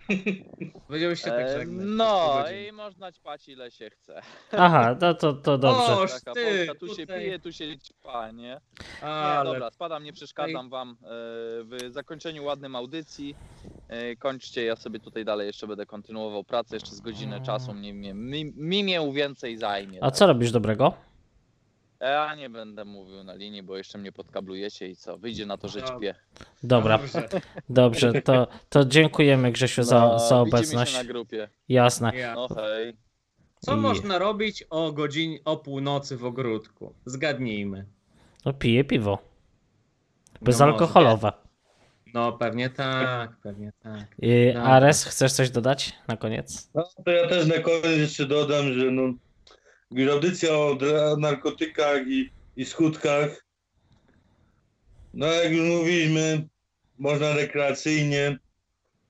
Będziemy 0.90 1.16
się 1.16 1.24
tak 1.30 1.48
żegnać. 1.48 1.86
no 1.86 2.44
i 2.50 2.72
można 2.72 3.12
ćpać 3.12 3.48
ile 3.48 3.70
się 3.70 3.90
chce. 3.90 4.20
Aha, 4.52 4.96
no 5.00 5.14
to, 5.14 5.32
to 5.32 5.58
dobrze. 5.68 5.96
Oż 5.96 6.10
Taka 6.12 6.32
ty, 6.32 6.66
Polska, 6.66 6.74
tu 6.74 6.88
się 6.94 7.06
tutaj. 7.06 7.20
pije, 7.20 7.38
tu 7.38 7.52
się 7.52 7.78
ćpa, 7.78 8.30
nie? 8.30 8.60
Nie, 9.02 9.08
Ale 9.08 9.50
dobra, 9.50 9.70
spadam, 9.70 10.04
nie 10.04 10.12
przeszkadzam 10.12 10.68
wam 10.70 10.90
e, 10.90 10.94
w 11.64 11.78
zakończeniu 11.90 12.44
ładnym 12.44 12.76
audycji. 12.76 13.36
E, 13.88 14.16
Kończcie, 14.16 14.64
ja 14.64 14.76
sobie 14.76 15.00
tutaj 15.00 15.24
dalej 15.24 15.46
jeszcze 15.46 15.66
będę 15.66 15.86
kontynuował 15.86 16.44
pracę, 16.44 16.76
jeszcze 16.76 16.90
z 16.94 17.00
godzinę 17.00 17.40
czasu 17.40 17.74
mnie, 17.74 17.94
mnie, 17.94 18.14
mi, 18.14 18.44
mi 18.44 18.84
mnie 18.84 19.12
więcej 19.12 19.56
zajmie. 19.56 19.98
A 20.04 20.10
co 20.10 20.26
robisz 20.26 20.52
dobrego? 20.52 20.94
Ja 22.04 22.34
nie 22.34 22.50
będę 22.50 22.84
mówił 22.84 23.24
na 23.24 23.34
linii, 23.34 23.62
bo 23.62 23.76
jeszcze 23.76 23.98
mnie 23.98 24.12
podkablujecie 24.12 24.88
i 24.88 24.96
co? 24.96 25.18
Wyjdzie 25.18 25.46
na 25.46 25.56
to, 25.56 25.68
że 25.68 25.82
ćpię. 25.82 26.14
Dobra, 26.62 26.98
Dobrze. 26.98 27.28
dobrze, 27.68 28.22
to, 28.22 28.46
to 28.68 28.84
dziękujemy 28.84 29.52
Grzesiu 29.52 29.82
za, 29.82 30.00
No, 30.00 30.18
za 30.18 30.24
widzimy 30.24 30.40
obecność. 30.58 30.92
się 30.92 30.98
na 30.98 31.04
grupie. 31.04 31.48
Jasne. 31.68 32.16
Ja. 32.16 32.34
No 32.34 32.48
hej. 32.56 32.96
Co 33.58 33.74
I- 33.74 33.76
można 33.76 34.18
robić 34.18 34.64
o 34.70 34.92
godzinie, 34.92 35.38
o 35.44 35.56
północy 35.56 36.16
w 36.16 36.24
ogródku? 36.24 36.94
Zgadnijmy. 37.04 37.86
No 38.44 38.52
piję 38.52 38.84
piwo. 38.84 39.18
No 40.32 40.38
Bezalkoholowe. 40.42 41.32
No 42.14 42.32
pewnie 42.32 42.70
tak, 42.70 43.36
pewnie 43.42 43.72
tak. 43.82 44.06
Y, 44.22 44.52
No. 44.54 44.62
Ares, 44.62 45.04
chcesz 45.04 45.32
coś 45.32 45.50
dodać 45.50 45.92
na 46.08 46.16
koniec? 46.16 46.70
No 46.74 46.84
to 47.04 47.10
ja 47.10 47.28
też 47.28 47.46
na 47.46 47.58
koniec 47.58 47.98
jeszcze 47.98 48.26
dodam, 48.26 48.72
że 48.72 48.90
no, 48.90 49.02
audycja 50.12 50.56
o 50.58 50.78
narkotykach 51.18 52.06
i, 52.06 52.30
i 52.56 52.64
skutkach. 52.64 53.44
No 55.14 55.26
jak 55.26 55.52
już 55.52 55.68
mówiliśmy, 55.68 56.48
można 56.98 57.34
rekreacyjnie. 57.34 58.38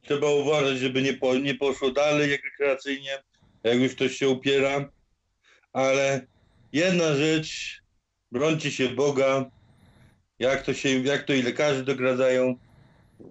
Trzeba 0.02 0.30
uważać, 0.30 0.78
żeby 0.78 1.02
nie, 1.02 1.14
po, 1.14 1.34
nie 1.34 1.54
poszło 1.54 1.90
dalej 1.90 2.30
jak 2.30 2.44
rekreacyjnie, 2.44 3.22
jak 3.64 3.78
już 3.78 3.94
ktoś 3.94 4.16
się 4.16 4.28
upiera. 4.28 4.90
Ale 5.72 6.26
jedna 6.72 7.14
rzecz, 7.14 7.80
brońcie 8.32 8.70
się 8.70 8.88
Boga, 8.88 9.44
jak 10.38 10.62
to 10.62 10.74
się, 10.74 10.88
jak 10.88 11.22
to 11.22 11.32
i 11.32 11.42
lekarze 11.42 11.84
dogradzają. 11.84 12.54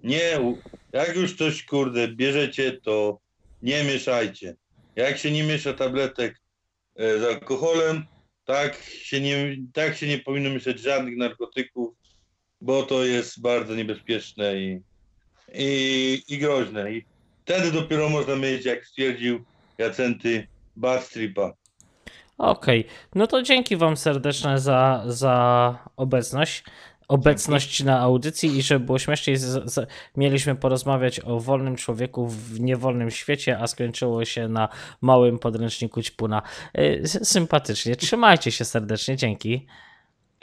Nie, 0.02 0.40
jak 0.92 1.16
już 1.16 1.36
coś 1.36 1.64
kurde 1.64 2.08
bierzecie, 2.08 2.72
to 2.72 3.18
nie 3.62 3.84
mieszajcie. 3.84 4.56
Jak 4.96 5.18
się 5.18 5.30
nie 5.30 5.44
miesza 5.44 5.72
tabletek 5.72 6.43
z 6.96 7.24
alkoholem, 7.24 8.04
tak 8.44 8.74
się 8.82 9.20
nie, 9.20 9.56
tak 9.72 9.96
się 9.96 10.06
nie 10.06 10.18
powinno 10.18 10.50
mieszać 10.50 10.80
żadnych 10.80 11.16
narkotyków, 11.16 11.94
bo 12.60 12.82
to 12.82 13.04
jest 13.04 13.40
bardzo 13.40 13.74
niebezpieczne 13.74 14.56
i, 14.56 14.80
i, 15.54 16.22
i 16.28 16.38
groźne. 16.38 16.92
I 16.92 17.04
wtedy 17.44 17.72
dopiero 17.72 18.08
można 18.08 18.36
mieć, 18.36 18.64
jak 18.64 18.86
stwierdził 18.86 19.44
Jacenty, 19.78 20.46
bad 20.76 21.10
tripa. 21.10 21.52
Okej, 22.38 22.84
no 23.14 23.26
to 23.26 23.42
dzięki 23.42 23.76
Wam 23.76 23.96
serdeczne 23.96 24.58
za, 24.58 25.04
za 25.06 25.78
obecność. 25.96 26.64
Obecność 27.08 27.84
na 27.84 28.00
audycji 28.00 28.58
i 28.58 28.62
żeby 28.62 28.86
było 28.86 28.98
śmieszniej, 28.98 29.36
z, 29.36 29.72
z, 29.72 29.88
mieliśmy 30.16 30.54
porozmawiać 30.54 31.20
o 31.20 31.40
wolnym 31.40 31.76
człowieku 31.76 32.28
w 32.28 32.60
niewolnym 32.60 33.10
świecie, 33.10 33.58
a 33.58 33.66
skończyło 33.66 34.24
się 34.24 34.48
na 34.48 34.68
małym 35.00 35.38
podręczniku 35.38 36.02
ćpuna. 36.02 36.42
Y, 36.78 37.02
Sympatycznie. 37.06 37.96
Trzymajcie 37.96 38.50
się 38.52 38.64
serdecznie, 38.64 39.16
dzięki. 39.16 39.66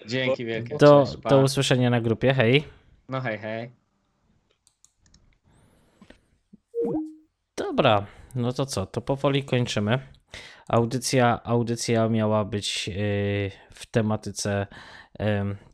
Dzięki 0.07 0.45
wielkie. 0.45 0.77
Do, 0.77 1.05
Cześć, 1.05 1.17
do 1.29 1.41
usłyszenia 1.41 1.89
na 1.89 2.01
grupie, 2.01 2.33
hej. 2.33 2.63
No 3.09 3.21
hej, 3.21 3.37
hej. 3.37 3.71
Dobra, 7.57 8.05
no 8.35 8.53
to 8.53 8.65
co, 8.65 8.85
to 8.85 9.01
powoli 9.01 9.43
kończymy. 9.43 9.99
Audycja, 10.67 11.43
audycja 11.43 12.09
miała 12.09 12.45
być 12.45 12.87
yy, 12.87 12.93
w 13.73 13.85
tematyce 13.91 14.61
em, 14.61 14.67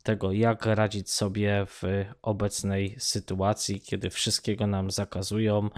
tego, 0.02 0.32
jak 0.32 0.66
radzić 0.66 1.10
sobie 1.10 1.66
w 1.66 1.82
obecnej 2.22 2.96
sytuacji, 2.98 3.80
kiedy 3.80 4.10
wszystkiego 4.10 4.66
nam 4.66 4.90
zakazują. 4.90 5.70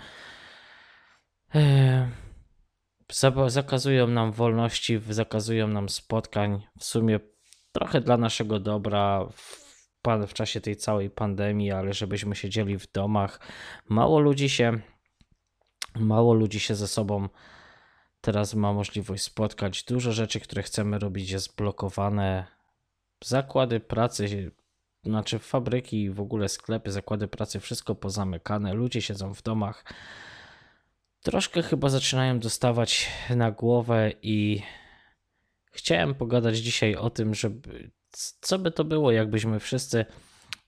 Zakazują 3.47 4.07
nam 4.07 4.33
wolności, 4.33 5.01
zakazują 5.11 5.69
nam 5.69 5.89
spotkań. 5.89 6.63
W 6.79 6.85
sumie 6.85 7.21
trochę 7.73 8.01
dla 8.01 8.17
naszego 8.17 8.61
dobra 8.61 9.27
w 10.29 10.35
czasie 10.35 10.61
tej 10.61 10.77
całej 10.77 11.11
pandemii, 11.11 11.73
ale 11.73 11.93
żebyśmy 11.93 12.37
siedzieli 12.37 12.79
w 12.79 12.93
domach. 12.93 13.41
Mało 13.89 14.21
ludzi 14.21 14.49
się 14.49 14.81
Mało 15.95 16.35
ludzi 16.35 16.61
się 16.61 16.75
ze 16.75 16.89
sobą 16.89 17.29
teraz 18.21 18.55
ma 18.55 18.73
możliwość 18.73 19.23
spotkać. 19.23 19.85
Dużo 19.85 20.13
rzeczy, 20.13 20.41
które 20.41 20.63
chcemy 20.63 20.99
robić, 20.99 21.31
jest 21.31 21.57
blokowane. 21.57 22.47
Zakłady 23.25 23.81
pracy, 23.81 24.53
znaczy 25.05 25.39
fabryki, 25.39 26.11
w 26.11 26.21
ogóle 26.21 26.49
sklepy, 26.49 26.93
zakłady 26.93 27.29
pracy, 27.29 27.61
wszystko 27.61 27.95
pozamykane. 27.95 28.75
Ludzie 28.75 29.03
siedzą 29.03 29.35
w 29.35 29.43
domach. 29.43 29.85
Troszkę 31.23 31.63
chyba 31.63 31.89
zaczynają 31.89 32.39
dostawać 32.39 33.09
na 33.37 33.51
głowę 33.51 34.13
i 34.23 34.63
chciałem 35.73 36.15
pogadać 36.15 36.57
dzisiaj 36.57 36.97
o 36.97 37.11
tym, 37.11 37.35
żeby 37.35 37.91
co 38.41 38.59
by 38.59 38.71
to 38.71 38.85
było, 38.85 39.13
jakbyśmy 39.13 39.61
wszyscy 39.61 40.05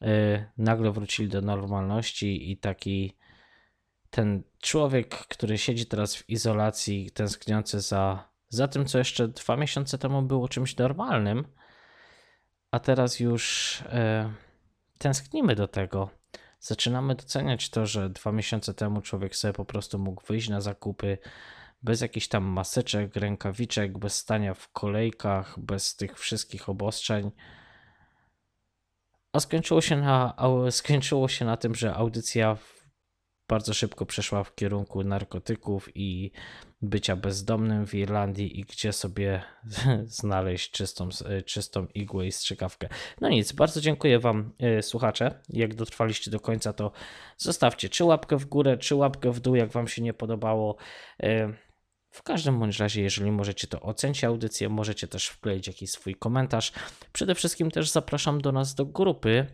y, 0.02 0.44
nagle 0.58 0.92
wrócili 0.92 1.28
do 1.28 1.40
normalności 1.40 2.50
i 2.50 2.56
taki 2.56 3.16
ten 4.10 4.42
człowiek, 4.60 5.08
który 5.08 5.58
siedzi 5.58 5.86
teraz 5.86 6.16
w 6.16 6.28
izolacji, 6.31 7.10
tęskniący 7.10 7.81
za, 7.81 8.28
za 8.48 8.68
tym, 8.68 8.86
co 8.86 8.98
jeszcze 8.98 9.28
dwa 9.28 9.56
miesiące 9.56 9.98
temu 9.98 10.22
było 10.22 10.48
czymś 10.48 10.76
normalnym, 10.76 11.44
a 12.73 12.81
teraz 12.81 13.20
już 13.20 13.76
e, 13.86 14.33
tęsknimy 14.99 15.55
do 15.55 15.68
tego. 15.68 16.10
Zaczynamy 16.60 17.15
doceniać 17.15 17.70
to, 17.70 17.86
że 17.86 18.10
dwa 18.10 18.33
miesiące 18.33 18.75
temu 18.75 19.01
człowiek 19.01 19.36
sobie 19.36 19.52
po 19.52 19.65
prostu 19.65 19.99
mógł 19.99 20.26
wyjść 20.26 20.49
na 20.49 20.60
zakupy 20.60 21.18
bez 21.83 22.01
jakichś 22.01 22.28
tam 22.28 22.44
maseczek, 22.44 23.17
rękawiczek, 23.17 23.99
bez 23.99 24.15
stania 24.15 24.55
w 24.55 24.68
kolejkach, 24.68 25.59
bez 25.60 25.97
tych 25.97 26.18
wszystkich 26.18 26.68
obostrzeń. 26.68 27.31
A 29.33 29.41
skończyło 29.41 29.81
się 29.81 29.97
na, 29.97 30.34
skończyło 30.70 31.28
się 31.28 31.44
na 31.44 31.57
tym, 31.57 31.75
że 31.75 31.94
audycja 31.94 32.57
bardzo 33.49 33.75
szybko 33.75 34.07
przeszła 34.07 34.44
w 34.44 34.55
kierunku 34.55 35.05
narkotyków 35.05 35.89
i 35.94 36.33
bycia 36.82 37.16
bezdomnym 37.16 37.86
w 37.86 37.94
Irlandii 37.94 38.60
i 38.60 38.64
gdzie 38.64 38.92
sobie 38.92 39.42
znaleźć 40.06 40.70
czystą, 40.70 41.08
czystą 41.46 41.86
igłę 41.94 42.26
i 42.26 42.32
strzykawkę. 42.32 42.88
No 43.20 43.28
nic, 43.28 43.52
bardzo 43.52 43.80
dziękuję 43.80 44.18
Wam, 44.18 44.52
e, 44.58 44.82
słuchacze. 44.82 45.40
Jak 45.48 45.74
dotrwaliście 45.74 46.30
do 46.30 46.40
końca, 46.40 46.72
to 46.72 46.92
zostawcie 47.38 47.88
czy 47.88 48.04
łapkę 48.04 48.36
w 48.36 48.44
górę, 48.46 48.78
czy 48.78 48.94
łapkę 48.94 49.30
w 49.32 49.40
dół, 49.40 49.54
jak 49.54 49.70
Wam 49.70 49.88
się 49.88 50.02
nie 50.02 50.14
podobało. 50.14 50.76
E, 51.22 51.52
W 52.10 52.22
każdym 52.22 52.58
bądź 52.58 52.78
razie, 52.78 53.02
jeżeli 53.02 53.30
możecie, 53.30 53.66
to 53.66 53.80
ocencie 53.80 54.26
audycję, 54.26 54.68
możecie 54.68 55.08
też 55.08 55.26
wkleić 55.28 55.66
jakiś 55.66 55.90
swój 55.90 56.14
komentarz. 56.14 56.72
Przede 57.12 57.34
wszystkim 57.34 57.70
też 57.70 57.90
zapraszam 57.90 58.40
do 58.40 58.52
nas 58.52 58.74
do 58.74 58.86
grupy. 58.86 59.46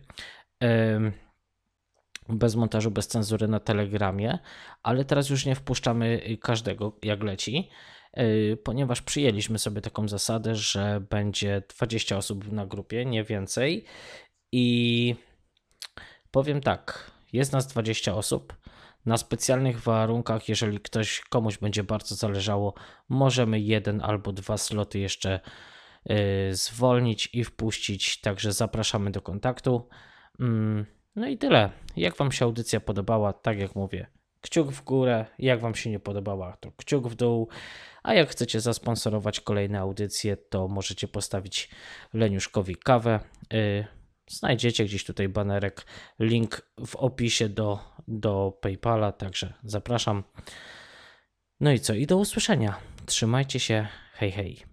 Bez 2.29 2.55
montażu, 2.55 2.91
bez 2.91 3.07
cenzury 3.07 3.47
na 3.47 3.59
Telegramie, 3.59 4.39
ale 4.83 5.05
teraz 5.05 5.29
już 5.29 5.45
nie 5.45 5.55
wpuszczamy 5.55 6.37
każdego 6.41 6.97
jak 7.03 7.23
leci, 7.23 7.69
y, 8.17 8.57
ponieważ 8.63 9.01
przyjęliśmy 9.01 9.59
sobie 9.59 9.81
taką 9.81 10.07
zasadę, 10.07 10.55
że 10.55 11.01
będzie 11.09 11.63
20 11.77 12.17
osób 12.17 12.51
na 12.51 12.65
grupie, 12.65 13.05
nie 13.05 13.23
więcej. 13.23 13.85
I 14.51 15.15
powiem 16.31 16.61
tak, 16.61 17.11
jest 17.33 17.51
nas 17.51 17.67
20 17.67 18.15
osób. 18.15 18.53
Na 19.05 19.17
specjalnych 19.17 19.81
warunkach, 19.81 20.49
jeżeli 20.49 20.79
ktoś 20.79 21.21
komuś 21.29 21.57
będzie 21.57 21.83
bardzo 21.83 22.15
zależało, 22.15 22.73
możemy 23.09 23.59
jeden 23.59 24.01
albo 24.01 24.31
dwa 24.31 24.57
sloty 24.57 24.99
jeszcze 24.99 25.39
y, 26.11 26.55
zwolnić 26.55 27.29
i 27.33 27.43
wpuścić. 27.43 28.21
Także 28.21 28.53
zapraszamy 28.53 29.11
do 29.11 29.21
kontaktu. 29.21 29.89
Mm, 30.39 30.85
No 31.19 31.27
i 31.27 31.37
tyle. 31.37 31.69
Jak 31.95 32.17
Wam 32.17 32.31
się 32.31 32.45
audycja 32.45 32.79
podobała, 32.79 33.33
tak 33.33 33.59
jak 33.59 33.75
mówię, 33.75 34.07
kciuk 34.41 34.71
w 34.71 34.83
górę. 34.83 35.25
Jak 35.39 35.59
Wam 35.59 35.75
się 35.75 35.89
nie 35.89 35.99
podobała, 35.99 36.57
to 36.57 36.71
kciuk 36.71 37.07
w 37.07 37.15
dół. 37.15 37.47
A 38.03 38.13
jak 38.13 38.29
chcecie 38.29 38.61
zasponsorować 38.61 39.39
kolejne 39.39 39.79
audycje, 39.79 40.37
to 40.37 40.67
możecie 40.67 41.07
postawić 41.07 41.69
Leniuszkowi 42.13 42.75
kawę. 42.75 43.19
Y, 43.53 43.85
Znajdziecie 44.29 44.85
gdzieś 44.85 45.03
tutaj 45.03 45.29
banerek, 45.29 45.85
link 46.19 46.71
w 46.85 46.95
opisie 46.95 47.49
do, 47.49 47.79
do 48.07 48.57
PayPala, 48.61 49.11
także 49.11 49.53
zapraszam. 49.63 50.23
No 51.59 51.71
i 51.71 51.79
co? 51.79 51.93
I 51.93 52.07
do 52.07 52.17
usłyszenia. 52.17 52.75
Trzymajcie 53.05 53.59
się. 53.59 53.87
Hej, 54.13 54.31
hej. 54.31 54.68